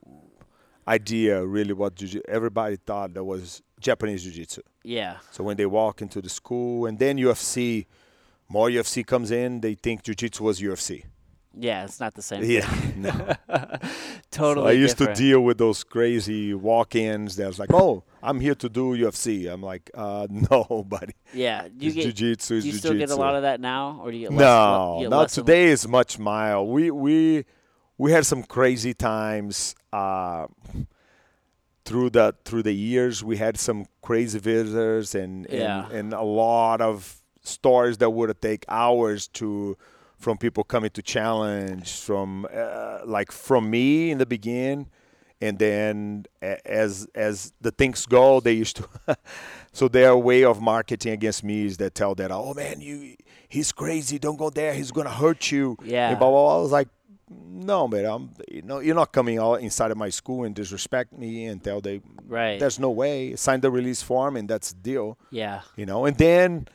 idea 0.89 1.45
really 1.47 1.73
what 1.73 1.95
jiu- 1.95 2.23
everybody 2.29 2.77
thought 2.77 3.15
that 3.15 3.23
was 3.23 3.63
Japanese 3.79 4.25
jiu-jitsu. 4.25 4.63
Yeah, 4.83 5.19
So 5.31 5.45
when 5.45 5.57
they 5.57 5.67
walk 5.67 6.03
into 6.03 6.21
the 6.21 6.29
school, 6.29 6.87
and 6.87 6.99
then 6.99 7.17
UFC, 7.19 7.87
more 8.49 8.69
UFC 8.69 9.05
comes 9.07 9.31
in, 9.31 9.61
they 9.61 9.75
think 9.75 10.03
jiu-jitsu 10.03 10.45
was 10.45 10.61
UFC. 10.61 11.05
yeah. 11.55 11.85
It's 11.85 12.01
not 12.01 12.15
the 12.15 12.23
same. 12.23 12.43
Yeah, 12.45 12.69
no. 12.97 13.11
thing. 13.11 13.37
So 13.83 13.89
totally. 14.31 14.69
I 14.71 14.73
used 14.73 14.97
different. 14.99 15.17
to 15.19 15.23
deal 15.23 15.41
with 15.43 15.59
those 15.59 15.85
crazy 15.85 16.55
walk-ins. 16.55 17.37
That's 17.37 17.59
like, 17.59 17.73
oh, 17.73 18.05
I'm 18.23 18.41
here 18.41 18.55
to 18.57 18.69
do 18.69 18.95
UFC. 18.97 19.53
I'm 19.53 19.63
like, 19.63 19.91
uh, 19.95 20.27
no, 20.51 20.85
buddy. 20.89 21.15
Yeah. 21.35 21.65
You 21.79 21.89
It's 21.89 21.95
get? 21.97 22.03
jiu-jitsu. 22.05 22.61
Do 22.63 22.67
you 22.67 22.73
still 22.75 22.95
get 22.95 23.11
a 23.11 23.17
lot 23.17 23.35
of 23.37 23.43
that 23.43 23.61
now, 23.61 24.01
or 24.03 24.11
do 24.11 24.17
you 24.17 24.29
get 24.29 24.33
less? 24.37 24.41
No, 24.41 24.97
you 24.99 25.05
get 25.05 25.11
not 25.11 25.29
today 25.29 25.67
is 25.67 25.87
much 25.89 26.19
mild. 26.19 26.69
We 26.69 26.91
we 26.91 27.45
we 27.99 28.13
had 28.13 28.25
some 28.27 28.43
crazy 28.43 28.95
times 28.95 29.75
uh, 29.93 30.47
through 31.85 32.11
the 32.11 32.35
through 32.45 32.63
the 32.63 32.73
years. 32.73 33.23
We 33.25 33.37
had 33.37 33.59
some 33.59 33.87
crazy 34.03 34.39
visitors 34.39 35.15
and 35.15 35.47
Yeah. 35.51 35.87
and, 35.87 35.93
and 35.95 36.13
a 36.15 36.23
lot 36.23 36.81
of 36.81 37.22
stories 37.43 37.99
that 37.99 38.11
would 38.11 38.41
take 38.41 38.65
hours 38.69 39.29
to 39.29 39.77
from 40.19 40.39
people 40.39 40.63
coming 40.65 40.91
to 40.91 41.03
challenge 41.03 41.97
from 41.99 42.47
uh, 42.55 43.01
like 43.05 43.33
from 43.33 43.69
me 43.71 44.11
in 44.11 44.19
the 44.19 44.27
beginning 44.27 44.89
and 45.41 45.59
then 45.59 46.25
as 46.65 47.09
as 47.17 47.53
the 47.61 47.73
things 47.73 48.07
go 48.07 48.39
they 48.39 48.53
used 48.53 48.77
to 48.77 48.89
so 49.73 49.89
their 49.89 50.17
way 50.17 50.45
of 50.45 50.61
marketing 50.61 51.13
against 51.13 51.43
me 51.43 51.67
is 51.67 51.77
they 51.77 51.91
tell 51.91 52.15
that 52.15 52.31
oh 52.31 52.55
man 52.55 52.81
you 52.81 53.17
he's 53.49 53.73
crazy 53.73 54.19
don't 54.19 54.37
go 54.39 54.49
there 54.51 54.73
he's 54.75 54.93
gonna 54.93 55.11
hurt 55.11 55.51
you 55.51 55.77
Yeah. 55.85 56.11
and 56.11 56.19
blah, 56.21 56.31
blah, 56.31 56.41
blah. 56.47 56.59
I 56.59 56.63
was 56.63 56.71
like 56.73 56.89
no 57.29 57.89
man 57.89 58.05
I'm 58.05 58.31
you 58.49 58.63
know 58.63 58.79
you're 58.79 58.95
not 58.95 59.11
coming 59.13 59.39
out 59.39 59.55
inside 59.55 59.91
of 59.91 59.97
my 59.97 60.11
school 60.11 60.45
and 60.45 60.55
disrespect 60.55 61.13
me 61.13 61.47
and 61.47 61.63
tell 61.65 61.81
they 61.81 62.01
Right. 62.29 62.61
there's 62.61 62.79
no 62.79 62.91
way 62.91 63.35
sign 63.35 63.61
the 63.61 63.71
release 63.73 64.03
form 64.03 64.37
and 64.37 64.49
that's 64.49 64.73
the 64.73 64.79
deal 64.81 65.19
yeah. 65.31 65.63
you 65.77 65.85
know 65.87 66.05
and 66.07 66.17
then 66.17 66.69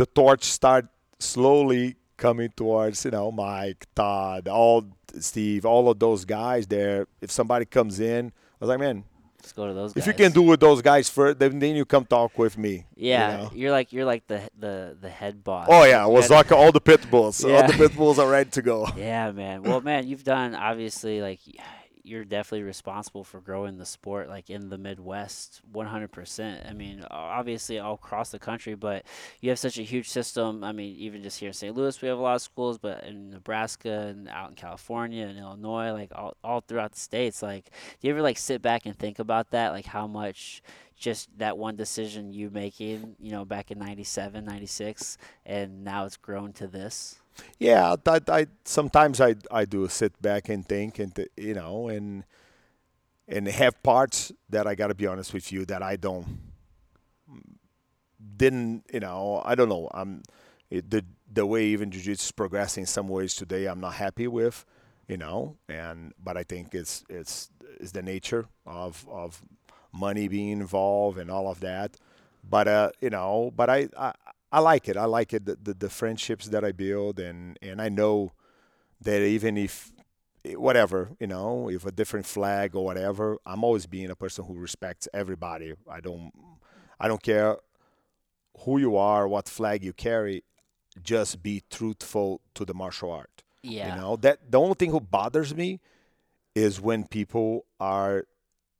the 0.00 0.06
torch 0.06 0.44
start 0.44 0.86
slowly 1.18 1.94
coming 2.16 2.50
towards 2.56 3.04
you 3.04 3.10
know 3.10 3.30
mike 3.30 3.84
todd 3.94 4.48
all 4.48 4.82
steve 5.18 5.66
all 5.66 5.90
of 5.90 5.98
those 5.98 6.24
guys 6.24 6.66
there 6.66 7.06
if 7.20 7.30
somebody 7.30 7.66
comes 7.66 8.00
in 8.00 8.22
i 8.28 8.56
was 8.60 8.68
like 8.70 8.80
man 8.80 9.04
Let's 9.42 9.52
go 9.52 9.66
to 9.66 9.72
those. 9.74 9.96
if 9.96 10.06
you 10.06 10.12
can 10.12 10.32
do 10.32 10.42
with 10.42 10.60
those 10.60 10.80
guys 10.82 11.08
first 11.08 11.38
then, 11.38 11.58
then 11.58 11.74
you 11.74 11.84
come 11.84 12.04
talk 12.04 12.38
with 12.38 12.56
me 12.58 12.74
you 12.96 13.10
Yeah, 13.10 13.36
know? 13.36 13.50
you're 13.54 13.70
like 13.78 13.92
you're 13.92 14.04
like 14.06 14.26
the 14.26 14.40
the 14.58 14.96
the 15.04 15.08
head 15.10 15.44
boss. 15.44 15.66
oh 15.70 15.84
yeah 15.84 16.06
it 16.06 16.10
was 16.10 16.28
like 16.30 16.50
all 16.52 16.72
the 16.72 16.80
pit 16.90 17.02
bulls 17.10 17.42
yeah. 17.44 17.56
all 17.56 17.66
the 17.66 17.72
pit 17.82 17.94
bulls 17.96 18.18
are 18.18 18.30
ready 18.30 18.50
to 18.50 18.62
go 18.62 18.86
Yeah, 18.96 19.32
man. 19.32 19.62
Well, 19.62 19.80
man, 19.80 20.06
you've 20.08 20.24
done 20.24 20.54
obviously 20.54 21.20
like 21.28 21.40
you're 22.10 22.24
definitely 22.24 22.64
responsible 22.64 23.22
for 23.22 23.40
growing 23.40 23.78
the 23.78 23.86
sport 23.86 24.28
like 24.28 24.50
in 24.50 24.68
the 24.68 24.76
Midwest 24.76 25.62
100%. 25.72 26.68
I 26.68 26.72
mean, 26.72 27.04
obviously 27.08 27.78
all 27.78 27.94
across 27.94 28.30
the 28.30 28.38
country, 28.40 28.74
but 28.74 29.04
you 29.40 29.50
have 29.50 29.60
such 29.60 29.78
a 29.78 29.82
huge 29.82 30.08
system. 30.08 30.64
I 30.64 30.72
mean, 30.72 30.96
even 30.96 31.22
just 31.22 31.38
here 31.38 31.48
in 31.48 31.52
St. 31.52 31.74
Louis, 31.74 32.02
we 32.02 32.08
have 32.08 32.18
a 32.18 32.20
lot 32.20 32.34
of 32.34 32.42
schools, 32.42 32.78
but 32.78 33.04
in 33.04 33.30
Nebraska 33.30 34.08
and 34.08 34.28
out 34.28 34.50
in 34.50 34.56
California 34.56 35.24
and 35.24 35.38
Illinois, 35.38 35.92
like 35.92 36.10
all, 36.12 36.36
all 36.42 36.60
throughout 36.60 36.92
the 36.92 37.00
states, 37.00 37.42
like 37.42 37.70
do 38.00 38.08
you 38.08 38.12
ever 38.12 38.22
like 38.22 38.38
sit 38.38 38.60
back 38.60 38.86
and 38.86 38.98
think 38.98 39.20
about 39.20 39.52
that 39.52 39.70
like 39.70 39.86
how 39.86 40.08
much 40.08 40.62
just 40.96 41.28
that 41.38 41.56
one 41.56 41.76
decision 41.76 42.32
you 42.32 42.50
making, 42.50 43.14
you 43.20 43.30
know, 43.30 43.44
back 43.44 43.70
in 43.70 43.78
97, 43.78 44.44
96 44.44 45.16
and 45.46 45.84
now 45.84 46.06
it's 46.06 46.16
grown 46.16 46.52
to 46.54 46.66
this? 46.66 47.19
Yeah 47.58 47.96
I, 48.06 48.20
I 48.28 48.46
sometimes 48.64 49.20
i 49.20 49.34
i 49.50 49.64
do 49.64 49.86
sit 49.88 50.20
back 50.20 50.48
and 50.48 50.66
think 50.66 50.98
and 50.98 51.14
th- 51.14 51.28
you 51.36 51.54
know 51.54 51.88
and 51.88 52.24
and 53.28 53.46
have 53.48 53.82
parts 53.82 54.32
that 54.48 54.66
i 54.66 54.74
got 54.74 54.88
to 54.88 54.94
be 54.94 55.06
honest 55.06 55.32
with 55.32 55.52
you 55.52 55.64
that 55.66 55.82
i 55.82 55.96
don't 55.96 56.26
didn't 58.36 58.84
you 58.92 59.00
know 59.00 59.42
i 59.44 59.54
don't 59.54 59.68
know 59.68 59.88
i'm 59.94 60.22
it, 60.70 60.90
the 60.90 61.04
the 61.32 61.46
way 61.46 61.64
even 61.66 61.90
jiu-jitsu 61.90 62.26
is 62.26 62.32
progressing 62.32 62.82
in 62.82 62.86
some 62.86 63.08
ways 63.08 63.34
today 63.34 63.66
i'm 63.66 63.80
not 63.80 63.94
happy 63.94 64.26
with 64.26 64.64
you 65.10 65.16
know. 65.16 65.56
And 65.68 66.14
but 66.22 66.36
I 66.36 66.44
think 66.44 66.74
it's 66.74 67.04
it's 67.10 67.50
it's 67.80 67.92
the 67.92 68.02
nature 68.02 68.46
of 68.64 69.06
of 69.10 69.42
money 69.92 70.28
being 70.28 70.52
involved 70.52 71.18
and 71.18 71.30
all 71.30 71.50
of 71.50 71.60
that. 71.60 71.96
But 72.48 72.68
uh, 72.68 72.90
you 73.00 73.10
know, 73.10 73.52
but 73.54 73.68
I 73.68 73.88
I 74.52 74.60
like 74.60 74.88
it. 74.88 74.96
I 74.96 75.04
like 75.04 75.32
it 75.32 75.44
the, 75.46 75.56
the, 75.62 75.74
the 75.74 75.90
friendships 75.90 76.46
that 76.48 76.64
I 76.64 76.72
build 76.72 77.18
and 77.20 77.58
and 77.62 77.80
I 77.80 77.88
know 77.88 78.32
that 79.00 79.22
even 79.22 79.56
if 79.56 79.90
eh, 80.44 80.54
whatever 80.54 81.10
you 81.20 81.26
know 81.26 81.70
if 81.70 81.86
a 81.86 81.92
different 81.92 82.26
flag 82.26 82.74
or 82.76 82.84
whatever 82.84 83.38
i'm 83.46 83.62
always 83.64 83.86
being 83.86 84.10
a 84.10 84.16
person 84.16 84.44
who 84.44 84.54
respects 84.54 85.08
everybody 85.14 85.72
i 85.88 86.00
don't 86.00 86.32
i 86.98 87.08
don't 87.08 87.22
care 87.22 87.56
who 88.60 88.78
you 88.78 88.96
are 88.96 89.26
what 89.26 89.48
flag 89.48 89.82
you 89.82 89.92
carry 89.94 90.42
just 91.02 91.42
be 91.42 91.62
truthful 91.70 92.40
to 92.54 92.64
the 92.64 92.74
martial 92.74 93.10
art 93.10 93.42
Yeah. 93.62 93.94
you 93.94 94.00
know 94.00 94.16
that 94.16 94.50
the 94.50 94.58
only 94.60 94.74
thing 94.74 94.90
who 94.90 95.00
bothers 95.00 95.54
me 95.54 95.80
is 96.54 96.80
when 96.80 97.04
people 97.04 97.64
are 97.78 98.24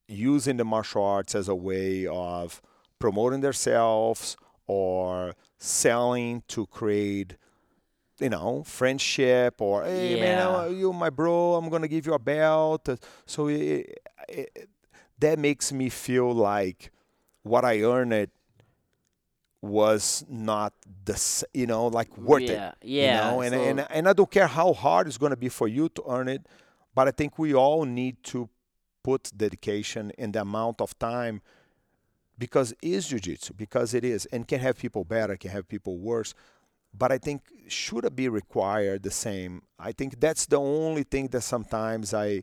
using 0.09 0.57
the 0.59 0.65
martial 0.65 1.05
arts 1.05 1.35
as 1.35 1.49
a 1.49 1.55
way 1.55 2.07
of 2.07 2.61
promoting 2.99 3.41
themselves 3.41 4.37
or 4.67 5.35
selling 5.63 6.43
to 6.49 6.67
create 6.67 7.37
you 8.19 8.29
know 8.31 8.63
friendship 8.65 9.61
or 9.61 9.85
hey 9.85 10.15
man 10.19 10.39
Yeah. 10.39 10.57
uh, 10.57 10.67
you 10.67 10.93
my 10.93 11.11
bro 11.11 11.55
i'm 11.55 11.69
gonna 11.69 11.87
give 11.89 12.07
you 12.07 12.15
a 12.15 12.19
belt 12.19 12.89
so 13.27 13.49
it, 13.49 13.99
it, 14.29 14.69
that 15.19 15.39
makes 15.39 15.71
me 15.73 15.89
feel 15.91 16.33
like 16.33 16.91
what 17.43 17.65
i 17.65 17.83
earned 17.83 18.13
it 18.13 18.31
was 19.63 20.25
not 20.29 20.73
the 21.05 21.45
you 21.53 21.67
know 21.67 21.87
like 21.89 22.17
worth 22.17 22.43
it 22.43 22.51
yeah. 22.51 22.73
you 22.83 23.01
Yeah. 23.03 23.21
know 23.31 23.41
and, 23.43 23.55
so- 23.55 23.61
and 23.63 23.87
and 23.91 24.09
i 24.09 24.13
don't 24.15 24.31
care 24.31 24.47
how 24.47 24.73
hard 24.73 25.07
it's 25.07 25.19
to 25.19 25.37
be 25.37 25.51
for 25.51 25.69
you 25.69 25.89
to 25.91 26.03
earn 26.09 26.29
it 26.29 26.47
but 26.95 27.07
i 27.07 27.11
think 27.11 27.39
we 27.39 27.55
all 27.55 27.85
need 27.85 28.23
to 28.25 28.49
put 29.03 29.31
dedication 29.37 30.11
in 30.17 30.33
the 30.33 30.41
amount 30.41 30.81
of 30.81 30.99
time 30.99 31.43
because 32.45 32.69
it 32.73 32.89
is 32.97 33.03
jiu-jitsu 33.11 33.53
because 33.65 33.91
it 33.99 34.05
is 34.15 34.21
and 34.33 34.41
can 34.51 34.61
have 34.67 34.77
people 34.85 35.03
better 35.17 35.35
can 35.43 35.51
have 35.57 35.67
people 35.75 35.95
worse 36.11 36.31
but 37.03 37.11
i 37.17 37.19
think 37.27 37.39
should 37.69 38.05
it 38.09 38.17
be 38.23 38.29
required 38.43 38.99
the 39.09 39.15
same 39.27 39.53
i 39.89 39.93
think 39.99 40.11
that's 40.27 40.45
the 40.55 40.59
only 40.59 41.05
thing 41.13 41.27
that 41.35 41.43
sometimes 41.55 42.07
i 42.27 42.43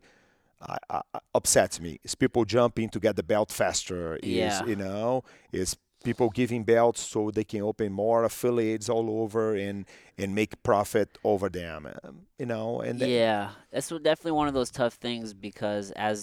I, 0.59 0.77
I, 0.89 1.01
upsets 1.39 1.75
me 1.85 1.91
is 2.03 2.15
people 2.15 2.43
jumping 2.57 2.89
to 2.95 2.99
get 3.05 3.15
the 3.15 3.27
belt 3.33 3.49
faster 3.61 4.01
is 4.23 4.35
Yeah. 4.35 4.65
you 4.71 4.75
know 4.85 5.23
is 5.61 5.69
people 6.03 6.29
giving 6.41 6.63
belts 6.63 7.01
so 7.13 7.19
they 7.37 7.43
can 7.53 7.61
open 7.71 7.91
more 7.91 8.19
affiliates 8.23 8.87
all 8.95 9.07
over 9.21 9.43
and 9.67 9.85
and 10.21 10.29
make 10.41 10.51
profit 10.63 11.09
over 11.31 11.47
them 11.49 11.79
um, 12.03 12.21
you 12.41 12.47
know 12.51 12.67
and 12.87 12.99
then, 12.99 13.09
yeah, 13.09 13.49
that's 13.71 13.89
definitely 13.89 14.31
one 14.41 14.47
of 14.51 14.53
those 14.59 14.71
tough 14.71 14.95
things 15.07 15.33
because 15.33 15.85
as 16.09 16.17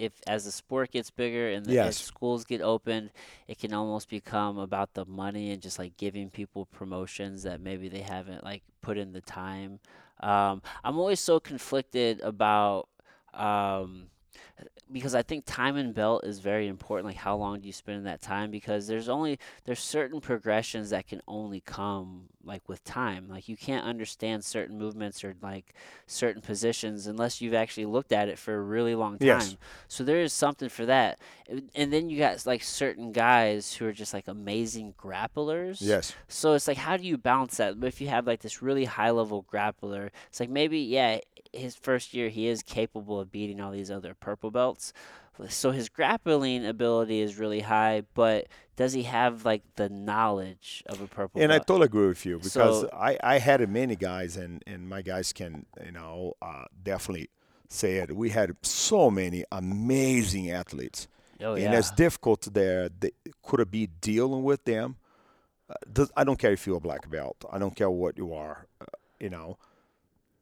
if 0.00 0.12
as 0.26 0.44
the 0.44 0.50
sport 0.52 0.92
gets 0.92 1.10
bigger 1.10 1.50
and 1.50 1.66
the, 1.66 1.72
as 1.72 1.96
Yes. 1.96 1.98
schools 1.98 2.44
get 2.44 2.60
opened, 2.60 3.10
it 3.46 3.58
can 3.58 3.72
almost 3.74 4.08
become 4.08 4.58
about 4.58 4.94
the 4.94 5.04
money 5.04 5.50
and 5.50 5.60
just 5.62 5.78
like 5.78 5.96
giving 5.96 6.30
people 6.30 6.66
promotions 6.66 7.42
that 7.44 7.60
maybe 7.60 7.88
they 7.88 8.00
haven't 8.02 8.42
like 8.44 8.62
put 8.80 8.96
in 8.98 9.12
the 9.12 9.20
time. 9.20 9.78
Um, 10.20 10.62
I'm 10.84 10.98
always 10.98 11.20
so 11.20 11.40
conflicted 11.40 12.20
about 12.20 12.88
um, 13.34 14.08
because 14.92 15.14
I 15.14 15.22
think 15.22 15.44
time 15.46 15.76
and 15.76 15.94
belt 15.94 16.24
is 16.24 16.40
very 16.40 16.66
important. 16.66 17.06
Like 17.06 17.16
how 17.16 17.36
long 17.36 17.60
do 17.60 17.66
you 17.66 17.72
spend 17.72 17.98
in 17.98 18.04
that 18.04 18.20
time? 18.20 18.50
Because 18.50 18.86
there's 18.86 19.08
only 19.08 19.38
there's 19.64 19.80
certain 19.80 20.20
progressions 20.20 20.90
that 20.90 21.06
can 21.06 21.20
only 21.28 21.60
come 21.60 22.24
like 22.44 22.68
with 22.68 22.82
time. 22.84 23.28
Like 23.28 23.48
you 23.48 23.56
can't 23.56 23.84
understand 23.86 24.44
certain 24.44 24.78
movements 24.78 25.22
or 25.22 25.34
like 25.42 25.74
certain 26.06 26.40
positions 26.42 27.06
unless 27.06 27.40
you've 27.40 27.54
actually 27.54 27.84
looked 27.86 28.12
at 28.12 28.28
it 28.28 28.38
for 28.38 28.54
a 28.54 28.60
really 28.60 28.94
long 28.94 29.18
time. 29.18 29.26
Yes. 29.28 29.56
So 29.88 30.02
there 30.04 30.20
is 30.22 30.32
something 30.32 30.68
for 30.68 30.86
that. 30.86 31.18
And- 31.48 31.70
And 31.74 31.92
then 31.92 32.08
you 32.10 32.18
got 32.18 32.44
like 32.46 32.62
certain 32.62 33.12
guys 33.12 33.74
who 33.74 33.86
are 33.86 33.92
just 33.92 34.14
like 34.14 34.26
amazing 34.28 34.94
grapplers. 34.98 35.78
yes 35.80 36.14
So 36.28 36.54
it's 36.54 36.66
like, 36.66 36.78
how 36.78 36.96
do 36.96 37.04
you 37.04 37.16
balance 37.18 37.58
that? 37.58 37.78
But 37.78 37.88
if 37.88 38.00
you 38.00 38.08
have 38.08 38.26
like 38.26 38.40
this 38.40 38.62
really 38.62 38.86
high 38.86 39.10
level 39.10 39.44
grappler, 39.52 40.10
it's 40.28 40.40
like 40.40 40.50
maybe, 40.50 40.78
yeah, 40.80 41.18
his 41.52 41.74
first 41.74 42.14
year 42.14 42.28
he 42.28 42.46
is 42.46 42.62
capable 42.62 43.20
of 43.20 43.32
beating 43.32 43.60
all 43.60 43.70
these 43.70 43.90
other 43.90 44.14
purple 44.14 44.50
belts. 44.50 44.92
So 45.48 45.70
his 45.70 45.88
grappling 45.88 46.66
ability 46.66 47.20
is 47.20 47.38
really 47.38 47.60
high, 47.60 48.02
but 48.12 48.48
does 48.76 48.92
he 48.92 49.04
have 49.04 49.46
like 49.46 49.62
the 49.76 49.88
knowledge 49.88 50.82
of 50.86 51.00
a 51.00 51.06
purple 51.06 51.40
and 51.40 51.50
I 51.50 51.58
totally 51.58 51.86
agree 51.86 52.08
with 52.08 52.26
you 52.26 52.38
because 52.38 52.82
So- 52.82 52.90
I, 52.92 53.18
I 53.22 53.38
had 53.38 53.66
many 53.70 53.96
guys 53.96 54.36
and, 54.36 54.62
and 54.66 54.86
my 54.86 55.00
guys 55.00 55.32
can 55.32 55.64
you 55.82 55.92
know 55.92 56.34
uh, 56.42 56.64
definitely 56.82 57.30
say 57.70 57.96
it. 57.96 58.14
We 58.14 58.30
had 58.30 58.54
so 58.62 59.10
many 59.10 59.44
amazing 59.50 60.50
athletes, 60.50 61.08
oh, 61.40 61.54
and 61.54 61.62
yeah. 61.62 61.78
it's 61.78 61.90
difficult 61.92 62.48
there. 62.52 62.88
They, 62.88 63.12
could 63.42 63.60
it 63.60 63.70
be 63.70 63.86
dealing 63.86 64.42
with 64.42 64.64
them? 64.64 64.96
Uh, 65.68 65.74
does, 65.90 66.10
I 66.16 66.24
don't 66.24 66.38
care 66.38 66.52
if 66.52 66.66
you're 66.66 66.76
a 66.76 66.80
black 66.80 67.08
belt. 67.08 67.44
I 67.50 67.58
don't 67.58 67.74
care 67.74 67.88
what 67.88 68.18
you 68.18 68.34
are. 68.34 68.66
Uh, 68.80 68.86
you 69.20 69.30
know, 69.30 69.56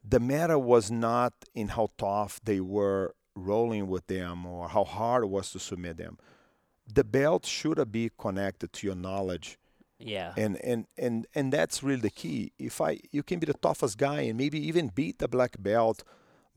the 0.09 0.19
matter 0.19 0.57
was 0.57 0.89
not 0.89 1.33
in 1.53 1.69
how 1.69 1.89
tough 1.97 2.39
they 2.43 2.59
were 2.59 3.13
rolling 3.35 3.87
with 3.87 4.07
them 4.07 4.45
or 4.45 4.69
how 4.69 4.83
hard 4.83 5.23
it 5.23 5.27
was 5.27 5.51
to 5.51 5.59
submit 5.59 5.97
them. 5.97 6.17
The 6.91 7.03
belt 7.03 7.45
should 7.45 7.91
be 7.91 8.09
connected 8.17 8.73
to 8.73 8.87
your 8.87 8.95
knowledge 8.95 9.57
yeah. 9.99 10.33
and 10.37 10.57
and 10.63 10.87
and 10.97 11.27
and 11.35 11.53
that's 11.53 11.83
really 11.83 12.01
the 12.01 12.09
key 12.09 12.51
if 12.57 12.81
i 12.81 12.99
you 13.11 13.21
can 13.21 13.37
be 13.39 13.45
the 13.45 13.53
toughest 13.53 13.97
guy 13.97 14.21
and 14.21 14.37
maybe 14.37 14.59
even 14.65 14.87
beat 14.87 15.19
the 15.19 15.27
black 15.27 15.57
belt 15.59 16.03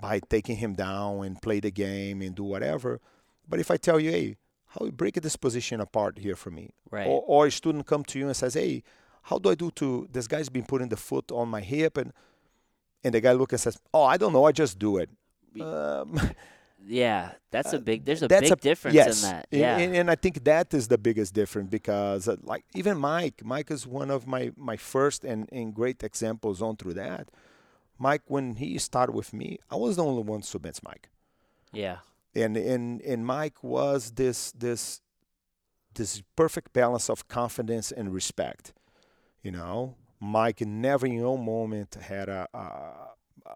by 0.01 0.20
taking 0.20 0.57
him 0.57 0.74
down 0.74 1.24
and 1.24 1.43
play 1.43 1.61
the 1.61 1.70
game 1.70 2.23
and 2.23 2.35
do 2.37 2.45
whatever 2.45 3.01
but 3.49 3.59
if 3.61 3.70
i 3.70 3.77
tell 3.77 3.99
you 3.99 4.11
hey 4.11 4.37
how 4.69 4.87
you 4.87 4.93
break 4.93 5.15
this 5.20 5.37
position 5.37 5.81
apart 5.81 6.19
here 6.19 6.37
for 6.37 6.51
me 6.51 6.70
Right. 6.91 7.07
or, 7.07 7.23
or 7.27 7.47
a 7.47 7.51
student 7.51 7.87
come 7.87 8.05
to 8.05 8.19
you 8.19 8.27
and 8.27 8.37
says 8.37 8.55
hey 8.55 8.83
how 9.24 9.39
do 9.39 9.51
i 9.51 9.55
do 9.55 9.70
to 9.73 10.09
this 10.11 10.27
guy's 10.29 10.49
been 10.49 10.65
putting 10.65 10.89
the 10.89 10.97
foot 10.97 11.31
on 11.33 11.49
my 11.49 11.61
hip 11.61 11.97
and 11.97 12.12
and 13.05 13.15
the 13.15 13.20
guy 13.20 13.33
looks 13.33 13.53
and 13.53 13.61
says 13.61 13.79
oh 13.93 14.05
i 14.05 14.16
don't 14.16 14.33
know 14.33 14.45
i 14.45 14.53
just 14.53 14.79
do 14.79 14.97
it 14.99 15.11
um, 15.61 16.19
yeah. 16.87 17.33
That's 17.51 17.73
a 17.73 17.79
big, 17.79 18.05
there's 18.05 18.23
a 18.23 18.29
big 18.29 18.61
difference 18.61 18.95
yes. 18.95 19.23
in 19.23 19.31
that. 19.31 19.47
Yeah. 19.51 19.77
And, 19.79 19.95
and 19.95 20.11
I 20.11 20.15
think 20.15 20.45
that 20.45 20.73
is 20.73 20.89
the 20.89 20.99
biggest 20.99 21.35
difference 21.35 21.69
because, 21.69 22.29
uh, 22.29 22.37
like, 22.43 22.65
even 22.74 22.99
Mike, 22.99 23.43
Mike 23.45 23.70
is 23.70 23.87
one 23.87 24.11
of 24.11 24.27
my, 24.27 24.53
my 24.57 24.77
first 24.77 25.24
and, 25.24 25.49
and 25.53 25.74
great 25.74 26.03
examples 26.03 26.62
on 26.62 26.77
through 26.77 26.95
that. 26.95 27.29
Mike, 27.99 28.23
when 28.27 28.57
he 28.57 28.79
started 28.79 29.12
with 29.12 29.33
me, 29.33 29.59
I 29.70 29.77
was 29.77 29.97
the 29.97 30.05
only 30.05 30.23
one 30.23 30.41
who 30.41 30.47
submits 30.47 30.83
Mike. 30.83 31.11
yeah. 31.73 31.99
And, 32.35 32.57
and, 32.57 33.03
and 33.03 33.27
Mike 33.27 33.62
was 33.62 34.12
this, 34.12 34.53
this, 34.53 35.03
this 35.95 36.23
perfect 36.35 36.73
balance 36.73 37.11
of 37.11 37.29
confidence 37.29 37.93
and 37.93 38.15
respect. 38.15 38.73
You 39.43 39.51
know, 39.51 39.97
Mike 40.24 40.61
never 40.61 41.05
in 41.07 41.20
no 41.20 41.36
moment 41.36 41.97
had 42.01 42.28
a, 42.28 42.47
a, 42.55 42.59
a, 43.44 43.51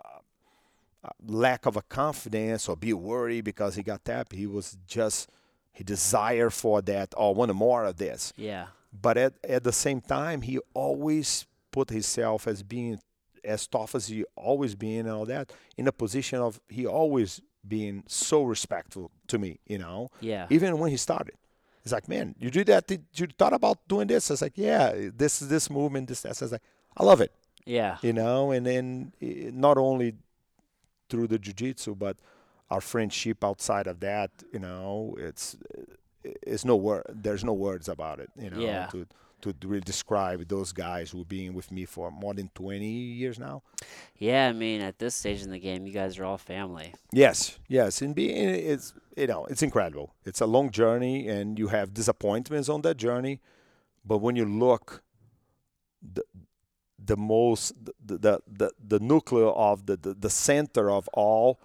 a 1.05 1.11
lack 1.25 1.65
of 1.65 1.77
a 1.77 1.83
confidence 1.83 2.69
or 2.69 2.77
be 2.77 2.93
worried 2.93 3.45
because 3.45 3.77
he 3.77 3.83
got 3.85 4.05
tapped. 4.05 4.33
He 4.33 4.47
was 4.49 4.77
just 4.87 5.31
he 5.73 5.85
desire 5.85 6.51
for 6.51 6.83
that 6.83 7.15
or 7.17 7.35
wanted 7.35 7.55
more 7.55 7.85
of 7.85 7.97
this. 7.99 8.33
Yeah. 8.37 8.67
But 8.93 9.17
at, 9.17 9.35
at 9.49 9.63
the 9.63 9.73
same 9.73 10.01
time, 10.01 10.41
he 10.43 10.59
always 10.75 11.47
put 11.71 11.91
himself 11.91 12.49
as 12.49 12.63
being 12.63 12.99
as 13.45 13.67
tough 13.69 13.95
as 13.95 14.09
he 14.09 14.25
always 14.35 14.75
been 14.75 15.07
and 15.07 15.11
all 15.11 15.27
that 15.27 15.53
in 15.77 15.87
a 15.87 15.93
position 15.93 16.41
of 16.41 16.61
he 16.69 16.85
always 16.85 17.41
being 17.69 18.03
so 18.09 18.43
respectful 18.43 19.13
to 19.29 19.39
me. 19.39 19.61
You 19.67 19.79
know, 19.79 20.11
Yeah. 20.21 20.47
even 20.51 20.79
when 20.79 20.91
he 20.91 20.97
started. 20.97 21.37
He's 21.87 21.93
like, 21.93 22.09
man, 22.09 22.35
you 22.41 22.51
do 22.51 22.65
that? 22.65 22.89
Did 22.89 23.05
you 23.15 23.29
thought 23.39 23.53
about 23.53 23.79
doing 23.87 24.09
this? 24.09 24.29
I 24.29 24.33
was 24.33 24.43
like, 24.43 24.59
yeah, 24.59 24.93
this 25.17 25.41
is 25.41 25.47
this 25.49 25.71
movement, 25.71 26.09
this 26.09 26.23
that. 26.23 26.43
I 26.43 26.45
was 26.45 26.51
like, 26.51 26.63
I 26.97 27.05
love 27.05 27.21
it 27.21 27.31
Yeah. 27.65 27.99
you 28.03 28.13
know 28.13 28.51
and 28.51 28.67
then 28.67 29.13
eh, 29.23 29.51
not 29.53 29.79
only 29.79 30.15
through 31.09 31.29
the 31.29 31.39
jiu-jitsu 31.39 31.95
but 31.95 32.17
our 32.71 32.81
friendship 32.81 33.45
outside 33.45 33.87
of 33.87 34.01
that 34.01 34.31
you 34.53 34.59
know 34.59 35.15
it's 35.29 35.57
it's 36.25 36.65
no 36.65 36.75
word 36.75 37.05
there's 37.09 37.45
no 37.45 37.53
words 37.53 37.89
about 37.89 38.19
it 38.19 38.31
you 38.45 38.51
know 38.51 38.59
Yeah. 38.61 38.87
to 38.87 39.07
to 39.43 39.55
really 39.65 39.81
describe 39.83 40.47
those 40.49 40.73
guys 40.73 41.11
who've 41.11 41.29
been 41.29 41.55
with 41.55 41.71
me 41.71 41.85
for 41.85 42.11
more 42.11 42.35
than 42.35 42.49
20 42.55 42.87
years 42.87 43.39
now 43.39 43.63
Yeah. 44.19 44.49
I 44.49 44.53
mean, 44.53 44.81
at 44.81 44.99
this 44.99 45.15
stage 45.15 45.43
in 45.43 45.51
the 45.51 45.59
game, 45.59 45.87
you 45.87 45.93
guys 45.93 46.19
are 46.19 46.25
all 46.25 46.39
family. 46.39 46.95
yes 47.13 47.59
yes 47.69 48.03
and 48.03 48.15
being 48.15 48.37
it's 48.49 48.95
you 49.17 49.27
know 49.27 49.45
it's 49.47 49.63
incredible 49.63 50.15
it's 50.25 50.41
a 50.41 50.47
long 50.47 50.71
journey 50.71 51.29
and 51.29 51.59
you 51.59 51.69
have 51.69 51.93
disappointments 51.95 52.69
on 52.69 52.83
that 52.83 52.97
journey 52.97 53.41
but 54.05 54.19
when 54.19 54.37
you 54.37 54.45
look 54.45 55.03
the 56.15 56.23
the 57.05 57.17
most 57.17 57.75
the 57.85 57.93
the 58.19 58.41
the, 58.47 58.71
the 58.89 59.01
nuclear 59.01 59.49
of 59.49 59.87
the, 59.87 59.97
the 59.97 60.15
the 60.15 60.31
center 60.31 60.91
of 60.91 61.09
all 61.13 61.61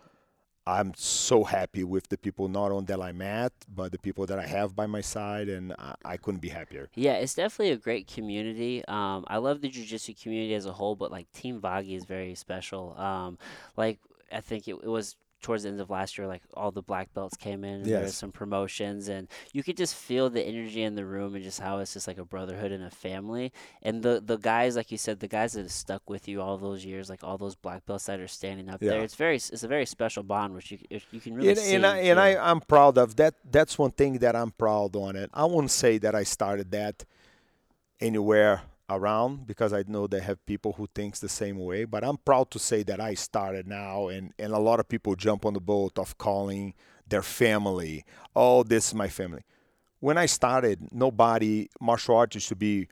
i'm 0.80 0.92
so 0.96 1.44
happy 1.44 1.84
with 1.84 2.06
the 2.10 2.18
people 2.18 2.48
not 2.48 2.72
only 2.72 2.86
that 2.86 3.02
I 3.02 3.12
met, 3.12 3.54
but 3.80 3.92
the 3.92 3.98
people 4.08 4.26
that 4.30 4.40
i 4.40 4.48
have 4.58 4.76
by 4.76 4.88
my 4.98 5.02
side 5.02 5.48
and 5.50 5.74
i, 5.78 5.96
I 6.14 6.18
couldn't 6.18 6.42
be 6.42 6.50
happier 6.50 6.90
Yeah, 6.96 7.14
it's 7.24 7.36
definitely 7.36 7.74
a 7.74 7.78
great 7.88 8.06
community. 8.08 8.84
Um, 8.88 9.20
I 9.28 9.38
love 9.38 9.58
the 9.62 9.70
jujitsu 9.70 10.14
community 10.22 10.54
as 10.62 10.66
a 10.66 10.74
whole, 10.80 10.96
but 10.96 11.10
like 11.12 11.28
Team 11.32 11.56
Vaghi 11.66 11.96
is 11.96 12.06
very 12.06 12.36
special. 12.36 12.84
Um, 12.98 13.38
like 13.78 14.00
I 14.32 14.42
think 14.42 14.68
it, 14.68 14.76
it 14.88 14.88
was 14.88 15.16
towards 15.42 15.64
the 15.64 15.70
end 15.70 15.80
of 15.82 15.90
last 15.90 16.18
year, 16.18 16.28
like 16.28 16.42
all 16.54 16.72
the 16.72 16.82
black 16.82 17.14
belts 17.14 17.36
came 17.36 17.64
in, 17.64 17.82
and 17.82 17.86
there 17.86 18.02
was 18.02 18.16
some 18.16 18.32
promotions, 18.32 19.08
and 19.08 19.28
you 19.54 19.64
could 19.64 19.78
just 19.78 19.96
feel 19.96 20.30
the 20.30 20.42
energy 20.42 20.84
in 20.84 20.96
the 20.96 21.06
room, 21.06 21.36
and 21.36 21.44
just 21.44 21.60
how 21.60 21.80
it's 21.80 21.94
just 21.94 22.08
like 22.08 22.18
a 22.18 22.26
brotherhood 22.26 22.72
and 22.72 22.84
a 22.84 22.90
family. 22.90 23.52
And 23.82 24.04
the 24.04 24.22
the 24.26 24.38
guys, 24.38 24.76
like 24.76 24.92
you 24.92 24.98
said, 24.98 25.20
the 25.20 25.28
guys 25.28 25.54
that 25.54 25.62
have 25.64 25.72
stuck 25.72 26.10
with 26.10 26.28
you 26.28 26.42
all 26.42 26.58
those 26.58 26.86
years, 26.86 27.10
like 27.10 27.24
all 27.24 27.38
those 27.38 27.56
black 27.56 27.86
belts 27.86 28.06
that 28.06 28.20
are 28.20 28.28
standing 28.28 28.70
up 28.70 28.80
there, 28.80 28.98
Yeah. 28.98 29.04
it's 29.04 29.16
very 29.16 29.36
it's 29.36 29.64
a 29.64 29.68
very 29.68 29.86
special 29.86 30.24
bond, 30.24 30.54
which 30.54 30.72
you 30.72 30.78
you 31.12 31.20
can 31.20 31.36
really 31.36 31.50
and, 31.50 31.58
see. 31.60 31.76
and, 31.76 31.86
I, 31.86 31.98
and. 31.98 32.20
I, 32.20 32.36
I'm 32.52 32.62
proud 32.62 32.98
of 32.98 33.16
that. 33.18 33.36
That's 33.50 33.78
one 33.78 33.92
thing 33.92 34.20
that 34.20 34.36
I'm 34.36 34.52
proud 34.52 34.96
on 34.96 35.16
it. 35.16 35.30
I 35.34 35.46
won't 35.46 35.72
say 35.72 35.98
that 36.00 36.16
I 36.16 36.24
started 36.24 36.72
that 36.72 37.04
anywhere 38.00 38.62
around 38.96 39.48
because 39.48 39.74
I 39.74 39.84
know 39.88 40.08
they 40.08 40.20
have 40.20 40.46
people 40.46 40.74
who 40.74 40.88
thinks 40.94 41.20
the 41.20 41.30
same 41.30 41.58
way. 41.58 41.86
But 41.86 42.04
I'm 42.04 42.18
proud 42.18 42.52
to 42.52 42.60
say 42.60 42.84
that 42.84 43.00
I 43.00 43.14
started 43.14 43.68
now, 43.68 44.08
and 44.08 44.34
and 44.38 44.54
a 44.54 44.60
lot 44.60 44.80
of 44.80 44.88
people 44.88 45.16
jump 45.16 45.46
on 45.46 45.54
the 45.54 45.62
boat 45.62 45.98
of 45.98 46.18
calling 46.18 46.74
their 47.08 47.24
family. 47.24 48.06
Oh, 48.36 48.64
this 48.64 48.90
is 48.90 48.94
my 48.94 49.10
family. 49.10 49.44
When 50.00 50.18
I 50.18 50.26
started, 50.26 50.92
nobody 50.92 51.70
martial 51.80 52.16
arts 52.16 52.48
to 52.48 52.56
be. 52.56 52.88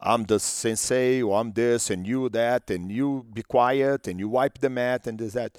I'm 0.00 0.24
the 0.24 0.38
sensei, 0.38 1.22
or 1.22 1.40
I'm 1.40 1.52
this, 1.52 1.88
and 1.88 2.06
you 2.06 2.28
that, 2.30 2.70
and 2.70 2.92
you 2.92 3.24
be 3.32 3.42
quiet, 3.42 4.06
and 4.06 4.18
you 4.20 4.28
wipe 4.28 4.58
the 4.58 4.68
mat, 4.68 5.06
and 5.06 5.18
this 5.18 5.32
that 5.32 5.58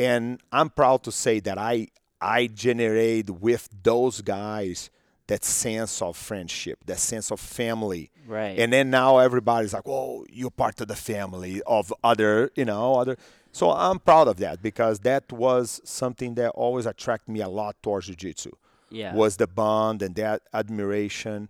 and 0.00 0.40
I'm 0.50 0.70
proud 0.70 1.02
to 1.04 1.12
say 1.12 1.40
that 1.40 1.58
I 1.58 1.88
I 2.20 2.46
generate 2.46 3.30
with 3.30 3.68
those 3.82 4.20
guys 4.22 4.90
that 5.30 5.44
sense 5.44 6.02
of 6.02 6.16
friendship, 6.16 6.78
that 6.86 6.98
sense 6.98 7.30
of 7.30 7.38
family. 7.40 8.10
Right. 8.26 8.58
And 8.58 8.72
then 8.72 8.90
now 8.90 9.18
everybody's 9.18 9.72
like, 9.72 9.86
"Oh, 9.86 10.26
you're 10.38 10.50
part 10.64 10.80
of 10.80 10.88
the 10.88 10.96
family 11.12 11.62
of 11.66 11.92
other, 12.10 12.50
you 12.54 12.64
know, 12.64 12.96
other." 13.02 13.16
So 13.52 13.70
I'm 13.70 13.98
proud 13.98 14.26
of 14.28 14.36
that 14.44 14.56
because 14.62 14.96
that 15.10 15.24
was 15.32 15.80
something 15.84 16.34
that 16.34 16.50
always 16.50 16.86
attracted 16.86 17.30
me 17.32 17.40
a 17.40 17.48
lot 17.48 17.74
towards 17.82 18.06
jiu-jitsu. 18.06 18.52
yeah. 18.90 19.14
Was 19.14 19.36
the 19.36 19.46
bond 19.46 20.02
and 20.02 20.14
that 20.16 20.42
admiration 20.52 21.48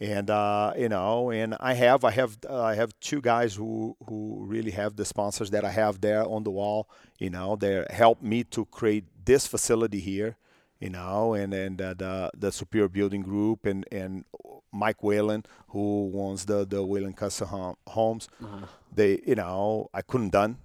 and 0.00 0.30
uh, 0.30 0.72
you 0.78 0.88
know, 0.88 1.30
and 1.30 1.56
I 1.58 1.74
have 1.74 2.04
I 2.04 2.12
have 2.12 2.38
uh, 2.48 2.62
I 2.62 2.76
have 2.76 2.98
two 3.00 3.20
guys 3.20 3.54
who 3.54 3.96
who 4.08 4.44
really 4.46 4.70
have 4.70 4.96
the 4.96 5.04
sponsors 5.04 5.50
that 5.50 5.64
I 5.64 5.70
have 5.70 6.00
there 6.00 6.24
on 6.24 6.44
the 6.44 6.50
wall. 6.50 6.88
You 7.18 7.30
know, 7.30 7.56
they 7.56 7.84
helped 7.90 8.22
me 8.22 8.44
to 8.44 8.64
create 8.66 9.04
this 9.24 9.46
facility 9.46 10.00
here. 10.00 10.36
You 10.80 10.90
know, 10.90 11.34
and 11.34 11.52
and 11.52 11.82
uh, 11.82 11.94
the 11.94 12.30
the 12.36 12.52
Superior 12.52 12.88
Building 12.88 13.22
Group 13.22 13.66
and 13.66 13.84
and 13.90 14.24
Mike 14.72 15.02
Whalen, 15.02 15.44
who 15.68 16.12
owns 16.14 16.44
the 16.44 16.64
the 16.64 16.86
Whalen 16.86 17.14
Custom 17.14 17.74
Homes. 17.88 18.28
Uh-huh. 18.42 18.66
They, 18.94 19.20
you 19.26 19.34
know, 19.34 19.90
I 19.92 20.02
couldn't 20.02 20.30
done 20.30 20.58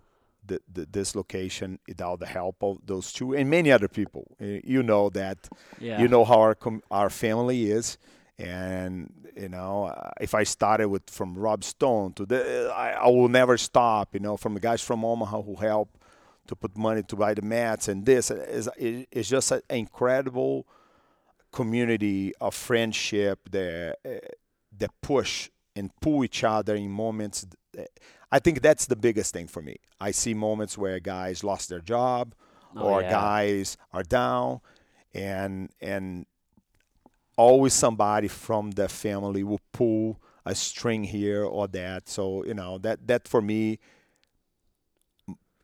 the, 0.45 0.59
the, 0.71 0.85
this 0.85 1.15
location 1.15 1.79
without 1.87 2.19
the 2.19 2.25
help 2.25 2.63
of 2.63 2.77
those 2.85 3.11
two 3.13 3.33
and 3.35 3.49
many 3.49 3.71
other 3.71 3.87
people. 3.87 4.23
Uh, 4.41 4.59
You 4.63 4.83
know 4.83 5.09
that. 5.11 5.37
Yeah. 5.79 6.01
You 6.01 6.07
know 6.07 6.25
how 6.25 6.39
our 6.41 6.55
com- 6.55 6.83
our 6.91 7.09
family 7.09 7.71
is, 7.71 7.97
and 8.37 9.11
you 9.35 9.49
know 9.49 9.85
uh, 9.85 10.11
if 10.21 10.33
I 10.33 10.43
started 10.43 10.87
with 10.89 11.09
from 11.09 11.35
Rob 11.37 11.63
Stone 11.63 12.13
to 12.13 12.25
the, 12.25 12.71
I, 12.75 12.91
I 12.91 13.07
will 13.07 13.29
never 13.29 13.57
stop. 13.57 14.13
You 14.13 14.19
know, 14.19 14.37
from 14.37 14.53
the 14.53 14.59
guys 14.59 14.81
from 14.81 15.03
Omaha 15.05 15.41
who 15.41 15.55
help 15.55 15.89
to 16.47 16.55
put 16.55 16.77
money 16.77 17.03
to 17.03 17.15
buy 17.15 17.33
the 17.33 17.41
mats 17.41 17.87
and 17.87 18.05
this 18.05 18.29
is 18.29 18.67
it, 18.77 19.07
it's 19.11 19.29
just 19.29 19.51
an 19.51 19.61
incredible 19.69 20.65
community 21.51 22.33
of 22.41 22.53
friendship 22.55 23.49
that 23.51 23.97
uh, 24.05 24.09
that 24.77 24.89
push 25.01 25.49
and 25.75 25.89
pull 26.01 26.23
each 26.23 26.43
other 26.43 26.75
in 26.75 26.89
moments. 26.89 27.45
th- 27.73 27.87
I 28.35 28.39
think 28.39 28.61
that's 28.61 28.85
the 28.87 28.95
biggest 28.95 29.31
thing 29.35 29.47
for 29.47 29.61
me. 29.61 29.75
I 30.07 30.11
see 30.11 30.33
moments 30.33 30.77
where 30.77 30.99
guys 30.99 31.43
lost 31.43 31.69
their 31.69 31.83
job 31.95 32.33
Oh, 32.75 32.85
or 32.85 33.01
yeah. 33.03 33.11
guys 33.11 33.77
are 33.91 34.01
down 34.03 34.61
and 35.13 35.69
and 35.79 36.25
always 37.37 37.73
somebody 37.73 38.27
from 38.27 38.71
the 38.71 38.87
family 38.89 39.43
will 39.43 39.61
pull 39.71 40.19
a 40.45 40.55
string 40.55 41.03
here 41.03 41.43
or 41.45 41.67
that. 41.67 42.09
So, 42.09 42.43
you 42.49 42.55
know, 42.55 42.79
that 42.79 42.97
that 43.07 43.27
for 43.27 43.41
me 43.41 43.77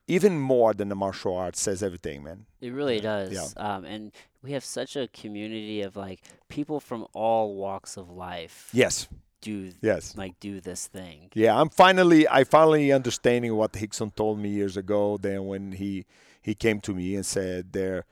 even 0.08 0.40
more 0.40 0.74
than 0.74 0.90
the 0.90 0.96
martial 0.96 1.36
arts 1.36 1.62
says 1.62 1.84
everything, 1.84 2.24
man. 2.24 2.46
It 2.62 2.74
really 2.74 3.00
does. 3.00 3.32
Yeah. 3.32 3.48
Um, 3.58 3.86
and 3.86 4.12
we 4.44 4.52
have 4.54 4.64
such 4.64 4.96
a 4.96 5.08
community 5.08 5.82
of 5.82 5.96
like 5.96 6.22
people 6.48 6.80
from 6.80 7.06
all 7.14 7.56
walks 7.56 7.98
of 7.98 8.10
life 8.10 8.70
Yes. 8.74 9.08
Do 9.42 9.72
Yes. 9.82 10.16
like 10.18 10.40
do 10.40 10.60
this 10.60 10.88
thing. 10.88 11.30
Yeah, 11.34 11.60
I'm 11.60 11.70
finally 11.70 12.28
I 12.28 12.44
finally 12.44 12.92
understanding 12.92 13.56
what 13.56 13.74
Rickson 13.74 14.14
told 14.14 14.40
me 14.40 14.50
years 14.50 14.78
ago. 14.78 15.18
Then 15.18 15.46
when 15.46 15.72
he 15.74 16.06
he 16.42 16.56
came 16.56 16.80
to 16.82 16.94
me 16.94 17.16
and 17.16 17.26
said 17.26 17.72
there, 17.74 18.06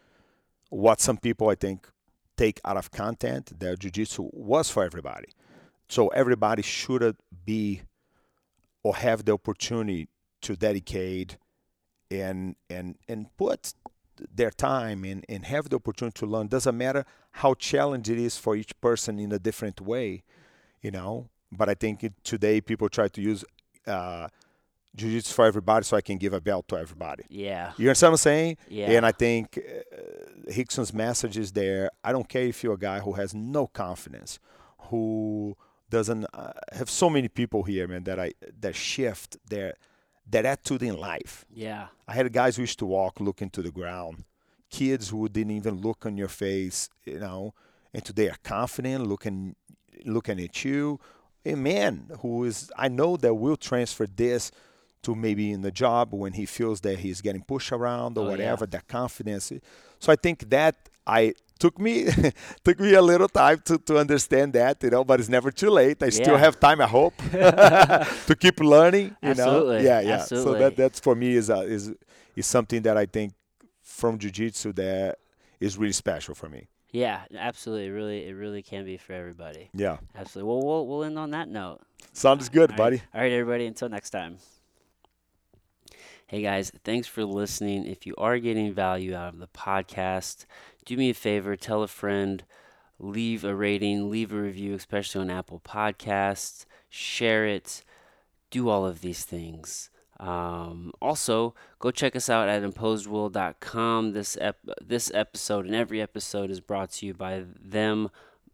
what 0.69 1.01
some 1.01 1.17
people 1.17 1.49
I 1.49 1.55
think 1.55 1.87
take 2.37 2.61
out 2.63 2.77
of 2.77 2.91
content 2.91 3.59
that 3.59 3.79
jujitsu 3.79 4.33
was 4.33 4.69
for 4.69 4.83
everybody. 4.83 5.29
So 5.89 6.09
everybody 6.09 6.61
should 6.61 7.15
be 7.45 7.81
or 8.83 8.95
have 8.95 9.25
the 9.25 9.33
opportunity 9.33 10.07
to 10.41 10.55
dedicate 10.55 11.37
and 12.11 12.55
and 12.69 12.95
and 13.07 13.27
put 13.37 13.73
their 14.33 14.51
time 14.51 15.03
and, 15.03 15.25
and 15.29 15.45
have 15.45 15.69
the 15.69 15.75
opportunity 15.75 16.19
to 16.19 16.25
learn. 16.25 16.47
Doesn't 16.47 16.77
matter 16.77 17.05
how 17.31 17.53
challenging 17.53 18.17
it 18.17 18.21
is 18.21 18.37
for 18.37 18.55
each 18.55 18.79
person 18.81 19.19
in 19.19 19.31
a 19.31 19.39
different 19.39 19.79
way, 19.81 20.23
you 20.81 20.91
know. 20.91 21.29
But 21.51 21.69
I 21.69 21.75
think 21.75 22.03
it, 22.03 22.13
today 22.23 22.61
people 22.61 22.89
try 22.89 23.07
to 23.07 23.21
use 23.21 23.45
uh, 23.85 24.27
jiu-jitsu 24.95 25.33
for 25.33 25.45
everybody, 25.45 25.83
so 25.85 25.95
I 25.95 26.01
can 26.01 26.17
give 26.17 26.33
a 26.33 26.41
belt 26.41 26.67
to 26.69 26.77
everybody. 26.77 27.23
Yeah. 27.29 27.73
You 27.77 27.87
understand 27.87 28.11
what 28.11 28.13
I'm 28.13 28.17
saying? 28.17 28.57
Yeah. 28.69 28.91
And 28.91 29.05
I 29.05 29.11
think 29.11 29.57
uh, 29.57 30.51
Rickson's 30.55 30.93
message 30.93 31.37
is 31.37 31.51
there. 31.51 31.89
I 32.03 32.11
don't 32.11 32.27
care 32.27 32.43
if 32.43 32.63
you're 32.63 32.73
a 32.73 32.79
guy 32.79 32.99
who 32.99 33.13
has 33.13 33.33
no 33.33 33.67
confidence, 33.67 34.39
who 34.89 35.55
doesn't 35.89 36.25
uh, 36.33 36.51
have 36.73 36.89
so 36.89 37.09
many 37.09 37.29
people 37.29 37.63
here, 37.63 37.87
man, 37.87 38.03
that 38.03 38.19
I 38.19 38.33
that 38.59 38.75
shift 38.75 39.37
their 39.49 39.75
that 40.29 40.45
attitude 40.45 40.83
in 40.83 40.97
life. 40.97 41.45
Yeah. 41.53 41.87
I 42.07 42.13
had 42.13 42.33
guys 42.33 42.57
who 42.57 42.63
used 42.63 42.79
to 42.79 42.85
walk 42.85 43.21
looking 43.21 43.49
to 43.51 43.61
the 43.61 43.71
ground, 43.71 44.25
kids 44.69 45.09
who 45.09 45.29
didn't 45.29 45.51
even 45.51 45.75
look 45.75 46.05
on 46.05 46.17
your 46.17 46.27
face, 46.27 46.89
you 47.05 47.19
know, 47.19 47.53
and 47.93 48.03
today 48.03 48.27
are 48.27 48.37
confident, 48.43 49.07
looking 49.07 49.55
looking 50.05 50.39
at 50.39 50.63
you. 50.65 50.99
A 51.45 51.55
man 51.55 52.09
who 52.21 52.43
is, 52.43 52.71
I 52.77 52.87
know 52.89 53.15
that 53.17 53.33
will 53.33 53.55
transfer 53.57 54.05
this 54.05 54.51
to 55.03 55.15
maybe 55.15 55.51
in 55.51 55.61
the 55.61 55.71
job 55.71 56.13
when 56.13 56.33
he 56.33 56.45
feels 56.45 56.81
that 56.81 56.99
he's 56.99 57.21
getting 57.21 57.43
pushed 57.43 57.71
around 57.71 58.17
or 58.17 58.21
Oh, 58.21 58.23
yeah. 58.25 58.31
whatever, 58.31 58.65
that 58.67 58.87
confidence. 58.87 59.51
So 59.99 60.11
I 60.11 60.15
think 60.15 60.49
that 60.49 60.75
I 61.05 61.33
took 61.59 61.79
me 61.79 62.07
took 62.63 62.79
me 62.79 62.93
a 62.93 63.01
little 63.01 63.29
time 63.29 63.61
to, 63.65 63.77
to 63.77 63.97
understand 63.97 64.53
that, 64.53 64.83
you 64.83 64.89
know, 64.89 65.03
but 65.05 65.19
it's 65.19 65.29
never 65.29 65.51
too 65.51 65.69
late. 65.69 66.03
I 66.03 66.09
still 66.09 66.35
have 66.37 66.59
time, 66.59 66.81
I 66.81 66.87
hope, 66.87 67.15
to 67.31 68.35
keep 68.37 68.59
learning. 68.59 69.15
You 69.21 69.29
Absolutely. 69.29 69.77
know, 69.77 69.81
yeah, 69.83 69.99
yeah. 70.01 70.17
So 70.17 70.35
Absolutely. 70.35 70.59
that 70.59 70.75
that's 70.75 70.99
for 70.99 71.15
me 71.15 71.33
is 71.35 71.49
a, 71.49 71.61
is 71.61 71.93
is 72.35 72.45
something 72.45 72.81
that 72.81 72.97
I 72.97 73.05
think 73.05 73.33
from 73.81 74.17
jiu-jitsu 74.19 74.73
that 74.73 75.17
is 75.59 75.77
really 75.77 75.93
special 75.93 76.35
for 76.35 76.49
me. 76.49 76.67
Yeah, 76.91 77.23
absolutely. 77.37 77.87
It 77.87 77.91
really, 77.91 78.25
it 78.27 78.33
really 78.33 78.61
can 78.63 78.85
be 78.85 78.97
for 78.97 79.13
everybody. 79.13 79.69
Yeah. 79.73 79.97
Absolutely. 80.15 80.49
Well, 80.51 80.65
we'll 80.65 80.87
we'll 80.87 81.03
end 81.03 81.19
on 81.19 81.31
that 81.31 81.49
note. 81.49 81.81
Sounds 82.13 82.49
good, 82.49 82.71
All 82.71 82.77
right. 82.77 82.77
buddy. 82.77 83.01
All 83.13 83.21
right, 83.21 83.31
everybody. 83.31 83.65
Until 83.65 83.89
next 83.89 84.11
time. 84.11 84.37
Hey 86.27 86.41
guys, 86.41 86.73
thanks 86.83 87.07
for 87.07 87.23
listening. 87.23 87.85
If 87.85 88.05
you 88.05 88.13
are 88.17 88.37
getting 88.37 88.73
value 88.73 89.15
out 89.15 89.33
of 89.33 89.39
the 89.39 89.47
podcast, 89.47 90.45
do 90.85 90.97
me 90.97 91.09
a 91.09 91.13
favor, 91.13 91.55
tell 91.55 91.83
a 91.83 91.87
friend, 91.87 92.43
leave 92.99 93.45
a 93.45 93.55
rating, 93.55 94.09
leave 94.09 94.33
a 94.33 94.35
review, 94.41 94.73
especially 94.73 95.21
on 95.21 95.29
Apple 95.29 95.61
Podcasts, 95.63 96.65
share 96.89 97.45
it, 97.47 97.81
do 98.51 98.67
all 98.67 98.85
of 98.85 98.99
these 98.99 99.23
things. 99.23 99.89
Um, 100.19 100.91
also, 101.01 101.53
go 101.79 101.91
check 101.91 102.15
us 102.15 102.29
out 102.29 102.49
at 102.49 102.63
imposedwill.com. 102.63 104.13
This 104.13 104.37
ep- 104.41 104.57
this 104.83 105.11
episode 105.13 105.65
and 105.65 105.75
every 105.75 106.01
episode 106.01 106.49
is 106.49 106.59
brought 106.59 106.91
to 106.93 107.05
you 107.05 107.13
by 107.13 107.43
them, 107.59 108.09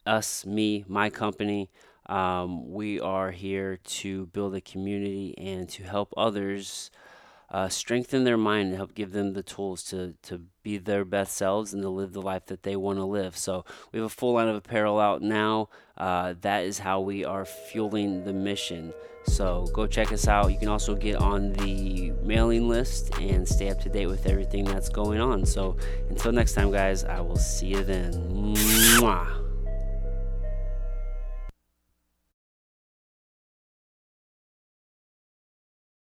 us, 0.06 0.46
me, 0.46 0.84
my 0.88 1.10
company. 1.10 1.70
Um, 2.08 2.74
we 2.74 3.00
are 3.00 3.32
here 3.32 3.78
to 3.78 4.26
build 4.28 4.56
a 4.56 4.62
community 4.62 5.34
and 5.38 5.70
to 5.70 5.84
help 5.84 6.14
others 6.18 6.92
uh, 7.50 7.70
strengthen 7.70 8.24
their 8.24 8.38
mind 8.38 8.70
and 8.70 8.78
help 8.78 8.96
give 8.96 9.12
them 9.12 9.34
the 9.34 9.44
tools 9.44 9.84
to, 9.84 10.16
to 10.24 10.42
be 10.64 10.78
their 10.78 11.06
best 11.06 11.36
selves 11.36 11.74
and 11.74 11.84
to 11.84 11.90
live 11.90 12.12
the 12.12 12.22
life 12.22 12.48
that 12.48 12.64
they 12.64 12.76
want 12.76 12.98
to 12.98 13.06
live. 13.06 13.38
So 13.38 13.64
we 13.92 14.00
have 14.00 14.08
a 14.08 14.10
full 14.10 14.34
line 14.34 14.48
of 14.48 14.56
apparel 14.56 15.00
out 15.00 15.22
now. 15.22 15.70
Uh, 15.96 16.34
that 16.42 16.66
is 16.66 16.80
how 16.80 17.00
we 17.00 17.24
are 17.24 17.46
fueling 17.46 18.26
the 18.26 18.34
mission. 18.34 18.94
So 19.26 19.68
go 19.74 19.88
check 19.88 20.12
us 20.12 20.28
out. 20.28 20.52
You 20.52 20.58
can 20.58 20.68
also 20.68 20.96
get 20.96 21.16
on 21.16 21.54
the 21.54 22.12
mailing 22.24 22.68
list 22.68 23.18
and 23.20 23.48
stay 23.48 23.70
up 23.70 23.80
to 23.82 23.90
date 23.90 24.08
with 24.08 24.26
everything 24.28 24.66
that's 24.66 24.90
going 24.90 25.20
on. 25.20 25.46
So 25.46 25.76
until 26.10 26.32
next 26.32 26.54
time, 26.54 26.72
guys, 26.72 27.04
I 27.04 27.22
will 27.22 27.38
see 27.38 27.68
you 27.68 27.84
then. 27.84 28.14
Mwah. 28.56 29.43